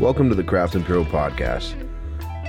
Welcome 0.00 0.28
to 0.28 0.34
the 0.34 0.42
Craft 0.42 0.74
Imperial 0.74 1.04
Podcast, 1.04 1.76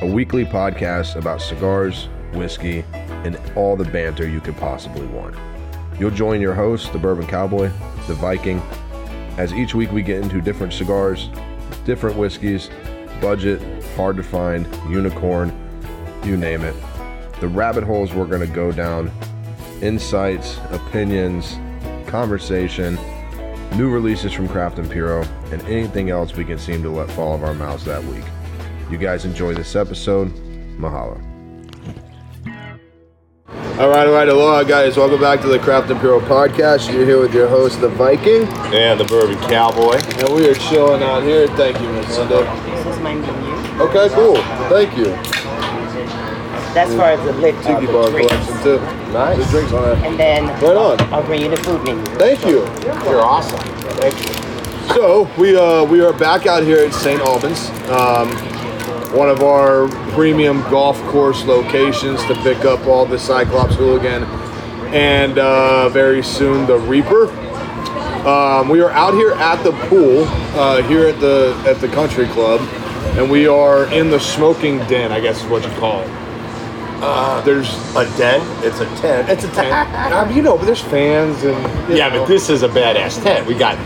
a 0.01 0.06
weekly 0.08 0.46
podcast 0.46 1.16
about 1.16 1.44
cigars, 1.44 2.10
whiskey, 2.33 2.83
and 2.92 3.40
all 3.56 3.75
the 3.75 3.85
banter 3.85 4.28
you 4.28 4.42
could 4.42 4.58
possibly 4.58 5.06
want. 5.06 5.35
You'll 6.00 6.10
join 6.10 6.42
your 6.42 6.55
host, 6.55 6.92
the 6.92 6.98
Bourbon 6.98 7.28
Cowboy, 7.28 7.69
the 8.08 8.16
Viking, 8.16 8.60
as 9.38 9.54
each 9.54 9.76
week 9.76 9.92
we 9.92 10.02
get 10.02 10.23
into 10.23 10.42
different 10.42 10.73
cigars, 10.73 11.30
different 11.86 12.18
whiskeys, 12.18 12.71
budget, 13.21 13.62
hard 13.96 14.18
to 14.18 14.23
find, 14.23 14.66
unicorn, 14.89 15.54
you 16.23 16.38
name 16.38 16.64
it. 16.64 16.75
The 17.41 17.48
rabbit 17.48 17.84
holes 17.84 18.12
we're 18.12 18.25
going 18.25 18.41
to 18.41 18.54
go 18.54 18.71
down, 18.71 19.12
insights, 19.84 20.57
opinions, 20.71 21.59
conversation, 22.07 22.98
new 23.76 23.89
releases 23.89 24.32
from 24.32 24.48
Craft 24.48 24.80
Imperial, 24.80 25.23
and 25.52 25.62
anything 25.64 26.10
else 26.10 26.34
we 26.36 26.46
can 26.46 26.57
seem 26.57 26.82
to 26.84 26.89
let 26.89 27.10
fall 27.11 27.34
of 27.36 27.43
our 27.43 27.54
mouths 27.54 27.84
that 27.86 28.04
week. 28.06 28.24
You 28.89 28.98
guys 28.98 29.25
enjoy 29.25 29.54
this 29.54 29.75
episode. 29.75 30.29
Mahalo. 30.78 31.21
All 33.79 33.89
right, 33.89 34.07
all 34.07 34.13
right, 34.13 34.29
aloha, 34.29 34.63
guys. 34.63 34.95
Welcome 34.95 35.20
back 35.20 35.41
to 35.41 35.48
the 35.48 35.59
Craft 35.59 35.91
Imperial 35.91 36.21
podcast. 36.21 36.91
You're 36.93 37.05
here 37.05 37.20
with 37.20 37.34
your 37.34 37.49
host, 37.49 37.81
the 37.81 37.89
Viking, 37.89 38.43
And 38.73 38.98
the 38.98 39.03
Bourbon 39.03 39.38
Cowboy. 39.49 39.98
and 39.98 40.34
we 40.34 40.48
are 40.48 40.53
chilling 40.55 41.03
out 41.03 41.23
here. 41.23 41.48
Thank 41.49 41.81
you, 41.81 41.89
Miss 41.89 42.17
Linda. 42.17 42.43
This 42.67 42.95
is 42.95 43.01
my 43.01 43.13
menu. 43.15 43.81
Okay, 43.84 44.07
cool. 44.15 44.35
Thank 44.70 44.98
you. 44.98 45.05
That's 46.73 46.93
far 46.95 47.12
as 47.12 47.26
the 47.26 47.34
lit 47.34 47.55
Tiki 47.63 47.85
bar 47.87 48.09
collection 48.09 48.63
too. 48.63 49.04
Nice. 49.15 49.37
The 49.37 49.51
drinks 49.51 49.71
on 49.71 49.83
that. 49.83 50.05
And 50.05 50.19
then 50.19 50.47
Right 50.61 50.75
on. 50.75 51.13
I'll 51.13 51.23
bring 51.23 51.41
you 51.41 51.49
the 51.49 51.55
food 51.57 51.81
menu. 51.85 52.03
Thank 52.17 52.45
you. 52.45 52.65
You're 53.09 53.21
awesome. 53.21 53.59
Thank 54.01 54.19
you. 54.19 54.93
So 54.93 55.29
we 55.37 55.55
uh, 55.55 55.85
we 55.85 56.01
are 56.01 56.11
back 56.11 56.45
out 56.45 56.63
here 56.63 56.85
at 56.85 56.93
St. 56.93 57.21
Albans, 57.21 57.70
um, 57.89 58.29
one 59.17 59.29
of 59.29 59.41
our 59.41 59.87
premium 60.13 60.62
golf 60.63 61.01
course 61.03 61.45
locations 61.45 62.21
to 62.25 62.35
pick 62.43 62.65
up 62.65 62.85
all 62.87 63.05
the 63.05 63.17
Cyclops 63.17 63.75
Hooligan 63.75 64.23
and 64.94 65.40
uh, 65.40 65.88
very 65.90 66.22
soon 66.22 66.68
the 66.68 66.78
Reaper. 66.78 67.30
Um, 68.28 68.68
we 68.68 68.81
are 68.81 68.92
out 68.92 69.14
here 69.14 69.31
at 69.31 69.64
the 69.64 69.72
pool 69.88 70.25
uh, 70.59 70.81
here 70.84 71.08
at 71.08 71.22
the 71.22 71.56
at 71.66 71.80
the 71.80 71.88
country 71.88 72.28
club, 72.28 72.59
and 73.18 73.31
we 73.31 73.47
are 73.47 73.86
in 73.94 74.09
the 74.09 74.20
smoking 74.20 74.80
den. 74.88 75.14
I 75.14 75.22
guess 75.22 75.42
is 75.42 75.50
what 75.50 75.64
you 75.64 75.70
call 75.80 76.02
it. 76.02 76.25
Uh, 77.02 77.42
there's 77.42 77.70
A 77.96 78.06
den? 78.18 78.42
It's 78.64 78.80
a 78.80 78.86
tent. 78.98 79.30
it's 79.30 79.44
a 79.44 79.52
tent, 79.52 80.14
um, 80.14 80.36
you 80.36 80.42
know, 80.42 80.58
but 80.58 80.66
there's 80.66 80.82
fans 80.82 81.44
and 81.44 81.56
yeah, 81.96 82.10
know. 82.10 82.20
but 82.20 82.28
this 82.28 82.50
is 82.50 82.64
a 82.64 82.70
badass 82.70 83.22
tent. 83.22 83.46
We 83.46 83.56
got. 83.56 83.78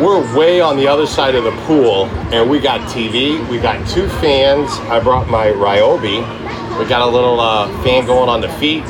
We're 0.00 0.36
way 0.36 0.60
on 0.60 0.76
the 0.76 0.88
other 0.88 1.06
side 1.06 1.34
of 1.34 1.44
the 1.44 1.52
pool, 1.66 2.06
and 2.32 2.50
we 2.50 2.58
got 2.58 2.80
TV. 2.90 3.46
We 3.48 3.58
got 3.58 3.86
two 3.86 4.08
fans. 4.08 4.70
I 4.90 4.98
brought 4.98 5.28
my 5.28 5.46
Ryobi. 5.48 6.78
We 6.78 6.88
got 6.88 7.02
a 7.02 7.06
little 7.06 7.38
uh, 7.38 7.68
fan 7.82 8.06
going 8.06 8.28
on 8.28 8.40
the 8.40 8.48
feet, 8.54 8.84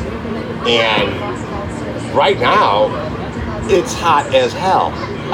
and 0.66 1.10
right 2.14 2.38
now, 2.38 2.86
it's 3.68 3.92
hot 3.92 4.34
as 4.34 4.52
hell. 4.52 4.90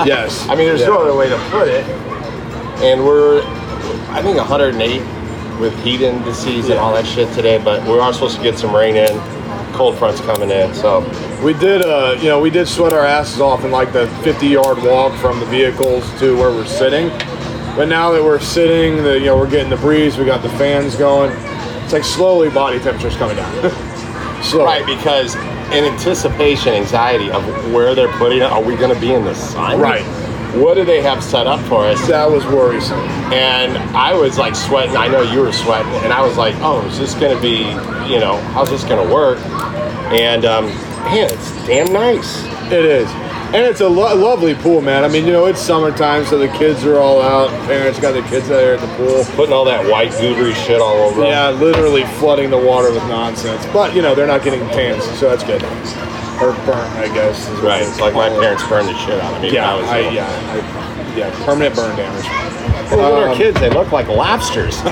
yes. 0.07 0.47
I 0.48 0.57
mean, 0.57 0.67
there's 0.67 0.85
no 0.85 0.98
other 1.01 1.17
way 1.17 1.29
to 1.29 1.39
put 1.51 1.69
it. 1.69 1.85
And 2.83 3.05
we're, 3.05 3.42
I 4.11 4.23
think, 4.23 4.39
108 4.39 5.01
with 5.59 5.77
heat 5.83 6.01
indices 6.01 6.69
and 6.69 6.78
all 6.78 6.92
that 6.95 7.06
shit 7.06 7.33
today. 7.34 7.62
But 7.62 7.83
we 7.84 7.98
are 7.98 8.12
supposed 8.12 8.37
to 8.37 8.42
get 8.42 8.59
some 8.59 8.75
rain 8.75 8.97
in. 8.97 9.19
Cold 9.75 9.97
front's 9.98 10.20
coming 10.23 10.51
in, 10.51 10.75
so 10.75 11.01
We 11.45 11.53
did, 11.53 11.83
uh, 11.83 12.17
you 12.19 12.28
know, 12.28 12.41
we 12.41 12.51
did 12.51 12.67
sweat 12.67 12.92
our 12.92 13.05
asses 13.05 13.41
off 13.41 13.64
in 13.64 13.70
like 13.70 13.92
the 13.92 14.09
50 14.25 14.47
yard 14.47 14.83
walk 14.83 15.14
from 15.20 15.39
the 15.39 15.47
vehicles 15.47 16.03
to 16.19 16.36
where 16.36 16.51
we're 16.51 16.67
sitting. 16.67 17.09
But 17.77 17.86
now 17.89 18.11
that 18.11 18.23
we're 18.23 18.41
sitting, 18.41 19.03
the, 19.05 19.19
you 19.19 19.27
know, 19.27 19.36
we're 19.36 19.51
getting 19.51 19.70
the 19.70 19.77
breeze, 19.77 20.19
we 20.19 20.25
got 20.25 20.42
the 20.42 20.48
fans 20.51 20.97
going. 20.97 21.31
It's 21.84 21.92
like 21.92 22.03
slowly 22.05 22.51
body 22.51 22.81
temperature's 22.81 23.17
coming 23.17 23.36
down. 23.36 23.53
Slow. 24.42 24.64
right 24.64 24.86
because 24.86 25.35
in 25.73 25.85
anticipation, 25.85 26.73
anxiety 26.73 27.30
of 27.30 27.45
where 27.73 27.95
they're 27.95 28.13
putting 28.19 28.39
it. 28.39 28.45
Are 28.45 28.63
we 28.63 28.77
going 28.77 28.95
to 28.95 29.01
be 29.01 29.13
in 29.13 29.25
the 29.25 29.35
sun? 29.35 29.79
Right. 29.79 30.02
What 30.55 30.75
do 30.75 30.85
they 30.85 31.03
have 31.03 31.23
set 31.23 31.47
up 31.47 31.61
for 31.69 31.85
us? 31.85 32.07
That 32.09 32.31
was 32.31 32.45
worrisome. 32.47 32.98
And 33.33 33.77
I 33.97 34.14
was 34.14 34.39
like 34.39 34.55
sweating. 34.57 34.97
I 34.97 35.09
know 35.09 35.23
you 35.23 35.41
were 35.41 35.53
sweating, 35.53 35.92
and 36.05 36.13
I 36.13 36.27
was 36.27 36.36
like, 36.36 36.55
"Oh, 36.59 36.85
is 36.86 36.98
this 36.98 37.14
going 37.14 37.35
to 37.36 37.42
be? 37.42 37.59
You 38.13 38.19
know, 38.20 38.36
how's 38.53 38.70
this 38.70 38.85
going 38.85 39.07
to 39.07 39.14
work?" 39.14 39.39
And 40.11 40.45
um, 40.47 40.67
man, 40.67 41.29
it's 41.31 41.67
damn 41.67 41.92
nice. 41.92 42.42
It 42.73 42.85
is. 42.85 43.08
And 43.48 43.57
it's 43.64 43.81
a 43.81 43.89
lo- 43.89 44.14
lovely 44.14 44.55
pool, 44.55 44.83
man. 44.83 45.05
I 45.05 45.08
mean, 45.08 45.25
you 45.25 45.33
know, 45.33 45.47
it's 45.47 45.58
summertime, 45.61 46.27
so 46.27 46.37
the 46.37 46.48
kids 46.48 46.85
are 46.85 46.98
all 46.98 47.23
out. 47.23 47.48
Parents 47.67 47.98
got 47.98 48.13
their 48.13 48.27
kids 48.29 48.45
out 48.47 48.58
there 48.61 48.75
at 48.75 48.81
the 48.81 48.95
pool. 48.97 49.25
Putting 49.37 49.55
all 49.55 49.64
that 49.64 49.91
white 49.91 50.11
goobery 50.11 50.55
shit 50.67 50.83
all 50.83 50.97
over. 50.97 51.25
Yeah, 51.25 51.48
literally 51.53 52.05
flooding 52.19 52.51
the 52.51 52.58
water 52.58 52.92
with 52.92 53.03
nonsense. 53.05 53.64
But, 53.73 53.95
you 53.97 54.03
know, 54.03 54.14
they're 54.14 54.27
not 54.27 54.42
getting 54.45 54.61
tans, 54.69 55.03
so 55.19 55.31
that's 55.31 55.45
good. 55.45 55.63
Or 56.41 56.53
burnt, 56.65 56.93
I 56.97 57.09
guess. 57.13 57.49
is 57.49 57.61
Right. 57.61 57.83
It's 57.83 58.01
like 58.01 58.15
my 58.15 58.29
parents 58.29 58.67
burned 58.69 58.89
the 58.89 58.97
shit 58.99 59.21
out 59.21 59.35
of 59.35 59.43
me. 59.43 59.51
Yeah, 59.53 59.75
when 59.75 59.85
I 59.85 59.87
was 59.87 59.91
I, 59.91 59.97
little. 59.99 60.13
yeah, 60.15 61.13
I, 61.13 61.17
yeah, 61.17 61.45
permanent 61.45 61.75
burn 61.75 61.97
damage. 61.97 62.27
And 62.27 63.01
look 63.01 63.13
at 63.13 63.23
our 63.23 63.29
Um, 63.31 63.37
kids, 63.37 63.59
they 63.61 63.71
look 63.71 63.91
like 63.91 64.07
lobsters. 64.09 64.79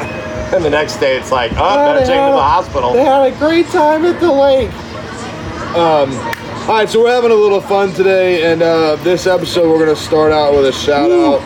and 0.53 0.65
the 0.65 0.71
next 0.71 0.97
day 0.97 1.17
it's 1.17 1.31
like, 1.31 1.53
oh, 1.57 1.77
better 1.77 2.01
take 2.01 2.09
them 2.09 2.31
to 2.31 2.37
the 2.37 2.43
hospital. 2.43 2.93
They 2.93 3.05
had 3.05 3.33
a 3.33 3.39
great 3.39 3.67
time 3.69 4.05
at 4.05 4.21
the 4.21 4.31
lake. 4.31 4.71
Um, 5.77 6.11
all 6.69 6.75
right, 6.79 6.89
so 6.89 7.01
we're 7.01 7.13
having 7.15 7.31
a 7.31 7.35
little 7.35 7.61
fun 7.61 7.93
today, 7.93 8.51
and 8.51 8.63
uh, 8.63 8.97
this 8.97 9.27
episode 9.27 9.71
we're 9.71 9.79
gonna 9.79 9.95
start 9.95 10.33
out 10.33 10.53
with 10.55 10.67
a 10.67 10.73
shout 10.73 11.11
out 11.13 11.41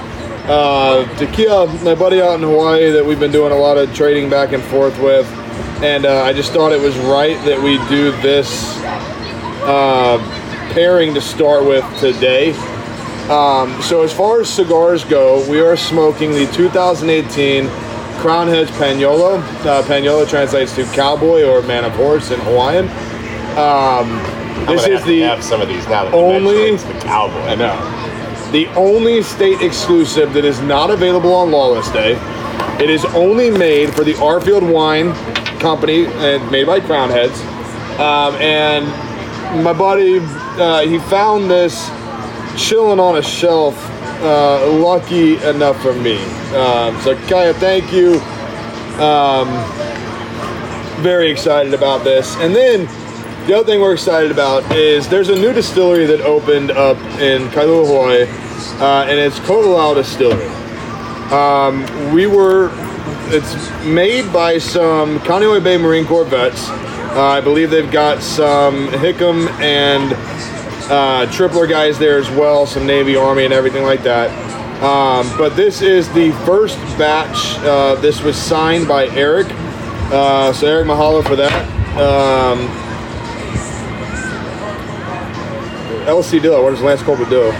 uh, 0.49 1.05
to 1.19 1.27
Kia, 1.27 1.67
my 1.85 1.95
buddy 1.95 2.23
out 2.23 2.35
in 2.37 2.41
Hawaii 2.41 2.91
that 2.91 3.05
we've 3.05 3.21
been 3.21 3.33
doing 3.33 3.53
a 3.53 3.57
lot 3.57 3.77
of 3.77 3.95
trading 3.95 4.31
back 4.31 4.53
and 4.53 4.63
forth 4.65 4.99
with, 5.01 5.27
and 5.83 6.07
uh, 6.07 6.23
I 6.23 6.33
just 6.33 6.53
thought 6.53 6.73
it 6.73 6.81
was 6.81 6.97
right 6.99 7.37
that 7.45 7.61
we 7.61 7.77
do 7.89 8.13
this 8.23 8.77
uh, 9.63 10.19
pairing 10.73 11.15
to 11.15 11.21
start 11.21 11.65
with 11.65 11.85
today. 11.99 12.53
Um, 13.29 13.81
so 13.83 14.03
as 14.03 14.13
far 14.13 14.41
as 14.41 14.49
cigars 14.53 15.05
go, 15.05 15.49
we 15.49 15.61
are 15.61 15.77
smoking 15.77 16.33
the 16.33 16.47
2018 16.53 17.69
Crown 18.21 18.49
Heads 18.49 18.71
Paniolo. 18.73 19.39
Uh, 19.65 19.83
Paniolo 19.83 20.29
translates 20.29 20.75
to 20.75 20.85
cowboy 20.93 21.45
or 21.45 21.63
man 21.63 21.85
of 21.85 21.93
horse 21.93 22.31
in 22.31 22.41
Hawaiian. 22.41 22.89
Um, 23.57 24.19
this 24.67 24.87
is 24.87 25.05
the 25.05 25.21
have 25.21 25.43
some 25.43 25.61
of 25.61 25.69
these 25.69 25.87
now 25.89 26.05
that 26.05 26.15
only- 26.15 26.77
the 26.77 27.01
cowboy. 27.01 27.41
I 27.41 27.55
know. 27.55 27.97
The 28.53 28.67
only 28.75 29.23
state 29.23 29.63
exclusive 29.63 30.33
that 30.33 30.45
is 30.45 30.61
not 30.61 30.91
available 30.91 31.33
on 31.33 31.51
Lawless 31.53 31.89
Day. 31.91 32.19
It 32.81 32.91
is 32.91 33.05
only 33.07 33.51
made 33.51 33.95
for 33.95 34.03
the 34.03 34.15
Arfield 34.15 34.69
Wine 34.69 35.15
Company 35.61 36.07
and 36.07 36.51
made 36.51 36.67
by 36.67 36.81
Crown 36.81 37.11
Heads. 37.11 37.41
Um, 38.01 38.35
and 38.41 38.87
my 39.63 39.73
buddy, 39.73 40.19
uh, 40.21 40.81
he 40.81 40.99
found 40.99 41.51
this 41.51 41.89
chilling 42.57 43.01
on 43.01 43.19
a 43.19 43.23
shelf. 43.23 43.77
Uh, 44.23 44.71
lucky 44.73 45.37
enough 45.45 45.81
for 45.81 45.95
me. 45.95 46.23
Um, 46.55 47.01
so 47.01 47.17
Kaya, 47.27 47.55
thank 47.55 47.91
you. 47.93 48.21
Um, 49.01 49.49
very 51.03 51.31
excited 51.31 51.73
about 51.73 52.05
this. 52.05 52.37
And 52.37 52.55
then 52.55 52.87
the 53.47 53.55
other 53.55 53.65
thing 53.65 53.81
we're 53.81 53.95
excited 53.95 54.31
about 54.31 54.71
is 54.71 55.09
there's 55.09 55.31
a 55.31 55.35
new 55.35 55.55
distillery 55.55 56.05
that 56.07 56.21
opened 56.21 56.71
up 56.71 56.99
in 57.19 57.49
Kailua, 57.49 57.87
Hawaii, 57.87 58.23
uh, 58.81 59.09
and 59.09 59.19
it's 59.19 59.39
Ko'olau 59.41 59.95
Distillery. 59.95 60.47
Um, 61.33 62.13
we 62.13 62.27
were, 62.27 62.69
it's 63.33 63.85
made 63.85 64.33
by 64.33 64.59
some 64.59 65.21
Kaneohe 65.21 65.63
Bay 65.63 65.77
Marine 65.77 66.05
Corps 66.05 66.25
vets. 66.25 66.69
Uh, 66.69 67.23
I 67.23 67.41
believe 67.41 67.71
they've 67.71 67.91
got 67.91 68.23
some 68.23 68.89
Hickam 68.89 69.49
and 69.61 70.13
uh, 70.91 71.27
Tripler 71.31 71.69
guys 71.69 71.99
there 71.99 72.19
as 72.19 72.29
well, 72.31 72.67
some 72.67 72.87
Navy, 72.87 73.17
Army, 73.17 73.45
and 73.45 73.55
everything 73.55 73.85
like 73.85 74.03
that. 74.03 74.31
Um, 74.83 75.31
but 75.37 75.57
this 75.57 75.83
is 75.83 76.09
the 76.13 76.33
first 76.45 76.77
batch. 76.99 77.57
Uh, 77.59 77.95
this 77.97 78.23
was 78.23 78.37
signed 78.37 78.89
by 78.89 79.07
Eric. 79.09 79.47
Uh, 80.13 80.53
so 80.53 80.67
Eric, 80.67 80.87
mahalo 80.87 81.25
for 81.25 81.37
that. 81.37 81.53
Um, 81.97 82.90
LC 86.11 86.41
Dillo. 86.41 86.63
What 86.63 86.71
does 86.71 86.83
Lance 86.83 87.03
Corporal 87.03 87.31
do? 87.31 87.53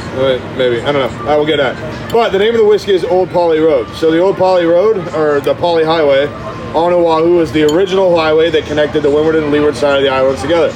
Maybe 0.59 0.81
I 0.83 0.91
don't 0.91 0.95
know. 0.95 1.31
I 1.31 1.37
will 1.37 1.47
get 1.47 1.59
that. 1.59 2.13
But 2.13 2.31
the 2.31 2.39
name 2.39 2.55
of 2.55 2.61
the 2.61 2.67
whiskey 2.67 2.93
is 2.93 3.05
Old 3.05 3.31
Pali 3.31 3.61
Road. 3.61 3.89
So 3.95 4.11
the 4.11 4.19
Old 4.19 4.37
Pali 4.37 4.65
Road, 4.65 4.97
or 5.15 5.41
the 5.41 5.55
Pali 5.55 5.85
Highway, 5.85 6.27
on 6.75 6.93
Oahu, 6.93 7.41
is 7.41 7.53
the 7.53 7.63
original 7.65 8.17
highway 8.17 8.51
that 8.51 8.65
connected 8.65 9.03
the 9.03 9.11
windward 9.11 9.37
and 9.37 9.53
leeward 9.53 9.77
side 9.77 9.97
of 9.97 10.03
the 10.03 10.09
islands 10.09 10.43
together. 10.43 10.73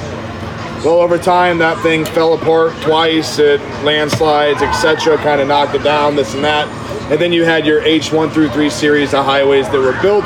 Well, 0.85 0.99
over 0.99 1.17
time, 1.17 1.57
that 1.57 1.81
thing 1.81 2.05
fell 2.05 2.35
apart 2.35 2.73
twice. 2.81 3.39
It 3.39 3.59
landslides, 3.83 4.61
etc., 4.61 5.17
kind 5.17 5.41
of 5.41 5.47
knocked 5.47 5.75
it 5.75 5.83
down, 5.83 6.15
this 6.15 6.33
and 6.33 6.43
that. 6.43 6.67
And 7.11 7.19
then 7.19 7.33
you 7.33 7.43
had 7.43 7.65
your 7.65 7.81
H1 7.81 8.31
through 8.31 8.49
3 8.49 8.69
series 8.69 9.13
of 9.13 9.25
highways 9.25 9.67
that 9.69 9.79
were 9.79 9.99
built 10.01 10.25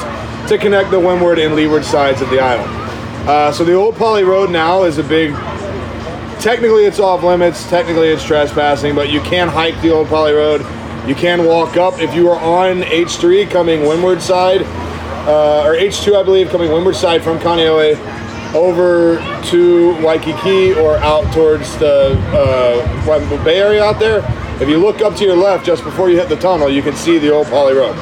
to 0.49 0.57
connect 0.57 0.91
the 0.91 0.99
windward 0.99 1.39
and 1.39 1.55
leeward 1.55 1.85
sides 1.85 2.21
of 2.21 2.29
the 2.29 2.39
island. 2.39 2.69
Uh, 3.27 3.51
so 3.51 3.63
the 3.63 3.73
old 3.73 3.95
Pali 3.95 4.23
Road 4.23 4.49
now 4.49 4.83
is 4.83 4.97
a 4.97 5.03
big. 5.03 5.31
Technically, 6.39 6.85
it's 6.85 6.99
off 6.99 7.21
limits. 7.21 7.69
Technically, 7.69 8.07
it's 8.07 8.23
trespassing, 8.23 8.95
but 8.95 9.09
you 9.09 9.19
can 9.21 9.49
hike 9.49 9.79
the 9.81 9.89
old 9.91 10.07
Pali 10.07 10.31
Road. 10.31 10.61
You 11.05 11.13
can 11.13 11.45
walk 11.45 11.75
up 11.75 11.99
if 11.99 12.13
you 12.15 12.29
are 12.29 12.39
on 12.39 12.81
H3 12.81 13.49
coming 13.51 13.81
windward 13.81 14.21
side, 14.21 14.61
uh, 15.27 15.65
or 15.65 15.75
H2, 15.75 16.15
I 16.15 16.23
believe, 16.23 16.49
coming 16.49 16.71
windward 16.71 16.95
side 16.95 17.23
from 17.23 17.39
Kaneohe 17.39 17.97
over 18.55 19.17
to 19.49 20.01
Waikiki 20.01 20.73
or 20.73 20.95
out 20.99 21.31
towards 21.33 21.77
the 21.77 22.17
uh, 22.33 23.43
Bay 23.43 23.59
Area 23.59 23.83
out 23.83 23.99
there. 23.99 24.19
If 24.61 24.69
you 24.69 24.77
look 24.77 25.01
up 25.01 25.15
to 25.17 25.25
your 25.25 25.35
left 25.35 25.65
just 25.65 25.83
before 25.83 26.09
you 26.09 26.17
hit 26.17 26.29
the 26.29 26.37
tunnel, 26.37 26.69
you 26.69 26.81
can 26.81 26.95
see 26.95 27.17
the 27.17 27.33
old 27.33 27.47
Pali 27.47 27.73
Road. 27.73 27.97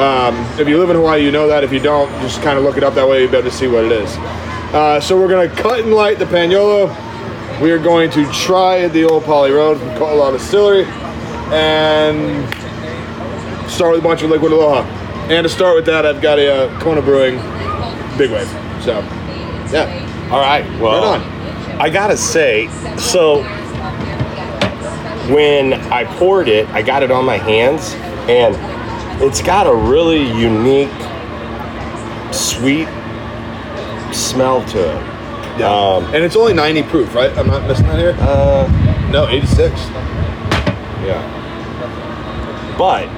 Um, 0.00 0.34
if 0.58 0.66
you 0.66 0.78
live 0.78 0.90
in 0.90 0.96
Hawaii, 0.96 1.24
you 1.24 1.30
know 1.30 1.46
that. 1.46 1.62
If 1.62 1.72
you 1.72 1.78
don't, 1.78 2.10
just 2.20 2.42
kind 2.42 2.58
of 2.58 2.64
look 2.64 2.76
it 2.76 2.82
up 2.82 2.94
that 2.94 3.06
way, 3.06 3.22
you'll 3.22 3.30
be 3.30 3.36
able 3.36 3.48
to 3.48 3.56
see 3.56 3.68
what 3.68 3.84
it 3.84 3.92
is. 3.92 4.16
Uh, 4.72 5.00
so 5.00 5.16
we're 5.18 5.28
going 5.28 5.48
to 5.48 5.62
cut 5.62 5.80
and 5.80 5.92
light 5.92 6.18
the 6.18 6.24
Paniolo. 6.24 7.09
We 7.60 7.72
are 7.72 7.78
going 7.78 8.10
to 8.12 8.24
try 8.32 8.88
the 8.88 9.04
old 9.04 9.24
Pali 9.24 9.50
Road 9.50 9.78
from 9.78 9.88
Ko'olau 9.90 10.32
Distillery 10.32 10.84
and 11.52 12.48
start 13.70 13.92
with 13.92 14.00
a 14.00 14.02
bunch 14.02 14.22
of 14.22 14.30
Liquid 14.30 14.50
Aloha. 14.50 14.82
And 15.28 15.44
to 15.44 15.48
start 15.50 15.76
with 15.76 15.84
that, 15.84 16.06
I've 16.06 16.22
got 16.22 16.38
a 16.38 16.70
uh, 16.70 16.80
Kona 16.80 17.02
Brewing 17.02 17.36
Big 18.16 18.30
Wave. 18.30 18.48
So, 18.82 19.00
yeah. 19.70 20.28
All 20.32 20.40
right. 20.40 20.64
Well, 20.80 21.18
Right 21.18 21.20
on. 21.20 21.80
I 21.80 21.90
gotta 21.90 22.16
say, 22.16 22.68
so 22.96 23.42
when 25.30 25.74
I 25.74 26.04
poured 26.16 26.48
it, 26.48 26.66
I 26.70 26.80
got 26.80 27.02
it 27.02 27.10
on 27.10 27.26
my 27.26 27.36
hands, 27.36 27.92
and 28.28 28.56
it's 29.22 29.42
got 29.42 29.66
a 29.66 29.74
really 29.74 30.22
unique, 30.22 30.88
sweet 32.32 32.88
smell 34.14 34.64
to 34.68 34.96
it. 34.96 35.09
Yeah. 35.60 35.70
Um, 35.70 36.04
and 36.14 36.24
it's 36.24 36.36
only 36.36 36.54
90 36.54 36.82
proof, 36.84 37.14
right? 37.14 37.36
I'm 37.36 37.46
not 37.46 37.66
missing 37.68 37.86
that 37.86 37.98
here? 37.98 38.16
Uh, 38.18 38.66
No, 39.12 39.28
86. 39.28 39.72
yeah. 41.04 41.36
But 42.78 43.08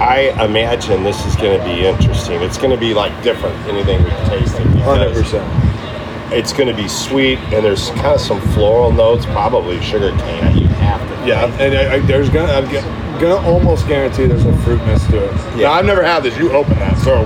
I 0.00 0.32
imagine 0.44 1.04
this 1.04 1.24
is 1.24 1.36
going 1.36 1.58
to 1.58 1.64
be 1.64 1.86
interesting. 1.86 2.42
It's 2.42 2.58
going 2.58 2.70
to 2.70 2.76
be 2.76 2.94
like 2.94 3.12
different 3.22 3.54
than 3.66 3.76
anything 3.76 4.02
we've 4.02 4.12
tasted. 4.28 4.66
100%. 4.66 6.32
It's 6.32 6.52
going 6.52 6.68
to 6.68 6.74
be 6.74 6.88
sweet, 6.88 7.38
and 7.54 7.64
there's 7.64 7.90
kind 7.90 8.06
of 8.14 8.20
some 8.20 8.40
floral 8.54 8.90
notes, 8.90 9.24
probably 9.26 9.80
sugar 9.80 10.10
cane. 10.10 10.56
You 10.58 10.66
have 10.68 11.00
to. 11.22 11.28
Yeah, 11.28 11.46
and 11.60 11.74
I, 11.76 11.94
I, 11.94 11.98
there's 12.00 12.28
gonna, 12.28 12.52
I'm 12.52 12.64
gonna 13.20 13.36
almost 13.46 13.86
guarantee 13.86 14.26
there's 14.26 14.44
a 14.44 14.56
fruitness 14.62 15.06
to 15.08 15.24
it. 15.24 15.32
Yeah. 15.32 15.56
Yeah, 15.58 15.70
I've 15.70 15.84
never 15.86 16.02
had 16.02 16.24
this. 16.24 16.36
You 16.38 16.50
open 16.52 16.74
that, 16.80 16.98
so 16.98 17.20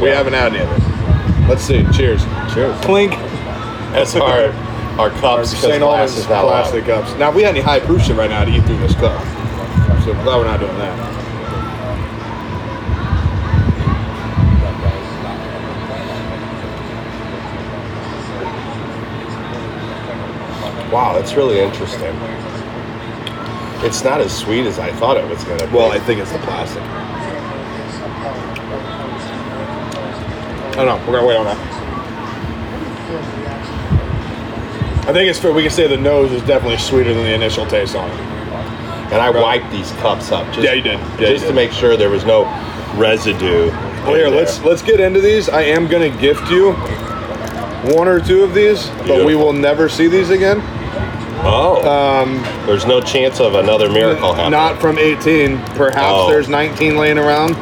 we 0.00 0.08
haven't 0.10 0.34
had 0.34 0.54
any 0.54 0.62
of 0.62 0.70
it. 0.70 1.48
Let's 1.48 1.62
see. 1.62 1.82
Cheers. 1.92 2.22
Cheers. 2.54 2.78
Clink. 2.84 3.12
That's 3.94 4.16
our 4.16 4.50
our 4.98 5.10
cups. 5.20 5.50
St. 5.56 5.80
Albans 5.80 6.16
is 6.16 6.28
not 6.28 6.44
allowed. 6.44 6.62
plastic 6.62 6.84
cups. 6.84 7.14
Now, 7.16 7.30
if 7.30 7.36
we 7.36 7.44
had 7.44 7.54
any 7.54 7.60
high 7.60 7.78
proof 7.78 8.02
shit 8.02 8.16
right 8.16 8.28
now, 8.28 8.40
I'd 8.40 8.48
eat 8.48 8.64
through 8.64 8.78
this 8.78 8.94
cup. 8.96 9.22
So 10.02 10.12
I'm 10.12 10.24
glad 10.24 10.38
we're 10.38 10.44
not 10.44 10.58
doing 10.58 10.76
that. 10.78 11.14
Wow, 20.92 21.12
that's 21.12 21.34
really 21.34 21.60
interesting. 21.60 22.14
It's 23.86 24.02
not 24.02 24.20
as 24.20 24.36
sweet 24.36 24.66
as 24.66 24.80
I 24.80 24.90
thought 24.92 25.16
it 25.18 25.28
was 25.28 25.44
going 25.44 25.60
to 25.60 25.66
be. 25.68 25.72
Well, 25.72 25.92
I 25.92 26.00
think 26.00 26.20
it's 26.20 26.32
the 26.32 26.38
plastic. 26.38 26.82
I 30.72 30.84
don't 30.84 30.86
know. 30.86 30.96
We're 31.06 31.18
gonna 31.18 31.26
wait 31.28 31.36
on 31.36 31.44
that. 31.44 31.83
I 35.06 35.12
think 35.12 35.28
it's 35.28 35.38
fair. 35.38 35.52
We 35.52 35.62
can 35.62 35.70
say 35.70 35.86
the 35.86 35.96
nose 35.96 36.32
is 36.32 36.42
definitely 36.42 36.78
sweeter 36.78 37.12
than 37.12 37.24
the 37.24 37.34
initial 37.34 37.66
taste 37.66 37.94
on 37.94 38.10
it. 38.10 38.20
and 39.12 39.20
I 39.22 39.28
wiped 39.30 39.70
these 39.70 39.90
cups 39.92 40.32
up. 40.32 40.46
Just, 40.46 40.60
Yeah, 40.60 40.72
you 40.72 40.82
did. 40.82 40.98
Yeah, 40.98 41.20
you 41.20 41.26
just 41.28 41.42
to 41.42 41.48
did. 41.48 41.54
make 41.56 41.72
sure 41.72 41.96
there 41.96 42.08
was 42.10 42.24
no 42.24 42.44
residue. 42.96 43.68
Well, 44.04 44.14
here, 44.14 44.26
in 44.26 44.34
let's 44.34 44.62
let's 44.62 44.82
get 44.82 44.98
into 45.00 45.20
these. 45.20 45.48
I 45.48 45.62
am 45.62 45.86
gonna 45.88 46.08
gift 46.18 46.50
you 46.50 46.72
one 47.94 48.08
or 48.08 48.18
two 48.18 48.42
of 48.42 48.54
these, 48.54 48.86
but 49.06 49.08
we 49.08 49.14
Beautiful. 49.34 49.44
will 49.46 49.52
never 49.52 49.88
see 49.90 50.08
these 50.08 50.30
again. 50.30 50.62
Oh, 51.46 51.82
Um, 51.86 52.42
there's 52.66 52.86
no 52.86 53.00
chance 53.02 53.38
of 53.40 53.54
another 53.56 53.90
miracle 53.90 54.32
happening. 54.32 54.52
not 54.52 54.80
from 54.80 54.98
18. 54.98 55.58
Perhaps 55.76 56.06
Oh. 56.10 56.28
there's 56.30 56.48
19 56.48 56.96
laying 56.96 57.18
around. 57.18 57.54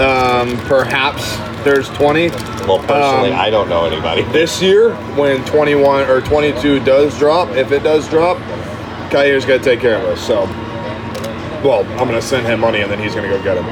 Um, 0.00 0.56
perhaps 0.66 1.36
there's 1.64 1.88
20. 1.90 2.28
well, 2.30 2.78
personally, 2.78 3.32
um, 3.32 3.38
I 3.40 3.50
don't 3.50 3.68
know 3.68 3.84
anybody. 3.84 4.22
This 4.32 4.60
year, 4.62 4.94
when 5.16 5.44
21 5.44 6.08
or 6.08 6.20
22 6.20 6.80
does 6.84 7.18
drop, 7.18 7.48
if 7.50 7.72
it 7.72 7.82
does 7.82 8.08
drop, 8.08 8.38
Kaiir's 9.10 9.44
got 9.44 9.58
to 9.58 9.64
take 9.64 9.80
care 9.80 9.96
of 9.96 10.04
us. 10.04 10.24
So, 10.26 10.42
well, 11.66 11.80
I'm 12.00 12.06
gonna 12.06 12.22
send 12.22 12.46
him 12.46 12.60
money 12.60 12.80
and 12.80 12.90
then 12.90 12.98
he's 12.98 13.14
gonna 13.14 13.28
go 13.28 13.42
get 13.42 13.54
them. 13.56 13.66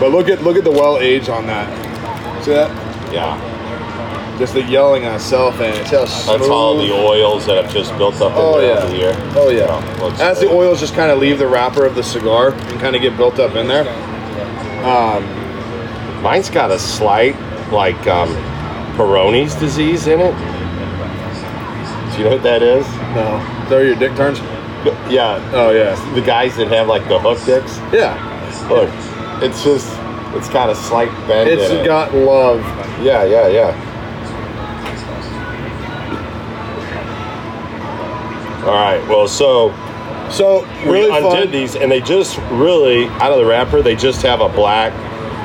But 0.00 0.10
look 0.10 0.28
at 0.28 0.42
look 0.42 0.56
at 0.56 0.64
the 0.64 0.70
well 0.70 0.98
age 0.98 1.28
on 1.28 1.46
that. 1.46 1.68
See 2.44 2.52
that? 2.52 2.70
Yeah, 3.12 4.36
Just 4.38 4.54
the 4.54 4.62
yelling 4.62 5.04
on 5.04 5.16
itself 5.16 5.60
and 5.60 5.76
it's 5.76 5.90
how 5.90 6.06
smooth. 6.06 6.38
that's 6.38 6.50
all 6.50 6.76
the 6.78 6.90
oils 6.92 7.44
that 7.46 7.62
have 7.64 7.72
just 7.74 7.96
built 7.98 8.14
up 8.22 8.32
in 8.32 8.38
Oh 8.38 8.58
there 8.60 8.74
yeah. 8.74 8.78
over 8.82 8.88
the 8.92 8.96
year. 8.98 9.14
Oh 9.36 9.48
yeah. 9.50 10.02
looks 10.02 10.18
As 10.20 10.40
the 10.40 10.48
oils 10.50 10.80
just 10.80 10.94
kind 10.94 11.10
of 11.12 11.18
leave 11.18 11.38
the 11.38 11.46
wrapper 11.46 11.84
of 11.84 11.94
the 11.94 12.02
cigar 12.02 12.52
and 12.52 12.80
kind 12.80 12.96
of 12.96 13.02
get 13.02 13.16
built 13.16 13.38
up 13.38 13.54
in 13.54 13.68
there. 13.68 13.86
Um, 14.84 15.24
Mine's 16.22 16.50
got 16.50 16.70
a 16.70 16.78
slight 16.78 17.34
like 17.72 18.06
um, 18.06 18.28
Peyronie's 18.96 19.54
disease 19.54 20.06
in 20.06 20.20
it. 20.20 20.32
Do 22.12 22.18
you 22.18 22.24
know 22.24 22.30
what 22.36 22.42
that 22.42 22.62
is? 22.62 22.86
no, 23.14 23.66
there 23.68 23.84
your 23.86 23.96
dick 23.96 24.14
turns. 24.16 24.38
Yeah, 25.10 25.40
Oh 25.54 25.70
yeah. 25.70 25.94
the 26.14 26.20
guys 26.22 26.56
that 26.56 26.68
have 26.68 26.88
like 26.88 27.06
the 27.08 27.18
hook 27.18 27.38
dicks. 27.44 27.78
Yeah. 27.92 28.16
Look, 28.68 28.90
it's 29.42 29.62
just 29.64 29.88
it's 30.36 30.48
got 30.48 30.68
a 30.70 30.74
slight 30.74 31.10
bend. 31.26 31.48
It's 31.48 31.70
in 31.70 31.76
it. 31.76 31.80
It's 31.80 31.86
got 31.86 32.14
love. 32.14 32.60
Yeah, 33.02 33.24
yeah, 33.24 33.48
yeah. 33.48 33.86
All 38.66 38.74
right. 38.74 39.02
Well, 39.08 39.26
so 39.26 39.70
So 40.30 40.64
really 40.84 41.10
we 41.10 41.16
undid 41.16 41.44
fun. 41.44 41.50
these, 41.50 41.76
and 41.76 41.90
they 41.90 42.00
just 42.00 42.38
really 42.50 43.06
out 43.08 43.32
of 43.32 43.38
the 43.38 43.46
wrapper. 43.46 43.82
They 43.82 43.96
just 43.96 44.22
have 44.22 44.40
a 44.40 44.48
black 44.50 44.92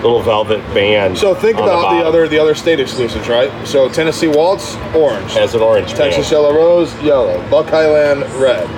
little 0.05 0.21
velvet 0.21 0.59
band. 0.73 1.17
So 1.17 1.33
think 1.33 1.57
about 1.57 1.65
the, 1.65 1.81
bottom. 1.81 2.07
other 2.07 2.27
the 2.27 2.39
other 2.39 2.55
state 2.55 2.79
exclusives, 2.79 3.27
right? 3.27 3.67
So 3.67 3.89
Tennessee 3.89 4.27
Waltz, 4.27 4.75
orange. 4.95 5.33
has 5.33 5.55
an 5.55 5.61
orange 5.61 5.93
Texas 5.93 6.29
band. 6.29 6.31
Yellow 6.31 6.55
Rose, 6.55 7.01
yellow. 7.01 7.49
Buckeye 7.49 7.87
Land, 7.87 8.21
red. 8.35 8.69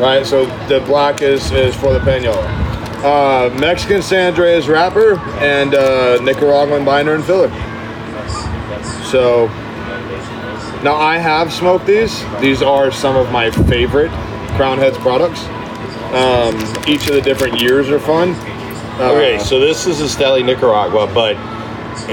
Right? 0.00 0.26
So 0.26 0.46
the 0.66 0.80
black 0.80 1.22
is, 1.22 1.52
is 1.52 1.74
for 1.76 1.92
the 1.92 2.00
Paniolo. 2.00 2.42
Uh, 3.04 3.54
Mexican 3.58 4.02
San 4.02 4.32
Andreas 4.32 4.66
wrapper 4.66 5.18
and 5.40 5.74
uh, 5.74 6.20
Nicaraguan 6.22 6.84
binder 6.84 7.14
and 7.14 7.24
filler. 7.24 7.50
So 9.04 9.46
now 10.82 10.96
I 10.96 11.18
have 11.18 11.52
smoked 11.52 11.86
these. 11.86 12.24
These 12.40 12.62
are 12.62 12.90
some 12.90 13.16
of 13.16 13.30
my 13.30 13.50
favorite 13.50 14.10
Crown 14.56 14.78
Heads 14.78 14.98
products. 14.98 15.44
Um, 16.12 16.56
each 16.88 17.06
of 17.08 17.14
the 17.14 17.22
different 17.22 17.60
years 17.60 17.88
are 17.90 18.00
fun. 18.00 18.34
Uh, 18.98 19.12
Okay, 19.12 19.38
so 19.38 19.58
this 19.58 19.86
is 19.86 20.00
Esteli 20.00 20.44
Nicaragua, 20.44 21.06
but 21.12 21.34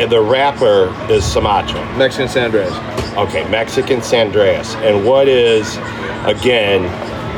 the 0.09 0.21
wrapper 0.21 0.93
is 1.11 1.23
Sumatra. 1.25 1.83
Mexican 1.97 2.27
San 2.29 2.45
Andreas. 2.45 2.73
Okay, 3.17 3.47
Mexican 3.49 4.01
Sandreas. 4.01 4.75
And 4.75 5.05
what 5.05 5.27
is, 5.27 5.77
again, 6.25 6.85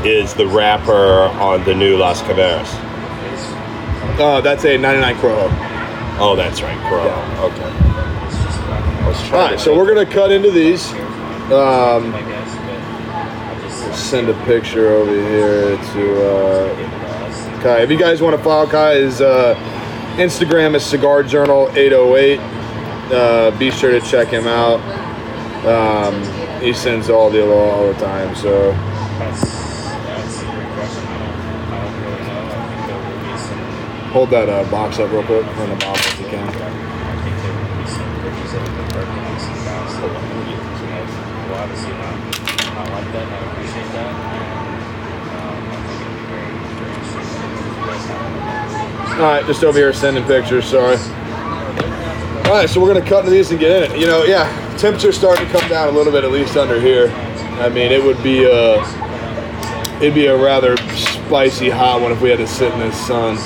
is 0.05 0.33
the 0.33 0.45
wrapper 0.47 1.23
on 1.41 1.63
the 1.65 1.73
new 1.73 1.97
Las 1.97 2.21
Caveras? 2.21 2.67
Uh, 4.19 4.41
that's 4.41 4.63
a 4.65 4.77
99 4.77 5.15
Corojo. 5.15 5.49
Oh, 6.19 6.35
that's 6.35 6.61
right, 6.61 6.77
Corojo. 6.89 7.05
Yeah. 7.05 7.43
Okay. 7.45 7.87
I 9.03 9.07
was 9.07 9.17
All 9.23 9.27
trying 9.29 9.41
right, 9.41 9.51
to 9.53 9.57
so 9.59 9.65
think. 9.71 9.77
we're 9.77 9.93
gonna 9.95 10.05
cut 10.11 10.31
into 10.31 10.51
these. 10.51 10.91
Um, 11.51 12.13
send 13.93 14.29
a 14.29 14.45
picture 14.45 14.89
over 14.89 15.11
here 15.11 15.77
to 15.77 16.31
uh, 16.31 17.00
Kai. 17.61 17.81
If 17.81 17.91
you 17.91 17.97
guys 17.97 18.21
want 18.21 18.35
to 18.35 18.43
follow 18.43 18.65
Kai, 18.67 18.95
his 18.95 19.21
uh, 19.21 19.53
Instagram 20.17 20.73
is 20.75 20.83
Cigar 20.83 21.21
Journal 21.21 21.69
808. 21.75 22.39
Uh, 23.11 23.51
be 23.59 23.69
sure 23.69 23.91
to 23.91 24.01
check 24.01 24.29
him 24.29 24.47
out. 24.47 24.79
Um, 25.65 26.23
he 26.59 26.73
sends 26.73 27.09
all 27.09 27.29
the 27.29 27.47
all 27.47 27.87
the 27.93 27.99
time. 27.99 28.35
So 28.35 28.71
hold 34.11 34.31
that 34.31 34.49
uh, 34.49 34.69
box 34.71 34.97
up 34.99 35.11
real 35.11 35.23
quick 35.23 35.45
from 35.45 35.69
the 35.69 35.75
if 35.75 36.19
you 36.19 36.25
can. 36.27 36.47
All 43.53 43.60
right, 49.21 49.45
just 49.45 49.63
over 49.63 49.77
here 49.77 49.93
sending 49.93 50.23
pictures. 50.25 50.65
Sorry. 50.65 50.97
All 52.45 52.57
right, 52.57 52.69
so 52.69 52.81
we're 52.81 52.93
gonna 52.93 53.05
cut 53.05 53.19
into 53.19 53.31
these 53.31 53.51
and 53.51 53.59
get 53.59 53.83
in 53.83 53.91
it. 53.91 53.99
You 53.99 54.07
know, 54.07 54.23
yeah, 54.23 54.49
temperature's 54.77 55.17
starting 55.17 55.45
to 55.45 55.51
come 55.51 55.69
down 55.69 55.87
a 55.87 55.91
little 55.91 56.11
bit, 56.11 56.23
at 56.23 56.31
least 56.31 56.57
under 56.57 56.79
here. 56.81 57.09
I 57.59 57.69
mean, 57.69 57.91
it 57.91 58.03
would 58.03 58.21
be 58.23 58.43
a, 58.45 58.81
it'd 59.97 60.15
be 60.15 60.25
a 60.25 60.35
rather 60.35 60.75
spicy 60.95 61.69
hot 61.69 62.01
one 62.01 62.11
if 62.11 62.21
we 62.21 62.29
had 62.29 62.39
to 62.39 62.47
sit 62.47 62.73
in 62.73 62.79
the 62.79 62.91
sun. 62.91 63.37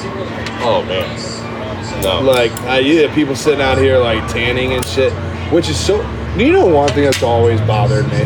Oh 0.64 0.84
man. 0.88 2.02
No. 2.02 2.22
Like, 2.22 2.52
uh, 2.64 2.76
yeah, 2.76 3.14
people 3.14 3.36
sitting 3.36 3.62
out 3.62 3.78
here 3.78 3.98
like 3.98 4.28
tanning 4.32 4.74
and 4.74 4.86
shit, 4.86 5.14
which 5.52 5.70
is 5.70 5.78
so. 5.80 6.02
You 6.36 6.52
know, 6.52 6.66
one 6.66 6.90
thing 6.90 7.04
that's 7.06 7.24
always 7.24 7.62
bothered 7.62 8.06
me, 8.12 8.24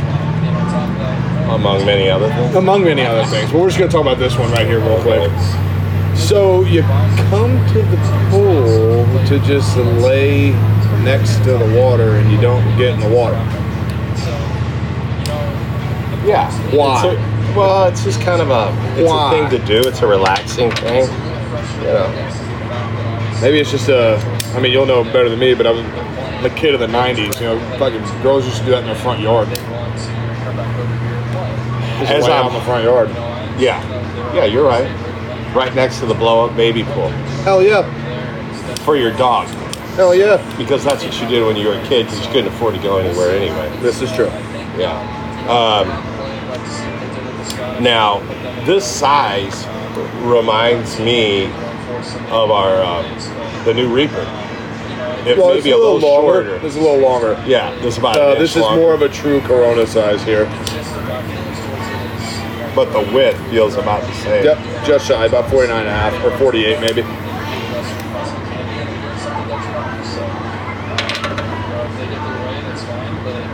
among 1.53 1.86
many 1.86 2.10
other 2.10 2.27
things. 2.29 2.56
among 2.56 2.84
many 2.84 3.03
other 3.03 3.24
things, 3.25 3.51
but 3.51 3.60
we're 3.62 3.68
just 3.68 3.77
gonna 3.77 3.91
talk 3.91 4.01
about 4.01 4.18
this 4.18 4.36
one 4.38 4.51
right 4.51 4.65
here 4.65 4.79
real 4.79 5.01
quick. 5.03 5.29
So 6.30 6.62
you 6.64 6.84
come 6.84 7.58
to 7.74 7.82
the 7.82 7.98
pool 8.30 9.04
to 9.30 9.40
just 9.48 9.76
lay 9.78 10.52
next 11.04 11.38
to 11.38 11.58
the 11.58 11.76
water, 11.82 12.18
and 12.18 12.32
you 12.32 12.40
don't 12.40 12.64
get 12.78 12.94
in 12.94 13.00
the 13.00 13.10
water. 13.10 13.34
Yeah. 16.24 16.52
Why? 16.70 17.08
It's 17.08 17.18
a- 17.20 17.58
well, 17.58 17.88
it's 17.88 18.04
just 18.04 18.22
kind 18.22 18.44
of 18.44 18.52
a 18.52 18.72
it's 19.02 19.10
Why? 19.10 19.34
a 19.34 19.50
thing 19.50 19.60
to 19.60 19.66
do. 19.66 19.80
It's 19.90 20.04
a 20.04 20.08
relaxing 20.08 20.70
thing. 20.70 21.10
You 21.80 21.94
know. 21.94 23.40
Maybe 23.42 23.60
it's 23.60 23.72
just 23.72 23.90
a. 23.90 24.18
I 24.56 24.60
mean, 24.60 24.72
you'll 24.72 24.86
know 24.86 25.04
better 25.06 25.30
than 25.30 25.40
me, 25.40 25.56
but 25.56 25.66
I'm 25.66 25.84
a 26.46 26.50
kid 26.52 26.76
of 26.76 26.80
the 26.80 26.86
'90s. 26.86 27.42
You 27.42 27.48
know, 27.48 27.60
fucking 27.80 28.04
girls 28.22 28.46
used 28.46 28.60
to 28.60 28.66
do 28.66 28.72
that 28.72 28.82
in 28.82 28.86
their 28.86 28.94
front 28.94 29.20
yard. 29.20 29.48
Just 29.50 29.66
As 32.12 32.24
I'm- 32.26 32.32
out 32.46 32.52
in 32.52 32.54
the 32.54 32.62
front 32.66 32.84
yard. 32.84 33.10
Yeah. 33.60 33.82
Yeah, 34.36 34.46
you're 34.46 34.68
right. 34.68 34.88
Right 35.53 35.74
next 35.74 36.00
to 36.00 36.06
the 36.06 36.13
blow 36.13 36.46
up 36.48 36.56
baby 36.56 36.84
pool. 36.84 37.10
Hell 37.44 37.62
yeah. 37.63 37.84
For 38.86 38.96
your 38.96 39.12
dog. 39.12 39.48
Hell 39.96 40.13
yeah. 40.15 40.38
Because 40.58 40.84
that's 40.84 41.03
what 41.03 41.20
you 41.22 41.27
did 41.27 41.46
when 41.46 41.56
you 41.56 41.68
were 41.68 41.74
a 41.74 41.88
kid 41.88 42.06
because 42.06 42.25
you 42.25 42.32
couldn't 42.32 42.53
afford 42.53 42.75
to 42.75 42.82
go 42.82 42.98
anywhere 42.98 43.32
anyway. 43.36 43.70
This 43.82 44.01
is 44.01 44.12
true. 44.13 44.27
Yeah. 44.77 44.94
Um, 45.50 45.88
now, 47.84 48.20
this 48.65 48.86
size 48.86 49.65
reminds 50.24 51.00
me 51.00 51.46
of 52.29 52.51
our 52.51 52.84
um, 52.84 53.06
the 53.65 53.74
new 53.74 53.91
Reaper. 53.94 54.25
It 55.25 55.38
Well, 55.38 55.50
may 55.50 55.56
it's 55.56 55.63
be 55.65 55.72
a 55.72 55.77
little, 55.77 56.00
longer. 56.00 56.44
shorter. 56.46 56.65
It's 56.65 56.75
a 56.75 56.79
little 56.79 57.00
longer. 57.00 57.41
Yeah, 57.46 57.74
this 57.82 57.94
is 57.94 57.98
about. 57.98 58.18
Uh, 58.18 58.22
an 58.22 58.29
inch 58.32 58.39
this 58.39 58.56
is 58.56 58.62
longer, 58.62 58.82
more 58.82 58.94
of 58.94 59.01
a 59.01 59.10
true 59.10 59.41
Corona 59.41 59.86
size 59.88 60.24
here. 60.24 60.46
But 62.76 62.92
the 62.92 63.14
width 63.14 63.40
feels 63.50 63.76
about 63.76 64.02
the 64.02 64.14
same. 64.14 64.46
Yep, 64.46 64.86
just 64.86 65.08
shy, 65.08 65.26
about 65.26 65.50
49 65.50 65.78
and 65.78 65.88
a 65.88 65.92
half, 65.92 66.14
or 66.24 66.38
48 66.38 66.80
maybe. 66.80 67.02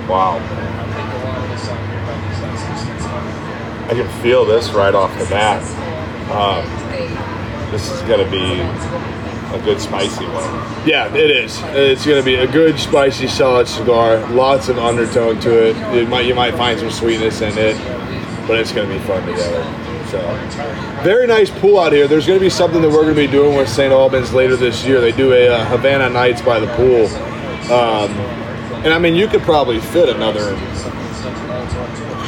Wow. 0.07 0.39
I 3.88 3.89
can 3.89 4.22
feel 4.22 4.45
this 4.45 4.72
right 4.72 4.95
off 4.95 5.12
the 5.19 5.25
bat. 5.25 5.62
Um, 6.31 7.72
this 7.72 7.91
is 7.91 8.01
going 8.03 8.24
to 8.24 8.31
be 8.31 8.62
a 9.55 9.62
good 9.63 9.79
spicy 9.79 10.25
one. 10.25 10.88
Yeah, 10.88 11.13
it 11.13 11.31
is. 11.31 11.60
It's 11.65 12.05
going 12.05 12.19
to 12.19 12.25
be 12.25 12.36
a 12.36 12.48
good, 12.51 12.79
spicy, 12.79 13.27
solid 13.27 13.67
cigar. 13.67 14.17
Lots 14.31 14.69
of 14.69 14.77
undertone 14.77 15.39
to 15.41 15.69
it. 15.69 15.77
it 15.95 16.10
might, 16.10 16.25
you 16.25 16.36
might 16.36 16.55
find 16.55 16.79
some 16.79 16.91
sweetness 16.91 17.41
in 17.41 17.57
it, 17.57 17.75
but 18.47 18.59
it's 18.59 18.71
going 18.71 18.87
to 18.87 18.93
be 18.93 18.99
fun 19.05 19.25
together. 19.27 19.63
So, 20.09 20.19
very 21.03 21.25
nice 21.27 21.49
pool 21.49 21.79
out 21.79 21.91
here. 21.91 22.07
There's 22.07 22.27
going 22.27 22.39
to 22.39 22.43
be 22.45 22.49
something 22.49 22.81
that 22.81 22.89
we're 22.89 23.01
going 23.03 23.15
to 23.15 23.21
be 23.21 23.27
doing 23.27 23.57
with 23.57 23.67
St. 23.67 23.91
Albans 23.91 24.33
later 24.33 24.55
this 24.55 24.85
year. 24.85 25.01
They 25.01 25.11
do 25.11 25.33
a 25.33 25.47
uh, 25.49 25.65
Havana 25.65 26.09
Nights 26.09 26.41
by 26.41 26.59
the 26.59 26.67
pool. 26.75 27.05
Um, 27.73 28.11
and 28.85 28.93
I 28.93 28.99
mean, 28.99 29.15
you 29.15 29.27
could 29.27 29.41
probably 29.41 29.79
fit 29.79 30.09
another, 30.09 30.51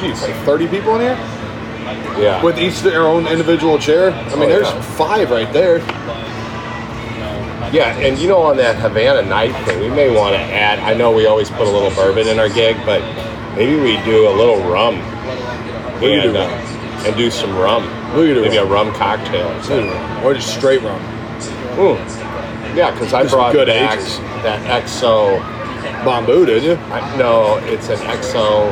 geez, 0.01 0.21
like 0.23 0.35
30 0.43 0.67
people 0.67 0.95
in 0.95 1.01
here? 1.01 1.33
Yeah. 2.19 2.43
with 2.43 2.57
each 2.57 2.79
their 2.81 3.03
own 3.07 3.27
individual 3.27 3.77
chair. 3.77 4.09
I 4.11 4.23
mean, 4.35 4.43
Oh, 4.43 4.47
there's 4.47 4.67
yeah. 4.67 4.81
five 4.81 5.29
right 5.29 5.51
there. 5.53 5.77
Yeah, 7.71 7.95
and 7.97 8.17
you 8.17 8.27
know, 8.27 8.41
on 8.41 8.57
that 8.57 8.77
Havana 8.77 9.21
night 9.27 9.51
thing, 9.65 9.79
we 9.81 9.89
may 9.89 10.09
want 10.09 10.33
to 10.33 10.39
add. 10.41 10.79
I 10.79 10.93
know 10.93 11.11
we 11.11 11.27
always 11.27 11.49
put 11.51 11.67
a 11.67 11.69
little 11.69 11.91
bourbon 11.91 12.27
in 12.27 12.39
our 12.39 12.49
gig, 12.49 12.77
but 12.85 13.01
maybe 13.55 13.75
we 13.75 13.97
do 14.03 14.27
a 14.29 14.33
little 14.33 14.57
rum. 14.69 14.95
And, 16.01 16.33
do 16.33 16.37
uh, 16.37 17.03
and 17.05 17.15
do 17.15 17.31
some 17.31 17.55
rum. 17.57 17.83
Maybe 18.15 18.57
rum. 18.57 18.67
a 18.67 18.71
rum 18.71 18.93
cocktail 18.93 19.47
or 19.47 19.63
something. 19.63 19.89
Or 20.23 20.33
just 20.33 20.55
straight 20.55 20.81
rum. 20.81 21.01
Mm. 21.77 22.75
Yeah, 22.75 22.91
because 22.91 23.13
I 23.13 23.27
brought 23.27 23.53
good 23.53 23.69
ages. 23.69 24.19
that 24.43 24.83
XO. 24.83 25.39
Bamboo, 26.05 26.45
did 26.45 26.63
you? 26.63 26.73
I, 26.91 27.17
no, 27.17 27.57
it's 27.63 27.89
an 27.89 27.97
XO. 27.97 28.71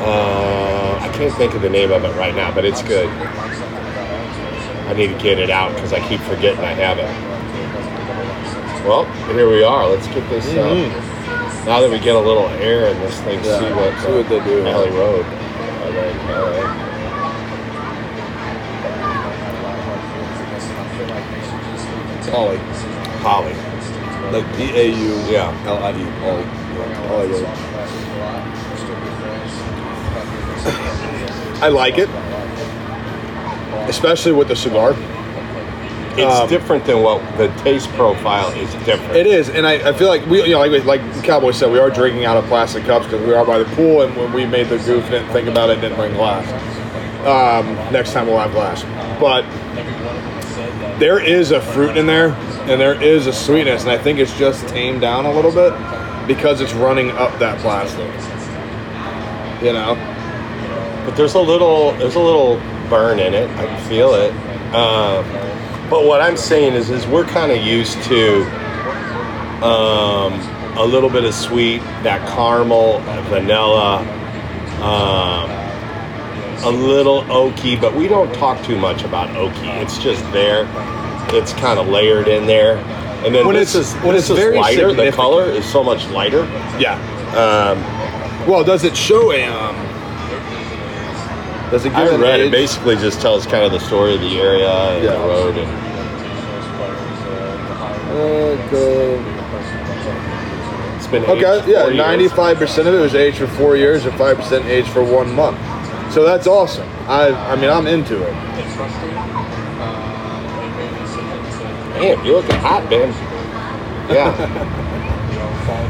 Uh, 0.00 0.98
I 1.00 1.08
can't 1.12 1.34
think 1.34 1.54
of 1.54 1.62
the 1.62 1.68
name 1.68 1.92
of 1.92 2.04
it 2.04 2.14
right 2.16 2.34
now, 2.34 2.54
but 2.54 2.64
it's 2.64 2.82
good. 2.82 3.08
I 4.88 4.94
need 4.94 5.08
to 5.08 5.18
get 5.18 5.38
it 5.38 5.50
out 5.50 5.74
because 5.74 5.92
I 5.92 6.00
keep 6.08 6.20
forgetting 6.20 6.60
I 6.60 6.72
have 6.72 6.98
it. 6.98 7.28
Well, 8.86 9.04
here 9.34 9.50
we 9.50 9.62
are. 9.62 9.86
Let's 9.86 10.06
get 10.08 10.28
this. 10.30 10.46
Uh, 10.48 11.64
now 11.66 11.80
that 11.80 11.90
we 11.90 11.98
get 11.98 12.16
a 12.16 12.20
little 12.20 12.48
air 12.48 12.86
in 12.86 12.98
this 13.00 13.20
thing, 13.20 13.44
Yeah, 13.44 13.58
see 13.58 13.74
what, 13.74 14.00
see 14.00 14.12
what 14.12 14.28
they 14.30 14.42
do. 14.44 14.62
Pali 14.62 14.90
Road. 14.90 15.26
Ollie. 22.32 22.58
Holly. 23.24 23.54
Like 24.32 24.46
P 24.56 24.64
A 24.76 24.88
U 24.88 25.16
Yeah. 25.30 25.50
L 25.66 25.82
I 25.82 25.92
D. 25.92 25.98
Ollie. 26.24 26.44
Ollie. 27.08 27.46
I 31.60 31.68
like 31.68 31.96
it. 31.98 32.08
Especially 33.88 34.32
with 34.32 34.48
the 34.48 34.56
cigar. 34.56 34.94
It's 36.18 36.34
Um, 36.34 36.48
different 36.48 36.84
than 36.84 37.02
what 37.02 37.22
the 37.38 37.48
taste 37.62 37.88
profile 37.92 38.48
is 38.50 38.72
different. 38.84 39.14
It 39.16 39.26
is, 39.26 39.48
and 39.50 39.66
I, 39.66 39.74
I 39.88 39.92
feel 39.92 40.08
like 40.08 40.26
we, 40.26 40.42
you 40.42 40.50
know, 40.50 40.58
like, 40.66 40.84
like 40.84 41.24
Cowboy 41.24 41.52
said, 41.52 41.70
we 41.70 41.78
are 41.78 41.90
drinking 41.90 42.24
out 42.24 42.36
of 42.36 42.44
plastic 42.46 42.84
cups 42.84 43.06
because 43.06 43.24
we 43.24 43.34
are 43.34 43.44
by 43.44 43.58
the 43.58 43.64
pool, 43.76 44.02
and 44.02 44.16
when 44.16 44.32
we 44.32 44.44
made 44.44 44.68
the 44.68 44.78
goof, 44.78 45.08
didn't 45.10 45.30
think 45.30 45.48
about 45.48 45.70
it, 45.70 45.80
didn't 45.80 45.96
bring 45.96 46.14
glass. 46.14 46.46
Um, 47.24 47.74
next 47.92 48.12
time 48.12 48.26
we'll 48.26 48.38
have 48.38 48.52
glass, 48.52 48.82
but 49.20 49.44
there 50.98 51.20
is 51.20 51.52
a 51.52 51.60
fruit 51.60 51.96
in 51.96 52.06
there, 52.06 52.30
and 52.68 52.80
there 52.80 53.00
is 53.00 53.26
a 53.26 53.32
sweetness, 53.32 53.82
and 53.82 53.90
I 53.92 53.98
think 53.98 54.18
it's 54.18 54.36
just 54.36 54.66
tamed 54.68 55.00
down 55.00 55.24
a 55.24 55.32
little 55.32 55.52
bit 55.52 55.72
because 56.26 56.60
it's 56.60 56.72
running 56.74 57.10
up 57.12 57.38
that 57.38 57.58
plastic. 57.60 58.10
You 59.64 59.72
know, 59.72 59.94
but 61.04 61.16
there's 61.16 61.34
a 61.34 61.40
little 61.40 61.92
there's 61.92 62.14
a 62.14 62.20
little 62.20 62.56
burn 62.88 63.18
in 63.18 63.34
it. 63.34 63.50
I 63.50 63.66
can 63.66 63.88
feel 63.88 64.14
it. 64.14 64.30
Um, 64.74 65.24
but 65.90 66.04
what 66.04 66.20
I'm 66.20 66.36
saying 66.36 66.74
is, 66.74 66.90
is 66.90 67.06
we're 67.06 67.24
kind 67.24 67.50
of 67.52 67.58
used 67.64 68.02
to 68.04 68.42
um, 69.64 70.34
a 70.78 70.84
little 70.84 71.10
bit 71.10 71.24
of 71.24 71.34
sweet, 71.34 71.80
that 72.02 72.26
caramel, 72.28 73.00
vanilla, 73.28 73.98
um, 74.82 75.50
a 76.64 76.70
little 76.70 77.22
oaky, 77.24 77.80
but 77.80 77.94
we 77.94 78.08
don't 78.08 78.32
talk 78.34 78.62
too 78.64 78.76
much 78.78 79.02
about 79.04 79.28
oaky. 79.30 79.80
It's 79.82 79.98
just 79.98 80.22
there. 80.32 80.66
It's 81.30 81.52
kind 81.54 81.78
of 81.78 81.88
layered 81.88 82.28
in 82.28 82.46
there. 82.46 82.76
And 83.24 83.34
then 83.34 83.46
When 83.46 83.56
this 83.56 83.74
it's- 83.74 83.94
is 83.96 84.02
when 84.04 84.14
this 84.14 84.24
it's 84.24 84.30
is 84.30 84.38
very 84.38 84.58
lighter. 84.58 84.92
The 84.92 85.10
color 85.12 85.44
is 85.44 85.64
so 85.64 85.82
much 85.82 86.06
lighter. 86.10 86.44
yeah. 86.78 86.94
Um, 87.36 87.78
Well, 88.48 88.64
does 88.64 88.84
it 88.84 88.96
show 88.96 89.32
a? 89.32 89.44
Um, 89.44 89.76
does 91.70 91.84
it 91.84 91.90
give 91.90 91.98
I 91.98 92.16
read 92.16 92.40
it 92.40 92.50
basically 92.50 92.96
just 92.96 93.20
tells 93.20 93.46
kind 93.46 93.64
of 93.64 93.72
the 93.72 93.80
story 93.80 94.14
of 94.14 94.20
the 94.20 94.40
area 94.40 94.70
and 94.70 95.04
Yeah. 95.04 95.12
the 95.12 95.18
road 95.18 95.56
and 95.56 95.88
Uh, 98.10 98.56
go- 98.70 99.22
it's 100.96 101.06
been 101.06 101.24
Okay, 101.24 101.62
yeah, 101.70 101.88
ninety-five 101.94 102.56
percent 102.58 102.88
of 102.88 102.94
it 102.94 102.98
was 102.98 103.14
aged 103.14 103.38
for 103.38 103.46
four 103.46 103.76
years, 103.76 104.04
and 104.06 104.14
five 104.18 104.36
percent 104.38 104.64
aged 104.66 104.88
for 104.88 105.02
one 105.04 105.32
month. 105.34 105.58
So 106.12 106.24
that's 106.24 106.46
awesome. 106.46 106.88
I, 107.06 107.28
I 107.30 107.54
mean, 107.56 107.70
I'm 107.70 107.86
into 107.86 108.20
it. 108.22 108.32
Damn, 112.00 112.24
you're 112.24 112.36
looking 112.36 112.56
hot, 112.56 112.88
man. 112.90 113.12
Yeah, 114.10 114.32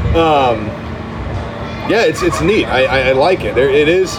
Um, 0.15 0.65
yeah, 1.89 2.03
it's 2.03 2.21
it's 2.21 2.41
neat. 2.41 2.65
I, 2.65 2.83
I, 2.85 2.99
I 3.09 3.11
like 3.13 3.43
it. 3.43 3.55
There, 3.55 3.69
it 3.69 3.87
is, 3.87 4.17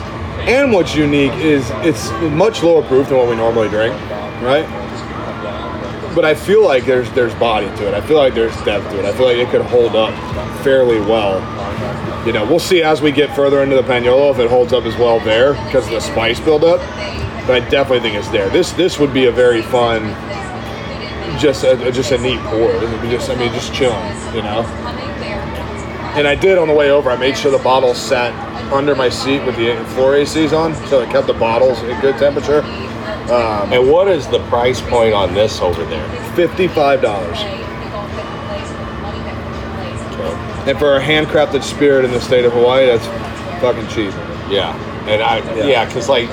and 0.48 0.72
what's 0.72 0.94
unique 0.94 1.32
is 1.34 1.70
it's 1.84 2.10
much 2.32 2.62
lower 2.62 2.82
proof 2.82 3.08
than 3.08 3.18
what 3.18 3.28
we 3.28 3.36
normally 3.36 3.68
drink, 3.68 3.94
right? 4.42 4.66
But 6.14 6.24
I 6.24 6.34
feel 6.34 6.64
like 6.64 6.86
there's 6.86 7.10
there's 7.12 7.34
body 7.34 7.66
to 7.66 7.88
it. 7.88 7.94
I 7.94 8.00
feel 8.00 8.16
like 8.16 8.34
there's 8.34 8.54
depth 8.64 8.90
to 8.90 8.98
it. 8.98 9.04
I 9.04 9.12
feel 9.12 9.26
like 9.26 9.36
it 9.36 9.48
could 9.50 9.62
hold 9.62 9.94
up 9.94 10.12
fairly 10.64 11.00
well. 11.00 11.38
You 12.26 12.32
know, 12.32 12.44
we'll 12.44 12.58
see 12.58 12.82
as 12.82 13.00
we 13.00 13.12
get 13.12 13.34
further 13.34 13.62
into 13.62 13.76
the 13.76 13.82
Paniolo 13.82 14.30
if 14.32 14.38
it 14.38 14.50
holds 14.50 14.72
up 14.72 14.84
as 14.84 14.96
well 14.96 15.20
there 15.20 15.54
because 15.64 15.86
of 15.86 15.92
the 15.92 16.00
spice 16.00 16.40
buildup. 16.40 16.80
But 17.46 17.62
I 17.62 17.68
definitely 17.68 18.00
think 18.00 18.16
it's 18.16 18.28
there. 18.28 18.50
This 18.50 18.72
this 18.72 18.98
would 18.98 19.14
be 19.14 19.26
a 19.26 19.32
very 19.32 19.62
fun, 19.62 20.08
just 21.38 21.64
a, 21.64 21.90
just 21.92 22.12
a 22.12 22.18
neat 22.18 22.40
pour. 22.40 22.72
Just 23.08 23.30
I 23.30 23.36
mean 23.36 23.52
just 23.52 23.72
chilling, 23.72 24.04
you 24.34 24.42
know. 24.42 24.62
And 26.16 26.26
I 26.26 26.34
did 26.34 26.58
on 26.58 26.66
the 26.66 26.74
way 26.74 26.90
over. 26.90 27.08
I 27.08 27.16
made 27.16 27.38
sure 27.38 27.52
the 27.52 27.62
bottle 27.62 27.94
sat 27.94 28.49
under 28.72 28.94
my 28.94 29.08
seat 29.08 29.44
with 29.44 29.56
the 29.56 29.74
floor 29.94 30.12
ACs 30.14 30.52
on, 30.56 30.74
so 30.88 31.00
it 31.00 31.10
kept 31.10 31.26
the 31.26 31.34
bottles 31.34 31.78
at 31.82 32.00
good 32.00 32.16
temperature. 32.18 32.62
Um, 33.32 33.72
And 33.72 33.90
what 33.90 34.08
is 34.08 34.26
the 34.28 34.40
price 34.48 34.80
point 34.80 35.14
on 35.14 35.34
this 35.34 35.60
over 35.60 35.84
there? 35.84 36.08
Fifty-five 36.34 37.00
dollars. 37.02 37.38
And 40.66 40.78
for 40.78 40.96
a 40.96 41.00
handcrafted 41.00 41.62
spirit 41.62 42.04
in 42.04 42.10
the 42.12 42.20
state 42.20 42.44
of 42.44 42.52
Hawaii, 42.52 42.86
that's 42.86 43.06
fucking 43.60 43.88
cheap. 43.88 44.12
Yeah, 44.50 44.74
and 45.06 45.22
I 45.22 45.38
Yeah. 45.56 45.64
yeah, 45.64 45.84
because 45.86 46.08
like 46.08 46.28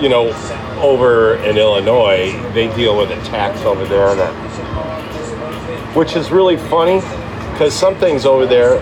you 0.00 0.08
know, 0.08 0.34
over 0.80 1.34
in 1.44 1.58
Illinois, 1.58 2.34
they 2.54 2.68
deal 2.74 2.96
with 2.96 3.10
a 3.10 3.20
tax 3.28 3.62
over 3.66 3.84
there 3.84 4.14
that, 4.14 4.32
which 5.94 6.16
is 6.16 6.30
really 6.30 6.56
funny, 6.56 7.02
because 7.52 7.74
some 7.74 7.94
things 7.96 8.24
over 8.24 8.46
there, 8.46 8.80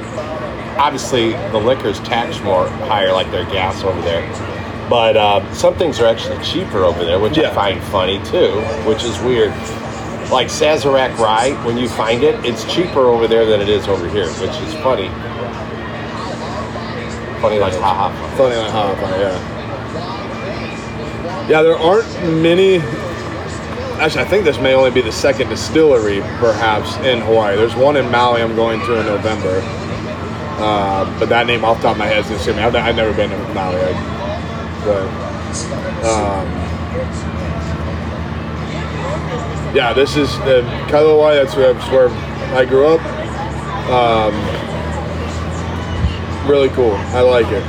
obviously 0.78 1.32
the 1.32 1.58
liquor's 1.58 2.00
taxed 2.00 2.42
more 2.42 2.68
higher, 2.68 3.12
like 3.12 3.30
their 3.30 3.44
gas 3.44 3.82
over 3.82 4.00
there. 4.02 4.22
But 4.88 5.16
uh, 5.16 5.52
some 5.52 5.74
things 5.74 6.00
are 6.00 6.06
actually 6.06 6.42
cheaper 6.42 6.84
over 6.84 7.04
there, 7.04 7.18
which 7.18 7.38
I 7.38 7.52
find 7.52 7.82
funny 7.84 8.22
too, 8.24 8.60
which 8.86 9.04
is 9.04 9.18
weird. 9.20 9.50
Like 10.30 10.48
Sazerac 10.48 11.18
rye, 11.18 11.52
when 11.64 11.76
you 11.76 11.88
find 11.88 12.22
it, 12.22 12.42
it's 12.44 12.64
cheaper 12.72 13.00
over 13.00 13.26
there 13.26 13.44
than 13.44 13.60
it 13.60 13.68
is 13.68 13.88
over 13.88 14.08
here, 14.08 14.28
which 14.34 14.50
is 14.50 14.74
funny. 14.82 15.08
Funny 17.40 17.58
like 17.58 17.74
haha. 17.74 18.10
funny. 18.36 18.54
Funny 18.54 18.56
like 18.56 18.70
how 18.70 18.94
funny, 18.96 19.22
yeah. 19.22 19.58
Yeah, 21.48 21.62
there 21.62 21.76
aren't 21.76 22.08
many. 22.42 22.78
Actually, 24.00 24.22
I 24.22 24.28
think 24.28 24.44
this 24.44 24.58
may 24.58 24.74
only 24.74 24.90
be 24.90 25.00
the 25.00 25.12
second 25.12 25.48
distillery, 25.48 26.20
perhaps, 26.38 26.96
in 26.98 27.20
Hawaii. 27.20 27.56
There's 27.56 27.74
one 27.74 27.96
in 27.96 28.10
Maui 28.10 28.42
I'm 28.42 28.54
going 28.54 28.80
to 28.80 29.00
in 29.00 29.06
November. 29.06 29.60
Uh, 30.60 31.18
but 31.18 31.28
that 31.28 31.46
name 31.46 31.64
off 31.64 31.76
the 31.76 31.84
top 31.84 31.92
of 31.92 31.98
my 31.98 32.06
head 32.06 32.24
is 32.24 32.30
assuming. 32.30 32.64
I've, 32.64 32.74
I've 32.74 32.96
never 32.96 33.14
been 33.14 33.30
to 33.30 33.38
Maui. 33.54 33.78
But, 34.84 35.06
um, 36.04 36.46
yeah, 39.74 39.92
this 39.94 40.16
is 40.16 40.36
the 40.40 40.62
Kailua. 40.88 41.34
That's 41.42 41.54
where, 41.54 41.74
that's 41.74 41.90
where 41.90 42.08
I 42.58 42.64
grew 42.64 42.86
up. 42.88 43.00
Um, 43.88 44.34
really 46.48 46.70
cool. 46.70 46.94
I 47.14 47.20
like 47.20 47.46
it. 47.46 47.62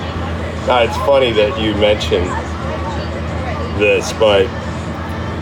Uh, 0.67 0.85
it's 0.87 0.97
funny 1.05 1.31
that 1.31 1.59
you 1.61 1.75
mentioned 1.75 2.27
this, 3.79 4.13
but 4.13 4.47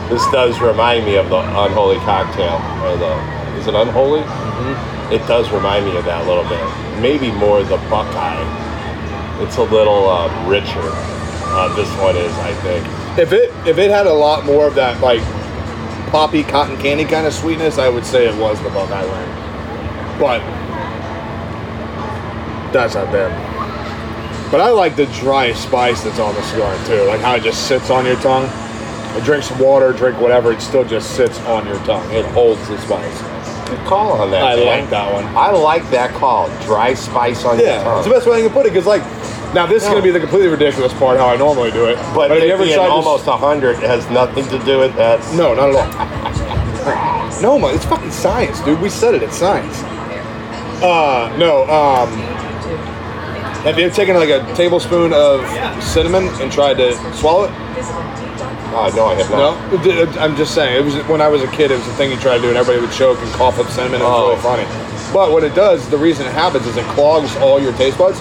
this 0.09 0.23
does 0.31 0.59
remind 0.59 1.05
me 1.05 1.15
of 1.15 1.29
the 1.29 1.37
unholy 1.37 1.97
cocktail. 1.97 2.61
Or 2.83 2.97
the 2.97 3.15
is 3.57 3.67
it 3.67 3.75
unholy? 3.75 4.21
Mm-hmm. 4.21 5.13
It 5.13 5.25
does 5.27 5.49
remind 5.51 5.85
me 5.85 5.95
of 5.97 6.05
that 6.05 6.25
a 6.25 6.27
little 6.27 6.43
bit. 6.43 6.86
Maybe 7.01 7.31
more 7.31 7.63
the 7.63 7.77
Buckeye. 7.89 9.43
It's 9.43 9.57
a 9.57 9.63
little 9.63 10.09
um, 10.09 10.47
richer. 10.47 10.67
Uh, 10.79 11.73
this 11.75 11.89
one 12.01 12.15
is, 12.17 12.33
I 12.39 12.53
think. 12.55 12.85
If 13.17 13.31
it 13.33 13.51
if 13.67 13.77
it 13.77 13.89
had 13.89 14.07
a 14.07 14.13
lot 14.13 14.45
more 14.45 14.67
of 14.67 14.75
that 14.75 15.01
like 15.01 15.21
poppy 16.11 16.43
cotton 16.43 16.77
candy 16.77 17.05
kind 17.05 17.27
of 17.27 17.33
sweetness, 17.33 17.77
I 17.77 17.89
would 17.89 18.05
say 18.05 18.27
it 18.27 18.35
was 18.35 18.61
the 18.61 18.69
Buckeye 18.69 19.03
Land. 19.03 20.19
But 20.19 20.39
that's 22.71 22.95
not 22.95 23.11
bad. 23.11 24.51
But 24.51 24.61
I 24.61 24.69
like 24.69 24.95
the 24.95 25.05
dry 25.07 25.53
spice 25.53 26.03
that's 26.03 26.19
on 26.19 26.33
the 26.33 26.41
cigar 26.43 26.85
too, 26.85 27.03
like 27.03 27.21
how 27.21 27.35
it 27.35 27.43
just 27.43 27.67
sits 27.67 27.89
on 27.89 28.05
your 28.05 28.15
tongue. 28.17 28.49
Drink 29.23 29.43
some 29.43 29.59
water, 29.59 29.93
drink 29.93 30.19
whatever, 30.19 30.51
it 30.51 30.61
still 30.61 30.85
just 30.85 31.15
sits 31.15 31.39
on 31.41 31.65
your 31.65 31.77
tongue. 31.85 32.09
It 32.11 32.25
holds 32.25 32.65
the 32.67 32.77
spice. 32.79 33.36
Good 33.69 33.85
call 33.85 34.13
on 34.21 34.31
that. 34.31 34.43
I 34.43 34.55
Dan. 34.55 34.65
like 34.81 34.89
that 34.91 35.13
one. 35.13 35.25
I 35.35 35.51
like 35.51 35.89
that 35.91 36.11
call. 36.15 36.47
Dry 36.63 36.93
spice 36.93 37.43
on 37.45 37.57
your 37.59 37.67
Yeah, 37.67 37.83
tongue. 37.83 37.97
it's 37.99 38.07
the 38.07 38.13
best 38.13 38.25
way 38.27 38.37
I 38.39 38.41
can 38.41 38.51
put 38.51 38.65
it. 38.65 38.69
Because 38.73 38.85
like, 38.87 39.01
now 39.53 39.65
this 39.65 39.83
is 39.83 39.89
No. 39.89 39.95
gonna 39.95 40.03
be 40.03 40.11
the 40.11 40.19
completely 40.19 40.47
ridiculous 40.47 40.93
part 40.93 41.17
how 41.19 41.27
I 41.27 41.35
normally 41.35 41.71
do 41.71 41.85
it. 41.85 41.97
but 42.15 42.29
you 42.31 42.51
ever 42.51 42.65
tried 42.65 42.75
to- 42.75 42.91
almost 42.91 43.25
hundred 43.25 43.77
has 43.79 44.09
nothing 44.09 44.45
to 44.47 44.59
do 44.59 44.79
with 44.79 44.95
that. 44.95 45.19
No, 45.33 45.53
not 45.53 45.69
at 45.69 45.75
all. 45.75 47.41
no, 47.41 47.59
man, 47.59 47.75
it's 47.75 47.85
fucking 47.85 48.11
science, 48.11 48.59
dude. 48.61 48.79
We 48.81 48.89
said 48.89 49.15
it. 49.15 49.23
It's 49.23 49.37
science. 49.37 49.81
Uh, 50.81 51.33
no. 51.37 51.63
Um, 51.63 52.09
have 53.63 53.77
you 53.77 53.85
ever 53.85 53.93
taken 53.93 54.15
like 54.15 54.29
a 54.29 54.45
tablespoon 54.55 55.11
of 55.13 55.41
cinnamon 55.83 56.29
and 56.41 56.51
tried 56.51 56.75
to 56.77 56.93
swallow 57.13 57.45
it? 57.45 57.51
Oh, 58.73 58.91
no, 58.95 59.05
I 59.07 59.15
have 59.15 59.29
not. 59.31 59.71
No. 59.71 59.83
D- 59.83 60.19
I'm 60.19 60.35
just 60.35 60.53
saying. 60.53 60.75
It 60.77 60.83
was 60.85 60.95
when 61.07 61.21
I 61.21 61.27
was 61.27 61.41
a 61.41 61.47
kid. 61.47 61.71
It 61.71 61.77
was 61.77 61.87
a 61.87 61.93
thing 61.93 62.11
you 62.11 62.17
tried 62.17 62.37
to 62.37 62.41
do, 62.43 62.47
and 62.49 62.57
everybody 62.57 62.85
would 62.85 62.95
choke 62.95 63.17
and 63.19 63.31
cough 63.33 63.57
up 63.59 63.67
cinnamon. 63.69 64.01
It 64.01 64.03
was 64.03 64.13
Oh. 64.13 64.29
really 64.29 64.41
funny. 64.41 65.13
But 65.13 65.31
what 65.31 65.43
it 65.43 65.55
does, 65.55 65.87
the 65.89 65.97
reason 65.97 66.25
it 66.27 66.33
happens 66.33 66.67
is 66.67 66.75
it 66.77 66.85
clogs 66.87 67.35
all 67.37 67.59
your 67.61 67.71
taste 67.73 67.97
buds, 67.97 68.19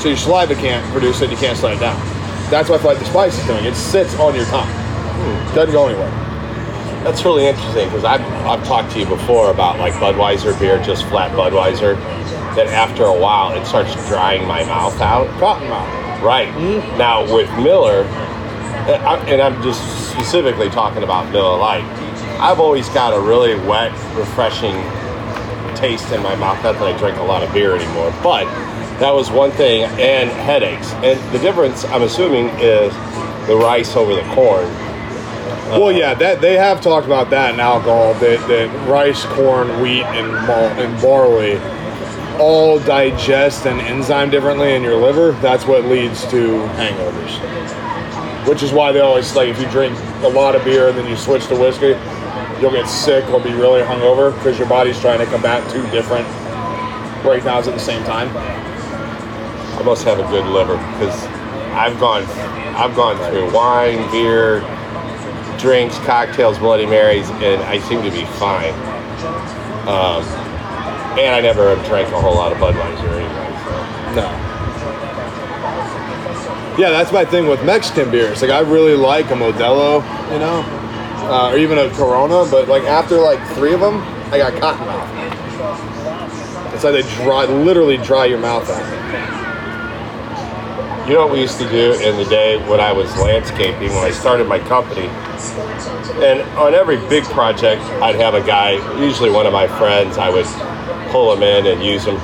so 0.00 0.08
your 0.08 0.16
saliva 0.16 0.54
can't 0.54 0.84
produce 0.92 1.20
it. 1.20 1.30
You 1.30 1.36
can't 1.36 1.58
slide 1.58 1.76
it 1.76 1.80
down. 1.80 1.96
That's 2.48 2.68
why 2.68 2.76
I 2.76 2.78
feel 2.78 2.90
like 2.90 2.98
the 3.00 3.04
spice 3.06 3.38
is 3.38 3.46
doing. 3.46 3.64
It 3.64 3.74
sits 3.74 4.14
on 4.18 4.34
your 4.34 4.44
tongue. 4.46 4.68
Hmm. 4.68 5.54
Doesn't 5.54 5.72
go 5.72 5.86
anywhere. 5.88 6.10
That's 7.02 7.24
really 7.24 7.46
interesting 7.46 7.88
because 7.88 8.04
I've, 8.04 8.22
I've 8.46 8.64
talked 8.64 8.92
to 8.92 9.00
you 9.00 9.06
before 9.06 9.50
about 9.50 9.78
like 9.80 9.92
Budweiser 9.94 10.58
beer, 10.60 10.80
just 10.84 11.04
flat 11.06 11.32
Budweiser, 11.32 11.96
that 12.54 12.68
after 12.68 13.04
a 13.04 13.12
while 13.18 13.52
it 13.60 13.66
starts 13.66 13.92
drying 14.08 14.46
my 14.46 14.62
mouth 14.64 15.00
out. 15.00 15.26
Cotton 15.40 15.68
mouth. 15.68 16.22
Right. 16.22 16.48
Mm-hmm. 16.50 16.98
Now 16.98 17.22
with 17.34 17.50
Miller, 17.58 18.04
and 18.88 19.40
I'm 19.40 19.62
just 19.62 20.10
specifically 20.10 20.68
talking 20.70 21.02
about 21.02 21.30
Miller 21.30 21.56
Lite, 21.58 21.84
I've 22.40 22.60
always 22.60 22.88
got 22.90 23.14
a 23.14 23.20
really 23.20 23.54
wet, 23.66 23.92
refreshing 24.16 24.74
taste 25.76 26.10
in 26.12 26.22
my 26.22 26.34
mouth. 26.36 26.62
Not 26.62 26.74
that 26.74 26.82
I 26.82 26.96
drink 26.98 27.18
a 27.18 27.22
lot 27.22 27.42
of 27.42 27.52
beer 27.52 27.76
anymore, 27.76 28.12
but 28.22 28.44
that 28.98 29.12
was 29.12 29.30
one 29.30 29.50
thing, 29.52 29.84
and 29.84 30.30
headaches. 30.30 30.92
And 30.94 31.18
the 31.32 31.38
difference, 31.38 31.84
I'm 31.86 32.02
assuming, 32.02 32.48
is 32.58 32.92
the 33.46 33.56
rice 33.56 33.96
over 33.96 34.14
the 34.14 34.22
corn. 34.34 34.64
Well, 35.70 35.92
yeah, 35.92 36.14
that 36.14 36.40
they 36.40 36.56
have 36.56 36.80
talked 36.80 37.06
about 37.06 37.30
that 37.30 37.54
in 37.54 37.60
alcohol. 37.60 38.14
That, 38.14 38.46
that 38.48 38.88
rice, 38.88 39.24
corn, 39.24 39.80
wheat, 39.80 40.02
and 40.02 40.32
malt 40.32 40.72
and 40.78 41.00
barley 41.00 41.58
all 42.38 42.78
digest 42.80 43.66
and 43.66 43.80
enzyme 43.80 44.30
differently 44.30 44.74
in 44.74 44.82
your 44.82 44.96
liver. 44.96 45.32
That's 45.40 45.64
what 45.64 45.84
leads 45.84 46.22
to 46.30 46.66
hangovers. 46.76 47.81
Which 48.46 48.62
is 48.62 48.72
why 48.72 48.92
they 48.92 49.00
always 49.00 49.34
like 49.36 49.48
if 49.48 49.60
you 49.60 49.68
drink 49.70 49.96
a 50.22 50.28
lot 50.28 50.56
of 50.56 50.64
beer 50.64 50.88
and 50.88 50.98
then 50.98 51.08
you 51.08 51.16
switch 51.16 51.46
to 51.46 51.56
whiskey, 51.56 51.94
you'll 52.60 52.72
get 52.72 52.88
sick 52.88 53.28
or 53.30 53.40
be 53.40 53.52
really 53.52 53.82
hungover 53.82 54.34
because 54.36 54.58
your 54.58 54.68
body's 54.68 54.98
trying 55.00 55.18
to 55.18 55.26
combat 55.26 55.68
two 55.70 55.82
different 55.90 56.26
breakdowns 57.22 57.68
at 57.68 57.74
the 57.74 57.80
same 57.80 58.02
time. 58.04 58.28
I 58.36 59.82
must 59.84 60.04
have 60.04 60.18
a 60.18 60.28
good 60.28 60.46
liver 60.46 60.76
because 60.76 61.24
I've 61.74 61.98
gone, 61.98 62.24
I've 62.76 62.94
gone 62.94 63.16
through 63.30 63.52
wine, 63.52 64.10
beer, 64.10 64.60
drinks, 65.58 65.96
cocktails, 66.00 66.58
Bloody 66.58 66.86
Marys, 66.86 67.30
and 67.30 67.62
I 67.62 67.78
seem 67.80 68.02
to 68.02 68.10
be 68.10 68.24
fine. 68.38 68.74
Um, 69.86 70.22
and 71.18 71.34
I 71.34 71.40
never 71.40 71.74
have 71.74 71.86
drank 71.86 72.12
a 72.12 72.20
whole 72.20 72.34
lot 72.34 72.52
of 72.52 72.58
Budweiser 72.58 73.08
anyway. 73.08 74.14
So. 74.14 74.22
No. 74.22 74.51
Yeah, 76.78 76.90
that's 76.90 77.12
my 77.12 77.24
thing 77.24 77.46
with 77.48 77.62
Mexican 77.64 78.10
beers. 78.10 78.40
Like 78.40 78.50
I 78.50 78.60
really 78.60 78.94
like 78.94 79.26
a 79.26 79.34
Modelo, 79.34 80.02
you 80.32 80.38
know, 80.38 80.64
uh, 81.28 81.50
or 81.52 81.58
even 81.58 81.76
a 81.78 81.90
Corona. 81.90 82.50
But 82.50 82.68
like 82.68 82.84
after 82.84 83.18
like 83.18 83.40
three 83.54 83.74
of 83.74 83.80
them, 83.80 84.00
I 84.32 84.38
got 84.38 84.58
cotton 84.58 84.86
mouth. 84.86 86.74
It's 86.74 86.82
like 86.82 86.94
they 86.94 87.02
dry, 87.24 87.44
literally 87.44 87.98
dry 87.98 88.24
your 88.24 88.38
mouth 88.38 88.68
out. 88.70 89.02
You 91.06 91.14
know 91.14 91.26
what 91.26 91.32
we 91.32 91.40
used 91.40 91.58
to 91.58 91.68
do 91.68 91.92
in 91.92 92.16
the 92.16 92.24
day 92.24 92.56
when 92.68 92.80
I 92.80 92.92
was 92.92 93.14
landscaping, 93.18 93.88
when 93.90 94.04
I 94.04 94.10
started 94.10 94.46
my 94.46 94.60
company? 94.60 95.08
And 96.24 96.40
on 96.56 96.74
every 96.74 96.96
big 97.08 97.24
project, 97.24 97.82
I'd 98.00 98.14
have 98.14 98.34
a 98.34 98.40
guy, 98.40 98.72
usually 98.98 99.28
one 99.28 99.44
of 99.44 99.52
my 99.52 99.66
friends, 99.66 100.16
I 100.16 100.30
would 100.30 100.46
pull 101.10 101.34
him 101.34 101.42
in 101.42 101.66
and 101.66 101.84
use 101.84 102.04
him. 102.04 102.16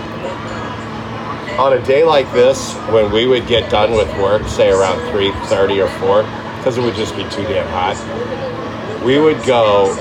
On 1.59 1.73
a 1.73 1.85
day 1.85 2.05
like 2.05 2.31
this, 2.33 2.75
when 2.93 3.11
we 3.11 3.27
would 3.27 3.49
get 3.49 3.69
done 3.69 3.91
with 3.91 4.07
work, 4.19 4.47
say 4.47 4.71
around 4.71 5.01
3.30 5.13 5.85
or 5.85 5.89
4, 5.99 6.23
because 6.57 6.79
it 6.79 6.83
would 6.83 6.95
just 6.95 7.17
be 7.17 7.25
too 7.31 7.43
damn 7.43 7.67
hot, 7.69 9.05
we 9.05 9.19
would 9.19 9.43
go 9.45 9.93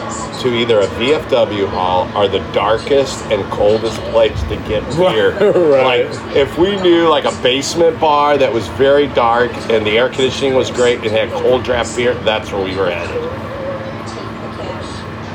to 0.41 0.53
either 0.53 0.81
a 0.81 0.87
VFW 0.87 1.67
hall 1.67 2.15
or 2.15 2.27
the 2.27 2.39
darkest 2.51 3.25
and 3.31 3.43
coldest 3.51 3.99
place 4.11 4.39
to 4.43 4.55
get 4.67 4.83
beer. 4.97 5.31
Right. 5.71 6.05
Like 6.05 6.35
if 6.35 6.59
we 6.59 6.79
knew 6.79 7.07
like 7.07 7.25
a 7.25 7.35
basement 7.41 7.99
bar 7.99 8.37
that 8.37 8.53
was 8.53 8.67
very 8.69 9.07
dark 9.07 9.51
and 9.71 9.83
the 9.83 9.97
air 9.97 10.09
conditioning 10.09 10.53
was 10.53 10.69
great 10.69 10.99
and 10.99 11.07
had 11.07 11.31
cold 11.31 11.63
draft 11.63 11.95
beer, 11.95 12.13
that's 12.23 12.51
where 12.51 12.63
we 12.63 12.75
were 12.75 12.91
headed. 12.91 13.46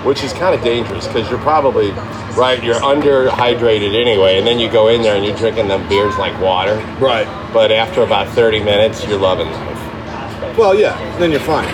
Which 0.04 0.24
is 0.24 0.32
kind 0.32 0.54
of 0.54 0.62
dangerous 0.64 1.06
because 1.06 1.30
you're 1.30 1.38
probably 1.40 1.90
right. 2.36 2.62
You're 2.62 2.80
underhydrated 2.80 3.94
anyway, 3.94 4.38
and 4.38 4.46
then 4.46 4.58
you 4.58 4.70
go 4.70 4.88
in 4.88 5.02
there 5.02 5.14
and 5.14 5.24
you're 5.24 5.36
drinking 5.36 5.68
them 5.68 5.88
beers 5.88 6.16
like 6.18 6.38
water. 6.40 6.76
Right. 6.98 7.26
But 7.52 7.70
after 7.70 8.02
about 8.02 8.28
30 8.34 8.64
minutes, 8.64 9.06
you're 9.06 9.18
loving 9.18 9.48
life. 9.48 10.58
Well, 10.58 10.74
yeah, 10.74 10.96
then 11.18 11.30
you're 11.30 11.40
fine. 11.40 11.72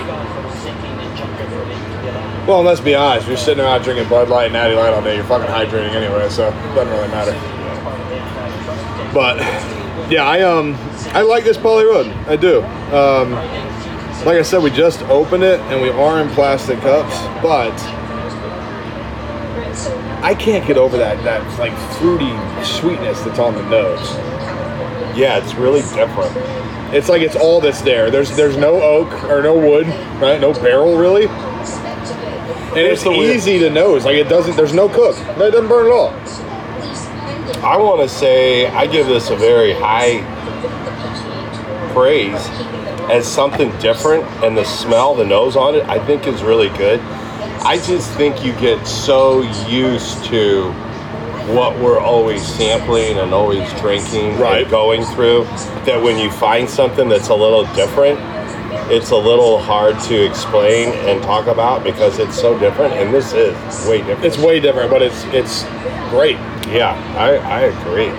Well, 2.46 2.62
let's 2.62 2.80
be 2.80 2.94
honest. 2.94 3.24
If 3.24 3.28
you're 3.28 3.36
sitting 3.36 3.62
around 3.62 3.82
drinking 3.82 4.08
Bud 4.08 4.28
Light 4.28 4.44
and 4.44 4.54
Natty 4.54 4.74
Light 4.74 4.94
all 4.94 5.02
day, 5.02 5.16
you're 5.16 5.24
fucking 5.24 5.48
hydrating 5.48 5.92
anyway, 5.92 6.28
so 6.28 6.48
it 6.48 6.74
doesn't 6.74 6.88
really 6.88 7.08
matter. 7.08 7.32
But 9.12 9.38
yeah, 10.10 10.24
I 10.24 10.42
um, 10.42 10.74
I 11.12 11.22
like 11.22 11.44
this 11.44 11.56
Pali 11.56 11.84
Road. 11.84 12.06
I 12.26 12.36
do. 12.36 12.62
Um, 12.94 13.32
like 14.24 14.38
I 14.38 14.42
said, 14.42 14.62
we 14.62 14.70
just 14.70 15.02
opened 15.02 15.42
it 15.42 15.60
and 15.60 15.82
we 15.82 15.90
are 15.90 16.20
in 16.20 16.28
plastic 16.30 16.80
cups, 16.80 17.18
but 17.42 17.72
I 20.22 20.34
can't 20.34 20.66
get 20.66 20.76
over 20.76 20.96
that 20.96 21.22
that 21.24 21.58
like 21.58 21.76
fruity 21.98 22.32
sweetness 22.64 23.20
that's 23.22 23.38
on 23.38 23.54
the 23.54 23.62
nose. 23.68 24.14
Yeah, 25.16 25.38
it's 25.42 25.54
really 25.54 25.82
different. 25.82 26.36
It's 26.94 27.08
like 27.08 27.22
it's 27.22 27.36
all 27.36 27.60
that's 27.60 27.82
there. 27.82 28.10
There's 28.10 28.34
there's 28.36 28.56
no 28.56 28.80
oak 28.80 29.24
or 29.24 29.42
no 29.42 29.56
wood, 29.56 29.86
right? 30.20 30.40
No 30.40 30.52
barrel 30.52 30.96
really. 30.96 31.26
And 31.26 32.76
Here's 32.76 33.02
it's 33.04 33.06
easy 33.06 33.58
to 33.60 33.70
nose. 33.70 34.04
Like 34.04 34.16
it 34.16 34.28
doesn't. 34.28 34.56
There's 34.56 34.74
no 34.74 34.88
cook. 34.88 35.16
It 35.18 35.38
doesn't 35.38 35.68
burn 35.68 35.86
at 35.86 35.92
all. 35.92 36.10
I 37.64 37.76
want 37.76 38.00
to 38.02 38.08
say 38.08 38.66
I 38.66 38.86
give 38.86 39.06
this 39.06 39.30
a 39.30 39.36
very 39.36 39.72
high 39.72 40.22
praise 41.92 42.48
as 43.10 43.26
something 43.26 43.76
different, 43.78 44.24
and 44.44 44.56
the 44.56 44.64
smell, 44.64 45.14
the 45.14 45.24
nose 45.24 45.56
on 45.56 45.74
it, 45.74 45.82
I 45.88 46.04
think 46.04 46.26
is 46.26 46.42
really 46.42 46.68
good. 46.76 47.00
I 47.64 47.78
just 47.84 48.10
think 48.12 48.44
you 48.44 48.52
get 48.54 48.86
so 48.86 49.42
used 49.68 50.24
to 50.26 50.70
what 51.52 51.78
we're 51.78 51.98
always 52.00 52.46
sampling 52.46 53.18
and 53.18 53.32
always 53.32 53.70
drinking 53.80 54.38
Right. 54.38 54.62
and 54.62 54.70
going 54.70 55.02
through 55.04 55.44
that 55.84 56.00
when 56.02 56.18
you 56.18 56.30
find 56.30 56.68
something 56.68 57.08
that's 57.08 57.28
a 57.28 57.34
little 57.34 57.64
different, 57.74 58.18
it's 58.90 59.10
a 59.10 59.16
little 59.16 59.58
hard 59.58 59.98
to 60.00 60.26
explain 60.26 60.88
and 61.08 61.22
talk 61.22 61.46
about 61.46 61.84
because 61.84 62.18
it's 62.18 62.38
so 62.38 62.58
different, 62.58 62.94
and 62.94 63.12
this 63.14 63.32
is 63.32 63.54
way 63.88 63.98
different. 63.98 64.24
It's 64.24 64.38
way 64.38 64.60
different, 64.60 64.90
but 64.90 65.02
it's 65.02 65.24
it's 65.26 65.64
great. 66.10 66.36
yeah, 66.68 66.94
I, 67.16 67.36
I 67.36 67.60
agree. 67.60 68.10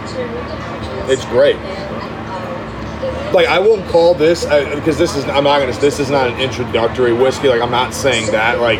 It's 1.12 1.25
great. 1.25 1.56
Like 3.34 3.47
I 3.47 3.60
won't 3.60 3.88
call 3.89 4.15
this 4.15 4.45
uh, 4.45 4.73
because 4.75 4.97
this 4.97 5.15
is 5.15 5.23
I'm 5.25 5.43
not 5.43 5.60
gonna 5.60 5.73
this 5.80 5.99
is 5.99 6.10
not 6.10 6.28
an 6.30 6.39
introductory 6.39 7.13
whiskey. 7.13 7.47
Like 7.47 7.62
I'm 7.62 7.71
not 7.71 7.93
saying 7.93 8.32
that. 8.32 8.60
Like 8.60 8.80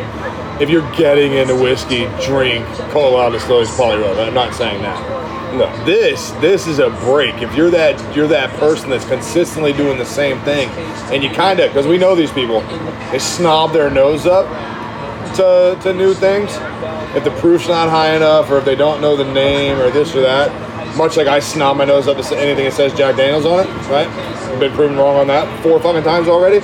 if 0.60 0.70
you're 0.70 0.90
getting 0.96 1.34
into 1.34 1.56
whiskey, 1.56 2.06
drink 2.26 2.66
Ko'olau 2.92 3.32
Distillery's 3.32 3.74
Pali 3.76 3.98
Road. 3.98 4.18
I'm 4.18 4.34
not 4.34 4.54
saying 4.54 4.82
that. 4.82 5.20
No. 5.56 5.86
This 5.86 6.30
this 6.42 6.68
is 6.68 6.78
a 6.78 6.90
break. 7.02 7.42
If 7.42 7.56
you're 7.56 7.72
that 7.72 8.16
you're 8.16 8.28
that 8.28 8.52
person 8.60 8.90
that's 8.90 9.06
consistently 9.06 9.74
doing 9.74 9.98
the 9.98 10.06
same 10.06 10.40
thing, 10.42 10.70
and 11.12 11.24
you 11.24 11.30
kind 11.32 11.60
of 11.60 11.72
because 11.72 11.88
we 11.88 11.98
know 11.98 12.14
these 12.14 12.32
people, 12.32 12.62
they 13.12 13.18
snob 13.20 13.74
their 13.74 13.90
nose 13.90 14.28
up 14.28 14.46
to 15.38 15.80
to 15.82 15.94
new 15.94 16.14
things. 16.14 16.52
If 17.16 17.24
the 17.24 17.32
proof's 17.40 17.68
not 17.68 17.90
high 17.90 18.16
enough, 18.16 18.52
or 18.52 18.60
if 18.60 18.66
they 18.66 18.76
don't 18.76 19.02
know 19.02 19.16
the 19.16 19.32
name, 19.34 19.80
or 19.80 19.90
this 19.90 20.16
or 20.16 20.22
that, 20.22 20.96
much 20.96 21.18
like 21.18 21.28
I 21.28 21.40
snob 21.40 21.78
my 21.78 21.86
nose 21.86 22.08
up 22.08 22.18
to 22.18 22.38
anything 22.38 22.66
that 22.66 22.74
says 22.74 22.94
Jack 22.94 23.16
Daniels 23.16 23.46
on 23.46 23.62
it, 23.62 23.70
right? 23.88 24.08
Been 24.60 24.74
proven 24.74 24.98
wrong 24.98 25.16
on 25.16 25.28
that 25.28 25.64
four 25.64 25.80
fucking 25.80 26.04
times 26.04 26.28
already. 26.28 26.60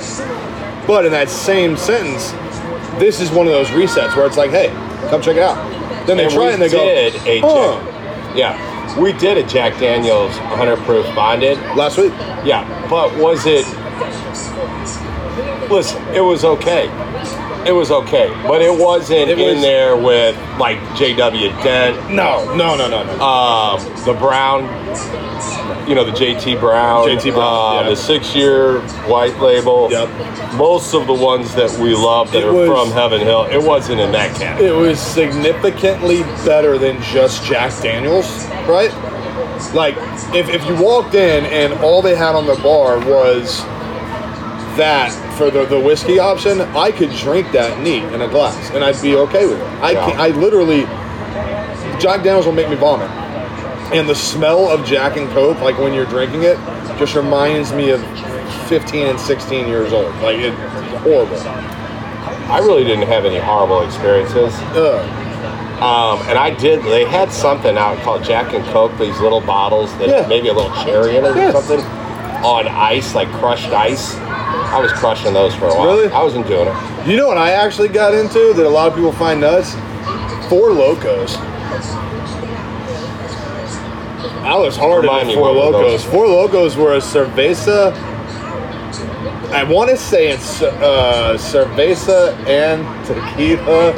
But 0.86 1.04
in 1.04 1.12
that 1.12 1.28
same 1.28 1.76
sentence, 1.76 2.32
this 2.98 3.20
is 3.20 3.30
one 3.30 3.46
of 3.46 3.52
those 3.52 3.68
resets 3.68 4.16
where 4.16 4.26
it's 4.26 4.36
like, 4.36 4.50
hey, 4.50 4.68
come 5.10 5.20
check 5.22 5.36
it 5.36 5.42
out. 5.42 5.56
Then 6.06 6.16
they 6.16 6.24
And 6.24 6.32
try 6.32 6.50
and 6.52 6.62
they 6.62 6.68
did 6.68 7.14
go, 7.14 7.30
a 7.30 7.40
Jack, 7.40 8.36
yeah, 8.36 8.98
we 9.00 9.12
did 9.12 9.36
a 9.38 9.42
Jack 9.46 9.78
Daniels 9.80 10.36
100 10.38 10.76
proof 10.80 11.04
bonded. 11.14 11.58
last 11.76 11.98
week. 11.98 12.12
Yeah, 12.44 12.64
but 12.88 13.14
was 13.16 13.44
it? 13.46 13.66
Listen, 15.70 16.02
it 16.14 16.20
was 16.20 16.44
okay. 16.44 16.86
It 17.66 17.72
was 17.72 17.90
okay, 17.90 18.28
but 18.46 18.62
it 18.62 18.72
wasn't 18.72 19.28
It 19.30 19.38
in 19.38 19.54
was- 19.56 19.62
there 19.62 19.96
with 19.96 20.36
like 20.58 20.78
J.W. 20.96 21.48
Dant, 21.62 22.10
No, 22.12 22.44
no, 22.54 22.76
no, 22.76 22.88
no, 22.88 23.02
no. 23.04 23.20
um, 23.24 23.80
the 24.04 24.14
Brown, 24.14 24.62
you 25.88 25.94
know, 25.94 26.04
the 26.04 26.12
J.T. 26.12 26.56
Brown, 26.56 27.06
JT 27.08 27.32
Brown, 27.34 27.76
uh, 27.78 27.82
yeah. 27.82 27.88
the 27.90 27.96
six-year 27.96 28.80
white 29.08 29.38
label. 29.40 29.88
Yep. 29.90 30.08
Most 30.54 30.94
of 30.94 31.06
the 31.06 31.12
ones 31.12 31.54
that 31.56 31.70
we 31.78 31.94
love 31.94 32.30
that 32.32 32.38
It 32.42 32.44
are 32.48 32.52
was- 32.52 32.68
from 32.68 32.90
Heaven 32.92 33.20
Hill, 33.20 33.44
it 33.50 33.62
wasn't 33.62 34.00
in 34.00 34.12
that 34.12 34.34
category. 34.36 34.68
it 34.70 34.72
was 34.74 34.98
significantly 35.00 36.22
better 36.44 36.78
than 36.78 37.00
just 37.02 37.44
Jack 37.44 37.72
Daniels, 37.82 38.46
right? 38.66 38.92
Like, 39.74 39.96
if, 40.34 40.48
if 40.48 40.64
you 40.66 40.76
walked 40.76 41.14
in 41.14 41.44
and 41.46 41.72
all 41.82 42.00
they 42.02 42.14
had 42.14 42.34
on 42.34 42.46
the 42.46 42.56
bar 42.56 42.98
was 43.00 43.62
that 44.76 45.10
for 45.36 45.50
the, 45.50 45.64
the 45.66 45.78
whiskey 45.80 46.18
option, 46.18 46.60
I 46.60 46.90
could 46.92 47.10
drink 47.10 47.52
that 47.52 47.80
neat 47.82 48.02
in 48.04 48.22
a 48.22 48.28
glass 48.28 48.70
and 48.70 48.82
I'd 48.84 49.00
be 49.02 49.16
okay 49.16 49.46
with 49.46 49.58
it. 49.60 49.64
I 49.82 49.92
Yeah. 49.92 50.10
can 50.10 50.20
I 50.20 50.28
literally, 50.28 50.82
Jack 52.00 52.22
Daniels 52.22 52.46
will 52.46 52.52
make 52.52 52.68
me 52.68 52.76
vomit. 52.76 53.10
And 53.92 54.08
the 54.08 54.14
smell 54.14 54.68
of 54.70 54.84
Jack 54.84 55.16
and 55.16 55.28
Coke, 55.30 55.60
like 55.60 55.78
when 55.78 55.94
you're 55.94 56.06
drinking 56.06 56.42
it, 56.42 56.56
just 56.98 57.14
reminds 57.14 57.72
me 57.72 57.90
of 57.90 58.00
15 58.68 59.06
and 59.06 59.20
16 59.20 59.68
years 59.68 59.92
old. 59.92 60.12
Like, 60.16 60.38
it, 60.38 60.52
it's 60.54 61.02
horrible. 61.02 61.36
I 62.50 62.58
really 62.58 62.84
didn't 62.84 63.06
have 63.06 63.24
any 63.24 63.38
horrible 63.38 63.82
experiences. 63.82 64.52
Ugh. 64.74 65.22
Um, 65.82 66.26
and 66.28 66.38
I 66.38 66.50
did. 66.58 66.82
They 66.84 67.04
had 67.04 67.30
something 67.30 67.76
out 67.76 67.98
called 67.98 68.24
Jack 68.24 68.54
and 68.54 68.64
Coke. 68.66 68.96
These 68.98 69.18
little 69.20 69.40
bottles 69.42 69.96
that 69.98 70.08
Yeah. 70.08 70.26
maybe 70.26 70.48
a 70.48 70.52
little 70.54 70.74
cherry 70.84 71.16
in 71.16 71.24
it 71.24 71.36
Yeah. 71.36 71.50
or 71.50 71.52
something 71.60 71.80
on 72.44 72.66
ice, 72.68 73.14
like 73.14 73.30
crushed 73.34 73.68
ice. 73.70 74.16
I 74.46 74.78
was 74.80 74.92
crushing 74.92 75.32
those 75.34 75.54
for 75.54 75.66
a 75.66 75.74
while. 75.74 75.86
Really? 75.86 76.08
I 76.12 76.22
wasn't 76.22 76.46
doing 76.46 76.68
it. 76.68 77.06
You 77.08 77.16
know 77.16 77.26
what 77.26 77.38
I 77.38 77.50
actually 77.52 77.88
got 77.88 78.14
into 78.14 78.52
that 78.54 78.64
a 78.66 78.68
lot 78.68 78.88
of 78.88 78.94
people 78.94 79.12
find 79.12 79.40
nuts? 79.40 79.74
Four 80.48 80.70
Locos. 80.72 81.36
I 84.44 84.56
was 84.56 84.76
hard 84.76 85.06
on 85.06 85.26
Four 85.34 85.52
Locos. 85.52 86.04
Four 86.04 86.26
Locos 86.28 86.76
were 86.76 86.94
a 86.94 86.98
cerveza. 86.98 87.92
I 89.52 89.64
want 89.64 89.90
to 89.90 89.96
say 89.96 90.28
it's 90.28 90.62
uh, 90.62 91.36
cerveza 91.38 92.36
and 92.46 92.84
tequila 93.06 93.90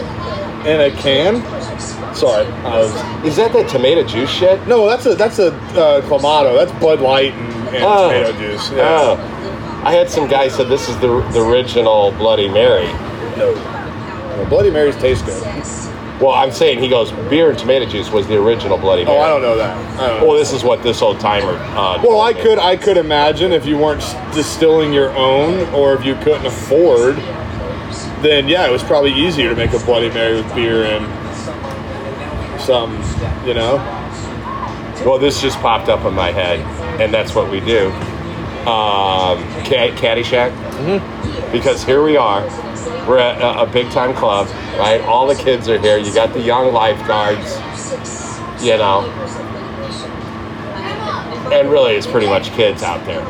in 0.66 0.80
a 0.80 0.90
can. 0.96 1.42
Sorry, 2.14 2.46
was. 2.62 2.90
Is 3.24 3.36
that 3.36 3.52
that 3.52 3.68
tomato 3.68 4.02
juice 4.02 4.30
shit? 4.30 4.66
No, 4.66 4.86
that's 4.88 5.04
a 5.06 5.14
that's 5.14 5.38
a 5.38 5.52
uh, 5.78 6.00
clamato. 6.02 6.56
That's 6.56 6.72
Bud 6.80 7.00
Light 7.00 7.32
and, 7.32 7.68
and 7.76 7.84
Oh. 7.84 8.08
tomato 8.10 8.32
juice. 8.38 8.70
Yeah. 8.70 8.98
Oh. 9.00 9.34
I 9.84 9.92
had 9.92 10.10
some 10.10 10.28
guy 10.28 10.48
said 10.48 10.68
this 10.68 10.88
is 10.88 10.96
the, 10.98 11.20
the 11.32 11.40
original 11.40 12.12
Bloody 12.12 12.48
Mary. 12.48 12.86
No. 13.36 13.54
No, 14.36 14.46
Bloody 14.48 14.70
Marys 14.70 14.96
taste 14.96 15.24
good. 15.24 15.42
Well, 16.20 16.32
I'm 16.32 16.50
saying 16.50 16.80
he 16.80 16.88
goes 16.88 17.12
beer 17.30 17.50
and 17.50 17.58
tomato 17.58 17.86
juice 17.86 18.10
was 18.10 18.26
the 18.26 18.36
original 18.36 18.76
Bloody 18.76 19.04
Mary. 19.04 19.16
Oh, 19.16 19.20
I 19.22 19.28
don't 19.28 19.40
know 19.40 19.56
that. 19.56 19.76
I 20.00 20.06
don't 20.08 20.20
know. 20.20 20.26
Well, 20.26 20.36
this 20.36 20.52
is 20.52 20.64
what 20.64 20.82
this 20.82 21.00
old 21.00 21.20
timer. 21.20 21.52
Uh, 21.76 22.02
Well, 22.04 22.20
I 22.20 22.32
could 22.32 22.58
I 22.58 22.76
could 22.76 22.96
imagine 22.96 23.52
if 23.52 23.64
you 23.66 23.78
weren't 23.78 24.00
distilling 24.34 24.92
your 24.92 25.10
own, 25.16 25.72
or 25.72 25.94
if 25.94 26.04
you 26.04 26.16
couldn't 26.16 26.44
afford, 26.46 27.14
then 28.20 28.48
yeah, 28.48 28.66
it 28.66 28.72
was 28.72 28.82
probably 28.82 29.12
easier 29.12 29.48
to 29.50 29.54
make 29.54 29.72
a 29.74 29.78
Bloody 29.84 30.08
Mary 30.10 30.34
with 30.42 30.54
beer 30.56 30.84
and 30.86 31.06
some, 32.60 32.92
you 33.46 33.54
know. 33.54 33.76
Well, 35.06 35.18
this 35.20 35.40
just 35.40 35.58
popped 35.60 35.88
up 35.88 36.04
in 36.04 36.14
my 36.14 36.32
head, 36.32 36.58
and 37.00 37.14
that's 37.14 37.32
what 37.34 37.48
we 37.48 37.60
do. 37.60 37.90
Um, 38.66 39.42
Caddyshack. 39.64 40.52
Mm-hmm. 40.52 41.52
Because 41.52 41.82
here 41.84 42.02
we 42.02 42.16
are. 42.16 42.42
We're 43.08 43.18
at 43.18 43.40
a, 43.40 43.62
a 43.62 43.66
big 43.66 43.90
time 43.90 44.14
club, 44.14 44.48
right? 44.78 45.00
All 45.02 45.26
the 45.26 45.34
kids 45.34 45.68
are 45.68 45.78
here. 45.78 45.96
You 45.96 46.12
got 46.12 46.34
the 46.34 46.40
young 46.40 46.72
lifeguards, 46.74 47.56
you 48.62 48.76
know. 48.76 49.10
And 51.50 51.70
really, 51.70 51.94
it's 51.94 52.06
pretty 52.06 52.26
much 52.26 52.50
kids 52.50 52.82
out 52.82 53.04
there. 53.06 53.22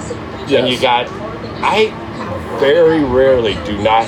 And 0.51 0.69
you 0.69 0.81
got, 0.81 1.09
I 1.62 1.91
very 2.59 3.05
rarely 3.05 3.55
do 3.64 3.79
not, 3.79 4.07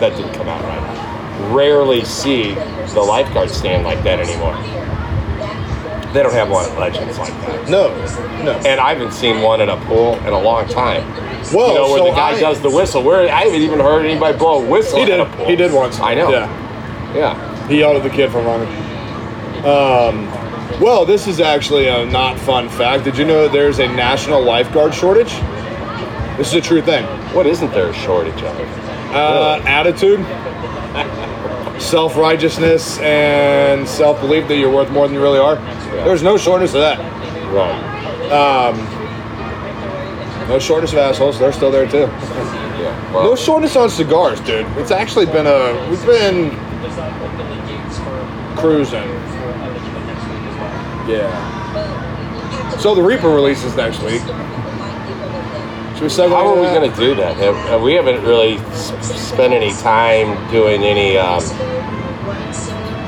that 0.00 0.16
didn't 0.16 0.32
come 0.32 0.48
out 0.48 0.62
right. 0.62 1.52
Rarely 1.52 2.04
see 2.04 2.54
the 2.54 3.02
lifeguard 3.02 3.50
stand 3.50 3.84
like 3.84 4.02
that 4.04 4.20
anymore. 4.20 4.56
They 6.12 6.22
don't 6.22 6.32
have 6.34 6.50
one 6.50 6.64
at 6.70 6.78
Legends 6.78 7.18
like 7.18 7.32
that. 7.40 7.68
No, 7.70 7.88
no. 8.44 8.52
And 8.66 8.78
I 8.80 8.92
haven't 8.94 9.12
seen 9.12 9.40
one 9.40 9.60
in 9.60 9.68
a 9.70 9.76
pool 9.86 10.14
in 10.26 10.32
a 10.32 10.38
long 10.40 10.66
time. 10.68 11.08
Well, 11.52 11.68
you 11.68 11.74
know, 11.74 11.88
where 11.90 11.98
so 11.98 12.04
the 12.04 12.10
guy 12.10 12.30
I- 12.32 12.40
does 12.40 12.60
the 12.60 12.70
whistle. 12.70 13.02
Where 13.02 13.32
I 13.32 13.44
haven't 13.44 13.62
even 13.62 13.80
heard 13.80 14.04
anybody 14.04 14.36
blow 14.36 14.62
a 14.62 14.66
whistle. 14.66 14.98
He 14.98 15.06
did. 15.06 15.20
a. 15.20 15.44
He 15.46 15.56
did 15.56 15.72
once. 15.72 16.00
I 16.00 16.14
know. 16.14 16.30
Yeah. 16.30 17.14
Yeah. 17.14 17.68
He 17.68 17.78
yelled 17.78 17.96
at 17.96 18.02
the 18.02 18.10
kid 18.10 18.30
for 18.30 18.42
running. 18.42 18.68
Um, 19.64 20.26
well, 20.80 21.04
this 21.06 21.26
is 21.26 21.40
actually 21.40 21.88
a 21.88 22.04
not 22.06 22.38
fun 22.38 22.68
fact. 22.68 23.04
Did 23.04 23.16
you 23.16 23.24
know 23.24 23.48
there's 23.48 23.78
a 23.78 23.86
national 23.88 24.42
lifeguard 24.42 24.94
shortage? 24.94 25.32
This 26.36 26.48
is 26.48 26.54
a 26.54 26.60
true 26.60 26.82
thing. 26.82 27.04
What 27.34 27.46
isn't 27.46 27.70
there 27.72 27.88
a 27.88 27.94
shortage 27.94 28.42
of? 28.42 28.58
Uh, 29.14 29.60
attitude, 29.66 30.20
self 31.80 32.16
righteousness, 32.16 32.98
and 33.00 33.86
self 33.88 34.20
belief 34.20 34.48
that 34.48 34.56
you're 34.56 34.72
worth 34.72 34.90
more 34.90 35.06
than 35.06 35.14
you 35.14 35.22
really 35.22 35.38
are. 35.38 35.56
There's 36.04 36.22
no 36.22 36.36
shortness 36.36 36.74
of 36.74 36.80
that. 36.80 36.98
Right. 37.52 38.32
Um, 38.32 38.76
no 40.48 40.58
shortness 40.58 40.92
of 40.92 40.98
assholes. 40.98 41.38
They're 41.38 41.52
still 41.52 41.70
there 41.70 41.86
too. 41.88 42.08
Yeah. 42.80 43.12
Well, 43.12 43.24
No 43.24 43.36
shortness 43.36 43.76
on 43.76 43.90
cigars, 43.90 44.40
dude. 44.40 44.66
It's 44.78 44.90
actually 44.90 45.26
been 45.26 45.46
a. 45.46 45.88
We've 45.90 46.04
been 46.06 46.50
cruising. 48.56 49.08
Yeah. 51.08 52.78
So 52.78 52.94
the 52.94 53.02
Reaper 53.02 53.28
releases 53.28 53.76
next 53.76 54.02
week. 54.02 54.22
Should 56.10 56.18
we 56.18 56.24
segue 56.24 56.28
How 56.30 56.48
are 56.48 56.60
we 56.60 56.66
going 56.66 56.90
to 56.90 56.96
do 56.96 57.14
that? 57.14 57.36
Have, 57.36 57.54
have- 57.68 57.82
we 57.82 57.92
haven't 57.94 58.22
really 58.24 58.56
s- 58.56 59.28
spent 59.28 59.52
any 59.52 59.70
time 59.74 60.50
doing 60.50 60.82
any, 60.82 61.16
um, 61.16 61.40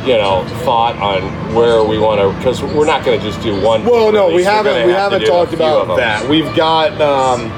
you 0.06 0.16
know, 0.16 0.44
thought 0.64 0.96
on 1.02 1.22
where 1.54 1.82
we 1.82 1.98
want 1.98 2.20
to, 2.20 2.36
because 2.38 2.62
we're 2.62 2.86
not 2.86 3.04
going 3.04 3.18
to 3.18 3.24
just 3.26 3.42
do 3.42 3.60
one. 3.60 3.84
Well, 3.84 4.12
no, 4.12 4.26
we 4.28 4.32
release. 4.34 4.46
We're 4.46 4.52
haven't. 4.52 4.72
gonna 4.74 4.86
We 4.86 4.92
have 4.92 5.10
to 5.10 5.18
haven't 5.18 5.20
do 5.20 5.24
a 5.26 5.28
talked 5.28 5.54
few 5.54 5.64
of 5.64 5.84
about 5.90 5.96
them. 5.96 5.96
that. 5.96 6.28
We've 6.30 6.54
got, 6.54 7.00
um, 7.00 7.50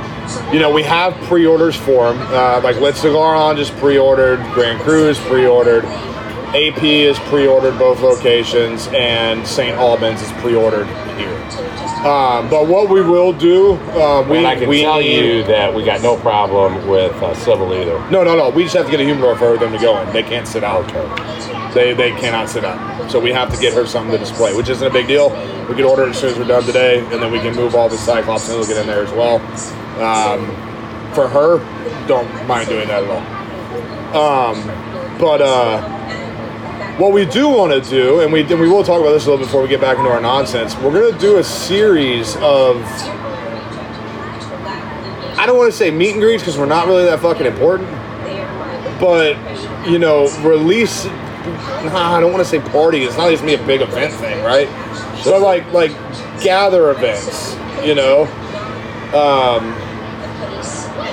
you 0.54 0.58
know, 0.58 0.70
we 0.70 0.82
have 0.84 1.12
pre-orders 1.28 1.76
for 1.76 2.12
them. 2.14 2.18
Uh, 2.32 2.60
like 2.64 2.76
Lit 2.80 2.96
Cigar 2.96 3.34
on 3.34 3.56
just 3.58 3.76
pre-ordered. 3.76 4.38
Grand 4.54 4.80
Cru 4.80 5.06
is 5.08 5.18
pre-ordered. 5.18 5.84
AP 6.54 6.82
is 6.82 7.18
pre-ordered 7.28 7.78
both 7.78 8.00
locations, 8.00 8.86
and 8.94 9.46
St. 9.46 9.76
Albans 9.76 10.22
is 10.22 10.32
pre-ordered 10.40 10.86
here. 11.18 11.34
Um, 12.06 12.48
but 12.48 12.68
what 12.68 12.88
we 12.88 13.02
will 13.02 13.32
do, 13.32 13.72
uh, 13.74 14.22
we 14.28 14.38
and 14.38 14.46
I 14.46 14.54
can 14.56 14.68
we 14.68 14.82
tell 14.82 15.00
need- 15.00 15.24
you 15.38 15.42
that 15.44 15.74
we 15.74 15.82
got 15.84 16.02
no 16.02 16.16
problem 16.16 16.86
with 16.86 17.12
uh, 17.22 17.34
civil 17.34 17.72
either. 17.74 17.98
No, 18.10 18.22
no, 18.22 18.36
no. 18.36 18.50
We 18.50 18.62
just 18.62 18.76
have 18.76 18.84
to 18.86 18.90
get 18.90 19.00
a 19.00 19.04
humidor 19.04 19.36
for 19.36 19.56
them 19.58 19.72
to 19.72 19.78
go 19.78 20.00
in. 20.00 20.12
They 20.12 20.22
can't 20.22 20.46
sit 20.46 20.62
out. 20.62 20.86
They 21.74 21.94
they 21.94 22.10
cannot 22.12 22.48
sit 22.48 22.64
out. 22.64 23.10
So 23.10 23.18
we 23.18 23.32
have 23.32 23.52
to 23.54 23.60
get 23.60 23.74
her 23.74 23.86
something 23.86 24.12
to 24.12 24.18
display, 24.18 24.54
which 24.54 24.68
isn't 24.68 24.86
a 24.86 24.90
big 24.90 25.06
deal. 25.08 25.30
We 25.68 25.74
can 25.74 25.84
order 25.84 26.04
it 26.04 26.10
as 26.10 26.18
soon 26.18 26.30
as 26.30 26.38
we're 26.38 26.46
done 26.46 26.62
today, 26.64 27.00
and 27.00 27.20
then 27.22 27.32
we 27.32 27.40
can 27.40 27.54
move 27.56 27.74
all 27.74 27.88
the 27.88 27.98
Cyclops 27.98 28.48
and 28.48 28.58
we'll 28.58 28.66
get 28.68 28.76
in 28.78 28.86
there 28.86 29.02
as 29.02 29.10
well. 29.12 29.36
Um, 30.00 30.46
for 31.12 31.26
her, 31.28 31.58
don't 32.06 32.28
mind 32.46 32.68
doing 32.68 32.86
that 32.88 33.02
at 33.02 33.10
all. 33.10 34.52
Um, 34.52 35.18
but 35.18 35.40
uh, 35.42 35.80
what 36.98 37.12
we 37.12 37.26
do 37.26 37.48
want 37.48 37.72
to 37.72 37.90
do, 37.90 38.20
and 38.20 38.32
we 38.32 38.42
and 38.42 38.60
we 38.60 38.68
will 38.68 38.84
talk 38.84 39.00
about 39.00 39.12
this 39.12 39.26
a 39.26 39.30
little 39.30 39.44
before 39.44 39.62
we 39.62 39.68
get 39.68 39.80
back 39.80 39.98
into 39.98 40.10
our 40.10 40.20
nonsense. 40.20 40.74
We're 40.76 40.92
gonna 40.92 41.18
do 41.18 41.38
a 41.38 41.44
series 41.44 42.36
of. 42.36 42.82
I 45.38 45.44
don't 45.44 45.58
want 45.58 45.70
to 45.70 45.76
say 45.76 45.90
meet 45.90 46.12
and 46.12 46.20
greets 46.20 46.42
because 46.42 46.58
we're 46.58 46.66
not 46.66 46.86
really 46.86 47.04
that 47.04 47.20
fucking 47.20 47.46
important 47.46 47.88
but 48.98 49.36
you 49.88 49.98
know, 49.98 50.28
release. 50.40 51.04
Nah, 51.04 52.16
I 52.16 52.20
don't 52.20 52.32
want 52.32 52.44
to 52.44 52.48
say 52.48 52.60
party. 52.70 53.02
It's 53.02 53.16
not 53.16 53.30
just 53.30 53.44
me 53.44 53.54
a 53.54 53.66
big 53.66 53.80
event 53.80 54.12
thing, 54.14 54.42
right? 54.44 54.68
But 55.24 55.40
like 55.40 55.70
like 55.72 55.90
gather 56.42 56.90
events, 56.90 57.56
you 57.84 57.94
know, 57.94 58.22
um, 59.14 59.72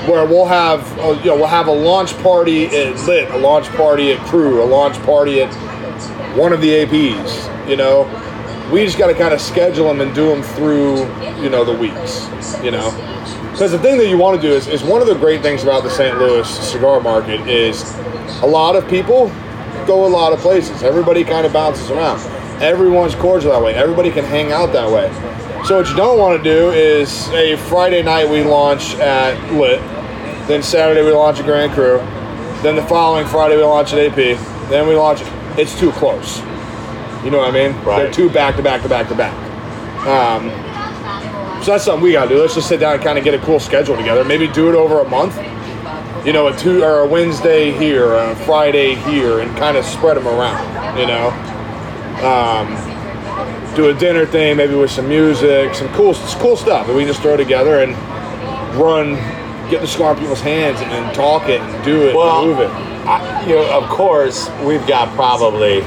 where 0.07 0.25
we'll 0.25 0.45
have 0.45 0.99
uh, 0.99 1.11
you 1.23 1.25
know 1.25 1.35
we'll 1.35 1.47
have 1.47 1.67
a 1.67 1.71
launch 1.71 2.15
party 2.17 2.65
at 2.67 2.95
Lit, 3.05 3.29
a 3.31 3.37
launch 3.37 3.67
party 3.69 4.11
at 4.11 4.19
Cru, 4.27 4.63
a 4.63 4.65
launch 4.65 4.97
party 5.03 5.41
at 5.41 5.53
one 6.37 6.53
of 6.53 6.61
the 6.61 6.69
APs. 6.69 7.69
You 7.69 7.77
know, 7.77 8.03
we 8.71 8.85
just 8.85 8.97
got 8.97 9.07
to 9.07 9.13
kind 9.13 9.33
of 9.33 9.41
schedule 9.41 9.87
them 9.87 10.01
and 10.01 10.13
do 10.13 10.27
them 10.27 10.41
through 10.41 10.97
you 11.41 11.49
know 11.49 11.63
the 11.63 11.75
weeks. 11.75 12.27
You 12.63 12.71
know, 12.71 12.91
because 13.51 13.71
the 13.71 13.79
thing 13.79 13.97
that 13.97 14.07
you 14.07 14.17
want 14.17 14.41
to 14.41 14.47
do 14.47 14.53
is, 14.53 14.67
is 14.67 14.83
one 14.83 15.01
of 15.01 15.07
the 15.07 15.15
great 15.15 15.41
things 15.41 15.63
about 15.63 15.83
the 15.83 15.89
St. 15.89 16.17
Louis 16.17 16.47
cigar 16.47 16.99
market 16.99 17.47
is 17.47 17.83
a 18.41 18.47
lot 18.47 18.75
of 18.75 18.87
people 18.89 19.27
go 19.85 20.05
a 20.05 20.07
lot 20.07 20.33
of 20.33 20.39
places. 20.39 20.83
Everybody 20.83 21.23
kind 21.23 21.45
of 21.45 21.53
bounces 21.53 21.89
around. 21.91 22.19
Everyone's 22.61 23.15
cordial 23.15 23.51
that 23.51 23.61
way. 23.61 23.73
Everybody 23.73 24.11
can 24.11 24.23
hang 24.25 24.51
out 24.51 24.71
that 24.73 24.89
way. 24.89 25.11
So 25.65 25.77
what 25.77 25.89
you 25.89 25.95
don't 25.95 26.19
want 26.19 26.41
to 26.41 26.43
do 26.43 26.71
is 26.71 27.29
a 27.29 27.55
Friday 27.55 28.03
night 28.03 28.29
we 28.29 28.43
launch 28.43 28.95
at 28.95 29.53
Lit, 29.53 29.79
then 30.47 30.61
Saturday 30.61 31.01
we 31.03 31.11
launch 31.11 31.39
at 31.39 31.45
Grand 31.45 31.71
Cru, 31.71 31.99
then 32.63 32.75
the 32.75 32.83
following 32.83 33.25
Friday 33.27 33.55
we 33.55 33.63
launch 33.63 33.93
at 33.93 33.99
AP, 33.99 34.15
then 34.69 34.87
we 34.87 34.95
launch. 34.95 35.21
It's 35.57 35.77
too 35.79 35.91
close. 35.93 36.39
You 37.23 37.31
know 37.31 37.37
what 37.39 37.49
I 37.49 37.51
mean? 37.51 37.73
Right. 37.83 38.03
They're 38.03 38.11
too 38.11 38.29
back 38.29 38.55
to 38.57 38.63
back 38.63 38.81
to 38.81 38.89
back 38.89 39.07
to 39.09 39.15
back. 39.15 39.33
Um, 40.07 40.49
so 41.63 41.71
that's 41.71 41.85
something 41.85 42.03
we 42.03 42.11
gotta 42.11 42.29
do. 42.29 42.41
Let's 42.41 42.55
just 42.55 42.67
sit 42.67 42.79
down 42.79 42.95
and 42.95 43.03
kind 43.03 43.17
of 43.17 43.23
get 43.23 43.33
a 43.33 43.39
cool 43.39 43.59
schedule 43.59 43.95
together. 43.95 44.25
Maybe 44.25 44.47
do 44.47 44.67
it 44.69 44.75
over 44.75 44.99
a 44.99 45.07
month. 45.07 45.37
You 46.25 46.33
know, 46.33 46.47
a 46.47 46.57
two 46.57 46.83
or 46.83 46.99
a 46.99 47.07
Wednesday 47.07 47.71
here, 47.71 48.13
a 48.13 48.35
Friday 48.35 48.95
here, 48.95 49.39
and 49.39 49.55
kind 49.57 49.77
of 49.77 49.85
spread 49.85 50.17
them 50.17 50.27
around. 50.27 50.97
You 50.97 51.07
know, 51.07 51.29
um, 52.25 53.75
do 53.75 53.89
a 53.89 53.93
dinner 53.93 54.25
thing, 54.25 54.57
maybe 54.57 54.75
with 54.75 54.91
some 54.91 55.07
music, 55.07 55.73
some 55.75 55.87
cool, 55.93 56.13
cool 56.39 56.55
stuff 56.57 56.87
that 56.87 56.95
we 56.95 57.05
just 57.05 57.21
throw 57.21 57.35
together 57.37 57.81
and 57.83 57.93
run, 58.77 59.15
get 59.69 59.81
the 59.81 59.87
cigar 59.87 60.13
in 60.13 60.19
people's 60.19 60.41
hands 60.41 60.79
and, 60.81 60.91
and 60.91 61.15
talk 61.15 61.49
it 61.49 61.61
and 61.61 61.85
do 61.85 62.07
it, 62.07 62.15
Well, 62.15 62.39
and 62.39 62.47
move 62.49 62.59
it. 62.59 62.92
I, 63.05 63.45
you 63.47 63.55
know, 63.55 63.69
of 63.81 63.89
course, 63.89 64.49
we've 64.63 64.85
got 64.87 65.13
probably 65.15 65.81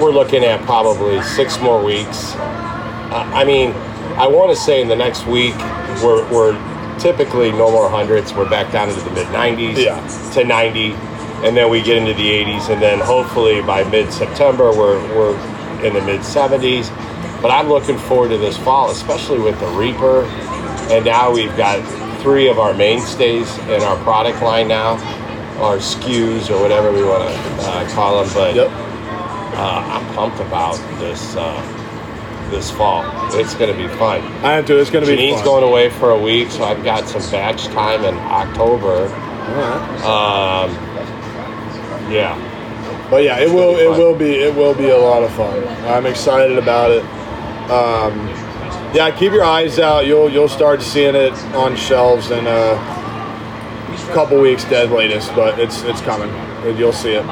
we're 0.00 0.10
looking 0.10 0.42
at 0.44 0.60
probably 0.62 1.22
six 1.22 1.60
more 1.60 1.82
weeks. 1.82 2.34
Uh, 2.34 3.30
I 3.34 3.44
mean, 3.44 3.72
I 4.18 4.26
want 4.26 4.50
to 4.50 4.56
say 4.56 4.80
in 4.80 4.88
the 4.88 4.96
next 4.96 5.26
week 5.26 5.54
we're 6.02 6.28
we're 6.32 6.98
typically 6.98 7.52
no 7.52 7.70
more 7.70 7.88
hundreds. 7.88 8.32
We're 8.34 8.48
back 8.48 8.72
down 8.72 8.88
into 8.88 9.00
the 9.02 9.10
mid 9.10 9.26
90s 9.28 9.76
Yeah. 9.84 10.30
to 10.34 10.44
90, 10.44 10.92
and 11.46 11.56
then 11.56 11.70
we 11.70 11.82
get 11.82 11.96
into 11.98 12.14
the 12.14 12.30
80s, 12.30 12.70
and 12.70 12.80
then 12.82 12.98
hopefully 13.00 13.60
by 13.62 13.84
mid 13.84 14.12
September 14.12 14.70
we're 14.70 14.98
we're 15.16 15.36
in 15.84 15.94
the 15.94 16.00
mid 16.02 16.20
70s. 16.20 16.90
But 17.42 17.50
I'm 17.50 17.68
looking 17.68 17.98
forward 17.98 18.28
to 18.30 18.38
this 18.38 18.56
fall, 18.56 18.90
especially 18.90 19.40
with 19.40 19.58
the 19.60 19.66
Reaper, 19.68 20.22
and 20.92 21.04
now 21.04 21.30
we've 21.32 21.54
got 21.56 21.78
three 22.22 22.48
of 22.48 22.58
our 22.58 22.72
mainstays 22.74 23.56
in 23.68 23.82
our 23.82 23.96
product 24.04 24.42
line 24.42 24.68
now, 24.68 24.92
our 25.60 25.76
SKUs 25.78 26.50
or 26.50 26.60
whatever 26.62 26.92
we 26.92 27.02
want 27.04 27.22
to 27.28 27.34
uh, 27.68 27.88
call 27.90 28.22
them. 28.24 28.32
But 28.34 28.54
Yep. 28.54 28.68
uh, 28.70 30.00
I'm 30.00 30.14
pumped 30.14 30.40
about 30.40 30.76
this 30.98 31.36
uh, 31.36 31.60
this 32.50 32.70
fall. 32.70 33.04
It's 33.34 33.54
going 33.54 33.74
to 33.74 33.76
be 33.76 33.88
fun. 33.96 34.20
I 34.44 34.52
have 34.54 34.66
to. 34.66 34.78
It's 34.78 34.90
gonna 34.90 35.06
be 35.06 35.16
Janine's 35.16 35.36
fun. 35.36 35.44
going 35.46 35.64
away 35.64 35.88
for 35.90 36.10
a 36.10 36.18
week, 36.20 36.50
so 36.50 36.64
I've 36.64 36.84
got 36.84 37.08
some 37.08 37.22
batch 37.30 37.66
time 37.68 38.04
in 38.04 38.14
October. 38.18 39.06
Right. 39.06 40.04
Um, 40.04 40.70
yeah, 42.12 42.36
But 43.10 43.24
yeah, 43.24 43.38
it 43.40 43.50
will 43.50 43.74
be 43.74 43.80
it 43.82 43.90
will 43.90 44.14
be 44.16 44.34
it 44.34 44.54
will 44.54 44.74
be 44.74 44.90
a 44.90 44.98
lot 44.98 45.22
of 45.22 45.32
fun. 45.32 45.66
I'm 45.86 46.04
excited 46.06 46.58
about 46.58 46.90
it. 46.90 47.02
Um, 47.70 48.28
yeah, 48.94 49.10
keep 49.10 49.32
your 49.32 49.44
eyes 49.44 49.78
out. 49.78 50.06
You'll 50.06 50.30
you'll 50.30 50.48
start 50.48 50.82
seeing 50.82 51.14
it 51.14 51.32
on 51.54 51.76
shelves 51.76 52.30
in 52.30 52.46
a 52.46 52.76
couple 54.12 54.40
weeks, 54.40 54.64
dead 54.64 54.90
latest, 54.90 55.34
but 55.34 55.58
it's 55.58 55.82
it's 55.82 56.00
coming. 56.02 56.30
You'll 56.76 56.92
see 56.92 57.12
it. 57.12 57.24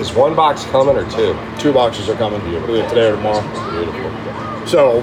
is 0.00 0.12
one 0.12 0.34
box 0.34 0.64
coming 0.66 0.96
or 0.96 1.08
two? 1.10 1.36
Two 1.58 1.72
boxes 1.72 2.08
are 2.08 2.16
coming 2.16 2.40
to 2.40 2.50
you, 2.50 2.58
either 2.58 2.88
today 2.88 3.08
or 3.08 3.16
tomorrow. 3.16 3.42
Beautiful. 3.70 4.66
So 4.66 5.02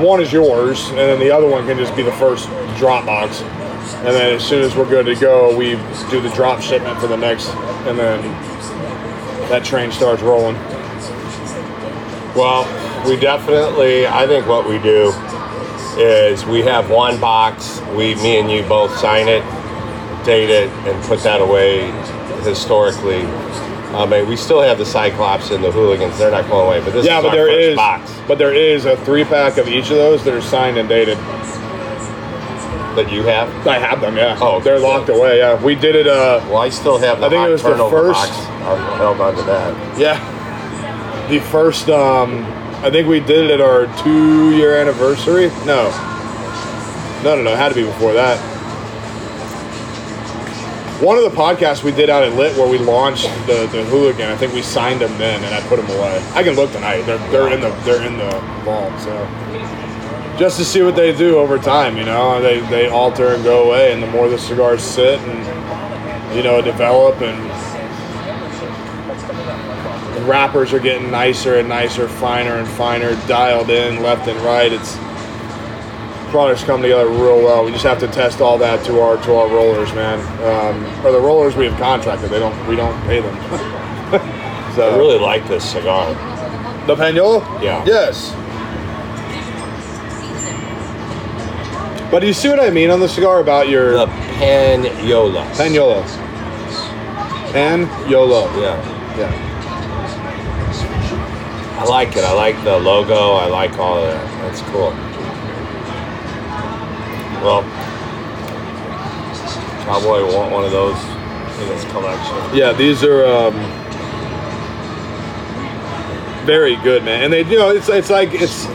one 0.00 0.20
is 0.20 0.32
yours, 0.32 0.88
and 0.90 0.98
then 0.98 1.18
the 1.18 1.30
other 1.30 1.48
one 1.48 1.66
can 1.66 1.76
just 1.76 1.94
be 1.96 2.02
the 2.02 2.12
first 2.12 2.48
drop 2.78 3.04
box. 3.04 3.42
And 3.98 4.08
then 4.08 4.34
as 4.36 4.46
soon 4.46 4.62
as 4.62 4.74
we're 4.76 4.88
good 4.88 5.06
to 5.06 5.14
go, 5.14 5.54
we 5.54 5.72
do 6.10 6.20
the 6.20 6.30
drop 6.34 6.62
shipment 6.62 6.98
for 7.00 7.08
the 7.08 7.16
next, 7.16 7.48
and 7.86 7.98
then 7.98 8.22
that 9.50 9.64
train 9.64 9.90
starts 9.90 10.22
rolling. 10.22 10.54
Well, 12.36 12.64
we 13.06 13.16
definitely. 13.16 14.06
I 14.06 14.26
think 14.26 14.46
what 14.46 14.68
we 14.68 14.78
do 14.78 15.12
is 15.98 16.44
we 16.46 16.62
have 16.62 16.90
one 16.90 17.18
box. 17.20 17.80
We, 17.96 18.14
me 18.16 18.38
and 18.38 18.50
you, 18.50 18.62
both 18.64 18.96
sign 18.98 19.28
it, 19.28 19.42
date 20.24 20.50
it, 20.50 20.68
and 20.86 21.02
put 21.04 21.20
that 21.20 21.40
away. 21.40 21.90
Historically, 22.44 23.20
I 23.92 24.06
mean, 24.06 24.26
we 24.26 24.34
still 24.36 24.62
have 24.62 24.78
the 24.78 24.86
Cyclops 24.86 25.50
and 25.50 25.62
the 25.62 25.70
Hooligans. 25.70 26.16
They're 26.16 26.30
not 26.30 26.48
going 26.48 26.66
away, 26.66 26.80
but 26.82 26.92
this 26.94 27.04
Yeah, 27.04 27.18
is 27.18 27.24
but 27.24 27.28
our 27.30 27.34
there 27.36 27.46
first 27.48 27.60
is, 27.68 27.76
box 27.76 28.20
but 28.26 28.38
there 28.38 28.54
is 28.54 28.84
a 28.86 28.96
three 29.04 29.24
pack 29.24 29.58
of 29.58 29.68
each 29.68 29.90
of 29.90 29.96
those 29.98 30.24
that 30.24 30.32
are 30.32 30.40
signed 30.40 30.78
and 30.78 30.88
dated. 30.88 31.18
that 32.96 33.12
you 33.12 33.22
have. 33.24 33.48
I 33.66 33.78
have 33.78 34.00
them, 34.00 34.16
yeah. 34.16 34.38
Oh, 34.40 34.58
they're 34.60 34.78
locked 34.78 35.08
away. 35.10 35.38
Yeah, 35.38 35.62
we 35.62 35.74
did 35.74 35.94
it. 35.96 36.06
Uh, 36.06 36.40
Well, 36.48 36.58
I 36.58 36.70
still 36.70 36.98
have 36.98 37.20
the 37.20 37.26
I 37.26 37.28
think 37.28 37.46
it 37.46 37.50
was 37.50 37.62
the 37.62 37.76
first- 37.90 38.14
box. 38.18 38.30
I 38.30 38.96
held 38.96 39.20
on 39.20 39.36
to 39.36 39.42
that. 39.42 39.98
yeah, 39.98 41.28
the 41.28 41.38
first. 41.40 41.88
Um, 41.90 42.44
I 42.82 42.90
think 42.90 43.08
we 43.08 43.20
did 43.20 43.50
it 43.50 43.50
at 43.50 43.60
our 43.60 43.86
two 44.02 44.56
year 44.56 44.76
anniversary. 44.76 45.48
No, 45.66 45.90
no, 47.22 47.36
no, 47.36 47.42
no. 47.42 47.52
It 47.52 47.58
had 47.58 47.68
to 47.68 47.74
be 47.74 47.84
before 47.84 48.14
that. 48.14 48.38
One 51.02 51.18
of 51.18 51.24
the 51.24 51.30
podcasts 51.30 51.84
we 51.84 51.92
did 51.92 52.08
out 52.08 52.22
at 52.22 52.34
Lit 52.34 52.56
where 52.56 52.68
we 52.68 52.78
launched 52.78 53.28
the, 53.46 53.68
the 53.70 53.84
hooligan, 53.84 54.30
I 54.30 54.36
think 54.36 54.54
we 54.54 54.62
signed 54.62 55.02
them 55.02 55.16
then, 55.18 55.44
and 55.44 55.54
I 55.54 55.60
put 55.68 55.76
them 55.76 55.90
away. 55.90 56.22
I 56.32 56.42
can 56.42 56.54
look 56.54 56.72
tonight. 56.72 57.02
They're, 57.02 57.18
they're 57.30 57.52
in 57.52 57.60
the 57.60 57.70
they're 57.84 58.02
in 58.02 58.16
the 58.16 58.30
vault. 58.64 58.98
So 59.00 60.36
just 60.38 60.56
to 60.56 60.64
see 60.64 60.80
what 60.80 60.96
they 60.96 61.14
do 61.14 61.38
over 61.38 61.58
time, 61.58 61.98
you 61.98 62.04
know, 62.06 62.40
they 62.40 62.60
they 62.70 62.88
alter 62.88 63.34
and 63.34 63.44
go 63.44 63.68
away, 63.68 63.92
and 63.92 64.02
the 64.02 64.06
more 64.06 64.30
the 64.30 64.38
cigars 64.38 64.82
sit 64.82 65.20
and 65.20 66.34
you 66.34 66.42
know 66.42 66.62
develop 66.62 67.20
and 67.20 67.69
wrappers 70.26 70.72
are 70.72 70.80
getting 70.80 71.10
nicer 71.10 71.58
and 71.58 71.68
nicer, 71.68 72.08
finer 72.08 72.56
and 72.56 72.68
finer, 72.68 73.14
dialed 73.26 73.70
in 73.70 74.02
left 74.02 74.28
and 74.28 74.40
right. 74.40 74.72
It's 74.72 74.96
products 76.30 76.62
come 76.62 76.80
together 76.80 77.08
real 77.08 77.42
well. 77.42 77.64
We 77.64 77.72
just 77.72 77.84
have 77.84 77.98
to 78.00 78.08
test 78.08 78.40
all 78.40 78.56
that 78.58 78.84
to 78.86 79.00
our 79.00 79.16
to 79.24 79.34
our 79.34 79.48
rollers, 79.48 79.92
man. 79.92 80.18
Um, 80.44 81.06
or 81.06 81.12
the 81.12 81.20
rollers 81.20 81.56
we 81.56 81.66
have 81.66 81.78
contracted. 81.78 82.30
They 82.30 82.38
don't 82.38 82.66
we 82.66 82.76
don't 82.76 82.98
pay 83.04 83.20
them. 83.20 83.34
so 84.74 84.90
I 84.90 84.96
really 84.96 85.18
like 85.18 85.46
this 85.48 85.68
cigar. 85.70 86.14
The 86.86 86.96
Panola? 86.96 87.40
Yeah. 87.62 87.84
Yes. 87.84 88.32
But 92.10 92.20
do 92.20 92.26
you 92.26 92.32
see 92.32 92.48
what 92.48 92.58
I 92.58 92.70
mean 92.70 92.90
on 92.90 92.98
the 92.98 93.08
cigar 93.08 93.40
about 93.40 93.68
your 93.68 93.92
the 93.92 94.06
Panola. 94.06 95.44
Panola. 95.56 96.06
yolo 98.08 98.60
Yeah. 98.60 99.16
Yeah. 99.18 99.49
I 101.80 101.84
like 101.84 102.14
it. 102.14 102.24
I 102.24 102.32
like 102.34 102.62
the 102.62 102.78
logo. 102.78 103.32
I 103.32 103.46
like 103.46 103.78
all 103.78 103.96
of 103.96 104.04
that. 104.04 104.42
That's 104.42 104.60
cool. 104.68 104.90
Well, 107.42 107.62
Cowboy 109.86 110.30
want 110.36 110.52
one 110.52 110.64
of 110.66 110.72
those 110.72 111.02
in 111.58 111.68
his 111.72 111.82
collection. 111.90 112.36
Yeah, 112.54 112.74
these 112.74 113.02
are 113.02 113.24
um, 113.24 113.54
very 116.44 116.76
good, 116.76 117.02
man. 117.02 117.24
And 117.24 117.32
they, 117.32 117.44
you 117.44 117.56
know, 117.56 117.70
it's 117.70 117.88
it's 117.88 118.10
like 118.10 118.28
it's 118.34 118.68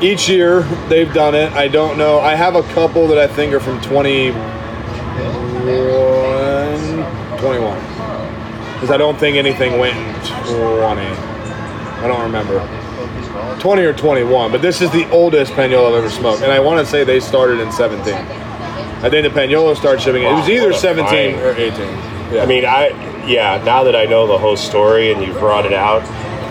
each 0.00 0.28
year 0.28 0.60
they've 0.88 1.12
done 1.12 1.34
it. 1.34 1.52
I 1.54 1.66
don't 1.66 1.98
know. 1.98 2.20
I 2.20 2.36
have 2.36 2.54
a 2.54 2.62
couple 2.72 3.08
that 3.08 3.18
I 3.18 3.26
think 3.26 3.52
are 3.52 3.58
from 3.58 3.80
21, 3.80 4.32
21. 7.40 7.80
Because 8.74 8.92
I 8.92 8.96
don't 8.96 9.18
think 9.18 9.36
anything 9.36 9.80
went 9.80 9.96
20. 10.46 11.25
I 12.06 12.08
don't 12.08 12.22
remember. 12.22 12.60
20 13.60 13.82
or 13.82 13.92
21, 13.92 14.52
but 14.52 14.62
this 14.62 14.80
is 14.80 14.92
the 14.92 15.10
oldest 15.10 15.52
Paniolo 15.54 15.88
I've 15.88 16.04
ever 16.04 16.10
smoked. 16.10 16.42
And 16.42 16.52
I 16.52 16.60
want 16.60 16.78
to 16.78 16.86
say 16.86 17.02
they 17.02 17.18
started 17.18 17.58
in 17.58 17.72
17. 17.72 18.14
I 18.14 19.10
think 19.10 19.34
the 19.34 19.40
Paniolo 19.40 19.76
started 19.76 20.00
shipping. 20.00 20.22
it 20.22 20.32
was 20.32 20.48
either 20.48 20.72
17 20.72 21.34
or 21.40 21.50
18. 21.50 21.80
Yeah. 22.32 22.42
I 22.42 22.46
mean, 22.46 22.64
I 22.64 23.26
yeah. 23.26 23.60
Now 23.64 23.82
that 23.82 23.96
I 23.96 24.04
know 24.04 24.28
the 24.28 24.38
whole 24.38 24.56
story 24.56 25.12
and 25.12 25.20
you 25.20 25.32
brought 25.32 25.66
it 25.66 25.72
out 25.72 26.04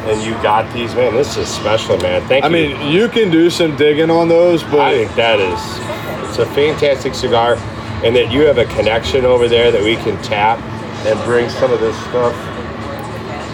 and 0.10 0.22
you 0.24 0.34
got 0.44 0.72
these, 0.74 0.94
man, 0.94 1.14
this 1.14 1.38
is 1.38 1.48
special, 1.48 1.98
man. 2.00 2.22
Thank 2.28 2.44
I 2.44 2.50
you. 2.50 2.76
I 2.76 2.78
mean, 2.78 2.94
you 2.94 3.08
can 3.08 3.32
do 3.32 3.50
some 3.50 3.78
digging 3.78 4.10
on 4.10 4.28
those, 4.28 4.62
but. 4.64 4.82
I 4.82 4.94
think 4.94 5.16
that 5.16 5.40
is 5.40 6.30
it's 6.30 6.40
a 6.40 6.54
fantastic 6.54 7.16
cigar, 7.16 7.56
and 8.04 8.14
that 8.14 8.30
you 8.30 8.42
have 8.42 8.58
a 8.58 8.66
connection 8.66 9.24
over 9.24 9.48
there 9.48 9.72
that 9.72 9.82
we 9.82 9.96
can 9.96 10.22
tap 10.22 10.60
and 11.06 11.18
bring 11.24 11.50
some 11.50 11.72
of 11.72 11.80
this 11.80 11.98
stuff. 12.02 12.36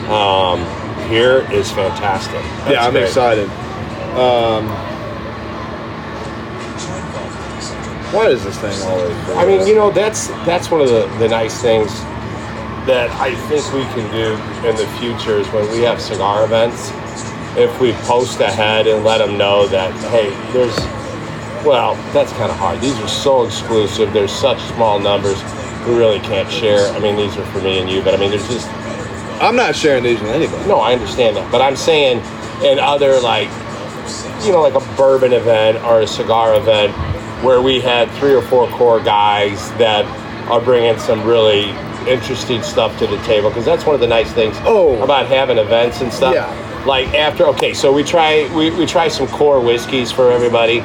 Um, 0.09 0.80
here 1.11 1.45
is 1.51 1.69
fantastic. 1.71 2.41
That's 2.63 2.71
yeah, 2.71 2.85
I'm 2.85 2.93
great. 2.93 3.03
excited. 3.03 3.49
Um, 4.17 4.67
why 8.13 8.27
is 8.27 8.43
this 8.43 8.57
thing 8.57 8.81
always? 8.89 9.29
I 9.37 9.45
mean, 9.45 9.67
you 9.67 9.75
know, 9.75 9.91
that's 9.91 10.27
that's 10.45 10.71
one 10.71 10.81
of 10.81 10.89
the, 10.89 11.07
the 11.19 11.27
nice 11.27 11.61
things 11.61 11.91
that 12.87 13.11
I 13.21 13.35
think 13.47 13.63
we 13.73 13.83
can 13.93 14.09
do 14.11 14.33
in 14.67 14.75
the 14.75 14.87
future 14.99 15.37
is 15.37 15.47
when 15.49 15.69
we 15.71 15.81
have 15.81 16.01
cigar 16.01 16.43
events, 16.43 16.91
if 17.55 17.79
we 17.79 17.93
post 18.09 18.39
ahead 18.39 18.87
and 18.87 19.03
let 19.03 19.19
them 19.19 19.37
know 19.37 19.67
that, 19.67 19.93
hey, 20.09 20.31
there's, 20.51 20.75
well, 21.63 21.93
that's 22.11 22.31
kind 22.33 22.49
of 22.49 22.57
hard. 22.57 22.81
These 22.81 22.97
are 22.99 23.07
so 23.07 23.45
exclusive. 23.45 24.11
There's 24.13 24.31
such 24.31 24.59
small 24.73 24.97
numbers. 24.97 25.43
We 25.85 25.95
really 25.95 26.19
can't 26.21 26.49
share. 26.49 26.87
I 26.93 26.99
mean, 26.99 27.15
these 27.15 27.37
are 27.37 27.45
for 27.51 27.61
me 27.61 27.79
and 27.79 27.89
you, 27.89 28.01
but 28.01 28.15
I 28.15 28.17
mean, 28.17 28.31
there's 28.31 28.47
just, 28.49 28.67
I'm 29.41 29.55
not 29.55 29.75
sharing 29.75 30.03
these 30.03 30.19
with 30.21 30.29
anybody. 30.31 30.67
no, 30.67 30.79
I 30.79 30.93
understand 30.93 31.35
that. 31.37 31.51
But 31.51 31.61
I'm 31.61 31.75
saying 31.75 32.17
in 32.63 32.79
other, 32.79 33.19
like, 33.19 33.49
you 34.45 34.51
know, 34.51 34.61
like 34.61 34.75
a 34.75 34.95
bourbon 34.97 35.33
event 35.33 35.83
or 35.85 36.01
a 36.01 36.07
cigar 36.07 36.55
event 36.55 36.93
where 37.43 37.61
we 37.61 37.79
had 37.79 38.09
three 38.19 38.33
or 38.35 38.41
four 38.43 38.67
core 38.69 38.99
guys 39.01 39.71
that 39.73 40.05
are 40.49 40.61
bringing 40.61 40.97
some 40.99 41.23
really 41.25 41.69
interesting 42.09 42.61
stuff 42.63 42.97
to 42.99 43.07
the 43.07 43.17
table 43.23 43.49
because 43.49 43.65
that's 43.65 43.85
one 43.85 43.93
of 43.95 44.01
the 44.01 44.07
nice 44.07 44.31
things 44.31 44.55
Oh. 44.61 45.01
about 45.03 45.27
having 45.27 45.57
events 45.57 46.01
and 46.01 46.11
stuff. 46.11 46.33
Yeah. 46.33 46.83
Like 46.85 47.07
after, 47.13 47.45
okay, 47.47 47.73
so 47.75 47.91
we 47.93 48.03
try 48.03 48.49
we, 48.55 48.71
we 48.71 48.85
try 48.87 49.07
some 49.07 49.27
core 49.27 49.59
whiskeys 49.59 50.11
for 50.11 50.31
everybody, 50.31 50.79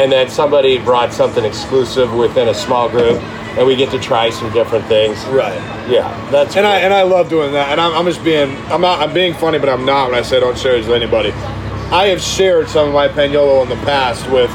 and 0.00 0.10
then 0.10 0.30
somebody 0.30 0.78
brought 0.78 1.12
something 1.12 1.44
exclusive 1.44 2.14
within 2.14 2.48
a 2.48 2.54
small 2.54 2.88
group, 2.88 3.20
and 3.58 3.66
we 3.66 3.76
get 3.76 3.90
to 3.90 3.98
try 3.98 4.30
some 4.30 4.50
different 4.52 4.86
things. 4.86 5.22
Right. 5.26 5.54
Yeah, 5.88 6.08
that's 6.30 6.56
And 6.56 6.66
I 6.66 6.78
and 6.80 6.94
I 6.94 7.02
love 7.02 7.28
doing 7.28 7.52
that. 7.52 7.68
And 7.70 7.80
I'm, 7.80 7.92
I'm 7.92 8.06
just 8.06 8.24
being 8.24 8.56
I'm 8.72 8.80
not 8.80 9.00
I'm 9.00 9.12
being 9.12 9.34
funny, 9.34 9.58
but 9.58 9.68
I'm 9.68 9.84
not 9.84 10.10
when 10.10 10.18
I 10.18 10.22
say 10.22 10.38
I 10.38 10.40
don't 10.40 10.58
share 10.58 10.76
these 10.76 10.86
with 10.86 10.96
anybody. 10.96 11.32
I 11.92 12.06
have 12.06 12.20
shared 12.22 12.68
some 12.68 12.88
of 12.88 12.94
my 12.94 13.08
Paniolo 13.08 13.62
in 13.62 13.68
the 13.68 13.76
past 13.84 14.28
with 14.30 14.50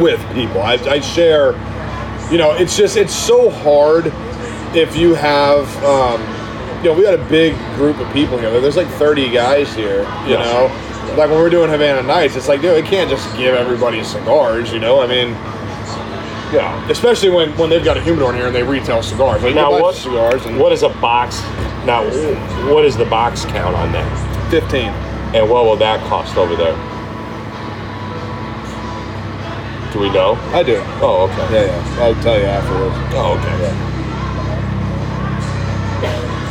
with 0.00 0.20
people. 0.34 0.62
I, 0.62 0.74
I 0.74 1.00
share. 1.00 1.52
You 2.30 2.38
know, 2.38 2.52
it's 2.52 2.76
just 2.76 2.96
it's 2.96 3.14
so 3.14 3.50
hard 3.50 4.06
if 4.74 4.96
you 4.96 5.14
have. 5.14 5.68
Um, 5.84 6.20
you 6.82 6.88
know, 6.90 6.94
we 6.96 7.02
got 7.04 7.14
a 7.14 7.24
big 7.28 7.54
group 7.76 7.98
of 7.98 8.12
people 8.12 8.38
here. 8.38 8.60
There's 8.60 8.76
like 8.76 8.88
30 8.88 9.30
guys 9.30 9.72
here. 9.74 10.02
You 10.26 10.32
Yeah. 10.32 10.42
know, 10.42 10.91
like 11.16 11.30
when 11.30 11.38
we're 11.38 11.50
doing 11.50 11.70
Havana 11.70 12.02
Nights, 12.02 12.36
it's 12.36 12.48
like, 12.48 12.60
dude, 12.60 12.82
we 12.82 12.88
can't 12.88 13.10
just 13.10 13.34
give 13.36 13.54
everybody 13.54 14.02
cigars. 14.02 14.72
You 14.72 14.78
know, 14.78 15.00
I 15.00 15.06
mean, 15.06 15.28
yeah. 16.52 16.88
especially 16.90 17.30
when 17.30 17.56
when 17.58 17.70
they've 17.70 17.84
got 17.84 17.96
a 17.96 18.02
humidor 18.02 18.30
in 18.30 18.36
here 18.36 18.46
and 18.46 18.54
they 18.54 18.62
retail 18.62 19.02
cigars. 19.02 19.42
Like, 19.42 19.54
Now 19.54 19.70
what 19.70 19.94
cigars 19.94 20.44
and 20.46 20.58
what 20.58 20.72
is 20.72 20.82
a 20.82 20.88
box? 20.88 21.40
Now 21.84 22.04
what 22.70 22.84
is 22.84 22.96
the 22.96 23.06
box 23.06 23.44
count 23.44 23.74
on 23.76 23.92
that? 23.92 24.50
15. 24.50 24.88
And 25.34 25.48
what 25.48 25.64
will 25.64 25.76
that 25.76 26.00
cost 26.08 26.36
over 26.36 26.56
there? 26.56 26.74
Do 29.92 29.98
we 30.00 30.10
know? 30.10 30.34
I 30.54 30.62
do. 30.62 30.82
Oh, 31.02 31.28
okay. 31.30 31.66
Yeah, 31.66 31.66
yeah. 31.66 32.02
I'll 32.02 32.22
tell 32.22 32.38
you 32.38 32.44
afterwards. 32.46 32.94
Oh, 33.14 33.38
okay. 33.38 33.92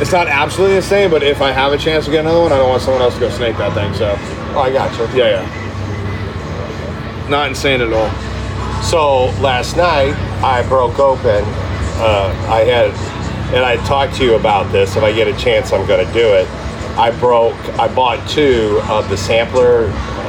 It's 0.00 0.10
not 0.10 0.26
absolutely 0.26 0.76
the 0.76 0.82
same, 0.82 1.12
but 1.12 1.22
if 1.22 1.40
I 1.40 1.52
have 1.52 1.72
a 1.72 1.78
chance 1.78 2.06
to 2.06 2.10
get 2.10 2.20
another 2.20 2.40
one, 2.40 2.52
I 2.52 2.56
don't 2.56 2.68
want 2.68 2.82
someone 2.82 3.02
else 3.02 3.14
to 3.14 3.20
go 3.20 3.30
snake 3.30 3.56
that 3.58 3.72
thing. 3.72 3.94
So, 3.94 4.16
Oh, 4.54 4.60
I 4.60 4.72
got 4.72 4.92
you. 4.98 5.06
yeah, 5.18 5.42
yeah. 5.42 7.28
Not 7.28 7.48
insane 7.48 7.80
at 7.80 7.92
all. 7.92 8.10
So 8.82 9.26
last 9.40 9.76
night 9.76 10.14
I 10.42 10.66
broke 10.68 10.98
open. 10.98 11.44
Uh, 11.96 12.34
I 12.50 12.60
had, 12.64 12.90
and 13.54 13.64
I 13.64 13.76
talked 13.86 14.14
to 14.16 14.24
you 14.24 14.34
about 14.34 14.70
this. 14.72 14.96
If 14.96 15.02
I 15.02 15.12
get 15.12 15.28
a 15.28 15.36
chance, 15.36 15.72
I'm 15.72 15.86
going 15.86 16.04
to 16.06 16.12
do 16.12 16.28
it. 16.34 16.48
I 16.98 17.10
broke. 17.18 17.54
I 17.78 17.88
bought 17.94 18.28
two 18.28 18.80
of 18.90 19.08
the 19.08 19.16
sampler 19.16 19.84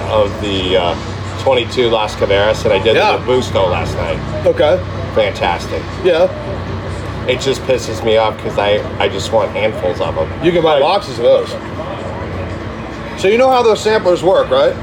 of 0.10 0.30
the 0.42 0.78
uh, 0.78 0.96
22 1.44 1.90
Las 1.90 2.16
Calaveras, 2.16 2.64
and 2.64 2.74
I 2.74 2.82
did 2.82 2.96
Yeah. 2.96 3.18
the 3.18 3.24
Busto 3.26 3.70
last 3.70 3.96
night. 3.96 4.20
Okay. 4.46 4.78
Fantastic. 5.16 5.82
Yeah. 6.06 6.30
It 7.28 7.40
just 7.42 7.62
pisses 7.64 8.04
me 8.06 8.18
off 8.18 8.36
because 8.38 8.58
I 8.58 8.80
I 9.00 9.08
just 9.10 9.32
want 9.32 9.52
handfuls 9.52 10.00
of 10.02 10.16
them. 10.16 10.30
You 10.46 10.52
can 10.52 10.62
buy 10.64 10.80
boxes 10.80 11.18
of 11.18 11.24
those. 11.24 11.50
So 13.20 13.28
you 13.28 13.38
know 13.38 13.50
how 13.50 13.62
those 13.64 13.82
samplers 13.82 14.24
work, 14.24 14.50
right? 14.50 14.74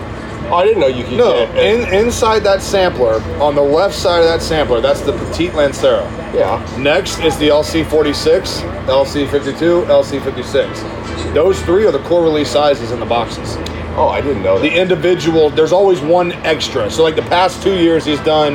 Oh, 0.50 0.54
I 0.54 0.64
didn't 0.64 0.80
know 0.80 0.86
you 0.88 1.04
could 1.04 1.18
No. 1.18 1.46
get. 1.46 1.56
In, 1.56 1.94
inside 1.94 2.40
that 2.40 2.62
sampler, 2.62 3.22
on 3.40 3.54
the 3.54 3.62
left 3.62 3.94
side 3.94 4.20
of 4.20 4.24
that 4.26 4.42
sampler, 4.42 4.80
that's 4.80 5.00
the 5.02 5.12
Petite 5.12 5.54
Lancero. 5.54 6.02
yeah. 6.34 6.60
Next 6.78 7.20
is 7.20 7.36
the 7.38 7.48
LC46, 7.48 8.62
LC52, 8.86 9.86
LC56. 9.86 11.34
Those 11.34 11.60
three 11.62 11.84
are 11.86 11.92
the 11.92 12.00
core 12.00 12.22
release 12.22 12.50
sizes 12.50 12.90
in 12.90 12.98
the 13.00 13.06
boxes. 13.06 13.56
Oh, 13.96 14.08
I 14.08 14.20
didn't 14.20 14.42
know 14.42 14.58
that. 14.58 14.62
the 14.62 14.74
individual 14.76 15.50
there's 15.50 15.72
always 15.72 16.00
one 16.00 16.32
extra 16.32 16.88
so 16.90 17.02
like 17.02 17.16
the 17.16 17.22
past 17.22 17.60
two 17.62 17.76
years 17.76 18.04
he's 18.04 18.20
done 18.20 18.54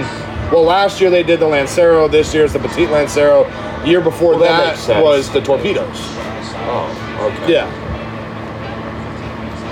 well 0.50 0.64
last 0.64 1.02
year 1.02 1.10
they 1.10 1.24
did 1.24 1.40
the 1.42 1.46
lancero 1.46 2.08
this 2.08 2.34
year 2.34 2.44
year's 2.44 2.54
the 2.54 2.60
petite 2.60 2.90
lancero 2.90 3.44
year 3.86 4.00
before 4.00 4.32
Well, 4.32 4.40
that 4.40 4.78
that, 4.88 5.04
was 5.04 5.30
the 5.30 5.42
torpedoes 5.42 5.86
oh, 6.68 7.32
okay. 7.44 7.52
yeah 7.54 7.68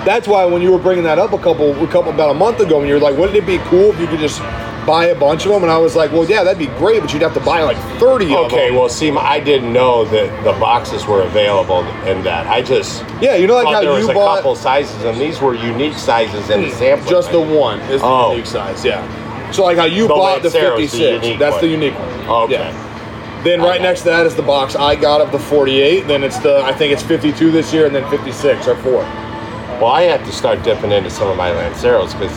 that's 0.04 0.28
why 0.28 0.44
when 0.44 0.62
you 0.62 0.70
were 0.72 0.78
bringing 0.78 1.04
that 1.04 1.18
up 1.18 1.32
a 1.32 1.38
couple 1.38 1.72
a 1.82 1.86
couple 1.88 2.12
about 2.12 2.30
a 2.30 2.34
month 2.34 2.60
ago 2.60 2.78
when 2.78 2.88
you 2.88 2.94
were 2.94 3.00
like 3.00 3.16
wouldn't 3.16 3.36
it 3.36 3.46
be 3.46 3.58
cool 3.68 3.90
if 3.92 3.98
you 4.00 4.06
could 4.06 4.20
just 4.20 4.40
buy 4.86 5.06
a 5.06 5.18
bunch 5.18 5.46
of 5.46 5.52
them 5.52 5.62
and 5.62 5.72
i 5.72 5.78
was 5.78 5.96
like 5.96 6.12
well 6.12 6.26
yeah 6.28 6.44
that'd 6.44 6.58
be 6.58 6.66
great 6.78 7.00
but 7.00 7.10
you'd 7.12 7.22
have 7.22 7.32
to 7.32 7.40
buy 7.40 7.62
like 7.62 7.76
30 7.98 8.24
of 8.26 8.30
them. 8.30 8.38
Okay, 8.44 8.70
well, 8.70 8.88
see, 8.90 9.10
I 9.10 9.40
didn't 9.40 9.72
know 9.72 10.04
that 10.06 10.44
the 10.44 10.52
boxes 10.60 11.06
were 11.06 11.22
available 11.22 11.80
in 12.06 12.22
that. 12.24 12.46
I 12.46 12.60
just 12.60 13.02
yeah 13.20 13.34
you 13.36 13.46
know 13.46 13.54
like 13.54 13.64
thought 13.64 13.74
how 13.74 13.80
there 13.80 13.92
was 13.92 14.04
you 14.04 14.10
a 14.10 14.14
bought 14.14 14.36
couple 14.36 14.54
sizes, 14.56 15.02
and 15.04 15.18
these 15.18 15.40
were 15.40 15.54
unique 15.54 15.94
sizes 15.94 16.50
in 16.50 16.62
the 16.62 16.68
hmm, 16.68 16.74
sample. 16.76 17.10
just 17.10 17.30
the 17.32 17.40
one 17.40 17.80
is 17.82 18.02
the 18.02 18.06
Oh. 18.06 18.32
unique 18.32 18.46
size 18.46 18.84
yeah 18.84 19.50
so 19.52 19.64
like 19.64 19.78
how 19.78 19.84
you 19.84 20.02
The 20.02 20.08
bought 20.08 20.42
the 20.42 20.50
Lancero's 20.50 20.92
the 20.92 20.98
56 20.98 21.24
unique 21.24 21.38
that's 21.38 21.52
one. 21.54 21.60
the 21.62 21.68
unique 21.68 21.98
one 21.98 22.44
Okay. 22.44 22.52
Yeah. 22.54 23.40
Then 23.44 23.60
right 23.62 23.80
next 23.80 24.00
to 24.00 24.06
that 24.06 24.26
is 24.26 24.34
the 24.34 24.42
box 24.42 24.74
I 24.74 24.96
got 24.96 25.20
of 25.20 25.30
the 25.30 25.38
48. 25.38 26.06
Then 26.06 26.24
it's 26.24 26.38
the 26.38 26.62
I 26.64 26.72
think 26.72 26.92
it's 26.94 27.02
52 27.02 27.50
this 27.50 27.72
year, 27.74 27.84
and 27.86 27.94
then 27.94 28.08
56 28.10 28.66
or 28.66 28.74
four. 28.76 29.02
Well, 29.80 29.86
I 29.92 30.02
have 30.02 30.24
to 30.24 30.32
start 30.32 30.62
dipping 30.62 30.92
into 30.92 31.10
some 31.10 31.28
of 31.28 31.36
my 31.36 31.50
Lanceros 31.50 32.12
because, 32.18 32.36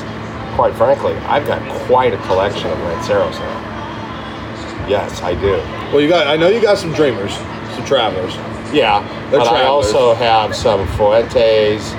quite 0.55 0.73
frankly, 0.75 1.13
I've 1.27 1.45
got 1.45 1.61
quite 1.87 2.13
a 2.13 2.17
collection 2.23 2.69
of 2.69 2.77
Lanceros 2.79 3.39
now. 3.39 4.87
Yes, 4.89 5.21
I 5.21 5.33
do. 5.35 5.57
Well, 5.91 6.01
you 6.01 6.07
got 6.09 6.27
I 6.27 6.35
know 6.37 6.47
you 6.49 6.61
got 6.61 6.77
some 6.77 6.93
dreamers, 6.93 7.33
some 7.75 7.85
travelers. 7.85 8.33
Yeah, 8.73 9.01
They're 9.29 9.39
but 9.39 9.47
I 9.49 9.63
also 9.65 10.13
have 10.15 10.55
some 10.55 10.87
Fuentes. 10.95 11.91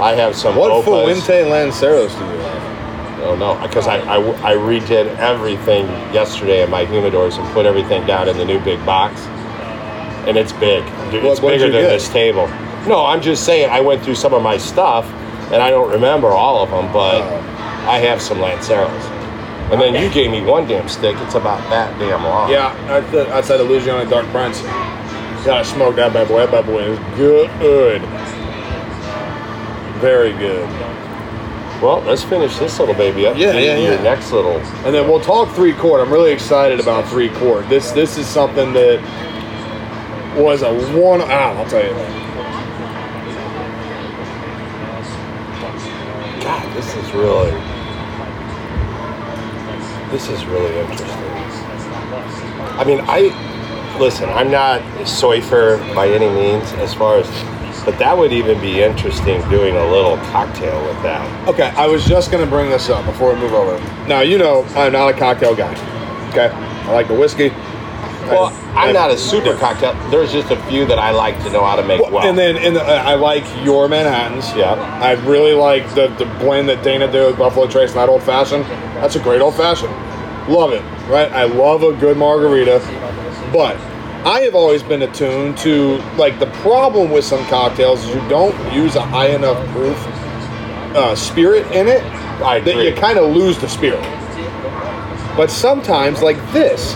I 0.00 0.12
have 0.14 0.34
some 0.36 0.56
What 0.56 0.70
Opus. 0.70 0.84
Fuente 1.24 1.44
Lanceros 1.50 2.12
do 2.18 2.24
you 2.24 2.30
have? 2.40 3.22
Oh 3.24 3.36
no, 3.36 3.60
because 3.66 3.86
I, 3.88 3.98
I, 3.98 4.18
I 4.52 4.54
redid 4.54 5.06
everything 5.18 5.86
yesterday 6.14 6.62
in 6.62 6.70
my 6.70 6.84
humidors 6.86 7.38
and 7.38 7.52
put 7.52 7.66
everything 7.66 8.06
down 8.06 8.28
in 8.28 8.36
the 8.36 8.44
new 8.44 8.60
big 8.60 8.84
box, 8.86 9.20
and 10.28 10.36
it's 10.36 10.52
big. 10.52 10.84
It's 11.12 11.24
What- 11.24 11.42
what'd 11.42 11.58
bigger 11.60 11.72
than 11.72 11.82
get? 11.82 11.88
this 11.90 12.08
table. 12.08 12.46
No, 12.86 13.04
I'm 13.04 13.20
just 13.20 13.44
saying 13.44 13.70
I 13.70 13.80
went 13.80 14.02
through 14.02 14.14
some 14.14 14.32
of 14.34 14.42
my 14.42 14.56
stuff, 14.58 15.06
and 15.52 15.56
I 15.62 15.70
don't 15.70 15.90
remember 15.90 16.28
all 16.28 16.62
of 16.62 16.70
them, 16.70 16.92
but 16.92 17.20
Oh. 17.22 17.42
I 17.88 17.98
have 17.98 18.20
some 18.20 18.38
Lanceros. 18.38 19.04
And 19.72 19.80
then 19.80 19.94
you 20.00 20.08
gave 20.10 20.30
me 20.30 20.42
one 20.42 20.66
damn 20.66 20.88
stick. 20.88 21.16
It's 21.20 21.34
about 21.34 21.58
that 21.70 21.96
damn 21.98 22.22
long. 22.24 22.50
Yeah, 22.50 22.74
that's 22.86 23.10
the, 23.12 23.32
outside 23.32 23.60
of 23.60 23.68
Louisiana 23.68 24.08
Dark 24.08 24.26
Prince. 24.26 24.60
Gotta 25.44 25.64
smoke 25.64 25.96
that 25.96 26.12
bad 26.12 26.28
boy. 26.28 26.38
That 26.46 26.50
bad 26.52 26.66
boy 26.66 26.82
is 26.82 26.98
good. 27.16 28.00
Very 30.00 30.32
good. 30.32 30.68
Well, 31.82 32.00
let's 32.02 32.22
finish 32.24 32.56
this 32.58 32.78
little 32.78 32.94
baby 32.94 33.26
up. 33.26 33.36
Yeah, 33.36 33.52
yeah, 33.58 33.76
Your 33.76 33.94
yeah. 33.94 34.02
next 34.02 34.32
little. 34.32 34.56
And 34.84 34.94
then 34.94 35.08
we'll 35.08 35.20
talk 35.20 35.48
three 35.54 35.72
chord. 35.74 36.00
I'm 36.00 36.12
really 36.12 36.32
excited 36.32 36.80
about 36.80 37.06
three 37.08 37.28
chord. 37.30 37.68
This 37.68 37.90
this 37.92 38.18
is 38.18 38.26
something 38.26 38.72
that 38.72 39.00
was 40.36 40.62
a 40.62 40.72
one 40.98 41.20
out. 41.22 41.56
I'll 41.56 41.66
tell 41.68 41.84
you 41.84 41.92
that. 41.94 42.22
God, 46.42 46.65
this 46.76 46.94
is 46.94 47.12
really. 47.12 47.50
This 50.10 50.28
is 50.28 50.44
really 50.46 50.78
interesting. 50.78 51.08
I 52.78 52.84
mean, 52.84 53.00
I 53.02 53.96
listen. 53.98 54.28
I'm 54.28 54.50
not 54.50 54.80
a 54.82 55.04
soifer 55.04 55.78
by 55.94 56.08
any 56.08 56.28
means, 56.28 56.70
as 56.74 56.92
far 56.92 57.16
as, 57.16 57.26
but 57.84 57.98
that 57.98 58.16
would 58.16 58.32
even 58.32 58.60
be 58.60 58.82
interesting 58.82 59.40
doing 59.48 59.74
a 59.74 59.90
little 59.90 60.18
cocktail 60.28 60.78
with 60.86 61.02
that. 61.02 61.48
Okay, 61.48 61.70
I 61.76 61.86
was 61.86 62.04
just 62.04 62.30
gonna 62.30 62.46
bring 62.46 62.70
this 62.70 62.90
up 62.90 63.04
before 63.06 63.34
we 63.34 63.40
move 63.40 63.54
over. 63.54 63.78
Now 64.06 64.20
you 64.20 64.36
know 64.36 64.64
I'm 64.76 64.92
not 64.92 65.08
a 65.08 65.14
cocktail 65.14 65.56
guy. 65.56 65.72
Okay, 66.30 66.50
I 66.54 66.92
like 66.92 67.08
the 67.08 67.14
whiskey. 67.14 67.50
Well, 68.28 68.52
I'm 68.76 68.92
not 68.92 69.10
a 69.10 69.16
super 69.16 69.56
cocktail. 69.56 69.94
There's 70.10 70.32
just 70.32 70.50
a 70.50 70.56
few 70.64 70.84
that 70.86 70.98
I 70.98 71.10
like 71.10 71.42
to 71.44 71.50
know 71.50 71.64
how 71.64 71.76
to 71.76 71.82
make 71.82 72.00
well. 72.00 72.26
And 72.26 72.36
then 72.36 72.56
in 72.56 72.74
the, 72.74 72.82
I 72.82 73.14
like 73.14 73.44
your 73.64 73.88
Manhattans. 73.88 74.54
Yeah. 74.54 74.74
I 75.02 75.12
really 75.26 75.54
like 75.54 75.88
the, 75.94 76.08
the 76.18 76.26
blend 76.38 76.68
that 76.68 76.82
Dana 76.82 77.10
did 77.10 77.26
with 77.26 77.38
Buffalo 77.38 77.66
Trace 77.66 77.90
and 77.90 77.98
that 77.98 78.08
old 78.08 78.22
fashioned. 78.22 78.64
That's 78.96 79.16
a 79.16 79.20
great 79.20 79.40
old 79.40 79.54
fashioned. 79.54 79.92
Love 80.48 80.72
it, 80.72 80.82
right? 81.08 81.30
I 81.32 81.44
love 81.44 81.82
a 81.82 81.92
good 81.94 82.16
margarita. 82.16 82.80
But 83.52 83.76
I 84.26 84.40
have 84.40 84.54
always 84.54 84.82
been 84.82 85.02
attuned 85.02 85.56
to, 85.58 85.98
like, 86.16 86.38
the 86.38 86.50
problem 86.62 87.10
with 87.10 87.24
some 87.24 87.44
cocktails 87.46 88.04
is 88.04 88.14
you 88.14 88.28
don't 88.28 88.54
use 88.72 88.96
a 88.96 89.02
high 89.02 89.28
enough 89.28 89.56
proof 89.68 89.96
uh, 90.96 91.14
spirit 91.14 91.64
in 91.72 91.86
it 91.86 92.02
that 92.40 92.66
you 92.84 92.94
kind 92.94 93.18
of 93.18 93.34
lose 93.34 93.58
the 93.58 93.68
spirit. 93.68 94.02
But 95.36 95.50
sometimes, 95.50 96.22
like 96.22 96.38
this, 96.52 96.94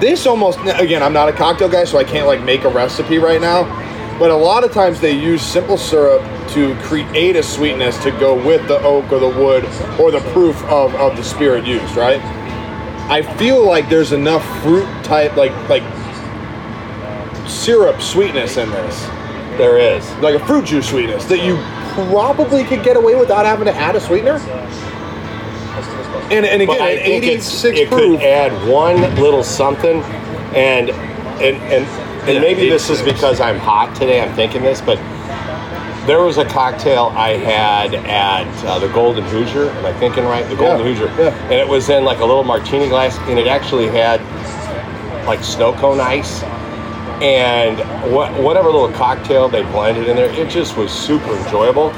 this 0.00 0.26
almost 0.26 0.58
again, 0.60 1.02
I'm 1.02 1.12
not 1.12 1.28
a 1.28 1.32
cocktail 1.32 1.68
guy, 1.68 1.84
so 1.84 1.98
I 1.98 2.04
can't 2.04 2.26
like 2.26 2.42
make 2.42 2.64
a 2.64 2.68
recipe 2.68 3.18
right 3.18 3.40
now. 3.40 3.64
But 4.18 4.30
a 4.30 4.36
lot 4.36 4.64
of 4.64 4.72
times 4.72 5.00
they 5.00 5.12
use 5.12 5.42
simple 5.42 5.76
syrup 5.76 6.22
to 6.50 6.74
create 6.82 7.36
a 7.36 7.42
sweetness 7.42 8.02
to 8.02 8.10
go 8.12 8.34
with 8.34 8.66
the 8.66 8.78
oak 8.80 9.12
or 9.12 9.18
the 9.18 9.28
wood 9.28 9.64
or 10.00 10.10
the 10.10 10.20
proof 10.32 10.62
of, 10.64 10.94
of 10.94 11.16
the 11.16 11.22
spirit 11.22 11.66
used, 11.66 11.96
right? 11.96 12.20
I 13.10 13.22
feel 13.36 13.64
like 13.64 13.88
there's 13.88 14.12
enough 14.12 14.44
fruit 14.62 14.86
type 15.04 15.36
like 15.36 15.52
like 15.68 15.82
syrup 17.46 18.00
sweetness 18.00 18.56
in 18.56 18.70
this 18.70 19.06
there 19.56 19.78
is. 19.78 20.10
like 20.16 20.34
a 20.34 20.46
fruit 20.46 20.66
juice 20.66 20.88
sweetness 20.88 21.24
that 21.26 21.44
you 21.44 21.56
probably 22.10 22.64
could 22.64 22.82
get 22.82 22.96
away 22.96 23.14
without 23.14 23.46
having 23.46 23.66
to 23.66 23.74
add 23.74 23.96
a 23.96 24.00
sweetener. 24.00 24.38
And, 26.30 26.44
and 26.46 26.62
again, 26.62 26.80
at 26.80 27.06
86 27.06 27.78
it 27.78 27.88
proof, 27.88 28.18
could 28.20 28.26
add 28.26 28.68
one 28.68 29.00
little 29.16 29.42
something, 29.44 30.02
and 30.54 30.90
and 30.90 31.56
and, 31.72 31.84
and 32.28 32.40
maybe 32.40 32.68
this 32.68 32.90
is 32.90 33.02
because 33.02 33.40
I'm 33.40 33.58
hot 33.58 33.94
today. 33.94 34.20
I'm 34.20 34.34
thinking 34.34 34.62
this, 34.62 34.80
but 34.80 34.96
there 36.06 36.22
was 36.22 36.38
a 36.38 36.44
cocktail 36.44 37.12
I 37.16 37.30
had 37.30 37.94
at 37.94 38.64
uh, 38.64 38.78
the 38.78 38.88
Golden 38.88 39.24
Hoosier. 39.24 39.70
Am 39.70 39.86
I 39.86 39.92
thinking 39.98 40.24
right? 40.24 40.48
The 40.48 40.56
Golden 40.56 40.86
Yeah, 40.86 40.94
Hoosier, 40.94 41.06
yeah. 41.22 41.42
and 41.44 41.54
it 41.54 41.68
was 41.68 41.88
in 41.90 42.04
like 42.04 42.18
a 42.18 42.24
little 42.24 42.44
martini 42.44 42.88
glass, 42.88 43.18
and 43.28 43.38
it 43.38 43.46
actually 43.46 43.88
had 43.88 44.20
like 45.26 45.42
snow 45.42 45.72
cone 45.74 46.00
ice. 46.00 46.42
And 47.22 47.78
what, 48.12 48.30
whatever 48.42 48.70
little 48.70 48.92
cocktail 48.92 49.48
they 49.48 49.62
blended 49.62 50.06
in 50.08 50.16
there, 50.16 50.30
it 50.30 50.50
just 50.50 50.76
was 50.76 50.92
super 50.92 51.34
enjoyable. 51.36 51.90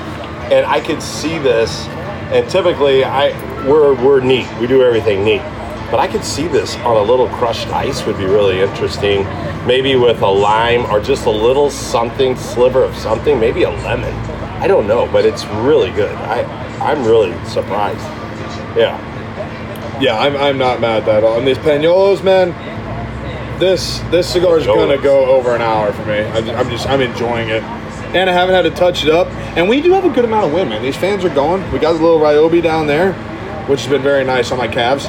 And 0.53 0.65
I 0.65 0.81
could 0.81 1.03
see 1.03 1.39
this. 1.39 1.87
And 2.33 2.49
typically, 2.49 3.05
I 3.05 3.31
we're 3.67 3.95
we're 3.95 4.21
neat. 4.21 4.47
We 4.61 4.67
do 4.67 4.83
everything 4.83 5.25
neat. 5.25 5.43
But 5.91 6.01
I 6.01 6.07
could 6.07 6.25
see 6.25 6.47
this 6.47 6.77
on 6.77 6.97
a 6.97 7.03
little 7.03 7.29
crushed 7.29 7.69
ice 7.69 8.05
would 8.05 8.19
be 8.19 8.27
really 8.27 8.61
interesting. 8.61 9.25
Maybe 9.67 9.97
with 9.97 10.21
a 10.21 10.29
lime 10.29 10.85
or 10.87 11.01
just 11.01 11.25
a 11.27 11.31
little 11.31 11.71
something, 11.71 12.37
sliver 12.37 12.85
of 12.85 12.95
something, 12.95 13.41
maybe 13.41 13.63
a 13.63 13.71
lemon. 13.71 14.15
I 14.61 14.67
don't 14.67 14.87
know, 14.87 15.07
but 15.11 15.25
it's 15.25 15.47
really 15.47 15.91
good. 15.93 16.15
I 16.15 16.43
I'm 16.81 17.05
really 17.05 17.33
surprised. 17.47 18.05
Yeah. 18.77 18.97
yeah, 20.01 20.19
I'm, 20.19 20.37
I'm 20.37 20.59
not 20.59 20.81
mad 20.81 21.09
at 21.09 21.25
all. 21.25 21.39
And 21.39 21.47
these 21.47 21.59
Paniolos, 21.59 22.23
man, 22.23 22.51
this 23.59 23.99
this 24.11 24.33
cigar 24.33 24.59
is 24.59 24.67
gonna 24.67 24.99
go 24.99 25.27
over 25.27 25.55
an 25.55 25.63
hour 25.63 25.93
for 25.93 26.05
me. 26.05 26.19
I, 26.19 26.39
I'm 26.59 26.71
just 26.71 26.87
I'm 26.89 27.01
enjoying 27.01 27.49
it, 27.49 27.63
and 28.15 28.29
I 28.29 28.33
haven't 28.33 28.55
had 28.55 28.63
to 28.63 28.71
touch 28.71 29.05
it 29.05 29.11
up. 29.11 29.29
And 29.57 29.69
we 29.69 29.81
do 29.81 29.93
have 29.93 30.05
a 30.05 30.11
good 30.11 30.25
amount 30.25 30.47
of 30.47 30.53
wind, 30.53 30.71
man. 30.71 30.83
These 30.83 30.97
fans 30.97 31.25
are 31.25 31.35
going. 31.35 31.71
We 31.73 31.79
got 31.79 31.91
a 31.95 31.99
little 31.99 32.19
Ryobi 32.19 32.63
down 32.63 32.87
there, 32.87 33.13
which 33.67 33.83
has 33.83 33.91
been 33.91 34.03
very 34.03 34.25
nice 34.25 34.51
on 34.51 34.59
my 34.59 34.69
calves. 34.69 35.07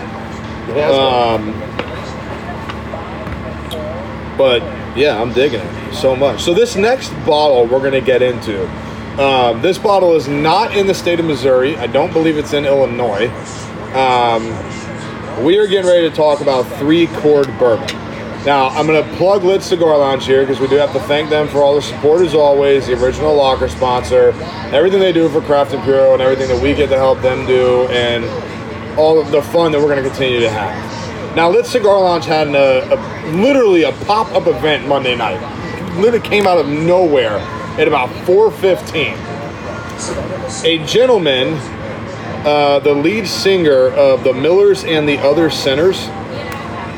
Um, 0.94 1.54
but 4.38 4.62
yeah, 4.98 5.22
I'm 5.22 5.34
digging 5.34 5.62
it 5.62 5.94
so 5.94 6.16
much. 6.16 6.42
So 6.42 6.54
this 6.54 6.76
next 6.76 7.10
bottle 7.26 7.66
we're 7.66 7.82
gonna 7.84 8.02
get 8.02 8.22
into. 8.22 8.68
Um, 9.22 9.62
this 9.62 9.78
bottle 9.78 10.16
is 10.16 10.28
not 10.28 10.76
in 10.78 10.88
the 10.88 10.94
state 10.94 11.20
of 11.20 11.26
Missouri. 11.26 11.76
I 11.78 11.88
don't 11.88 12.14
believe 12.14 12.38
it's 12.38 12.54
in 12.54 12.66
Illinois. 12.66 13.28
Um, 13.94 14.44
we 15.44 15.58
are 15.58 15.68
getting 15.68 15.90
ready 15.90 16.10
to 16.10 16.16
talk 16.16 16.42
about 16.42 16.64
three 16.78 17.08
chord 17.08 17.48
bourbon. 17.60 17.88
Now 18.46 18.70
I'm 18.70 18.88
gonna 18.88 19.04
plug 19.18 19.44
Lit 19.44 19.62
Cigar 19.62 19.98
Lounge 19.98 20.26
here 20.26 20.42
because 20.42 20.60
we 20.60 20.68
do 20.68 20.76
have 20.76 20.94
to 20.94 21.00
thank 21.02 21.30
them 21.30 21.48
for 21.48 21.60
all 21.60 21.76
the 21.76 21.82
support 21.82 22.22
as 22.22 22.34
always. 22.34 22.88
The 22.88 22.94
original 23.04 23.36
locker 23.36 23.68
sponsor, 23.68 24.30
everything 24.74 25.00
they 25.00 25.12
do 25.12 25.28
for 25.30 25.42
Craft 25.42 25.74
Imperial, 25.74 26.14
and 26.14 26.22
everything 26.22 26.48
that 26.48 26.62
we 26.62 26.74
get 26.74 26.88
to 26.90 26.98
help 26.98 27.22
them 27.22 27.46
do, 27.46 27.88
and 27.88 28.24
all 28.98 29.20
of 29.20 29.32
the 29.32 29.42
fun 29.42 29.72
that 29.72 29.80
we're 29.80 29.88
going 29.88 30.04
to 30.04 30.10
continue 30.10 30.40
to 30.40 30.50
have. 30.50 31.36
Now, 31.36 31.50
Lit 31.50 31.66
Cigar 31.66 32.02
Lounge 32.02 32.26
had 32.26 32.48
a, 32.50 32.94
a, 32.94 33.32
literally 33.32 33.84
a 33.84 33.92
pop-up 33.92 34.48
event 34.48 34.88
Monday 34.88 35.16
night. 35.16 35.40
It 35.80 36.02
literally 36.02 36.28
came 36.28 36.48
out 36.48 36.58
of 36.58 36.68
nowhere 36.68 37.38
at 37.78 37.88
about 37.88 38.10
4:15. 38.26 39.16
A 40.66 40.86
gentleman, 40.86 41.54
uh, 42.46 42.80
the 42.80 42.94
lead 42.94 43.28
singer 43.28 43.88
of 43.90 44.24
the 44.24 44.34
Millers 44.34 44.84
and 44.84 45.08
the 45.08 45.18
Other 45.20 45.50
Sinners, 45.50 46.10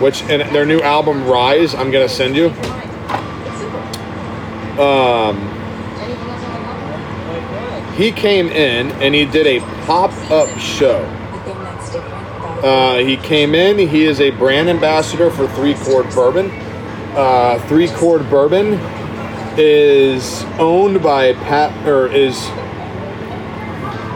which 0.02 0.24
in 0.24 0.40
their 0.52 0.66
new 0.66 0.82
album 0.82 1.28
Rise, 1.28 1.76
I'm 1.76 1.92
to 2.08 2.14
send 2.14 2.36
you. 2.36 2.50
Um, 4.82 5.38
he 7.96 8.12
came 8.12 8.48
in 8.48 8.92
and 9.02 9.14
he 9.14 9.26
did 9.26 9.46
a 9.46 9.60
pop-up 9.86 10.50
show. 10.60 11.04
Uh, 12.64 12.98
he 12.98 13.18
came 13.18 13.56
in. 13.56 13.78
He 13.88 14.06
is 14.06 14.20
a 14.22 14.32
brand 14.32 14.70
ambassador 14.70 15.30
for 15.30 15.48
Three 15.50 15.74
Chord 15.74 16.10
Bourbon. 16.14 16.50
Uh, 17.16 17.60
Three 17.68 17.88
Chord 17.88 18.30
Bourbon 18.30 18.80
is 19.58 20.44
owned 20.58 21.04
by 21.04 21.34
Pat, 21.34 21.88
or 21.88 22.08
is 22.08 22.40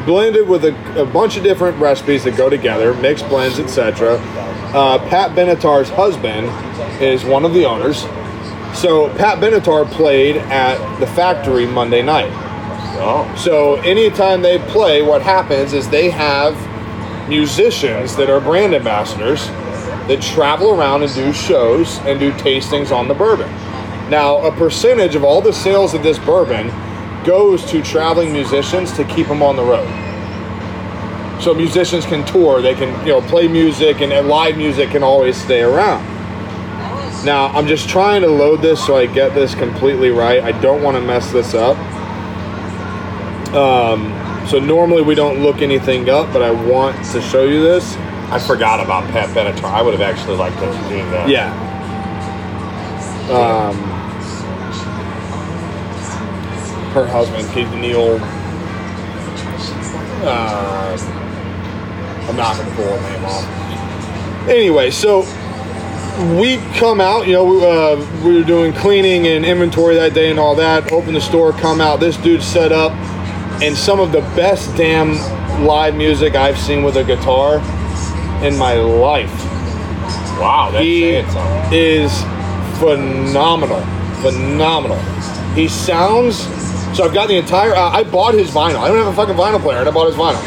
blended 0.06 0.47
with 0.47 0.66
a, 0.66 1.01
a 1.01 1.06
bunch 1.06 1.38
of 1.38 1.43
different 1.43 1.78
recipes 1.80 2.24
that 2.24 2.38
go 2.38 2.49
together, 2.49 2.93
mixed 2.95 3.28
blends, 3.28 3.60
etc. 3.60 4.18
Uh, 4.74 4.99
Pat 5.10 5.32
Benatar's 5.32 5.89
husband 5.89 6.47
is 7.01 7.24
one 7.24 7.45
of 7.45 7.53
the 7.53 7.66
owners. 7.66 8.01
So 8.78 9.10
Pat 9.16 9.39
Benatar 9.39 9.89
played 9.89 10.38
at 10.38 10.99
the 10.99 11.08
factory 11.08 11.66
Monday 11.66 12.01
night. 12.01 12.30
oh, 12.99 13.34
So 13.38 13.76
anytime 13.82 14.41
they 14.41 14.60
play, 14.60 15.01
what 15.01 15.22
happens 15.22 15.74
is 15.74 15.89
they 15.89 16.10
have 16.10 16.56
musicians 17.30 18.16
that 18.18 18.30
are 18.30 18.39
brand 18.41 18.76
ambassadors 18.76 19.47
that 20.08 20.22
travel 20.22 20.72
around 20.80 21.03
and 21.03 21.14
do 21.14 21.34
shows 21.34 21.97
and 21.99 22.20
do 22.20 22.32
tastings 22.34 22.95
on 22.95 23.08
the 23.08 23.14
bourbon. 23.14 23.49
Now, 24.10 24.38
a 24.45 24.51
percentage 24.51 25.16
of 25.16 25.24
all 25.24 25.41
the 25.41 25.53
sales 25.53 25.93
of 25.93 26.03
this 26.03 26.20
bourbon 26.20 26.68
goes 27.26 27.66
to 27.72 27.82
traveling 27.82 28.32
musicians 28.32 28.92
to 28.94 29.04
keep 29.06 29.28
them 29.28 29.42
on 29.42 29.56
the 29.56 29.64
road. 29.64 29.90
So 31.42 31.54
musicians 31.54 32.06
can 32.06 32.26
tour, 32.26 32.62
they 32.62 32.76
can 32.76 32.90
you 33.06 33.14
know 33.14 33.22
play 33.22 33.48
music, 33.48 34.02
and, 34.02 34.14
and 34.14 34.28
live 34.28 34.58
music 34.58 34.92
can 34.92 35.04
always 35.04 35.36
stay 35.36 35.62
around. 35.62 36.04
Now, 37.26 37.48
I'm 37.48 37.66
just 37.66 37.90
trying 37.90 38.22
to 38.22 38.28
load 38.28 38.62
this 38.62 38.86
so 38.86 38.96
I 38.96 39.08
get 39.08 39.34
this 39.34 39.56
completely 39.56 40.12
right. 40.12 40.44
I 40.44 40.52
don't 40.62 40.84
want 40.84 40.96
to 40.96 41.02
mess 41.02 41.32
this 41.32 41.56
up. 41.56 41.76
Um, 43.54 44.14
so 44.48 44.60
normally 44.60 45.02
we 45.02 45.16
don't 45.16 45.42
look 45.42 45.64
anything 45.64 46.08
up, 46.08 46.32
but 46.32 46.44
I 46.44 46.52
want 46.52 47.04
to 47.14 47.22
show 47.22 47.46
you 47.46 47.64
this. 47.64 47.96
I 48.30 48.38
forgot 48.40 48.80
about 48.80 49.10
Pat 49.12 49.30
Benatar. 49.30 49.72
I 49.72 49.82
would 49.82 49.94
have 49.94 50.02
actually 50.02 50.38
liked 50.38 50.58
to 50.60 50.66
have 50.72 50.88
seen 50.88 51.10
that. 51.12 51.28
Yeah. 51.28 51.52
Um, 53.32 53.95
her 56.96 57.06
husband, 57.06 57.46
Kate 57.50 57.70
Neal. 57.78 58.18
Uh, 60.24 60.98
I'm 62.28 62.36
not 62.38 62.58
gonna 62.58 62.74
pull 62.76 62.86
a 62.86 63.02
name 63.02 63.26
off. 63.26 64.50
Anyway, 64.50 64.89
so 64.91 65.22
we 66.39 66.58
come 66.78 67.02
out, 67.02 67.28
you 67.28 67.34
know, 67.34 67.43
we, 67.43 67.66
uh, 67.66 68.24
we 68.24 68.38
were 68.38 68.43
doing 68.43 68.72
cleaning 68.72 69.28
and 69.28 69.46
inventory 69.46 69.96
that 69.96 70.14
day 70.14 70.32
and 70.32 70.39
all 70.39 70.56
that. 70.56 70.91
Open 70.93 71.14
the 71.14 71.20
store, 71.20 71.52
come 71.52 71.82
out. 71.82 72.00
This 72.00 72.16
dude 72.16 72.41
set 72.41 72.72
up, 72.72 72.93
and 73.62 73.76
some 73.76 74.00
of 74.00 74.14
the 74.14 74.22
best 74.36 74.74
damn 74.78 75.16
live 75.66 75.96
music 75.96 76.36
I've 76.36 76.58
seen 76.58 76.82
with 76.84 76.96
a 76.96 77.04
guitar 77.04 77.58
in 78.41 78.58
my 78.58 78.76
life. 78.76 79.32
Wow, 80.39 80.70
that's 80.72 80.84
He 80.84 81.10
is 81.76 82.22
phenomenal, 82.80 83.82
phenomenal. 84.22 85.00
He 85.56 85.68
sounds. 85.68 86.48
So 86.96 87.04
I've 87.04 87.14
got 87.14 87.28
the 87.28 87.36
entire. 87.38 87.76
Uh, 87.76 87.89
I 87.89 88.04
bought 88.04 88.34
his 88.36 88.50
vinyl. 88.52 88.78
I 88.78 88.88
don't 88.88 88.98
have 88.98 89.08
a 89.08 89.14
fucking 89.16 89.36
vinyl 89.36 89.60
player, 89.62 89.80
and 89.80 89.89
I 89.89 89.91
bought 89.91 90.08
his 90.08 90.16
vinyl. 90.16 90.39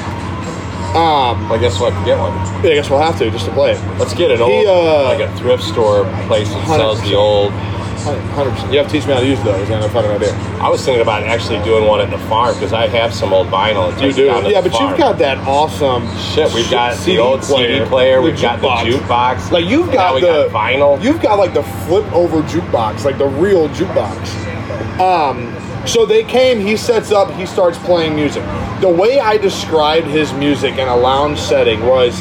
Um, 0.97 1.53
I 1.53 1.59
guess 1.61 1.79
we'll 1.79 1.91
have 1.91 2.01
to 2.01 2.07
get 2.07 2.19
one. 2.19 2.33
yeah, 2.65 2.71
I 2.71 2.75
guess 2.75 2.89
we'll 2.89 2.99
have 3.03 3.19
to 3.19 3.31
just 3.31 3.45
to 3.45 3.53
play 3.53 3.73
it. 3.73 3.99
Let's 3.99 4.15
get 4.15 4.31
an 4.31 4.41
old, 4.41 4.51
He, 4.51 4.67
uh, 4.67 5.05
like 5.05 5.21
a 5.21 5.31
thrift 5.37 5.63
store 5.63 6.05
place 6.27 6.49
that 6.49 6.67
sells 6.67 7.01
the 7.03 7.09
100%. 7.09 7.15
old. 7.17 7.53
Hundred 7.53 8.53
percent. 8.53 8.73
You 8.73 8.79
have 8.79 8.87
to 8.87 8.93
teach 8.93 9.07
me 9.07 9.13
how 9.13 9.21
to 9.21 9.27
use 9.27 9.43
those. 9.43 9.69
I 9.71 9.77
have 9.83 9.93
fucking 9.93 10.11
idea. 10.11 10.33
I 10.63 10.71
was 10.71 10.83
thinking 10.83 11.03
about 11.03 11.25
actually 11.25 11.63
doing 11.65 11.87
one 11.87 12.01
at 12.01 12.09
the 12.09 12.17
farm 12.27 12.55
because 12.55 12.73
I 12.73 12.87
have 12.87 13.13
some 13.13 13.35
old 13.35 13.49
vinyl. 13.49 13.93
and 13.93 14.01
You 14.01 14.13
do, 14.15 14.27
down 14.27 14.45
to 14.45 14.51
yeah, 14.51 14.63
the 14.63 14.71
but 14.71 14.79
farm. 14.79 14.91
you've 14.91 14.99
got 14.99 15.19
that 15.19 15.37
awesome 15.47 16.09
Shit, 16.17 16.51
we've 16.55 16.71
got 16.71 16.97
the 17.05 17.19
old 17.19 17.45
CD 17.45 17.85
player, 17.85 18.23
we've 18.23 18.41
got 18.41 18.63
the 18.63 18.69
jukebox. 18.69 19.51
Like 19.51 19.67
you've 19.67 19.89
and 19.89 19.93
got 19.93 20.15
we 20.15 20.23
the 20.23 20.49
got 20.49 20.51
vinyl. 20.51 21.03
You've 21.05 21.21
got 21.21 21.39
like 21.39 21.53
the 21.53 21.65
flip 21.85 22.11
over 22.15 22.41
jukebox, 22.43 23.05
like 23.05 23.19
the 23.19 23.27
real 23.27 23.69
jukebox. 23.71 24.99
Um, 24.99 25.53
so 25.87 26.05
they 26.05 26.25
came. 26.25 26.61
He 26.61 26.77
sets 26.77 27.13
up. 27.13 27.33
He 27.35 27.47
starts 27.47 27.79
playing 27.79 28.15
music. 28.15 28.43
The 28.81 28.89
way 28.89 29.21
I 29.21 29.37
described 29.37 30.07
his 30.07 30.33
music 30.35 30.79
in 30.79 30.89
a 30.89 30.97
lounge 30.97 31.39
setting 31.39 31.85
was 31.87 32.19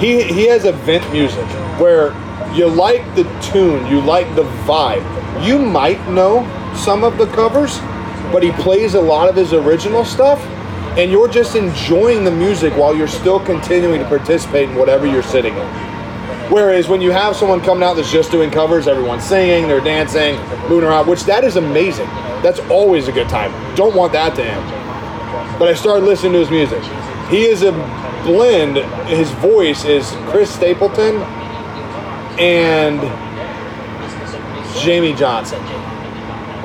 he 0.00 0.22
he 0.22 0.46
has 0.48 0.64
event 0.64 1.10
music 1.12 1.46
where 1.78 2.12
you 2.54 2.68
like 2.68 3.02
the 3.14 3.24
tune, 3.40 3.86
you 3.86 4.00
like 4.00 4.34
the 4.34 4.44
vibe. 4.64 5.04
You 5.46 5.58
might 5.58 6.06
know 6.08 6.44
some 6.74 7.04
of 7.04 7.18
the 7.18 7.26
covers, 7.26 7.78
but 8.30 8.42
he 8.42 8.52
plays 8.52 8.94
a 8.94 9.00
lot 9.00 9.28
of 9.28 9.36
his 9.36 9.52
original 9.52 10.04
stuff, 10.04 10.44
and 10.98 11.10
you're 11.10 11.28
just 11.28 11.56
enjoying 11.56 12.24
the 12.24 12.30
music 12.30 12.74
while 12.76 12.94
you're 12.94 13.08
still 13.08 13.40
continuing 13.40 14.00
to 14.00 14.08
participate 14.08 14.68
in 14.68 14.76
whatever 14.76 15.06
you're 15.06 15.22
sitting 15.22 15.56
in. 15.56 15.91
Whereas 16.52 16.86
when 16.86 17.00
you 17.00 17.12
have 17.12 17.34
someone 17.34 17.62
coming 17.62 17.82
out 17.82 17.94
that's 17.94 18.12
just 18.12 18.30
doing 18.30 18.50
covers, 18.50 18.86
everyone's 18.86 19.24
singing, 19.24 19.68
they're 19.68 19.80
dancing, 19.80 20.36
moving 20.68 20.86
around, 20.86 21.08
which 21.08 21.24
that 21.24 21.44
is 21.44 21.56
amazing. 21.56 22.04
That's 22.42 22.60
always 22.68 23.08
a 23.08 23.12
good 23.12 23.30
time. 23.30 23.50
Don't 23.74 23.96
want 23.96 24.12
that 24.12 24.34
to 24.36 24.44
end. 24.44 25.58
But 25.58 25.68
I 25.68 25.74
started 25.74 26.04
listening 26.04 26.34
to 26.34 26.40
his 26.40 26.50
music. 26.50 26.82
He 27.30 27.44
is 27.46 27.62
a 27.62 27.72
blend. 28.22 28.76
His 29.08 29.30
voice 29.30 29.86
is 29.86 30.10
Chris 30.26 30.54
Stapleton 30.54 31.22
and 32.38 33.00
Jamie 34.82 35.14
Johnson. 35.14 35.58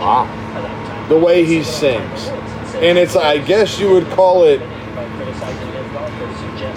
Wow. 0.01 1.05
The 1.07 1.17
way 1.17 1.45
he 1.45 1.63
sings. 1.63 2.27
And 2.83 2.97
it's, 2.97 3.15
I 3.15 3.37
guess 3.37 3.79
you 3.79 3.89
would 3.91 4.09
call 4.09 4.43
it 4.43 4.59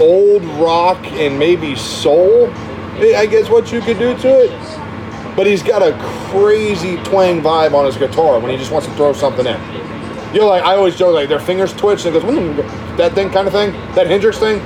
old 0.00 0.44
rock 0.60 1.04
and 1.08 1.36
maybe 1.40 1.74
soul. 1.74 2.52
I 3.00 3.26
guess 3.26 3.48
what 3.48 3.72
you 3.72 3.80
could 3.80 3.98
do 3.98 4.16
to 4.18 4.28
it. 4.44 5.36
But 5.36 5.46
he's 5.46 5.62
got 5.62 5.82
a 5.82 5.96
crazy 6.30 6.96
twang 7.04 7.40
vibe 7.40 7.72
on 7.72 7.86
his 7.86 7.96
guitar 7.96 8.38
when 8.40 8.50
he 8.50 8.56
just 8.56 8.70
wants 8.72 8.86
to 8.88 8.94
throw 8.94 9.12
something 9.12 9.46
in. 9.46 9.60
You're 10.34 10.44
like, 10.44 10.62
I 10.62 10.76
always 10.76 10.96
joke, 10.96 11.14
like 11.14 11.28
their 11.28 11.40
fingers 11.40 11.72
twitch 11.72 12.04
and 12.04 12.14
it 12.14 12.22
goes, 12.22 12.30
"Mm," 12.32 12.96
that 12.96 13.14
thing 13.14 13.30
kind 13.30 13.46
of 13.48 13.52
thing, 13.52 13.72
that 13.94 14.06
Hendrix 14.06 14.38
thing. 14.38 14.58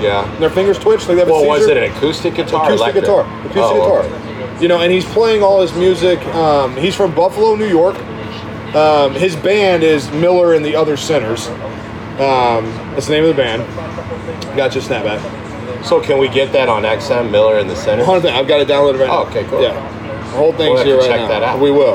Yeah. 0.00 0.32
Their 0.38 0.50
fingers 0.50 0.78
twitch, 0.78 1.00
like 1.08 1.16
they 1.16 1.18
have 1.20 1.28
Well, 1.28 1.46
was 1.46 1.66
it 1.66 1.76
an 1.76 1.84
acoustic 1.90 2.34
guitar? 2.34 2.66
acoustic 2.66 2.94
guitar, 2.94 3.20
acoustic 3.40 3.62
Oh, 3.62 3.74
guitar. 3.74 3.98
okay. 4.00 4.62
You 4.62 4.68
know, 4.68 4.80
and 4.80 4.92
he's 4.92 5.04
playing 5.06 5.42
all 5.42 5.60
his 5.60 5.72
music. 5.74 6.24
Um, 6.34 6.76
he's 6.76 6.94
from 6.94 7.12
Buffalo, 7.14 7.56
New 7.56 7.66
York. 7.66 7.96
Um, 8.76 9.14
his 9.14 9.34
band 9.36 9.82
is 9.82 10.10
Miller 10.12 10.54
and 10.54 10.64
the 10.64 10.76
Other 10.76 10.96
Sinners. 10.96 11.48
Um, 12.18 12.66
that's 12.94 13.06
the 13.06 13.12
name 13.12 13.24
of 13.24 13.34
the 13.36 13.42
band. 13.42 13.62
Got 14.56 14.74
your 14.74 14.82
snapback. 14.84 15.20
So 15.84 16.00
can 16.00 16.18
we 16.18 16.28
get 16.28 16.52
that 16.52 16.68
on 16.68 16.82
XM 16.82 17.30
Miller 17.30 17.58
in 17.58 17.66
the 17.66 17.76
center? 17.76 18.04
Hold 18.04 18.24
on, 18.26 18.32
I've 18.32 18.46
got 18.48 18.60
it 18.60 18.68
downloaded 18.68 18.98
right 19.00 19.08
now. 19.08 19.24
Oh, 19.24 19.28
okay, 19.28 19.44
cool. 19.44 19.62
Yeah, 19.62 19.74
the 19.74 20.36
whole 20.36 20.52
thing's 20.52 20.74
We'll 20.76 20.84
here 20.84 20.98
right 20.98 21.06
check 21.08 21.20
now. 21.22 21.28
that 21.28 21.42
out. 21.42 21.60
We 21.60 21.70
will. 21.70 21.94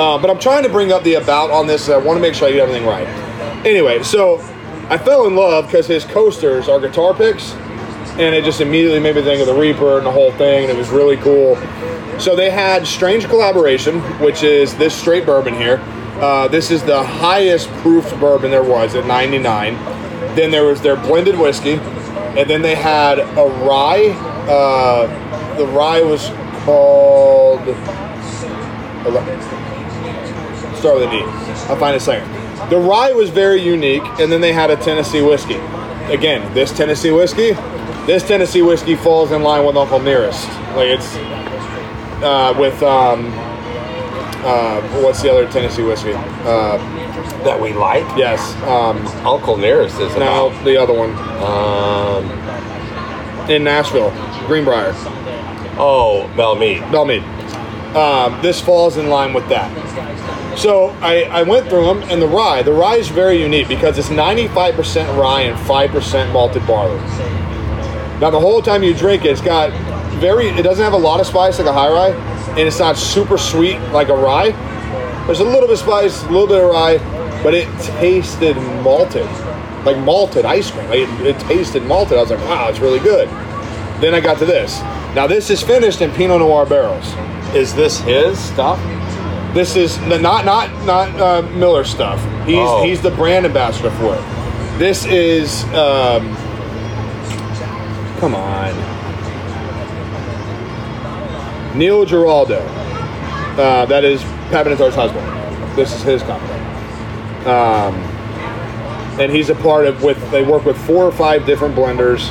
Uh, 0.00 0.18
but 0.18 0.30
I'm 0.30 0.38
trying 0.38 0.62
to 0.64 0.68
bring 0.68 0.92
up 0.92 1.02
the 1.04 1.14
about 1.14 1.50
on 1.50 1.66
this. 1.66 1.88
I 1.88 1.96
want 1.96 2.16
to 2.16 2.20
make 2.20 2.34
sure 2.34 2.48
I 2.48 2.52
get 2.52 2.60
everything 2.60 2.86
right. 2.86 3.06
Anyway, 3.66 4.02
so 4.02 4.38
I 4.88 4.98
fell 4.98 5.26
in 5.26 5.34
love 5.36 5.66
because 5.66 5.86
his 5.86 6.04
coasters 6.04 6.68
are 6.68 6.80
guitar 6.80 7.14
picks, 7.14 7.52
and 8.18 8.34
it 8.34 8.44
just 8.44 8.60
immediately 8.60 9.00
made 9.00 9.16
me 9.16 9.22
think 9.22 9.40
of 9.40 9.46
the 9.46 9.54
Reaper 9.54 9.98
and 9.98 10.06
the 10.06 10.10
whole 10.12 10.32
thing, 10.32 10.64
and 10.64 10.70
it 10.70 10.76
was 10.76 10.90
really 10.90 11.16
cool. 11.18 11.56
So 12.18 12.36
they 12.36 12.50
had 12.50 12.86
Strange 12.86 13.26
Collaboration, 13.26 14.00
which 14.20 14.42
is 14.42 14.74
this 14.76 14.94
straight 14.94 15.26
bourbon 15.26 15.54
here. 15.54 15.78
Uh, 16.20 16.46
this 16.48 16.70
is 16.70 16.82
the 16.84 17.02
highest 17.02 17.68
proof 17.82 18.08
bourbon 18.20 18.50
there 18.50 18.62
was 18.62 18.94
at 18.94 19.04
99. 19.06 19.74
Then 20.36 20.50
there 20.50 20.64
was 20.64 20.80
their 20.80 20.96
blended 20.96 21.36
whiskey, 21.38 21.76
and 22.36 22.48
then 22.48 22.62
they 22.62 22.74
had 22.74 23.18
a 23.18 23.48
rye. 23.64 24.08
Uh, 24.48 25.06
the 25.56 25.66
rye 25.66 26.02
was 26.02 26.28
called. 26.64 27.60
Start 30.78 30.96
with 30.96 31.08
an 31.08 31.14
E. 31.14 31.22
I'll 31.68 31.76
find 31.76 31.96
a 31.96 32.00
second. 32.00 32.30
The 32.70 32.78
rye 32.78 33.12
was 33.12 33.30
very 33.30 33.62
unique, 33.62 34.02
and 34.18 34.30
then 34.32 34.40
they 34.40 34.52
had 34.52 34.70
a 34.70 34.76
Tennessee 34.76 35.22
whiskey. 35.22 35.60
Again, 36.12 36.52
this 36.54 36.72
Tennessee 36.76 37.10
whiskey, 37.10 37.52
this 38.06 38.26
Tennessee 38.26 38.62
whiskey 38.62 38.94
falls 38.94 39.32
in 39.32 39.42
line 39.42 39.64
with 39.64 39.76
Uncle 39.76 40.00
Nearest. 40.00 40.46
Like 40.74 40.88
it's 40.88 41.14
uh, 42.22 42.54
with 42.58 42.82
um, 42.82 43.32
uh, 44.44 44.80
what's 45.02 45.22
the 45.22 45.30
other 45.30 45.50
Tennessee 45.50 45.82
whiskey? 45.82 46.12
Uh, 46.14 46.78
That 47.44 47.60
we 47.60 47.74
like? 47.74 48.04
yes, 48.16 48.54
um, 48.62 49.06
Uncle 49.26 49.58
Nearest 49.58 50.00
is 50.00 50.14
no, 50.16 50.46
about. 50.48 50.64
the 50.64 50.76
other 50.80 50.94
one 50.94 51.10
Um, 51.42 52.24
in 53.50 53.62
Nashville, 53.64 54.10
Greenbrier, 54.46 54.92
oh, 55.78 56.30
Belle 56.36 56.54
Meade. 56.56 56.82
Bellmead. 56.84 57.22
Um, 57.94 58.40
this 58.42 58.60
falls 58.60 58.96
in 58.96 59.08
line 59.10 59.34
with 59.34 59.46
that. 59.50 59.70
So 60.58 60.88
I, 61.00 61.24
I 61.24 61.42
went 61.42 61.68
through 61.68 61.84
them, 61.86 62.02
and 62.04 62.20
the 62.22 62.26
rye, 62.26 62.62
the 62.62 62.72
rye 62.72 62.96
is 62.96 63.08
very 63.08 63.40
unique 63.40 63.68
because 63.68 63.98
it's 63.98 64.08
95% 64.08 65.16
rye 65.18 65.42
and 65.42 65.58
5% 65.66 66.32
malted 66.32 66.66
barley. 66.66 66.98
Now 68.20 68.30
the 68.30 68.40
whole 68.40 68.62
time 68.62 68.82
you 68.82 68.94
drink 68.94 69.24
it, 69.24 69.30
it's 69.32 69.40
got 69.40 69.70
very, 70.18 70.48
it 70.48 70.62
doesn't 70.62 70.82
have 70.82 70.92
a 70.94 70.98
lot 70.98 71.20
of 71.20 71.26
spice 71.26 71.58
like 71.58 71.68
a 71.68 71.72
high 71.72 71.90
rye, 71.90 72.10
and 72.50 72.60
it's 72.60 72.78
not 72.78 72.96
super 72.96 73.36
sweet 73.36 73.78
like 73.92 74.08
a 74.08 74.14
rye. 74.16 74.50
There's 75.26 75.40
a 75.40 75.44
little 75.44 75.62
bit 75.62 75.72
of 75.72 75.78
spice, 75.78 76.22
a 76.22 76.26
little 76.30 76.46
bit 76.46 76.62
of 76.62 76.70
rye, 76.70 76.98
but 77.44 77.54
it 77.54 77.68
tasted 78.00 78.56
malted, 78.82 79.26
like 79.84 79.96
malted 79.98 80.44
ice 80.44 80.70
cream. 80.72 80.88
Like 80.88 81.00
it, 81.00 81.20
it 81.26 81.38
tasted 81.40 81.84
malted. 81.84 82.18
I 82.18 82.22
was 82.22 82.30
like, 82.30 82.40
wow, 82.40 82.68
it's 82.68 82.80
really 82.80 82.98
good. 82.98 83.28
Then 84.00 84.14
I 84.14 84.20
got 84.20 84.38
to 84.38 84.46
this. 84.46 84.80
Now 85.14 85.28
this 85.28 85.50
is 85.50 85.62
finished 85.62 86.00
in 86.00 86.10
Pinot 86.10 86.40
Noir 86.40 86.66
barrels. 86.66 87.06
Is 87.54 87.72
this 87.74 88.00
his 88.00 88.36
stuff? 88.38 88.80
This 89.54 89.76
is 89.76 89.96
n- 89.98 90.20
not 90.20 90.44
not 90.44 90.68
not 90.84 91.08
uh, 91.20 91.42
Miller 91.50 91.84
stuff. 91.84 92.18
He's 92.46 92.56
Oh. 92.58 92.82
he's 92.82 93.00
the 93.00 93.12
brand 93.12 93.46
ambassador 93.46 93.90
for 93.92 94.16
it. 94.16 94.78
This 94.78 95.04
is 95.06 95.62
um, 95.74 96.34
come 98.18 98.34
on, 98.34 98.74
Neil 101.78 102.04
Giraldo. 102.04 102.58
Uh, 103.56 103.86
that 103.86 104.02
is 104.04 104.20
Pat 104.50 104.66
Benatar's 104.66 104.94
husband. 104.96 105.24
This 105.76 105.94
is 105.94 106.02
his 106.02 106.22
company. 106.22 106.53
Um, 107.46 107.94
and 109.20 109.30
he's 109.30 109.50
a 109.50 109.54
part 109.54 109.86
of 109.86 110.02
with 110.02 110.18
they 110.30 110.42
work 110.42 110.64
with 110.64 110.76
four 110.86 111.04
or 111.04 111.12
five 111.12 111.46
different 111.46 111.74
blenders 111.74 112.30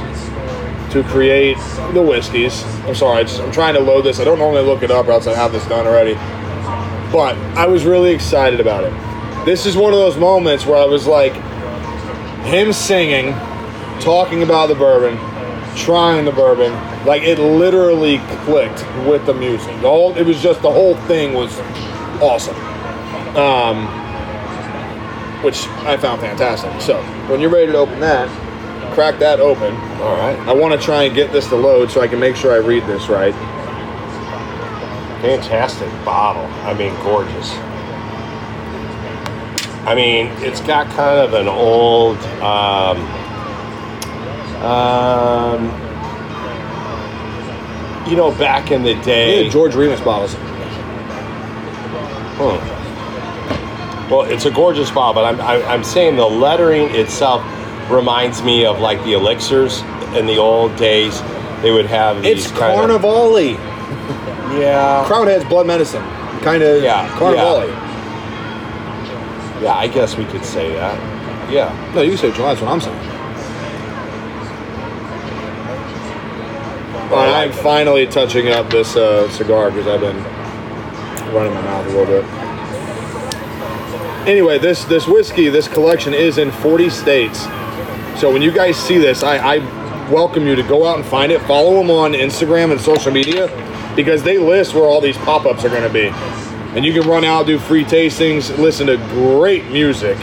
to 0.92 1.04
create 1.04 1.58
the 1.94 2.02
whiskeys. 2.02 2.64
I'm 2.86 2.94
sorry, 2.94 3.20
I 3.20 3.24
just, 3.24 3.40
I'm 3.40 3.52
trying 3.52 3.74
to 3.74 3.80
load 3.80 4.04
this. 4.04 4.20
I 4.20 4.24
don't 4.24 4.38
normally 4.38 4.64
look 4.64 4.84
it 4.84 4.92
up, 4.92 5.08
or 5.08 5.12
else 5.12 5.28
I 5.28 5.34
have 5.34 5.52
this 5.52 5.66
done 5.68 5.88
already. 5.88 6.14
But 7.12 7.36
I 7.58 7.66
was 7.68 7.86
really 7.86 8.12
excited 8.12 8.60
about 8.60 8.84
it. 8.84 9.46
This 9.46 9.66
is 9.66 9.76
one 9.76 9.94
of 9.94 10.00
those 10.00 10.18
moments 10.18 10.66
where 10.66 10.78
I 10.78 10.86
was 10.86 11.08
like, 11.08 11.34
him 12.46 12.74
singing, 12.74 13.34
talking 14.00 14.44
about 14.44 14.68
the 14.68 14.76
bourbon, 14.76 15.18
trying 15.76 16.26
the 16.26 16.32
bourbon, 16.32 16.74
like 17.06 17.24
it 17.24 17.40
literally 17.40 18.20
clicked 18.46 18.86
with 19.08 19.26
the 19.26 19.34
music. 19.34 19.76
Whole, 19.78 20.16
it 20.16 20.26
was 20.26 20.42
just 20.42 20.62
the 20.62 20.72
whole 20.72 20.96
thing 21.08 21.34
was 21.34 21.58
awesome. 22.22 22.56
Um, 23.36 24.03
which 25.44 25.68
I 25.86 25.98
found 25.98 26.22
fantastic. 26.22 26.82
So 26.82 27.02
when 27.30 27.40
you're 27.40 27.50
ready 27.50 27.72
to 27.72 27.78
open 27.78 28.00
that, 28.00 28.30
crack 28.94 29.20
that 29.20 29.40
open. 29.40 29.76
All 30.02 30.16
right. 30.18 30.38
I 30.48 30.54
want 30.54 30.74
to 30.74 30.84
try 30.84 31.04
and 31.04 31.16
get 31.16 31.32
this 31.32 31.48
to 31.50 31.56
load 31.56 31.92
so 31.92 32.02
I 32.02 32.08
can 32.08 32.20
make 32.20 32.36
sure 32.36 32.54
I 32.54 32.58
read 32.58 32.84
this 32.88 33.10
right. 33.10 33.34
Fantastic 35.22 35.90
bottle. 36.06 36.46
I 36.68 36.74
mean, 36.74 36.94
gorgeous. 37.04 37.52
I 39.86 39.96
mean, 39.96 40.28
it's 40.38 40.62
got 40.62 40.88
kind 40.92 41.20
of 41.20 41.34
an 41.34 41.48
old, 41.48 42.18
um, 42.42 42.98
Um, 44.64 45.66
you 48.10 48.16
know, 48.16 48.32
back 48.32 48.72
in 48.72 48.84
the 48.84 48.96
day. 49.02 49.44
Yeah, 49.44 49.50
George 49.50 49.76
Remus 49.76 50.00
bottles. 50.00 50.36
Hmm. 52.40 52.83
Well, 54.10 54.22
it's 54.24 54.46
a 54.46 54.52
gorgeous 54.52 54.92
bottle, 54.92 55.14
but 55.14 55.26
I'm, 55.26 55.42
I, 55.42 55.64
I'm 55.66 55.84
saying 55.84 56.18
the 56.18 56.26
lettering 56.26 56.94
itself 56.96 57.42
reminds 57.90 58.42
me 58.44 58.66
of 58.66 58.80
like 58.80 59.02
the 59.04 59.14
elixirs 59.14 59.82
in 60.16 60.26
the 60.26 60.38
old 60.38 60.76
days. 60.76 61.22
They 61.62 61.72
would 61.72 61.86
have 61.86 62.22
these 62.22 62.46
It's 62.46 62.52
kind 62.58 62.76
Carnivale. 62.78 63.38
of 63.56 64.60
yeah, 64.60 65.04
Crown 65.08 65.28
Head's 65.28 65.46
blood 65.46 65.66
medicine. 65.66 66.04
Kind 66.42 66.62
of 66.62 66.84
Yeah, 66.84 67.08
Carnivale. 67.18 67.68
yeah. 69.64 69.74
I 69.76 69.88
guess 69.88 70.18
we 70.18 70.26
could 70.26 70.44
say 70.44 70.74
that. 70.74 71.00
Yeah. 71.52 71.72
No, 71.96 72.02
you 72.02 72.12
can 72.12 72.18
say 72.20 72.32
July. 72.34 72.50
That's 72.54 72.62
what 72.62 72.72
I'm 72.72 72.82
saying. 72.82 73.10
All 77.12 77.20
right, 77.20 77.44
I'm 77.44 77.52
finally 77.52 78.08
touching 78.08 78.50
up 78.50 78.70
this 78.72 78.96
uh, 78.96 79.30
cigar 79.30 79.70
because 79.70 79.88
I've 79.88 80.02
been 80.02 80.18
running 81.34 81.54
my 81.54 81.62
mouth 81.62 81.86
a 81.86 81.90
little 81.90 82.06
bit. 82.06 82.24
Anyway, 84.28 84.58
this 84.58 84.86
this 84.86 85.06
whiskey, 85.06 85.50
this 85.50 85.68
collection 85.68 86.14
is 86.14 86.38
in 86.38 86.50
40 86.50 86.90
states. 86.90 87.42
So 88.18 88.32
when 88.32 88.42
you 88.42 88.54
guys 88.54 88.78
see 88.78 88.98
this, 88.98 89.22
I, 89.22 89.56
I 89.56 90.10
welcome 90.10 90.48
you 90.48 90.56
to 90.56 90.64
go 90.64 90.86
out 90.86 90.96
and 90.96 91.06
find 91.06 91.30
it. 91.30 91.42
Follow 91.42 91.78
them 91.78 91.92
on 91.92 92.14
Instagram 92.14 92.72
and 92.72 92.80
social 92.80 93.12
media 93.12 93.48
because 93.98 94.24
they 94.24 94.38
list 94.38 94.76
where 94.76 94.86
all 94.86 95.02
these 95.02 95.18
pop-ups 95.18 95.66
are 95.66 95.70
going 95.70 95.84
to 95.84 95.90
be, 95.90 96.08
and 96.74 96.86
you 96.86 96.94
can 96.94 97.06
run 97.10 97.26
out, 97.26 97.48
do 97.48 97.60
free 97.60 97.84
tastings, 97.84 98.58
listen 98.58 98.88
to 98.88 98.96
great 99.10 99.66
music. 99.72 100.18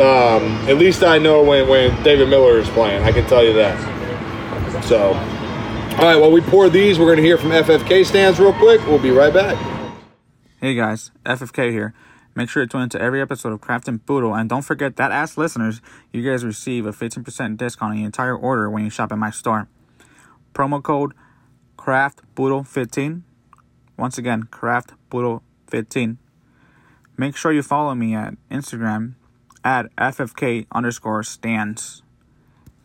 Um, 0.00 0.44
at 0.66 0.78
least 0.78 1.02
I 1.02 1.18
know 1.18 1.42
when, 1.42 1.68
when 1.68 2.02
David 2.02 2.30
Miller 2.30 2.58
is 2.58 2.68
playing. 2.70 3.02
I 3.02 3.12
can 3.12 3.26
tell 3.26 3.44
you 3.44 3.52
that. 3.52 4.84
So, 4.84 5.08
all 5.08 6.04
right. 6.04 6.16
While 6.16 6.32
we 6.32 6.40
pour 6.40 6.70
these, 6.70 6.98
we're 6.98 7.06
going 7.06 7.18
to 7.18 7.22
hear 7.22 7.36
from 7.36 7.50
FFK 7.50 8.06
stands 8.06 8.40
real 8.40 8.54
quick. 8.54 8.80
We'll 8.86 8.98
be 8.98 9.10
right 9.10 9.32
back. 9.32 9.56
Hey 10.58 10.74
guys, 10.74 11.10
FFK 11.26 11.70
here. 11.70 11.92
Make 12.36 12.50
sure 12.50 12.62
to 12.62 12.70
tune 12.70 12.82
into 12.82 13.00
every 13.00 13.22
episode 13.22 13.54
of 13.54 13.62
Craft 13.62 13.88
and 13.88 14.04
Boodle, 14.04 14.34
and 14.34 14.46
don't 14.46 14.60
forget 14.60 14.96
that 14.96 15.10
as 15.10 15.38
listeners, 15.38 15.80
you 16.12 16.22
guys 16.22 16.44
receive 16.44 16.84
a 16.84 16.92
15% 16.92 17.56
discount 17.56 17.90
on 17.92 17.96
the 17.96 18.04
entire 18.04 18.36
order 18.36 18.70
when 18.70 18.84
you 18.84 18.90
shop 18.90 19.10
at 19.10 19.16
my 19.16 19.30
store. 19.30 19.68
Promo 20.52 20.82
code 20.82 21.14
Craft 21.78 22.20
CraftBoodle15. 22.34 23.22
Once 23.96 24.18
again, 24.18 24.42
Craft 24.44 24.92
CraftBoodle15. 25.10 26.18
Make 27.16 27.36
sure 27.36 27.52
you 27.52 27.62
follow 27.62 27.94
me 27.94 28.14
at 28.14 28.34
Instagram 28.50 29.14
at 29.64 29.86
FFK 29.96 30.66
underscore 30.70 31.22
stands 31.22 32.02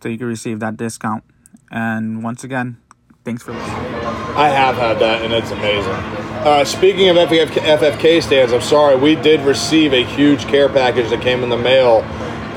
so 0.01 0.07
you 0.07 0.17
can 0.17 0.27
receive 0.27 0.61
that 0.61 0.77
discount. 0.77 1.25
And 1.69 2.23
once 2.23 2.43
again, 2.45 2.77
thanks 3.25 3.43
for 3.43 3.51
listening. 3.51 3.75
I 3.75 4.47
have 4.47 4.75
had 4.75 4.99
that, 4.99 5.23
and 5.23 5.33
it's 5.33 5.51
amazing. 5.51 6.30
Uh, 6.41 6.65
speaking 6.65 7.07
of 7.07 7.17
FFK, 7.17 7.61
FFK 7.77 8.23
stands, 8.23 8.51
I'm 8.51 8.61
sorry, 8.61 8.95
we 8.95 9.13
did 9.13 9.41
receive 9.41 9.93
a 9.93 10.03
huge 10.03 10.47
care 10.47 10.67
package 10.69 11.11
that 11.11 11.21
came 11.21 11.43
in 11.43 11.49
the 11.49 11.57
mail 11.57 11.97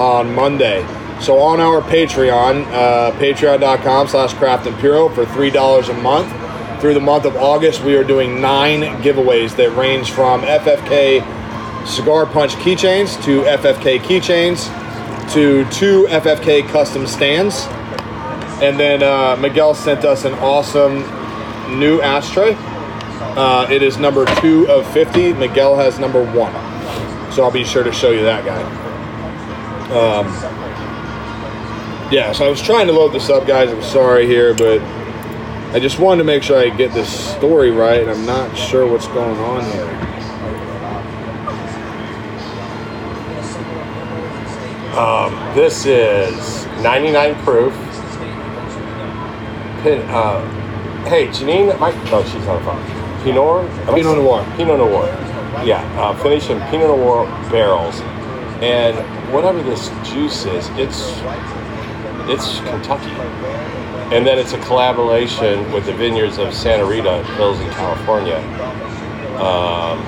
on 0.01 0.35
Monday. 0.35 0.81
So 1.21 1.39
on 1.39 1.61
our 1.61 1.83
Patreon, 1.83 2.65
uh, 2.73 3.13
patreon.com 3.19 4.09
slash 4.09 4.33
craft 4.33 4.67
imperial 4.67 5.11
for 5.11 5.27
$3 5.27 5.91
a 5.91 5.93
month. 6.01 6.81
Through 6.81 6.95
the 6.95 7.01
month 7.01 7.27
of 7.27 7.37
August, 7.37 7.85
we 7.85 7.95
are 7.95 8.03
doing 8.03 8.41
nine 8.41 8.81
giveaways 9.03 9.55
that 9.57 9.77
range 9.77 10.13
from 10.13 10.41
FFK 10.41 11.87
cigar 11.87 12.25
punch 12.25 12.53
keychains 12.55 13.23
to 13.25 13.43
FFK 13.43 13.99
keychains 13.99 14.65
to 15.35 15.69
two 15.71 16.07
FFK 16.09 16.67
custom 16.69 17.07
stands. 17.07 17.67
And 18.63 18.81
then 18.81 19.03
uh, 19.03 19.37
Miguel 19.37 19.75
sent 19.75 20.07
us 20.07 20.25
an 20.25 20.33
awesome 20.37 21.01
new 21.79 22.01
ashtray. 22.01 22.57
Uh, 23.21 23.67
it 23.71 23.83
is 23.83 23.99
number 23.99 24.25
two 24.41 24.69
of 24.69 24.87
50. 24.93 25.33
Miguel 25.35 25.77
has 25.77 25.99
number 25.99 26.25
one. 26.25 26.53
So 27.33 27.43
I'll 27.43 27.51
be 27.51 27.65
sure 27.65 27.83
to 27.83 27.93
show 27.93 28.11
you 28.11 28.23
that 28.23 28.45
guy. 28.45 28.63
Um, 29.91 30.27
yeah, 32.13 32.33
so 32.33 32.47
I 32.47 32.49
was 32.51 32.63
trying 32.63 32.87
to 32.87 32.93
load 32.93 33.13
this 33.13 33.31
up, 33.31 33.47
guys. 33.47 33.71
I'm 33.71 33.83
sorry 33.83 34.27
here, 34.27 34.55
but 34.55 34.81
I 35.73 35.81
just 35.81 35.99
wanted 35.99 36.19
to 36.19 36.25
make 36.25 36.43
sure 36.43 36.59
I 36.59 36.71
get 36.71 36.93
this 36.93 37.09
story 37.37 37.71
right, 37.71 38.01
and 38.01 38.11
I'm 38.11 38.27
not 38.27 38.57
sure 38.57 38.87
what's 38.87 39.09
going 39.09 39.39
on 39.39 39.65
here. 39.73 40.05
This 45.55 45.87
is 45.87 46.67
99 46.83 47.37
proof. 47.45 47.73
Pin, 49.85 50.03
uh, 50.11 50.45
hey, 51.05 51.29
Janine, 51.29 51.79
my, 51.79 51.93
oh, 52.11 52.25
she's 52.25 52.45
on 52.49 52.59
the 52.59 52.65
phone. 52.65 52.94
Pinot? 53.25 53.71
Pinot 53.87 54.19
Noir. 54.19 54.45
Pinot 54.57 54.79
Noir. 54.79 55.07
Yeah, 55.65 55.83
uh, 55.99 56.15
finished 56.23 56.51
in 56.51 56.61
Pinot 56.69 56.89
Noir 56.89 57.27
barrels. 57.51 58.01
And 58.61 58.97
whatever 59.33 59.63
this 59.63 59.89
juice 60.05 60.45
is, 60.45 60.69
it's 60.77 61.11
it's 62.29 62.61
Kentucky. 62.61 63.11
And 64.15 64.27
then 64.27 64.39
it's 64.39 64.53
a 64.53 64.61
collaboration 64.61 65.71
with 65.73 65.87
the 65.87 65.95
vineyards 65.95 66.39
of 66.39 66.53
Santa 66.55 66.85
Rita 66.85 67.25
Hills 67.35 67.59
in 67.61 67.71
California. 67.71 68.37
Um, 69.41 69.99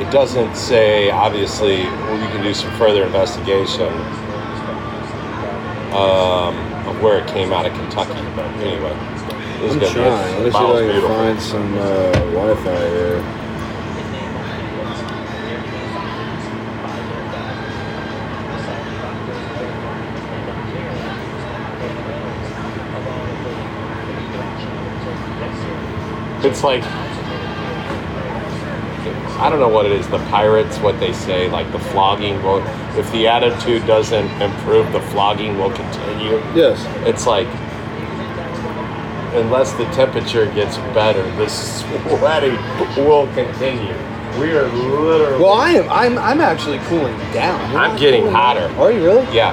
it 0.00 0.10
doesn't 0.10 0.56
say, 0.56 1.10
obviously, 1.10 1.76
we 1.76 2.26
can 2.32 2.42
do 2.42 2.52
some 2.52 2.70
further 2.76 3.04
investigation 3.04 3.92
um, 5.94 6.56
of 6.86 7.00
where 7.00 7.18
it 7.18 7.28
came 7.28 7.52
out 7.52 7.66
of 7.66 7.72
Kentucky. 7.72 8.20
But 8.34 8.46
anyway, 8.60 8.94
I'm 9.70 9.78
trying. 9.78 9.92
gonna 9.92 10.32
Let 10.32 10.38
be 10.38 10.44
me 10.44 10.44
see 10.44 10.48
if 10.48 10.52
bottle's 10.52 10.80
I 10.80 10.92
can 10.92 11.02
find 11.02 11.40
some 11.40 11.78
uh, 11.78 12.12
Wi-Fi 12.32 12.88
here. 12.88 13.22
It's 26.44 26.64
like 26.64 26.82
I 29.38 29.48
don't 29.48 29.58
know 29.58 29.68
what 29.68 29.86
it 29.86 29.92
is. 29.92 30.08
The 30.08 30.18
pirates, 30.28 30.78
what 30.78 31.00
they 31.00 31.12
say, 31.12 31.48
like 31.50 31.70
the 31.72 31.78
flogging 31.78 32.42
will. 32.42 32.62
If 32.96 33.10
the 33.12 33.26
attitude 33.26 33.86
doesn't 33.86 34.28
improve, 34.42 34.92
the 34.92 35.00
flogging 35.00 35.58
will 35.58 35.70
continue. 35.70 36.36
Yes. 36.54 36.84
It's 37.06 37.26
like 37.26 37.48
unless 39.34 39.72
the 39.72 39.84
temperature 39.86 40.46
gets 40.54 40.76
better, 40.94 41.22
this 41.36 41.80
sweating 41.80 42.56
will 43.04 43.26
continue. 43.34 43.94
We 44.40 44.52
are 44.52 44.66
literally. 44.68 45.42
Well, 45.42 45.52
I 45.54 45.70
am. 45.72 45.90
I'm. 45.90 46.18
I'm 46.18 46.40
actually 46.40 46.78
cooling 46.80 47.16
down. 47.32 47.70
You're 47.70 47.80
I'm 47.80 47.96
getting 47.98 48.22
cooling 48.22 48.34
hotter. 48.34 48.68
down. 48.68 48.78
Are 48.78 48.92
you 48.92 49.04
really? 49.04 49.24
yeah, 49.34 49.52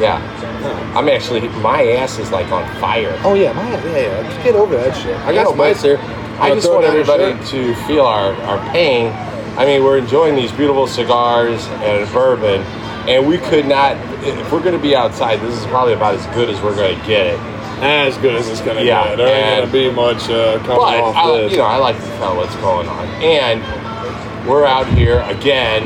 yeah. 0.00 0.20
I'm 0.96 1.08
actually 1.08 1.46
my 1.60 1.86
ass 1.92 2.18
is 2.18 2.30
like 2.30 2.50
on 2.50 2.64
fire. 2.80 3.18
Oh 3.24 3.34
yeah, 3.34 3.52
my 3.52 3.70
yeah, 3.70 3.98
yeah. 3.98 4.22
Just 4.22 4.42
get 4.42 4.54
over 4.54 4.74
that 4.76 4.96
shit. 4.96 5.16
I 5.18 5.34
got 5.34 5.42
know, 5.42 5.48
some 5.50 5.58
but 5.58 5.76
here. 5.76 5.98
I 6.38 6.54
just 6.54 6.68
want 6.70 6.84
everybody 6.84 7.32
to 7.48 7.74
feel 7.86 8.04
our, 8.04 8.34
our 8.42 8.70
pain. 8.70 9.12
I 9.58 9.64
mean, 9.64 9.82
we're 9.82 9.96
enjoying 9.96 10.36
these 10.36 10.52
beautiful 10.52 10.86
cigars 10.86 11.66
and 11.80 12.12
bourbon, 12.12 12.60
and 13.08 13.26
we 13.26 13.38
could 13.38 13.64
not, 13.64 13.96
if 14.22 14.52
we're 14.52 14.60
going 14.60 14.76
to 14.76 14.82
be 14.82 14.94
outside, 14.94 15.40
this 15.40 15.58
is 15.58 15.64
probably 15.66 15.94
about 15.94 16.14
as 16.14 16.26
good 16.34 16.50
as 16.50 16.60
we're 16.60 16.76
going 16.76 16.98
to 17.00 17.06
get 17.06 17.26
it. 17.26 17.40
As 17.82 18.16
good 18.18 18.34
as 18.36 18.48
it's 18.48 18.60
gonna 18.60 18.82
Yeah, 18.82 19.04
get. 19.08 19.16
There 19.18 19.28
ain't 19.28 19.60
gonna 19.60 19.72
be 19.72 19.90
much 19.94 20.28
uh, 20.28 20.58
coming 20.60 20.76
But, 20.76 21.00
off 21.00 21.16
I, 21.16 21.36
this. 21.38 21.52
you 21.52 21.58
know, 21.58 21.64
I 21.64 21.76
like 21.76 21.96
to 21.96 22.06
tell 22.18 22.36
what's 22.36 22.56
going 22.56 22.88
on. 22.88 23.06
And 23.22 24.48
we're 24.48 24.64
out 24.64 24.86
here 24.88 25.20
again 25.26 25.82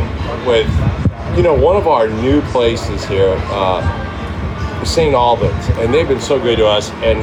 with, 0.46 0.68
you 1.36 1.42
know, 1.42 1.54
one 1.54 1.76
of 1.76 1.88
our 1.88 2.08
new 2.08 2.40
places 2.52 3.04
here, 3.06 3.34
uh, 3.50 4.84
St. 4.84 5.14
Albans, 5.14 5.68
and 5.78 5.92
they've 5.92 6.08
been 6.08 6.20
so 6.20 6.38
good 6.40 6.58
to 6.58 6.66
us. 6.66 6.90
And 7.02 7.18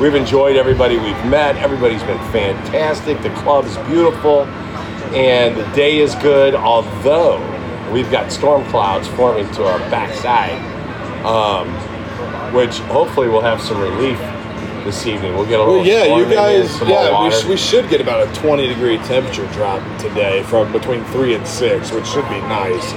we've 0.00 0.14
enjoyed 0.14 0.56
everybody 0.56 0.96
we've 0.98 1.24
met. 1.26 1.56
Everybody's 1.56 2.02
been 2.02 2.18
fantastic. 2.30 3.20
The 3.22 3.30
club 3.30 3.64
is 3.64 3.76
beautiful, 3.88 4.42
and 5.14 5.56
the 5.56 5.64
day 5.74 5.98
is 5.98 6.14
good. 6.16 6.54
Although 6.54 7.40
we've 7.92 8.10
got 8.10 8.30
storm 8.30 8.64
clouds 8.66 9.08
forming 9.08 9.50
to 9.54 9.64
our 9.66 9.78
backside, 9.90 10.52
um, 11.24 11.68
which 12.52 12.78
hopefully 12.90 13.28
we'll 13.28 13.40
have 13.40 13.60
some 13.60 13.80
relief 13.80 14.18
this 14.84 15.06
evening. 15.06 15.34
We'll 15.34 15.46
get 15.46 15.60
a 15.60 15.62
little. 15.64 15.76
Well, 15.78 15.86
yeah, 15.86 16.04
you 16.16 16.24
guys, 16.32 16.80
yeah, 16.82 17.24
we, 17.24 17.30
sh- 17.30 17.44
we 17.44 17.56
should 17.56 17.88
get 17.88 18.00
about 18.00 18.28
a 18.28 18.40
20 18.40 18.66
degree 18.68 18.98
temperature 18.98 19.46
drop 19.52 19.80
today 20.00 20.42
from 20.44 20.70
between 20.72 21.04
3 21.06 21.34
and 21.34 21.46
6, 21.46 21.92
which 21.92 22.06
should 22.06 22.28
be 22.28 22.40
nice. 22.42 22.92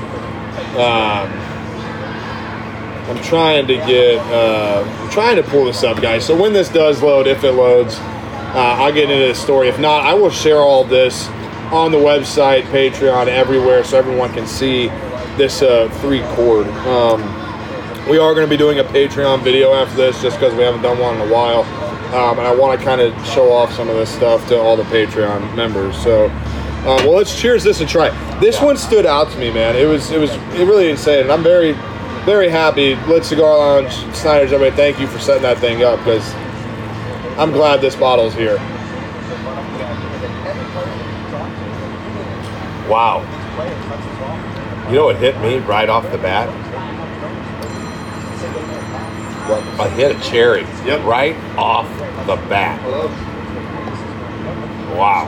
Um, 0.75 1.31
I'm 3.09 3.23
trying 3.23 3.67
to 3.67 3.75
get, 3.77 4.17
uh, 4.33 4.83
I'm 4.85 5.09
trying 5.09 5.37
to 5.37 5.43
pull 5.43 5.65
this 5.65 5.83
up, 5.83 6.01
guys. 6.01 6.25
So 6.25 6.35
when 6.39 6.51
this 6.51 6.67
does 6.67 7.01
load, 7.01 7.25
if 7.25 7.43
it 7.45 7.53
loads, 7.53 7.95
uh, 7.99 8.75
I'll 8.79 8.91
get 8.93 9.09
into 9.09 9.15
this 9.25 9.41
story. 9.41 9.69
If 9.69 9.79
not, 9.79 10.05
I 10.05 10.13
will 10.13 10.29
share 10.29 10.57
all 10.57 10.83
this 10.83 11.27
on 11.71 11.91
the 11.91 11.97
website, 11.97 12.63
Patreon, 12.63 13.27
everywhere, 13.27 13.83
so 13.85 13.97
everyone 13.97 14.33
can 14.33 14.45
see 14.45 14.87
this 15.37 15.61
uh, 15.61 15.89
three 16.01 16.21
chord. 16.35 16.67
Um, 16.67 17.21
We 18.09 18.19
are 18.19 18.33
going 18.33 18.45
to 18.45 18.49
be 18.49 18.55
doing 18.55 18.79
a 18.79 18.85
Patreon 18.85 19.43
video 19.43 19.73
after 19.73 19.97
this, 19.97 20.21
just 20.21 20.37
because 20.37 20.55
we 20.55 20.63
haven't 20.63 20.81
done 20.81 20.97
one 20.97 21.15
in 21.15 21.27
a 21.27 21.33
while, 21.33 21.63
um, 22.15 22.39
and 22.39 22.47
I 22.47 22.55
want 22.55 22.79
to 22.79 22.85
kind 22.85 23.01
of 23.01 23.13
show 23.27 23.51
off 23.51 23.73
some 23.73 23.89
of 23.89 23.97
this 23.97 24.09
stuff 24.09 24.47
to 24.47 24.57
all 24.57 24.77
the 24.77 24.83
Patreon 24.83 25.53
members. 25.57 26.01
So, 26.01 26.27
uh, 26.27 27.01
well, 27.03 27.17
let's 27.17 27.37
cheers 27.37 27.65
this 27.65 27.81
and 27.81 27.89
try. 27.89 28.07
it. 28.07 28.39
This 28.39 28.61
one 28.61 28.77
stood 28.77 29.05
out 29.05 29.29
to 29.31 29.37
me, 29.37 29.51
man. 29.51 29.75
It 29.75 29.83
was 29.83 30.09
it 30.11 30.19
was 30.19 30.31
it 30.31 30.65
really 30.65 30.89
insane, 30.89 31.23
and 31.23 31.31
I'm 31.33 31.43
very 31.43 31.73
very 32.23 32.47
happy. 32.47 32.95
Lit 33.07 33.25
Cigar 33.25 33.57
Lounge, 33.57 33.91
Snyder's, 34.15 34.53
everybody, 34.53 34.77
thank 34.77 35.01
you 35.01 35.07
for 35.07 35.19
setting 35.19 35.43
that 35.43 35.57
thing 35.57 35.83
up 35.83 35.99
because 35.99 36.33
I'm 37.37 37.51
glad 37.51 37.81
this 37.81 37.97
bottle's 37.97 38.33
here. 38.33 38.55
Wow. 42.87 43.19
You 44.87 44.95
know 44.95 45.05
what 45.05 45.17
hit 45.17 45.37
me 45.41 45.57
right 45.57 45.89
off 45.89 46.09
the 46.09 46.17
bat? 46.17 46.66
I 49.79 49.89
hit 49.95 50.15
a 50.15 50.19
cherry. 50.21 50.61
Yep. 50.85 51.05
Right 51.05 51.35
off 51.57 51.87
the 52.27 52.35
bat. 52.49 52.79
Wow. 54.95 55.25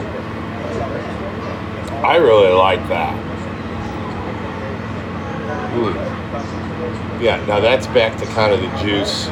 I 2.03 2.18
really 2.18 2.53
like 2.53 2.88
that. 2.89 3.16
Mm. 5.74 7.22
Yeah, 7.22 7.43
now 7.45 7.60
that's 7.60 7.88
back 7.88 8.18
to 8.20 8.26
kind 8.28 8.53
of 8.53 8.62
the 8.62 8.84
juice 8.84 9.30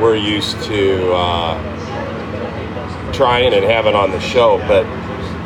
we're 0.00 0.16
used 0.16 0.62
to 0.62 1.12
uh, 1.12 3.12
trying 3.12 3.52
and 3.52 3.64
having 3.64 3.94
on 3.94 4.10
the 4.10 4.20
show. 4.20 4.58
But 4.66 4.86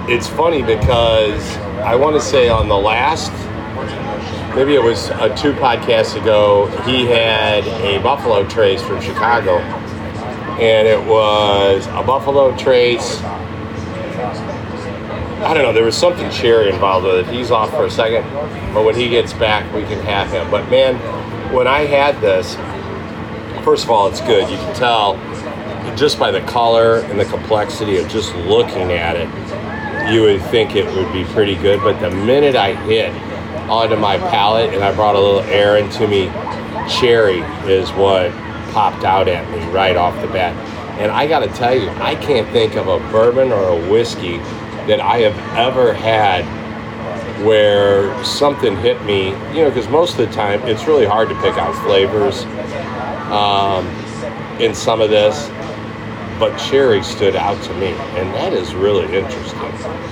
it's 0.08 0.28
funny 0.28 0.62
because 0.62 1.56
I 1.78 1.96
want 1.96 2.14
to 2.16 2.20
say 2.20 2.48
on 2.48 2.68
the 2.68 2.76
last, 2.76 3.32
maybe 4.54 4.74
it 4.74 4.82
was 4.82 5.10
uh, 5.10 5.28
two 5.36 5.52
podcasts 5.52 6.20
ago, 6.20 6.66
he 6.84 7.06
had 7.06 7.66
a 7.84 7.98
Buffalo 8.02 8.46
Trace 8.48 8.82
from 8.82 9.00
Chicago. 9.00 9.58
And 10.58 10.88
it 10.88 11.04
was 11.06 11.86
a 11.88 12.02
Buffalo 12.02 12.56
Trace. 12.56 13.20
I 15.42 15.52
don't 15.52 15.62
know, 15.62 15.72
there 15.72 15.84
was 15.84 15.96
something 15.96 16.30
cherry 16.30 16.70
involved 16.70 17.06
with 17.06 17.28
it. 17.28 17.34
He's 17.34 17.50
off 17.50 17.70
for 17.70 17.84
a 17.84 17.90
second, 17.90 18.24
but 18.72 18.84
when 18.84 18.94
he 18.94 19.08
gets 19.08 19.32
back, 19.34 19.70
we 19.74 19.82
can 19.82 20.02
have 20.04 20.30
him. 20.30 20.50
But 20.50 20.68
man, 20.70 20.96
when 21.52 21.66
I 21.66 21.80
had 21.80 22.20
this, 22.20 22.54
first 23.62 23.84
of 23.84 23.90
all, 23.90 24.08
it's 24.08 24.20
good. 24.22 24.48
You 24.50 24.56
can 24.56 24.74
tell 24.74 25.16
just 25.96 26.18
by 26.18 26.30
the 26.30 26.40
color 26.42 27.00
and 27.00 27.20
the 27.20 27.24
complexity 27.26 27.98
of 27.98 28.08
just 28.08 28.34
looking 28.34 28.92
at 28.92 29.16
it, 29.16 29.28
you 30.12 30.22
would 30.22 30.42
think 30.50 30.74
it 30.74 30.86
would 30.86 31.12
be 31.12 31.24
pretty 31.32 31.56
good. 31.56 31.80
But 31.80 32.00
the 32.00 32.10
minute 32.10 32.56
I 32.56 32.74
hit 32.74 33.12
onto 33.68 33.96
my 33.96 34.18
palate 34.18 34.72
and 34.74 34.82
I 34.82 34.94
brought 34.94 35.14
a 35.14 35.20
little 35.20 35.40
air 35.40 35.76
into 35.76 36.06
me, 36.06 36.26
cherry 36.88 37.40
is 37.70 37.90
what 37.92 38.30
popped 38.72 39.04
out 39.04 39.28
at 39.28 39.50
me 39.50 39.64
right 39.72 39.96
off 39.96 40.20
the 40.20 40.28
bat. 40.28 40.54
And 41.00 41.10
I 41.10 41.26
got 41.26 41.40
to 41.40 41.48
tell 41.48 41.74
you, 41.74 41.90
I 41.90 42.14
can't 42.14 42.48
think 42.50 42.74
of 42.76 42.88
a 42.88 42.98
bourbon 43.10 43.52
or 43.52 43.68
a 43.68 43.90
whiskey 43.90 44.38
that 44.86 45.00
I 45.00 45.18
have 45.18 45.36
ever 45.56 45.92
had 45.92 46.44
where 47.44 48.24
something 48.24 48.76
hit 48.76 49.02
me, 49.04 49.28
you 49.54 49.62
know, 49.62 49.68
because 49.68 49.88
most 49.88 50.18
of 50.18 50.26
the 50.26 50.34
time 50.34 50.62
it's 50.62 50.86
really 50.86 51.04
hard 51.04 51.28
to 51.28 51.34
pick 51.36 51.54
out 51.54 51.74
flavors 51.84 52.44
um, 53.30 53.86
in 54.60 54.74
some 54.74 55.00
of 55.00 55.10
this, 55.10 55.48
but 56.38 56.56
cherry 56.56 57.02
stood 57.02 57.36
out 57.36 57.62
to 57.64 57.74
me, 57.74 57.88
and 57.88 58.32
that 58.34 58.52
is 58.52 58.74
really 58.74 59.04
interesting. 59.04 60.05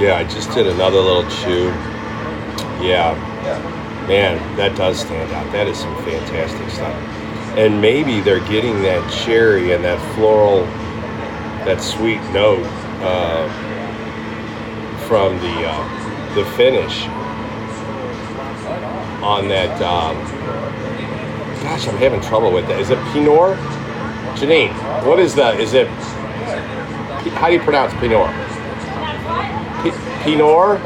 Yeah, 0.00 0.16
I 0.16 0.24
just 0.24 0.50
did 0.52 0.66
another 0.66 0.98
little 0.98 1.28
chew. 1.28 1.66
Yeah, 2.82 3.12
man, 4.08 4.56
that 4.56 4.74
does 4.74 4.98
stand 4.98 5.30
out. 5.32 5.52
That 5.52 5.68
is 5.68 5.78
some 5.78 5.94
fantastic 6.04 6.70
stuff. 6.70 6.94
And 7.58 7.82
maybe 7.82 8.22
they're 8.22 8.46
getting 8.48 8.80
that 8.80 9.12
cherry 9.12 9.74
and 9.74 9.84
that 9.84 10.00
floral, 10.14 10.64
that 11.66 11.82
sweet 11.82 12.22
note 12.32 12.64
uh, 13.02 13.46
from 15.06 15.38
the 15.40 15.68
uh, 15.68 16.34
the 16.34 16.46
finish 16.56 17.02
on 19.22 19.48
that. 19.48 19.82
Um, 19.82 20.16
gosh, 21.62 21.86
I'm 21.88 21.98
having 21.98 22.22
trouble 22.22 22.50
with 22.52 22.66
that. 22.68 22.80
Is 22.80 22.88
it 22.88 22.98
Pinot? 23.12 23.58
Janine, 24.38 24.72
what 25.04 25.20
is 25.20 25.34
that? 25.34 25.60
Is 25.60 25.74
it? 25.74 25.88
How 27.34 27.48
do 27.48 27.52
you 27.52 27.60
pronounce 27.60 27.92
Pinot? 28.00 28.30
P- 29.82 29.90
Pinot? 30.22 30.80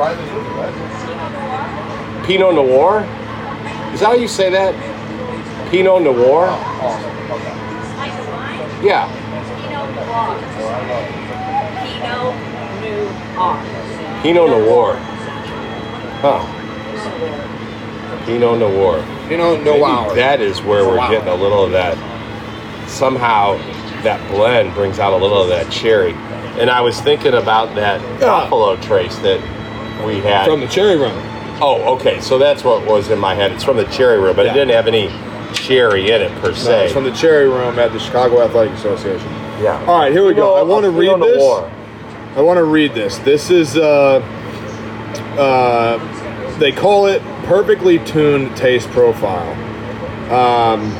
Pinot 2.26 2.54
Noir? 2.54 3.00
Is 3.92 4.00
that 4.00 4.06
how 4.06 4.12
you 4.14 4.28
say 4.28 4.50
that? 4.50 4.74
Pinot 5.70 6.02
Noir? 6.02 6.46
Yeah. 8.82 9.08
Pinot 14.22 14.50
Noir. 14.50 14.50
Pinot 14.50 14.50
Noir. 14.50 14.96
Huh. 16.22 16.40
Pinot 18.26 18.58
Noir. 18.58 19.04
You 19.30 19.38
know, 19.38 19.56
no 19.56 19.72
Maybe. 19.72 20.14
That 20.16 20.40
is 20.42 20.60
where 20.60 20.84
we're 20.86 21.08
getting 21.08 21.28
a 21.28 21.34
little 21.34 21.64
of 21.64 21.72
that. 21.72 21.96
Somehow, 22.88 23.56
that 24.02 24.20
blend 24.30 24.74
brings 24.74 24.98
out 24.98 25.14
a 25.14 25.16
little 25.16 25.42
of 25.42 25.48
that 25.48 25.72
cherry. 25.72 26.12
And 26.58 26.70
I 26.70 26.80
was 26.80 27.00
thinking 27.00 27.34
about 27.34 27.74
that 27.74 28.00
Buffalo 28.20 28.76
Trace 28.76 29.16
that 29.18 29.40
we 30.06 30.20
had. 30.20 30.46
From 30.46 30.60
the 30.60 30.68
cherry 30.68 30.96
room. 30.96 31.12
oh, 31.60 31.94
okay. 31.96 32.20
So 32.20 32.38
that's 32.38 32.62
what 32.64 32.86
was 32.86 33.10
in 33.10 33.18
my 33.18 33.34
head. 33.34 33.52
It's 33.52 33.64
from 33.64 33.76
the 33.76 33.84
cherry 33.86 34.18
room, 34.18 34.36
but 34.36 34.44
Yeah. 34.46 34.52
it 34.52 34.54
didn't 34.54 34.70
have 34.74 34.86
any 34.86 35.10
cherry 35.52 36.10
in 36.10 36.20
it 36.22 36.32
per 36.40 36.48
No, 36.48 36.54
se. 36.54 36.84
it's 36.84 36.92
from 36.92 37.04
the 37.04 37.12
cherry 37.12 37.48
room 37.48 37.78
at 37.78 37.92
the 37.92 37.98
Chicago 37.98 38.42
Athletic 38.42 38.72
Association. 38.74 39.28
yeah. 39.62 39.82
All 39.86 39.98
right, 39.98 40.12
here 40.12 40.24
we 40.26 40.34
go. 40.34 40.54
I 40.56 40.62
want 40.62 40.84
to 40.84 40.90
read 40.90 41.20
this. 41.20 41.42
I 42.36 42.40
want 42.40 42.56
to 42.58 42.64
read 42.64 42.94
this. 42.94 43.18
This 43.18 43.50
is, 43.50 43.76
uh, 43.76 44.20
uh, 45.38 46.58
they 46.58 46.72
call 46.72 47.06
it 47.06 47.22
perfectly 47.44 47.98
tuned 48.00 48.56
taste 48.56 48.88
profile. 48.90 49.52
Um, 50.32 50.90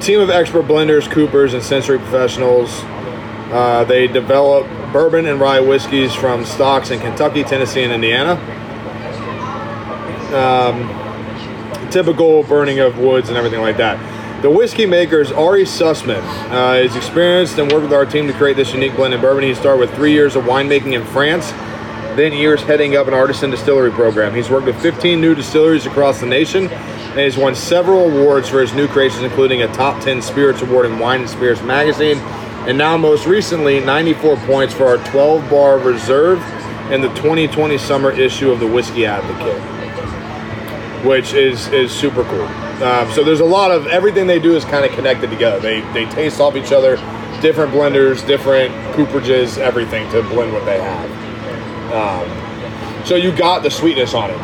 team 0.00 0.20
of 0.20 0.30
expert 0.30 0.66
blenders, 0.66 1.10
coopers, 1.10 1.54
and 1.54 1.62
sensory 1.62 1.98
professionals. 1.98 2.82
Uh, 3.50 3.84
they 3.84 4.06
develop 4.06 4.66
bourbon 4.92 5.26
and 5.26 5.40
rye 5.40 5.60
whiskeys 5.60 6.14
from 6.14 6.44
stocks 6.44 6.90
in 6.90 7.00
Kentucky, 7.00 7.42
Tennessee, 7.42 7.82
and 7.82 7.92
Indiana. 7.92 8.34
Um, 10.34 11.90
typical 11.90 12.42
burning 12.42 12.80
of 12.80 12.98
woods 12.98 13.28
and 13.28 13.38
everything 13.38 13.60
like 13.60 13.78
that. 13.78 13.98
The 14.42 14.50
whiskey 14.50 14.86
maker 14.86 15.20
is 15.20 15.32
Ari 15.32 15.64
Sussman. 15.64 16.22
Uh, 16.50 16.74
is 16.74 16.94
experienced 16.94 17.58
and 17.58 17.72
worked 17.72 17.82
with 17.82 17.92
our 17.92 18.06
team 18.06 18.26
to 18.26 18.32
create 18.34 18.56
this 18.56 18.72
unique 18.72 18.94
blend 18.94 19.14
of 19.14 19.20
bourbon. 19.20 19.42
He 19.42 19.54
started 19.54 19.80
with 19.80 19.94
three 19.94 20.12
years 20.12 20.36
of 20.36 20.44
winemaking 20.44 20.92
in 20.92 21.04
France, 21.06 21.50
then 22.16 22.32
years 22.32 22.62
heading 22.62 22.96
up 22.96 23.08
an 23.08 23.14
artisan 23.14 23.50
distillery 23.50 23.90
program. 23.90 24.34
He's 24.34 24.50
worked 24.50 24.66
with 24.66 24.80
15 24.80 25.20
new 25.20 25.34
distilleries 25.34 25.86
across 25.86 26.20
the 26.20 26.26
nation 26.26 26.68
and 26.68 27.18
has 27.18 27.36
won 27.36 27.54
several 27.54 28.10
awards 28.10 28.48
for 28.48 28.60
his 28.60 28.72
new 28.74 28.86
creations, 28.86 29.24
including 29.24 29.62
a 29.62 29.72
top 29.74 30.00
10 30.04 30.22
spirits 30.22 30.62
award 30.62 30.86
in 30.86 30.98
Wine 30.98 31.22
and 31.22 31.30
Spirits 31.30 31.62
magazine, 31.62 32.18
and 32.68 32.76
now 32.78 32.96
most 32.96 33.26
recently 33.26 33.80
94 33.80 34.36
points 34.46 34.74
for 34.74 34.86
our 34.86 34.98
12 35.08 35.50
bar 35.50 35.78
reserve 35.78 36.40
in 36.92 37.00
the 37.00 37.08
2020 37.14 37.76
summer 37.78 38.10
issue 38.12 38.50
of 38.50 38.60
the 38.60 38.66
Whiskey 38.66 39.06
Advocate 39.06 39.60
which 41.04 41.32
is 41.32 41.68
is 41.68 41.92
super 41.92 42.24
cool. 42.24 42.46
Um, 42.84 43.10
so 43.12 43.22
there's 43.22 43.40
a 43.40 43.44
lot 43.44 43.70
of 43.70 43.86
everything 43.86 44.26
they 44.26 44.38
do 44.38 44.56
is 44.56 44.64
kind 44.64 44.84
of 44.84 44.90
connected 44.92 45.30
together. 45.30 45.60
They 45.60 45.80
they 45.92 46.06
taste 46.06 46.40
off 46.40 46.56
each 46.56 46.72
other, 46.72 46.96
different 47.40 47.72
blenders, 47.72 48.26
different 48.26 48.72
cooperages, 48.94 49.58
everything 49.58 50.10
to 50.10 50.22
blend 50.22 50.52
what 50.52 50.64
they 50.64 50.80
have. 50.80 51.10
Um, 51.92 53.06
so 53.06 53.14
you 53.16 53.30
got 53.36 53.62
the 53.62 53.70
sweetness 53.70 54.14
on 54.14 54.30
it. 54.30 54.38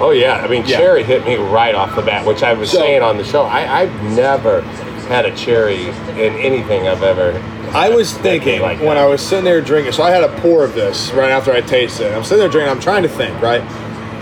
Oh 0.00 0.12
yeah, 0.12 0.36
I 0.36 0.48
mean 0.48 0.64
Yeah. 0.66 0.78
cherry 0.78 1.02
hit 1.02 1.24
me 1.26 1.34
right 1.36 1.74
off 1.74 1.94
the 1.94 2.02
bat, 2.02 2.24
which 2.26 2.42
I 2.42 2.54
was 2.54 2.70
So- 2.70 2.78
saying 2.78 3.02
on 3.02 3.18
the 3.18 3.24
show. 3.24 3.42
I, 3.42 3.80
I've 3.82 4.02
never 4.04 4.62
had 5.10 5.26
a 5.26 5.36
cherry 5.36 5.88
in 5.88 6.34
anything 6.34 6.88
I've 6.88 7.02
ever. 7.02 7.32
I 7.76 7.88
was 7.88 8.12
thinking 8.18 8.62
like 8.62 8.78
when 8.78 8.96
that. 8.96 8.98
I 8.98 9.06
was 9.06 9.20
sitting 9.20 9.44
there 9.44 9.60
drinking. 9.60 9.92
So 9.92 10.02
I 10.02 10.10
had 10.10 10.24
a 10.24 10.40
pour 10.40 10.64
of 10.64 10.74
this 10.74 11.10
right 11.12 11.30
after 11.30 11.52
I 11.52 11.60
tasted 11.60 12.06
it. 12.06 12.14
I'm 12.14 12.24
sitting 12.24 12.38
there 12.38 12.48
drinking. 12.48 12.70
I'm 12.70 12.80
trying 12.80 13.02
to 13.02 13.08
think. 13.08 13.40
Right 13.40 13.62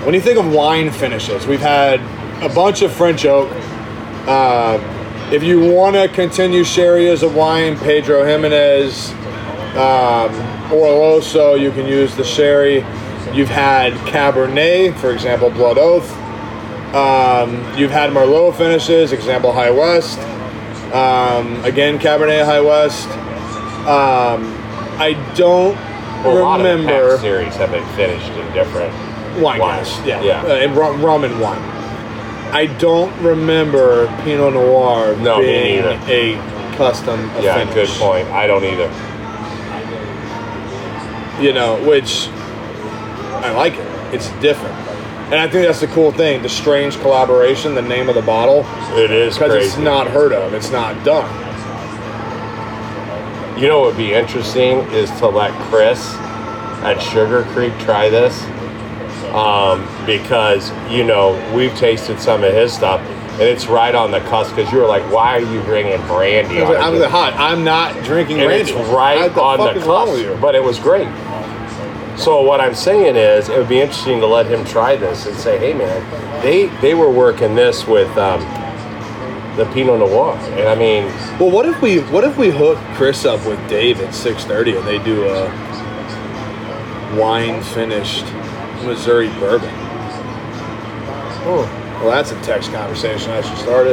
when 0.05 0.15
you 0.15 0.21
think 0.21 0.39
of 0.39 0.53
wine 0.53 0.91
finishes, 0.91 1.47
we've 1.47 1.61
had 1.61 2.01
a 2.43 2.53
bunch 2.55 2.83
of 2.83 2.93
French 2.93 3.25
oak. 3.27 3.51
Uh, 4.27 4.79
if 5.33 5.43
you 5.43 5.61
want 5.61 5.97
to 5.97 6.09
continue 6.09 6.65
sherry 6.65 7.09
as 7.09 7.23
a 7.23 7.29
wine, 7.29 7.77
Pedro 7.79 8.23
Ximénez, 8.23 9.11
um, 9.77 10.33
Oloroso, 10.71 11.61
you 11.61 11.71
can 11.73 11.87
use 11.87 12.15
the 12.17 12.25
sherry. 12.25 12.77
You've 13.35 13.51
had 13.51 13.93
Cabernet, 14.07 14.97
for 14.99 15.11
example, 15.11 15.51
Blood 15.51 15.77
Oath. 15.77 16.11
Um, 16.95 17.57
you've 17.77 17.91
had 17.91 18.11
Merlot 18.11 18.57
finishes, 18.57 19.13
example 19.13 19.53
High 19.53 19.71
West. 19.71 20.19
Um, 20.93 21.63
again, 21.65 21.99
Cabernet 21.99 22.45
High 22.45 22.61
West. 22.61 23.09
Um, 23.87 24.55
I 25.01 25.13
don't 25.35 25.75
Well, 26.25 26.39
a 26.39 26.43
lot 26.43 26.61
of 26.61 26.65
the 26.67 26.77
remember 26.77 27.19
series 27.19 27.55
have 27.57 27.71
been 27.71 27.87
finished 27.95 28.31
in 28.33 28.53
different 28.53 28.93
wine 29.41 29.61
wines. 29.61 29.89
guys. 29.99 30.07
Yeah, 30.07 30.23
Yeah. 30.23 30.43
Uh, 30.43 30.55
and 30.57 30.77
rum, 30.77 31.05
rum 31.05 31.25
and 31.25 31.39
wine. 31.41 31.61
I 32.53 32.67
don't 32.79 33.13
remember 33.23 34.07
Pinot 34.25 34.55
Noir 34.55 35.15
No, 35.17 35.39
being 35.41 35.85
a 35.85 36.75
custom 36.77 37.31
Yeah, 37.41 37.55
finish. 37.59 37.75
good 37.75 37.89
point. 38.01 38.27
I 38.31 38.47
don't 38.47 38.65
either. 38.65 38.91
You 41.43 41.53
know, 41.53 41.77
which 41.87 42.29
I 43.45 43.53
like 43.53 43.75
it. 43.75 43.87
It's 44.15 44.31
different, 44.41 44.75
and 45.31 45.35
I 45.35 45.49
think 45.49 45.67
that's 45.67 45.81
the 45.81 45.89
cool 45.89 46.11
thing. 46.11 46.43
The 46.43 46.49
strange 46.49 46.99
collaboration, 47.01 47.75
the 47.75 47.83
name 47.83 48.09
of 48.09 48.15
the 48.15 48.23
bottle, 48.23 48.65
It 48.97 49.11
is 49.11 49.35
because 49.35 49.63
it's 49.63 49.77
not 49.77 50.09
heard 50.09 50.33
of. 50.33 50.55
It's 50.55 50.71
not 50.71 51.05
done. 51.05 51.29
You 53.61 53.69
know 53.69 53.81
what 53.81 53.89
would 53.89 53.97
be 53.97 54.15
interesting 54.15 54.79
is 54.93 55.11
to 55.19 55.29
let 55.29 55.53
Chris 55.69 56.15
at 56.85 56.99
Sugar 56.99 57.43
Creek 57.53 57.77
try 57.81 58.09
this. 58.09 58.43
Um, 59.35 59.87
because, 60.07 60.71
you 60.91 61.05
know, 61.05 61.37
we've 61.55 61.75
tasted 61.75 62.19
some 62.19 62.43
of 62.43 62.55
his 62.55 62.73
stuff 62.73 63.03
and 63.39 63.43
it's 63.43 63.67
right 63.67 63.95
on 63.95 64.11
the 64.11 64.19
cusp 64.21 64.57
because 64.57 64.73
you 64.73 64.79
were 64.79 64.87
like, 64.87 65.03
why 65.13 65.37
are 65.37 65.55
you 65.55 65.61
bringing 65.61 66.01
brandy 66.09 66.61
I'm, 66.61 67.01
hot. 67.09 67.35
I'm 67.35 67.63
not 67.63 67.95
drinking 68.03 68.39
and 68.41 68.47
brandy. 68.47 68.73
it's 68.73 68.89
right 68.91 69.31
on 69.37 69.59
the 69.59 69.81
cusp. 69.81 70.41
But 70.41 70.57
it 70.57 70.63
was 70.63 70.81
great. 70.81 71.07
So 72.19 72.43
what 72.43 72.61
I'm 72.61 72.75
saying 72.75 73.15
is, 73.15 73.49
it 73.49 73.57
would 73.57 73.69
be 73.69 73.81
interesting 73.81 74.21
to 74.21 74.27
let 74.27 74.47
him 74.47 74.65
try 74.65 74.97
this 74.97 75.27
and 75.27 75.37
say, 75.37 75.57
"Hey, 75.57 75.73
man, 75.73 76.43
they 76.43 76.67
they 76.81 76.95
were 76.95 77.09
working 77.11 77.55
this 77.55 77.87
with 77.87 78.11
um, 78.19 78.41
the 79.57 79.65
Pinot 79.73 80.01
Noir, 80.01 80.35
and 80.59 80.69
I 80.69 80.75
mean, 80.75 81.05
Well, 81.39 81.51
what 81.51 81.67
if 81.67 81.81
we 81.81 81.99
what 82.01 82.25
if 82.25 82.37
we 82.37 82.51
hook 82.51 82.77
Chris 82.95 83.25
up 83.25 83.45
with 83.47 83.59
Dave 83.69 84.01
at 84.01 84.13
six 84.15 84.45
thirty 84.45 84.77
and 84.77 84.87
they 84.87 84.99
do 84.99 85.29
a 85.29 85.47
wine 87.17 87.63
finished 87.63 88.25
Missouri 88.85 89.29
bourbon? 89.39 89.71
Oh, 91.51 92.01
well, 92.03 92.11
that's 92.11 92.33
a 92.33 92.41
text 92.43 92.73
conversation 92.73 93.31
I 93.31 93.43
should 93.43 93.59
start 93.59 93.87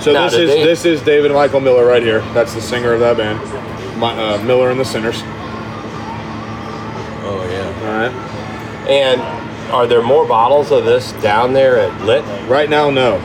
So 0.00 0.12
Now, 0.12 0.24
this 0.24 0.34
did 0.34 0.48
is 0.48 0.54
they- 0.54 0.64
this 0.64 0.84
is 0.84 1.00
David 1.02 1.32
Michael 1.32 1.60
Miller 1.60 1.84
right 1.84 2.02
here. 2.02 2.20
That's 2.32 2.54
the 2.54 2.60
singer 2.60 2.92
of 2.92 3.00
that 3.00 3.16
band, 3.16 3.40
My, 3.98 4.12
uh, 4.12 4.38
Miller 4.38 4.70
and 4.70 4.78
the 4.78 4.84
Sinners. 4.84 5.22
oh 7.24 7.46
yeah. 7.50 7.72
All 7.84 7.98
right. 7.98 8.12
And 8.88 9.20
are 9.72 9.86
there 9.86 10.00
more 10.02 10.24
bottles 10.24 10.70
of 10.70 10.84
this 10.84 11.12
down 11.20 11.52
there 11.52 11.78
at 11.78 12.04
Lit? 12.04 12.24
Right 12.48 12.70
now, 12.70 12.90
no. 12.90 13.20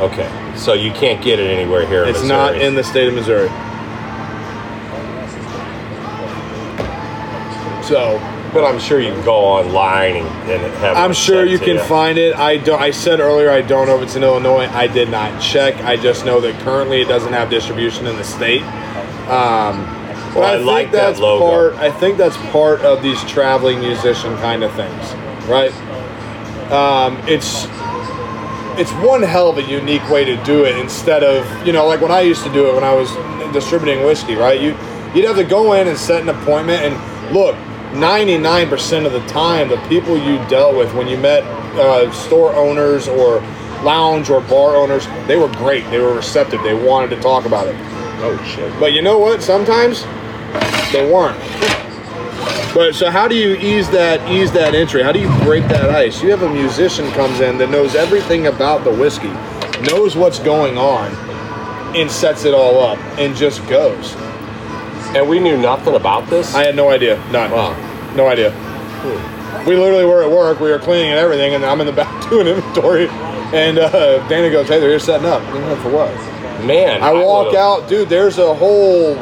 Okay, 0.00 0.28
so 0.56 0.72
you 0.72 0.90
can't 0.90 1.22
get 1.22 1.38
it 1.38 1.48
anywhere 1.50 1.86
here. 1.86 2.02
in 2.04 2.08
It's 2.08 2.24
not 2.24 2.52
Missouri. 2.54 2.66
in 2.66 2.74
the 2.74 2.82
state 2.82 3.06
of 3.08 3.14
Missouri. 3.14 3.50
So 7.82 8.18
But 8.54 8.64
I'm 8.64 8.78
sure 8.78 9.00
you 9.00 9.12
can 9.12 9.24
go 9.24 9.34
online 9.34 10.16
and, 10.16 10.26
and 10.48 10.74
have. 10.74 10.96
I'm 10.96 11.12
sure 11.12 11.44
you 11.44 11.58
can 11.58 11.78
find 11.80 12.16
it. 12.18 12.36
I 12.36 12.56
don't. 12.56 12.80
I 12.80 12.92
said 12.92 13.18
earlier 13.18 13.50
I 13.50 13.62
don't 13.62 13.88
know 13.88 13.96
if 13.96 14.02
it's 14.04 14.14
in 14.14 14.22
Illinois. 14.22 14.66
I 14.68 14.86
did 14.86 15.10
not 15.10 15.42
check. 15.42 15.74
I 15.82 15.96
just 15.96 16.24
know 16.24 16.40
that 16.40 16.58
currently 16.62 17.00
it 17.00 17.08
doesn't 17.08 17.32
have 17.32 17.50
distribution 17.50 18.06
in 18.06 18.14
the 18.16 18.22
state. 18.24 18.62
Um, 19.28 19.84
Well, 20.34 20.44
I 20.44 20.54
think 20.56 20.66
like 20.66 20.90
that 20.92 21.06
that's 21.08 21.18
logo. 21.18 21.44
part. 21.44 21.74
I 21.74 21.90
think 21.90 22.16
that's 22.16 22.36
part 22.52 22.80
of 22.82 23.02
these 23.02 23.22
traveling 23.24 23.80
musician 23.80 24.36
kind 24.36 24.62
of 24.62 24.72
things, 24.74 25.12
right? 25.48 25.72
Um, 26.70 27.18
it's 27.26 27.66
it's 28.78 28.92
one 29.04 29.22
hell 29.22 29.48
of 29.50 29.58
a 29.58 29.62
unique 29.62 30.08
way 30.10 30.24
to 30.24 30.36
do 30.44 30.64
it 30.64 30.76
instead 30.78 31.22
of 31.24 31.44
you 31.66 31.72
know 31.72 31.86
like 31.86 32.00
when 32.00 32.12
I 32.12 32.20
used 32.20 32.44
to 32.44 32.52
do 32.52 32.68
it 32.70 32.74
when 32.74 32.84
I 32.84 32.94
was 32.94 33.10
distributing 33.52 34.04
whiskey, 34.04 34.34
right? 34.36 34.60
You 34.60 34.76
you'd 35.12 35.24
have 35.26 35.36
to 35.36 35.44
go 35.44 35.72
in 35.74 35.88
and 35.88 35.98
set 35.98 36.22
an 36.22 36.28
appointment 36.28 36.82
and 36.84 37.34
look. 37.34 37.56
99% 37.94 39.06
of 39.06 39.12
the 39.12 39.24
time, 39.26 39.68
the 39.68 39.76
people 39.88 40.18
you 40.18 40.36
dealt 40.48 40.76
with 40.76 40.92
when 40.94 41.06
you 41.06 41.16
met 41.16 41.42
uh, 41.78 42.10
store 42.12 42.54
owners 42.54 43.08
or 43.08 43.40
lounge 43.82 44.30
or 44.30 44.40
bar 44.40 44.76
owners, 44.76 45.06
they 45.26 45.36
were 45.36 45.48
great. 45.48 45.88
They 45.90 46.00
were 46.00 46.14
receptive. 46.14 46.62
They 46.62 46.74
wanted 46.74 47.14
to 47.14 47.20
talk 47.22 47.44
about 47.44 47.68
it. 47.68 47.76
Oh 48.18 48.36
shit. 48.44 48.72
But 48.80 48.92
you 48.92 49.02
know 49.02 49.18
what? 49.18 49.42
Sometimes 49.42 50.02
they 50.92 51.08
weren't. 51.12 51.38
But 52.74 52.94
so 52.94 53.10
how 53.10 53.28
do 53.28 53.36
you 53.36 53.54
ease 53.54 53.88
that 53.90 54.28
ease 54.28 54.50
that 54.52 54.74
entry? 54.74 55.02
How 55.02 55.12
do 55.12 55.20
you 55.20 55.28
break 55.44 55.62
that 55.68 55.90
ice? 55.90 56.20
You 56.22 56.30
have 56.30 56.42
a 56.42 56.52
musician 56.52 57.08
comes 57.12 57.40
in 57.40 57.58
that 57.58 57.70
knows 57.70 57.94
everything 57.94 58.48
about 58.48 58.82
the 58.82 58.92
whiskey, 58.92 59.32
knows 59.82 60.16
what's 60.16 60.40
going 60.40 60.76
on, 60.76 61.12
and 61.94 62.10
sets 62.10 62.44
it 62.44 62.54
all 62.54 62.80
up 62.80 62.98
and 63.18 63.36
just 63.36 63.64
goes. 63.68 64.16
And 65.16 65.28
we 65.28 65.38
knew 65.40 65.56
nothing 65.56 65.94
about 65.94 66.28
this. 66.28 66.54
I 66.54 66.64
had 66.64 66.74
no 66.76 66.90
idea. 66.90 67.16
None. 67.30 67.50
Wow. 67.50 67.72
No 68.16 68.26
idea. 68.28 68.50
We 69.66 69.76
literally 69.76 70.04
were 70.04 70.22
at 70.22 70.30
work. 70.30 70.60
We 70.60 70.70
were 70.70 70.78
cleaning 70.78 71.10
and 71.10 71.18
everything, 71.18 71.54
and 71.54 71.64
I'm 71.64 71.80
in 71.80 71.86
the 71.86 71.92
back 71.92 72.28
doing 72.30 72.46
inventory. 72.46 73.08
And 73.52 73.78
uh, 73.78 74.26
Dana 74.28 74.50
goes, 74.50 74.68
"Hey, 74.68 74.80
they're 74.80 74.90
here 74.90 74.98
setting 74.98 75.26
up." 75.26 75.42
Like, 75.54 75.78
For 75.78 75.90
what? 75.90 76.10
Man, 76.64 77.02
I 77.02 77.12
walk 77.12 77.46
would've- 77.46 77.58
out, 77.58 77.88
dude. 77.88 78.08
There's 78.08 78.38
a 78.38 78.54
whole 78.54 79.14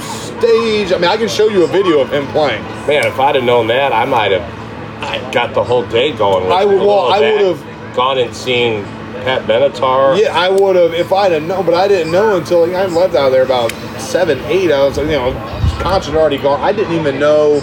stage. 0.00 0.92
I 0.92 0.96
mean, 0.98 1.10
I 1.10 1.16
can 1.16 1.28
show 1.28 1.48
you 1.48 1.64
a 1.64 1.66
video 1.66 2.00
of 2.00 2.12
him 2.12 2.26
playing. 2.28 2.62
Man, 2.86 3.06
if 3.06 3.18
I'd 3.18 3.34
have 3.34 3.44
known 3.44 3.66
that, 3.68 3.92
I 3.92 4.04
might 4.04 4.32
have 4.32 5.32
got 5.32 5.54
the 5.54 5.62
whole 5.64 5.84
day 5.86 6.12
going. 6.12 6.44
With 6.44 6.52
I 6.52 6.64
would- 6.64 6.78
well, 6.78 7.12
I 7.12 7.20
would've- 7.20 7.64
gone 7.94 8.18
and 8.18 8.34
seen 8.34 8.84
Pat 9.22 9.42
Benatar. 9.42 10.18
Yeah, 10.20 10.36
I 10.36 10.48
would 10.48 10.76
have 10.76 10.92
if 10.94 11.12
I'd 11.12 11.32
have 11.32 11.42
known, 11.42 11.64
but 11.64 11.74
I 11.74 11.88
didn't 11.88 12.12
know 12.12 12.36
until 12.36 12.66
like, 12.66 12.74
I 12.74 12.86
left 12.86 13.14
out 13.14 13.26
of 13.26 13.32
there 13.32 13.44
about 13.44 13.70
seven, 14.00 14.38
eight. 14.46 14.70
I 14.72 14.84
was 14.84 14.96
like, 14.96 15.06
you 15.06 15.12
know, 15.12 15.32
concert 15.80 16.16
already 16.16 16.38
gone. 16.38 16.60
I 16.60 16.72
didn't 16.72 16.94
even 16.94 17.18
know. 17.18 17.60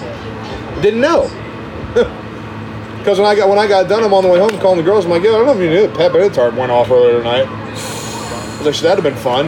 Didn't 0.82 1.02
know. 1.02 1.30
Because 3.00 3.18
when 3.18 3.28
I 3.30 3.34
got 3.34 3.48
when 3.48 3.58
I 3.58 3.66
got 3.66 3.88
done, 3.88 4.04
I'm 4.04 4.14
on 4.14 4.24
the 4.24 4.30
way 4.30 4.40
home 4.40 4.50
calling 4.60 4.76
the 4.78 4.84
girls. 4.84 5.06
I'm 5.06 5.12
like, 5.12 5.24
yo, 5.24 5.30
I 5.34 5.38
don't 5.38 5.46
know 5.46 5.54
if 5.54 5.60
you 5.62 5.70
knew 5.70 5.88
that 5.88 5.96
Pat 5.96 6.12
Benatar 6.12 6.54
went 6.54 6.70
off 6.70 6.92
earlier 6.92 7.20
tonight. 7.20 7.48
I 7.48 8.58
was 8.58 8.66
like, 8.66 8.74
"Shit, 8.76 8.84
that'd 8.84 9.02
have 9.02 9.14
been 9.14 9.24
fun, 9.24 9.48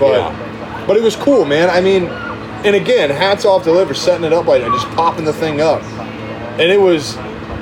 but 0.00 0.16
Yeah. 0.16 0.84
but 0.86 0.96
it 0.96 1.02
was 1.02 1.14
cool, 1.14 1.44
man. 1.44 1.68
I 1.68 1.82
mean, 1.82 2.04
and 2.06 2.74
again, 2.74 3.10
hats 3.10 3.44
off 3.44 3.64
to 3.64 3.72
Liv 3.72 3.88
for 3.88 3.94
setting 3.94 4.24
it 4.24 4.32
up 4.32 4.46
like 4.46 4.62
that, 4.62 4.72
just 4.72 4.88
popping 4.96 5.26
the 5.26 5.34
thing 5.34 5.60
up. 5.60 5.82
And 6.58 6.62
it 6.72 6.80
was, 6.80 7.18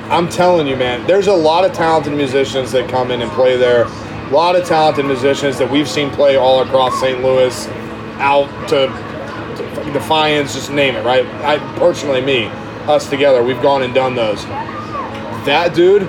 I'm 0.09 0.29
telling 0.29 0.67
you, 0.67 0.75
man, 0.75 1.05
there's 1.05 1.27
a 1.27 1.33
lot 1.33 1.65
of 1.65 1.73
talented 1.73 2.13
musicians 2.13 2.71
that 2.71 2.89
come 2.89 3.11
in 3.11 3.21
and 3.21 3.31
play 3.31 3.57
there. 3.57 3.83
A 3.83 4.29
lot 4.31 4.55
of 4.55 4.65
talented 4.65 5.05
musicians 5.05 5.57
that 5.57 5.69
we've 5.69 5.87
seen 5.87 6.09
play 6.11 6.37
all 6.37 6.61
across 6.61 6.99
St. 6.99 7.21
Louis, 7.21 7.67
out 8.19 8.47
to, 8.69 8.87
to 8.87 9.91
Defiance, 9.91 10.53
just 10.53 10.71
name 10.71 10.95
it, 10.95 11.03
right? 11.03 11.25
I 11.43 11.57
personally, 11.77 12.21
me, 12.21 12.45
us 12.87 13.09
together, 13.09 13.43
we've 13.43 13.61
gone 13.61 13.83
and 13.83 13.93
done 13.93 14.15
those. 14.15 14.45
That 15.45 15.73
dude 15.73 16.03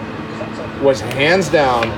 was 0.83 1.01
hands 1.01 1.49
down 1.49 1.89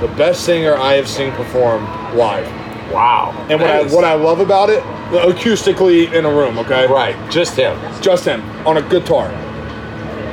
the 0.00 0.08
best 0.16 0.44
singer 0.44 0.74
I 0.74 0.94
have 0.94 1.08
seen 1.08 1.32
perform 1.32 1.84
live. 2.16 2.46
Wow. 2.92 3.34
And 3.48 3.60
what 3.60 3.70
I 3.70 3.82
what 3.84 4.04
I 4.04 4.14
love 4.14 4.40
about 4.40 4.68
it, 4.68 4.82
acoustically 5.10 6.12
in 6.12 6.24
a 6.24 6.30
room, 6.30 6.58
okay, 6.58 6.86
Right, 6.86 7.16
just 7.30 7.56
him. 7.56 7.78
just 8.02 8.24
him 8.24 8.42
on 8.66 8.76
a 8.78 8.82
guitar. 8.82 9.30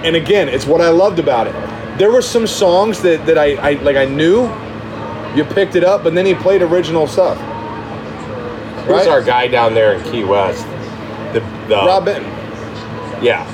And 0.06 0.16
again, 0.16 0.48
it's 0.50 0.66
what 0.66 0.82
I 0.82 0.90
loved 0.90 1.20
about 1.20 1.48
it. 1.48 1.54
There 1.98 2.12
were 2.12 2.22
some 2.22 2.48
songs 2.48 3.02
that, 3.02 3.26
that 3.26 3.38
I, 3.38 3.56
I 3.56 3.72
like 3.82 3.98
I 3.98 4.06
knew 4.06 4.44
you 5.36 5.44
picked 5.44 5.76
it 5.76 5.84
up, 5.84 6.04
but 6.04 6.14
then 6.16 6.26
he 6.26 6.34
played 6.34 6.62
original 6.62 7.06
stuff. 7.08 7.38
Who's 7.38 8.88
Right? 8.90 9.08
our 9.08 9.22
guy 9.22 9.48
down 9.48 9.74
there 9.74 9.94
in 9.94 10.04
Key 10.12 10.24
West? 10.24 10.66
The, 11.34 11.42
the 11.68 11.76
Rob 11.76 12.06
Benton. 12.06 12.32
Yeah, 13.24 13.46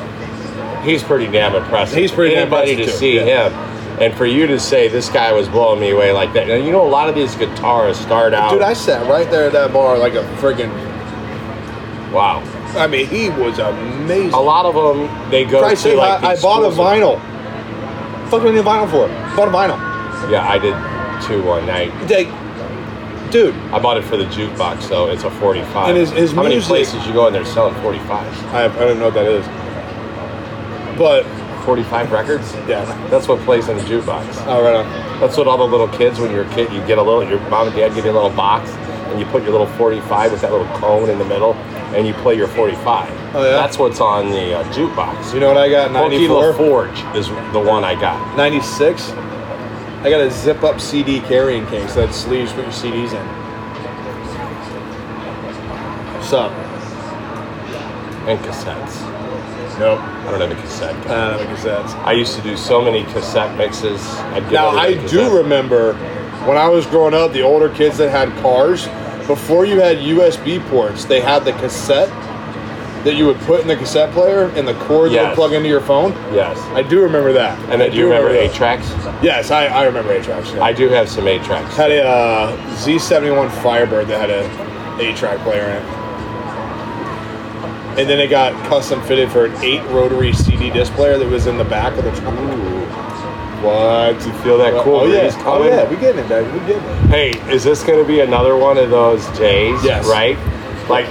he's 0.84 1.04
pretty 1.04 1.26
damn 1.30 1.56
impressive. 1.56 1.98
He's 1.98 2.12
pretty 2.12 2.36
damn 2.36 2.44
Anybody 2.44 2.72
impressive, 2.74 2.94
to 2.94 3.00
too, 3.00 3.00
see 3.00 3.16
yeah. 3.18 3.50
him, 3.50 3.54
and 4.00 4.14
for 4.14 4.26
you 4.28 4.46
to 4.48 4.60
say 4.60 4.88
this 4.88 5.10
guy 5.10 5.34
was 5.34 5.50
blowing 5.50 5.80
me 5.82 5.90
away 5.90 6.12
like 6.14 6.32
that. 6.34 6.48
Now, 6.48 6.54
you 6.56 6.72
know, 6.72 6.86
a 6.86 6.88
lot 6.88 7.10
of 7.10 7.16
these 7.16 7.34
guitarists 7.36 7.96
start 8.04 8.34
out. 8.36 8.52
Dude, 8.52 8.62
I 8.62 8.74
sat 8.74 9.10
right 9.10 9.30
there 9.32 9.48
at 9.48 9.54
that 9.54 9.74
bar 9.74 9.98
like 9.98 10.14
a 10.14 10.24
friggin' 10.40 10.72
wow. 12.14 12.44
I 12.78 12.88
mean, 12.88 13.08
he 13.08 13.30
was 13.30 13.58
amazing. 13.60 14.34
A 14.34 14.40
lot 14.42 14.66
of 14.66 14.76
them 14.76 15.32
they 15.32 15.46
go 15.46 15.60
Christ 15.60 15.84
to 15.84 15.90
sake, 15.90 15.98
like 15.98 16.24
I, 16.24 16.32
I 16.34 16.42
bought 16.42 16.64
a 16.64 16.70
vinyl. 16.76 17.20
Fuck, 18.30 18.42
what 18.44 18.50
do 18.50 18.52
need 18.54 18.60
a 18.60 18.64
vinyl 18.64 18.90
for? 18.90 19.08
Bought 19.36 19.48
a 19.48 19.52
vinyl. 19.52 20.32
Yeah, 20.32 20.48
I 20.50 20.58
did 20.58 20.74
too 21.26 21.44
one 21.44 21.66
night. 21.66 21.92
Like, 22.10 22.28
dude, 23.32 23.56
I 23.72 23.80
bought 23.80 23.98
it 23.98 24.04
for 24.04 24.18
the 24.18 24.26
jukebox, 24.26 24.82
so 24.84 25.08
it's 25.10 25.24
a 25.24 25.30
45. 25.32 25.90
And 25.90 25.98
his- 25.98 26.12
his 26.12 26.32
How 26.34 26.44
many 26.44 26.60
places 26.62 27.06
you 27.06 27.14
go 27.14 27.28
in 27.28 27.34
there 27.34 27.46
selling 27.46 27.76
45s? 27.76 28.54
I, 28.54 28.66
I 28.66 28.68
don't 28.68 28.98
know 29.00 29.06
what 29.06 29.14
that 29.14 29.26
is. 29.28 29.46
But 30.98 31.24
45 31.66 32.12
records? 32.12 32.54
yeah, 32.68 32.86
That's 33.10 33.28
what 33.28 33.40
plays 33.42 33.68
in 33.70 33.78
the 33.78 33.84
jukebox. 33.84 34.46
oh 34.48 34.64
right 34.64 34.76
on. 34.76 35.20
That's 35.20 35.36
what 35.38 35.48
all 35.48 35.58
the 35.58 35.64
little 35.68 35.88
kids, 35.90 36.20
when 36.20 36.32
you're 36.32 36.46
a 36.46 36.54
kid, 36.54 36.72
you 36.72 36.80
get 36.86 36.98
a 36.98 37.02
little, 37.02 37.24
your 37.28 37.40
mom 37.50 37.68
and 37.68 37.76
dad 37.76 37.94
give 37.96 38.06
you 38.06 38.12
a 38.12 38.14
little 38.14 38.30
box, 38.30 38.70
and 38.70 39.20
you 39.20 39.26
put 39.28 39.44
your 39.44 39.52
little 39.52 39.68
45 39.68 40.32
with 40.32 40.42
that 40.42 40.52
little 40.52 40.68
cone 40.78 41.10
in 41.10 41.18
the 41.20 41.26
middle, 41.26 41.54
and 41.96 42.06
you 42.06 42.14
play 42.16 42.36
your 42.36 42.48
45. 42.48 43.36
Oh, 43.36 43.44
yeah? 43.44 43.52
That's 43.52 43.78
what's 43.78 44.02
on 44.02 44.30
the 44.30 44.60
uh, 44.60 44.64
jukebox. 44.74 45.34
You 45.34 45.40
know 45.40 45.48
what 45.48 45.58
I 45.58 45.70
got? 45.70 45.92
Corky 45.92 46.28
94, 46.28 46.54
LaForge 46.54 47.16
is 47.16 47.28
the 47.54 47.60
one 47.60 47.84
I 47.84 48.00
got. 48.00 48.36
96. 48.36 49.12
I 49.12 50.10
got 50.10 50.22
a 50.22 50.30
zip 50.30 50.64
up 50.64 50.80
CD 50.80 51.20
carrying 51.22 51.66
case 51.68 51.96
that 51.96 52.14
sleeves 52.14 52.52
put 52.52 52.64
your 52.64 52.74
CDs 52.74 53.14
in. 53.14 53.26
What's 56.14 56.34
up? 56.34 56.52
And 58.28 58.40
cassettes. 58.40 59.02
Nope. 59.80 60.00
I 60.00 60.32
don't 60.32 60.42
have 60.42 60.52
a 60.52 60.62
cassette. 60.62 60.96
I 61.08 61.38
don't 61.38 61.40
have 61.40 61.42
a 61.42 61.56
cassettes. 61.56 61.96
I 62.04 62.14
used 62.14 62.36
to 62.36 62.42
do 62.42 62.56
so 62.56 62.82
many 62.82 63.04
cassette 63.06 63.58
mixes. 63.58 64.02
Now 64.52 64.70
I 64.70 64.96
do 65.08 65.36
remember 65.36 65.94
when 66.46 66.58
I 66.58 66.68
was 66.68 66.86
growing 66.86 67.14
up, 67.14 67.34
the 67.34 67.42
older 67.42 67.70
kids 67.70 67.98
that 67.98 68.10
had 68.10 68.30
cars, 68.42 68.86
before 69.28 69.66
you 69.66 69.80
had 69.80 69.98
USB 69.98 70.66
ports, 70.70 71.06
they 71.06 71.22
had 71.22 71.46
the 71.46 71.54
cassette 71.54 72.10
that 73.06 73.16
you 73.16 73.26
would 73.28 73.38
put 73.42 73.62
in 73.62 73.68
the 73.68 73.76
cassette 73.76 74.12
player 74.14 74.50
and 74.56 74.68
the 74.68 74.74
cord 74.86 75.12
that 75.12 75.30
would 75.30 75.36
plug 75.36 75.54
into 75.54 75.70
your 75.70 75.82
phone. 75.82 76.12
Yes. 76.34 76.58
I 76.76 76.82
do 76.82 77.02
remember 77.02 77.32
that. 77.34 77.58
And 77.70 77.80
then 77.80 77.92
do 77.92 77.98
you 77.98 78.06
remember 78.06 78.34
that. 78.34 78.42
eight 78.42 78.54
tracks? 78.54 78.90
Yes, 79.24 79.52
I, 79.52 79.68
I 79.68 79.84
remember 79.84 80.12
eight 80.12 80.24
tracks. 80.24 80.52
Yeah. 80.52 80.64
I 80.64 80.74
do 80.74 80.90
have 80.90 81.08
some 81.08 81.28
eight 81.28 81.44
tracks. 81.44 81.76
had 81.76 81.92
a 81.92 82.04
uh, 82.04 82.58
Z71 82.78 83.52
Firebird 83.62 84.08
that 84.08 84.28
had 84.28 84.32
a 84.32 85.02
eight 85.02 85.16
track 85.16 85.38
player 85.40 85.66
in 85.66 85.76
it. 85.76 85.86
And 88.00 88.10
then 88.10 88.20
it 88.20 88.30
got 88.30 88.52
custom 88.68 89.02
fitted 89.04 89.32
for 89.32 89.46
an 89.46 89.64
eight 89.64 89.84
rotary 89.92 90.34
CD 90.34 90.70
disc 90.72 90.92
player 90.94 91.18
that 91.18 91.30
was 91.30 91.46
in 91.48 91.58
the 91.58 91.64
back 91.64 91.98
of 91.98 92.04
the 92.04 92.12
trunk. 92.12 92.38
What? 93.62 94.16
You 94.26 94.34
feel 94.44 94.58
that 94.58 94.84
cool 94.84 95.02
oh, 95.02 95.06
yeah. 95.06 95.22
breeze 95.22 95.36
Oh, 95.46 95.64
yeah, 95.64 95.90
we 95.90 95.96
getting 95.98 96.24
it, 96.24 96.30
baby. 96.30 96.52
We 96.52 96.60
getting 96.68 96.84
it. 96.84 97.10
Hey, 97.10 97.54
is 97.54 97.64
this 97.64 97.84
going 97.84 98.00
to 98.00 98.06
be 98.06 98.20
another 98.20 98.56
one 98.56 98.78
of 98.78 98.90
those 98.90 99.26
days? 99.38 99.84
Yes. 99.84 100.08
Right? 100.08 100.38
Like 100.90 101.08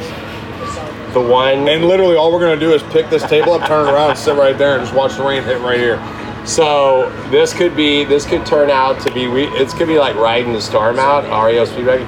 the 1.14 1.20
one. 1.20 1.66
And 1.68 1.86
literally, 1.86 2.16
all 2.16 2.30
we're 2.30 2.40
gonna 2.40 2.61
do 2.61 2.74
is 2.74 2.82
pick 2.84 3.09
this 3.09 3.22
table 3.22 3.53
up, 3.53 3.66
turn 3.66 3.88
it 3.88 3.92
around, 3.92 4.11
and 4.11 4.18
sit 4.18 4.36
right 4.36 4.59
there, 4.59 4.76
and 4.76 4.82
just 4.82 4.95
watch 4.95 5.16
the 5.16 5.22
rain 5.22 5.42
hit 5.42 5.61
right 5.61 5.78
here. 5.78 5.97
So 6.45 7.11
this 7.30 7.55
could 7.55 7.74
be. 7.74 8.05
This 8.05 8.26
could 8.26 8.45
turn 8.45 8.68
out 8.68 9.01
to 9.07 9.12
be. 9.12 9.28
We. 9.28 9.45
It's 9.45 9.72
gonna 9.72 9.86
be 9.86 9.99
like 9.99 10.16
riding 10.16 10.53
the 10.53 10.61
storm 10.61 10.99
out. 10.99 11.24
REO 11.24 11.64
Speedway. 11.64 12.05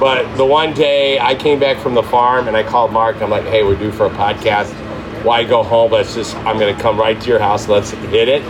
But 0.00 0.34
the 0.36 0.44
one 0.44 0.74
day 0.74 1.18
I 1.20 1.34
came 1.34 1.60
back 1.60 1.78
from 1.78 1.94
the 1.94 2.02
farm 2.02 2.48
and 2.48 2.56
I 2.56 2.62
called 2.62 2.92
Mark. 2.92 3.22
I'm 3.22 3.30
like, 3.30 3.44
hey, 3.44 3.62
we're 3.62 3.76
due 3.76 3.92
for 3.92 4.06
a 4.06 4.10
podcast. 4.10 4.72
Why 5.24 5.44
go 5.44 5.62
home? 5.62 5.92
Let's 5.92 6.14
just. 6.14 6.34
I'm 6.38 6.58
gonna 6.58 6.78
come 6.80 6.98
right 6.98 7.20
to 7.20 7.28
your 7.28 7.38
house. 7.38 7.68
Let's 7.68 7.90
hit 7.90 8.28
it. 8.28 8.42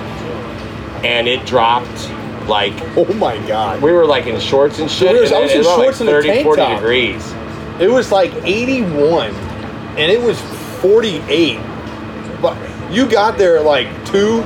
And 1.04 1.28
it 1.28 1.44
dropped 1.46 2.10
like 2.48 2.74
Oh 2.96 3.12
my 3.14 3.36
god! 3.46 3.82
we 3.82 3.90
were 3.92 4.06
like 4.06 4.26
in 4.26 4.38
shorts 4.40 4.78
and 4.78 4.90
shit. 4.90 5.12
We 5.12 5.18
were- 5.20 5.24
and 5.26 5.34
I 5.34 5.40
was 5.40 5.50
it 5.52 5.56
in 5.58 5.62
shorts 5.64 6.00
and 6.00 6.08
like 6.08 6.16
a 6.18 6.22
30, 6.22 6.28
tank 6.28 6.44
40 6.44 6.62
top. 6.62 6.80
degrees. 6.80 7.34
It 7.80 7.88
was 7.90 8.10
like 8.12 8.32
81, 8.44 9.30
and 9.98 10.10
it 10.10 10.20
was 10.22 10.40
48. 10.80 11.58
But 12.40 12.56
you 12.92 13.06
got 13.08 13.36
there 13.36 13.58
at 13.58 13.64
like 13.64 13.88
two. 14.06 14.42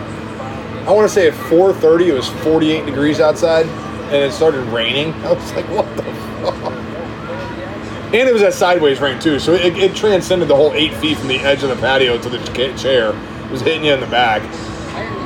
I 0.86 0.92
want 0.92 1.07
to 1.09 1.14
say 1.14 1.28
at 1.28 1.34
4:30, 1.34 2.09
it 2.09 2.12
was 2.14 2.28
48 2.42 2.86
degrees 2.86 3.20
outside, 3.20 3.66
and 3.66 4.14
it 4.16 4.32
started 4.32 4.62
raining. 4.68 5.12
I 5.24 5.32
was 5.32 5.53
like, 5.53 5.68
what 5.68 5.86
the 5.96 6.03
fuck? 6.03 6.72
And 8.12 8.28
it 8.28 8.32
was 8.32 8.42
that 8.42 8.55
sideways 8.55 9.01
rain 9.01 9.20
too, 9.20 9.38
so 9.38 9.53
it, 9.53 9.76
it 9.76 9.94
transcended 9.94 10.48
the 10.48 10.57
whole 10.57 10.72
eight 10.72 10.92
feet 10.94 11.16
from 11.18 11.28
the 11.28 11.38
edge 11.38 11.62
of 11.62 11.68
the 11.68 11.76
patio 11.76 12.18
to 12.18 12.28
the 12.28 12.38
cha- 12.38 12.76
chair. 12.76 13.11
It 13.44 13.51
was 13.53 13.61
hitting 13.61 13.84
you 13.84 13.92
in 13.94 14.01
the 14.01 14.07
back. 14.07 14.42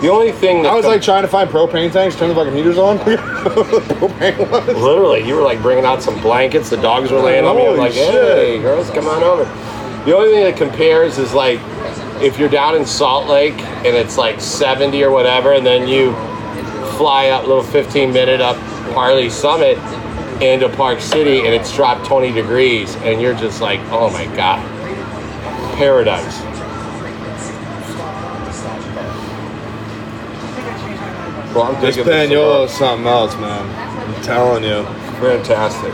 The 0.01 0.11
only 0.11 0.33
thing 0.33 0.62
that 0.62 0.72
I 0.72 0.75
was 0.75 0.85
like 0.85 1.01
trying 1.01 1.22
to 1.22 1.29
find 1.29 1.49
propane 1.49 1.91
tanks, 1.91 2.16
turn 2.16 2.29
the 2.29 2.35
fucking 2.35 2.55
heaters 2.55 2.77
on. 2.77 2.99
propane 2.99 4.51
was. 4.51 4.66
Literally, 4.77 5.27
you 5.27 5.35
were 5.35 5.43
like 5.43 5.62
bringing 5.62 5.85
out 5.85 6.03
some 6.03 6.20
blankets. 6.20 6.68
The 6.70 6.77
dogs 6.77 7.11
were 7.11 7.20
laying 7.20 7.45
on 7.45 7.57
me. 7.57 7.62
I'm 7.62 7.68
Holy 7.68 7.79
like, 7.79 7.93
shit. 7.93 8.12
hey, 8.12 8.61
girls, 8.61 8.91
come 8.91 9.07
on 9.07 9.22
over. 9.22 9.45
The 10.05 10.14
only 10.14 10.31
thing 10.31 10.45
that 10.45 10.57
compares 10.59 11.16
is 11.18 11.33
like 11.33 11.59
if 12.20 12.39
you're 12.39 12.49
down 12.49 12.77
in 12.77 12.85
Salt 12.85 13.29
Lake 13.29 13.59
and 13.59 13.97
it's 13.97 14.18
like 14.18 14.41
70 14.41 15.03
or 15.03 15.11
whatever, 15.11 15.55
and 15.55 15.64
then 15.64 15.89
you 15.89 16.12
fly 16.99 17.29
up, 17.29 17.47
little 17.47 17.62
15 17.62 18.12
minute 18.12 18.41
up 18.41 18.57
Parleys 18.93 19.35
Summit 19.35 19.79
into 20.43 20.68
Park 20.68 21.01
City, 21.01 21.39
and 21.41 21.49
it's 21.49 21.75
dropped 21.75 22.05
20 22.07 22.33
degrees, 22.33 22.95
and 22.97 23.20
you're 23.20 23.35
just 23.35 23.61
like, 23.61 23.81
oh 23.91 24.11
my 24.11 24.27
god, 24.37 24.61
paradise. 25.79 26.43
Well, 31.55 31.65
I'm 31.75 31.81
This 31.81 31.97
is 31.97 32.05
something 32.77 33.07
else, 33.07 33.35
man. 33.37 34.15
I'm 34.15 34.23
telling 34.23 34.65
you. 34.65 34.83
Fantastic. 35.21 35.93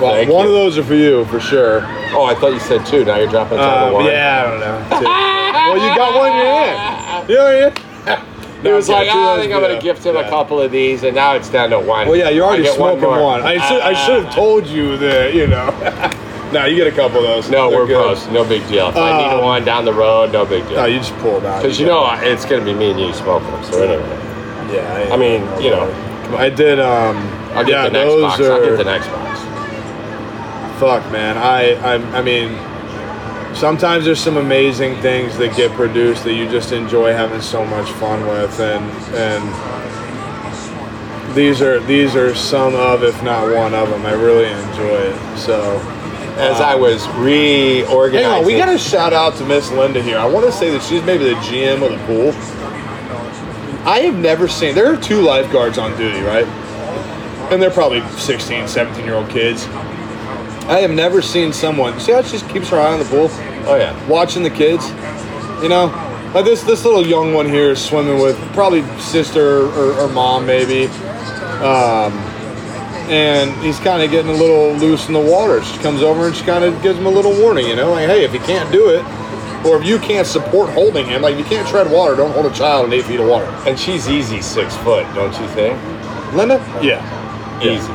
Well, 0.00 0.12
Thank 0.14 0.30
one 0.30 0.46
you. 0.46 0.54
of 0.54 0.54
those 0.54 0.78
are 0.78 0.84
for 0.84 0.94
you 0.94 1.24
for 1.26 1.40
sure. 1.40 1.80
Oh, 2.14 2.24
I 2.24 2.34
thought 2.34 2.52
you 2.52 2.60
said 2.60 2.84
two. 2.86 3.04
Now 3.04 3.16
you're 3.16 3.28
dropping 3.28 3.58
some 3.58 3.68
Uh, 3.68 3.86
of 3.88 3.92
one. 3.94 4.04
yeah, 4.04 4.44
I 4.46 4.50
don't 4.50 4.60
know. 4.60 5.32
Well, 5.66 5.78
you 5.78 5.96
got 5.96 6.14
one 6.16 6.30
in 6.30 6.36
your 6.36 6.46
hand. 6.46 7.28
Yeah, 7.28 7.72
yeah. 8.06 8.22
He 8.62 8.70
was 8.70 8.88
like, 8.88 9.08
oh, 9.10 9.34
I 9.36 9.40
think 9.40 9.52
I'm 9.52 9.60
going 9.60 9.74
to 9.74 9.82
gift 9.82 10.04
him 10.06 10.16
a 10.16 10.22
couple 10.28 10.60
of 10.60 10.70
these, 10.70 11.02
and 11.02 11.14
now 11.16 11.34
it's 11.34 11.48
down 11.48 11.70
to 11.70 11.80
one. 11.80 12.06
Well, 12.06 12.16
yeah, 12.16 12.28
you're 12.28 12.44
already 12.44 12.66
smoking 12.66 13.04
one. 13.08 13.18
more. 13.18 13.32
I 13.34 13.58
should 13.66 13.80
I 13.82 13.92
should 13.94 14.24
have 14.24 14.34
told 14.34 14.66
you 14.66 14.96
that, 14.98 15.34
you 15.34 15.46
know. 15.48 15.70
no, 16.52 16.66
you 16.66 16.76
get 16.76 16.86
a 16.86 16.94
couple 16.94 17.18
of 17.18 17.24
those. 17.24 17.50
No, 17.50 17.68
They're 17.70 17.78
we're 17.80 17.86
good. 17.88 17.96
pros. 18.16 18.28
No 18.28 18.44
big 18.44 18.66
deal. 18.68 18.88
If 18.90 18.96
I 18.96 19.18
need 19.18 19.34
Um, 19.38 19.44
one 19.44 19.64
down 19.64 19.84
the 19.84 19.92
road, 19.92 20.32
no 20.32 20.44
big 20.46 20.62
No, 20.64 20.70
deal. 20.70 20.88
you 20.88 20.98
just 20.98 21.16
pull 21.18 21.40
them 21.40 21.46
out. 21.52 21.62
Because 21.62 21.80
you 21.80 21.86
know 21.86 22.08
it's 22.22 22.44
going 22.44 22.64
to 22.64 22.64
be 22.64 22.74
me 22.78 22.92
and 22.92 23.00
you 23.00 23.12
smoking 23.12 23.50
them. 23.50 23.64
So 23.64 23.82
anyway, 23.82 24.35
Yeah. 24.72 25.08
I 25.12 25.16
mean, 25.16 25.42
you 25.62 25.70
know, 25.70 25.90
I 26.36 26.48
did. 26.50 26.80
Um. 26.80 27.16
I'll 27.56 27.64
get 27.64 27.70
yeah, 27.72 27.84
the 27.84 27.90
next 27.90 28.10
those 28.10 28.22
box. 28.22 28.40
are. 28.40 28.52
I'll 28.52 28.64
get 28.64 28.76
the 28.76 28.84
next 28.84 29.06
box. 29.08 29.40
Fuck, 30.78 31.10
man. 31.10 31.38
I, 31.38 31.72
I, 31.76 31.94
I 32.18 32.20
mean, 32.20 32.52
sometimes 33.56 34.04
there's 34.04 34.20
some 34.20 34.36
amazing 34.36 35.00
things 35.00 35.38
that 35.38 35.56
get 35.56 35.70
produced 35.72 36.24
that 36.24 36.34
you 36.34 36.50
just 36.50 36.72
enjoy 36.72 37.12
having 37.14 37.40
so 37.40 37.64
much 37.64 37.88
fun 37.92 38.26
with, 38.26 38.60
and 38.60 38.84
and 39.14 39.42
these 41.34 41.62
are 41.62 41.80
these 41.80 42.14
are 42.14 42.34
some 42.34 42.74
of, 42.74 43.02
if 43.02 43.22
not 43.22 43.54
one 43.54 43.72
of 43.72 43.88
them. 43.88 44.04
I 44.04 44.12
really 44.12 44.50
enjoy 44.52 44.98
it. 44.98 45.38
So, 45.38 45.78
As 46.36 46.60
I 46.60 46.74
was 46.74 47.08
reorganizing, 47.16 48.30
hang 48.30 48.40
on, 48.40 48.44
we 48.46 48.58
got 48.58 48.66
to 48.66 48.76
shout 48.78 49.14
out 49.14 49.36
to 49.36 49.46
Miss 49.46 49.70
Linda 49.70 50.02
here. 50.02 50.18
I 50.18 50.26
want 50.26 50.44
to 50.44 50.52
say 50.52 50.70
that 50.72 50.82
she's 50.82 51.02
maybe 51.04 51.24
the 51.24 51.36
GM 51.36 51.82
of 51.82 51.90
the 51.90 52.06
pool. 52.06 52.32
I 53.86 54.00
have 54.00 54.16
never 54.16 54.48
seen. 54.48 54.74
There 54.74 54.92
are 54.92 54.96
two 54.96 55.20
lifeguards 55.22 55.78
on 55.78 55.96
duty, 55.96 56.20
right? 56.20 56.46
And 57.52 57.62
they're 57.62 57.70
probably 57.70 58.00
16, 58.18 58.66
17 58.66 59.04
year 59.04 59.14
old 59.14 59.30
kids. 59.30 59.64
I 60.66 60.80
have 60.80 60.90
never 60.90 61.22
seen 61.22 61.52
someone. 61.52 61.98
See 62.00 62.10
how 62.12 62.22
she 62.22 62.32
just 62.32 62.48
keeps 62.50 62.68
her 62.70 62.80
eye 62.80 62.92
on 62.92 62.98
the 62.98 63.04
pool, 63.04 63.28
Oh 63.68 63.76
yeah. 63.76 63.94
watching 64.08 64.42
the 64.42 64.50
kids. 64.50 64.88
You 65.62 65.68
know, 65.68 65.86
like 66.34 66.44
this 66.44 66.64
this 66.64 66.84
little 66.84 67.06
young 67.06 67.32
one 67.32 67.46
here 67.46 67.70
is 67.70 67.82
swimming 67.82 68.20
with 68.20 68.36
probably 68.52 68.82
sister 68.98 69.66
or, 69.66 69.92
or 70.00 70.08
mom 70.08 70.44
maybe, 70.44 70.86
um, 71.62 72.12
and 73.08 73.52
he's 73.64 73.78
kind 73.78 74.02
of 74.02 74.10
getting 74.10 74.30
a 74.32 74.34
little 74.34 74.72
loose 74.74 75.06
in 75.06 75.14
the 75.14 75.20
water. 75.20 75.62
She 75.62 75.78
comes 75.78 76.02
over 76.02 76.26
and 76.26 76.34
she 76.36 76.44
kind 76.44 76.64
of 76.64 76.82
gives 76.82 76.98
him 76.98 77.06
a 77.06 77.10
little 77.10 77.32
warning. 77.40 77.66
You 77.68 77.76
know, 77.76 77.92
like 77.92 78.08
hey, 78.08 78.24
if 78.24 78.32
he 78.32 78.38
can't 78.40 78.70
do 78.72 78.88
it, 78.90 79.02
or 79.66 79.76
if 79.80 79.84
you 79.86 79.98
can't 79.98 80.26
support 80.26 80.70
holding 80.70 81.06
him, 81.06 81.22
like 81.22 81.34
if 81.34 81.38
you 81.40 81.44
can't 81.44 81.66
tread 81.68 81.90
water, 81.90 82.14
don't 82.16 82.32
hold 82.32 82.46
a 82.46 82.50
child 82.54 82.86
in 82.86 82.92
eight 82.92 83.04
feet 83.04 83.20
of 83.20 83.26
water. 83.28 83.46
And 83.66 83.78
she's 83.78 84.08
easy 84.08 84.40
six 84.40 84.74
foot, 84.78 85.04
don't 85.14 85.32
you 85.40 85.46
think? 85.48 85.76
Linda, 86.34 86.56
yeah, 86.82 87.00
Easy. 87.62 87.92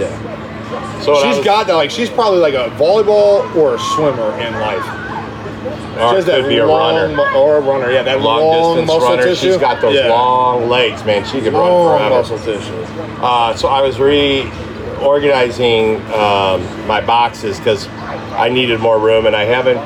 yeah. 0.00 1.00
So 1.02 1.12
what 1.12 1.24
I 1.24 1.28
She's 1.30 1.36
was- 1.38 1.44
got 1.44 1.66
that. 1.68 1.74
Like 1.74 1.90
she's 1.90 2.10
probably 2.10 2.38
like 2.40 2.54
a 2.54 2.68
volleyball 2.76 3.54
or 3.56 3.74
a 3.74 3.78
swimmer 3.78 4.32
in 4.40 4.52
life. 4.60 4.84
or 5.96 6.10
She 6.10 6.16
has 6.16 6.24
that 6.26 6.40
could 6.42 6.48
be 6.48 6.58
a 6.58 6.66
long, 6.66 6.94
runner. 7.16 7.30
or 7.36 7.56
a 7.56 7.60
runner. 7.60 7.90
Yeah, 7.90 8.02
that 8.02 8.20
Long, 8.20 8.40
long, 8.44 8.76
distance 8.76 8.86
muscle 8.88 9.08
runner. 9.10 9.22
tissue. 9.24 9.46
She's 9.48 9.56
got 9.56 9.80
those 9.80 9.94
Yeah. 9.94 10.08
long 10.08 10.68
legs, 10.68 11.04
man. 11.04 11.24
She 11.24 11.40
could 11.40 11.52
long 11.54 11.86
run 11.86 11.98
forever. 11.98 12.14
muscle 12.16 12.38
tissue. 12.38 12.72
Uh, 13.22 13.54
so 13.54 13.68
I 13.68 13.80
was 13.82 13.98
reorganizing 13.98 15.96
um, 16.12 16.86
my 16.86 17.00
boxes 17.00 17.58
because 17.58 17.88
I 18.36 18.48
needed 18.48 18.80
more 18.80 18.98
room, 18.98 19.26
and 19.26 19.34
I 19.36 19.44
haven't 19.44 19.78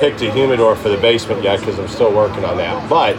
picked 0.00 0.22
a 0.22 0.32
humidor 0.32 0.74
for 0.74 0.88
the 0.88 0.96
basement 0.96 1.42
yet 1.42 1.60
because 1.60 1.78
I'm 1.78 1.86
still 1.88 2.12
working 2.12 2.44
on 2.44 2.56
that. 2.56 2.88
But 2.88 3.16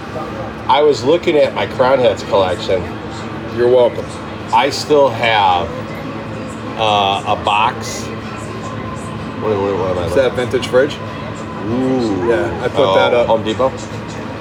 I 0.67 0.81
was 0.81 1.03
looking 1.03 1.37
at 1.37 1.53
my 1.53 1.67
Crowned 1.67 2.01
Heads 2.01 2.23
collection. 2.23 2.81
You're 3.55 3.69
welcome. 3.69 4.05
I 4.53 4.69
still 4.71 5.07
have 5.09 5.69
uh, 6.79 7.23
a 7.39 7.45
box. 7.45 8.01
What, 9.41 9.57
what, 9.57 9.77
what 9.79 9.91
am 9.91 9.97
I 9.99 10.05
Is 10.05 10.15
looking 10.15 10.23
that 10.23 10.33
vintage 10.35 10.67
fridge? 10.67 10.95
Ooh. 10.95 12.27
Yeah, 12.27 12.63
I 12.63 12.67
put 12.67 12.79
Oh, 12.79 12.95
that 12.95 13.13
up. 13.13 13.27
Home 13.27 13.43
Depot? 13.43 13.69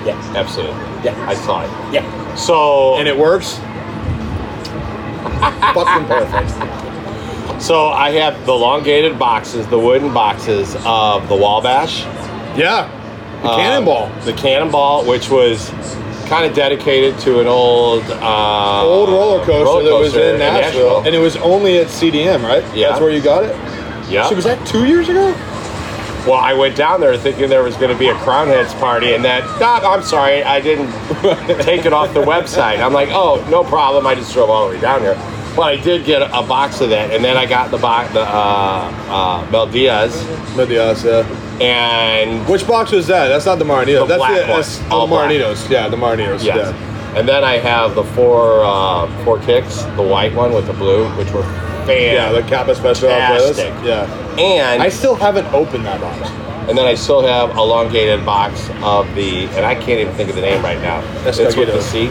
Yeah. 0.06 0.16
Absolutely. 0.34 0.74
Yeah. 1.04 1.14
I 1.28 1.34
saw 1.34 1.62
it. 1.62 1.70
Yeah. 1.94 2.34
So 2.34 2.96
And 2.96 3.06
it 3.06 3.16
works. 3.16 3.54
Fucking 5.74 6.06
perfect. 6.06 6.50
So 7.62 7.88
I 7.88 8.10
have 8.12 8.46
the 8.46 8.52
elongated 8.52 9.18
boxes, 9.18 9.66
the 9.66 9.78
wooden 9.78 10.14
boxes 10.14 10.74
of 10.86 11.28
the 11.28 11.36
Wabash. 11.36 12.04
Yeah. 12.60 13.40
The 13.42 13.48
um, 13.48 13.58
cannonball. 13.60 14.10
The 14.24 14.32
Cannonball, 14.34 15.06
which 15.06 15.30
was 15.30 15.70
kind 16.28 16.44
of 16.44 16.54
dedicated 16.54 17.18
to 17.20 17.40
an 17.40 17.46
old 17.46 18.02
uh, 18.04 18.84
Old 18.84 19.08
roller 19.08 19.38
coaster, 19.44 19.64
roller 19.64 19.84
that 19.84 19.94
was 19.98 20.12
coaster 20.12 20.32
in 20.34 20.38
Nashville. 20.38 20.98
And 21.04 21.14
it 21.14 21.18
was 21.18 21.36
only 21.38 21.78
at 21.78 21.86
CDM, 21.88 22.42
right? 22.42 22.62
Yeah. 22.76 22.88
That's 22.90 23.00
where 23.00 23.10
you 23.10 23.22
got 23.22 23.44
it? 23.44 23.56
yeah. 24.10 24.28
So 24.28 24.34
was 24.36 24.44
that 24.44 24.64
two 24.66 24.86
years 24.86 25.08
ago? 25.08 25.32
Well, 26.26 26.34
I 26.34 26.52
went 26.52 26.76
down 26.76 27.00
there 27.00 27.16
thinking 27.16 27.48
there 27.48 27.62
was 27.62 27.76
going 27.76 27.90
to 27.90 27.98
be 27.98 28.08
a 28.08 28.14
Crowned 28.16 28.50
Heads 28.50 28.74
party, 28.74 29.14
and 29.14 29.24
that, 29.24 29.42
"Ah, 29.62 29.80
I'm 29.94 30.02
sorry, 30.02 30.42
I 30.44 30.60
didn't 30.60 30.92
take 31.64 31.86
it 31.86 31.94
off 31.94 32.12
the 32.12 32.20
website. 32.20 32.84
I'm 32.84 32.92
like, 32.92 33.08
oh, 33.10 33.42
no 33.48 33.64
problem. 33.64 34.06
I 34.06 34.14
just 34.14 34.30
drove 34.34 34.50
all 34.50 34.68
the 34.68 34.74
way 34.74 34.80
down 34.82 35.00
here. 35.00 35.14
But 35.56 35.62
I 35.62 35.76
did 35.76 36.04
get 36.04 36.22
a 36.22 36.42
box 36.42 36.80
of 36.80 36.90
that, 36.90 37.10
and 37.10 37.24
then 37.24 37.36
I 37.36 37.44
got 37.44 37.70
the 37.70 37.76
box, 37.78 38.12
the 38.12 38.20
uh, 38.22 38.24
uh, 39.44 39.48
Mil 39.50 39.66
Días, 39.66 40.14
yeah. 41.04 41.60
and 41.60 42.48
Which 42.48 42.66
box 42.66 42.92
was 42.92 43.06
that? 43.08 43.28
That's 43.28 43.46
not 43.46 43.58
the 43.58 43.64
Marranitos. 43.64 44.00
The 44.00 44.06
that's 44.06 44.18
black 44.18 44.34
the, 44.34 44.40
one. 44.52 44.60
that's 44.60 44.80
All 44.90 45.06
the 45.06 45.10
black. 45.10 45.30
Marranitos. 45.30 45.68
Yeah, 45.68 45.88
the 45.88 45.96
Marranitos. 45.96 46.44
yes, 46.44 46.56
Yeah. 46.72 47.18
and 47.18 47.28
then 47.28 47.42
I 47.44 47.56
have 47.58 47.94
the 47.96 48.04
four 48.04 48.62
uh, 48.64 49.24
four 49.24 49.40
kicks, 49.40 49.82
the 49.96 50.02
white 50.02 50.32
one 50.34 50.52
with 50.54 50.66
the 50.66 50.72
blue, 50.72 51.08
which 51.16 51.30
were 51.32 51.42
fan. 51.84 52.14
Yeah, 52.14 52.30
the 52.32 52.42
Capa 52.42 52.70
Especial 52.70 53.08
playlist. 53.08 53.56
Fantastic. 53.56 53.84
Yeah. 53.84 54.40
and 54.40 54.80
I 54.82 54.88
still 54.88 55.16
haven't 55.16 55.46
opened 55.52 55.84
that 55.84 56.00
box. 56.00 56.30
And 56.68 56.78
then 56.78 56.86
I 56.86 56.94
still 56.94 57.22
have 57.22 57.50
elongated 57.56 58.24
box 58.24 58.68
of 58.82 59.12
the, 59.16 59.46
and 59.56 59.66
I 59.66 59.74
can't 59.74 59.98
even 59.98 60.14
think 60.14 60.30
of 60.30 60.36
the 60.36 60.42
name 60.42 60.62
right 60.62 60.80
now. 60.80 61.00
That's 61.24 61.38
it's 61.38 61.56
with 61.56 61.68
Escogitos. 61.68 61.72
the 61.74 61.82
C. 61.82 62.08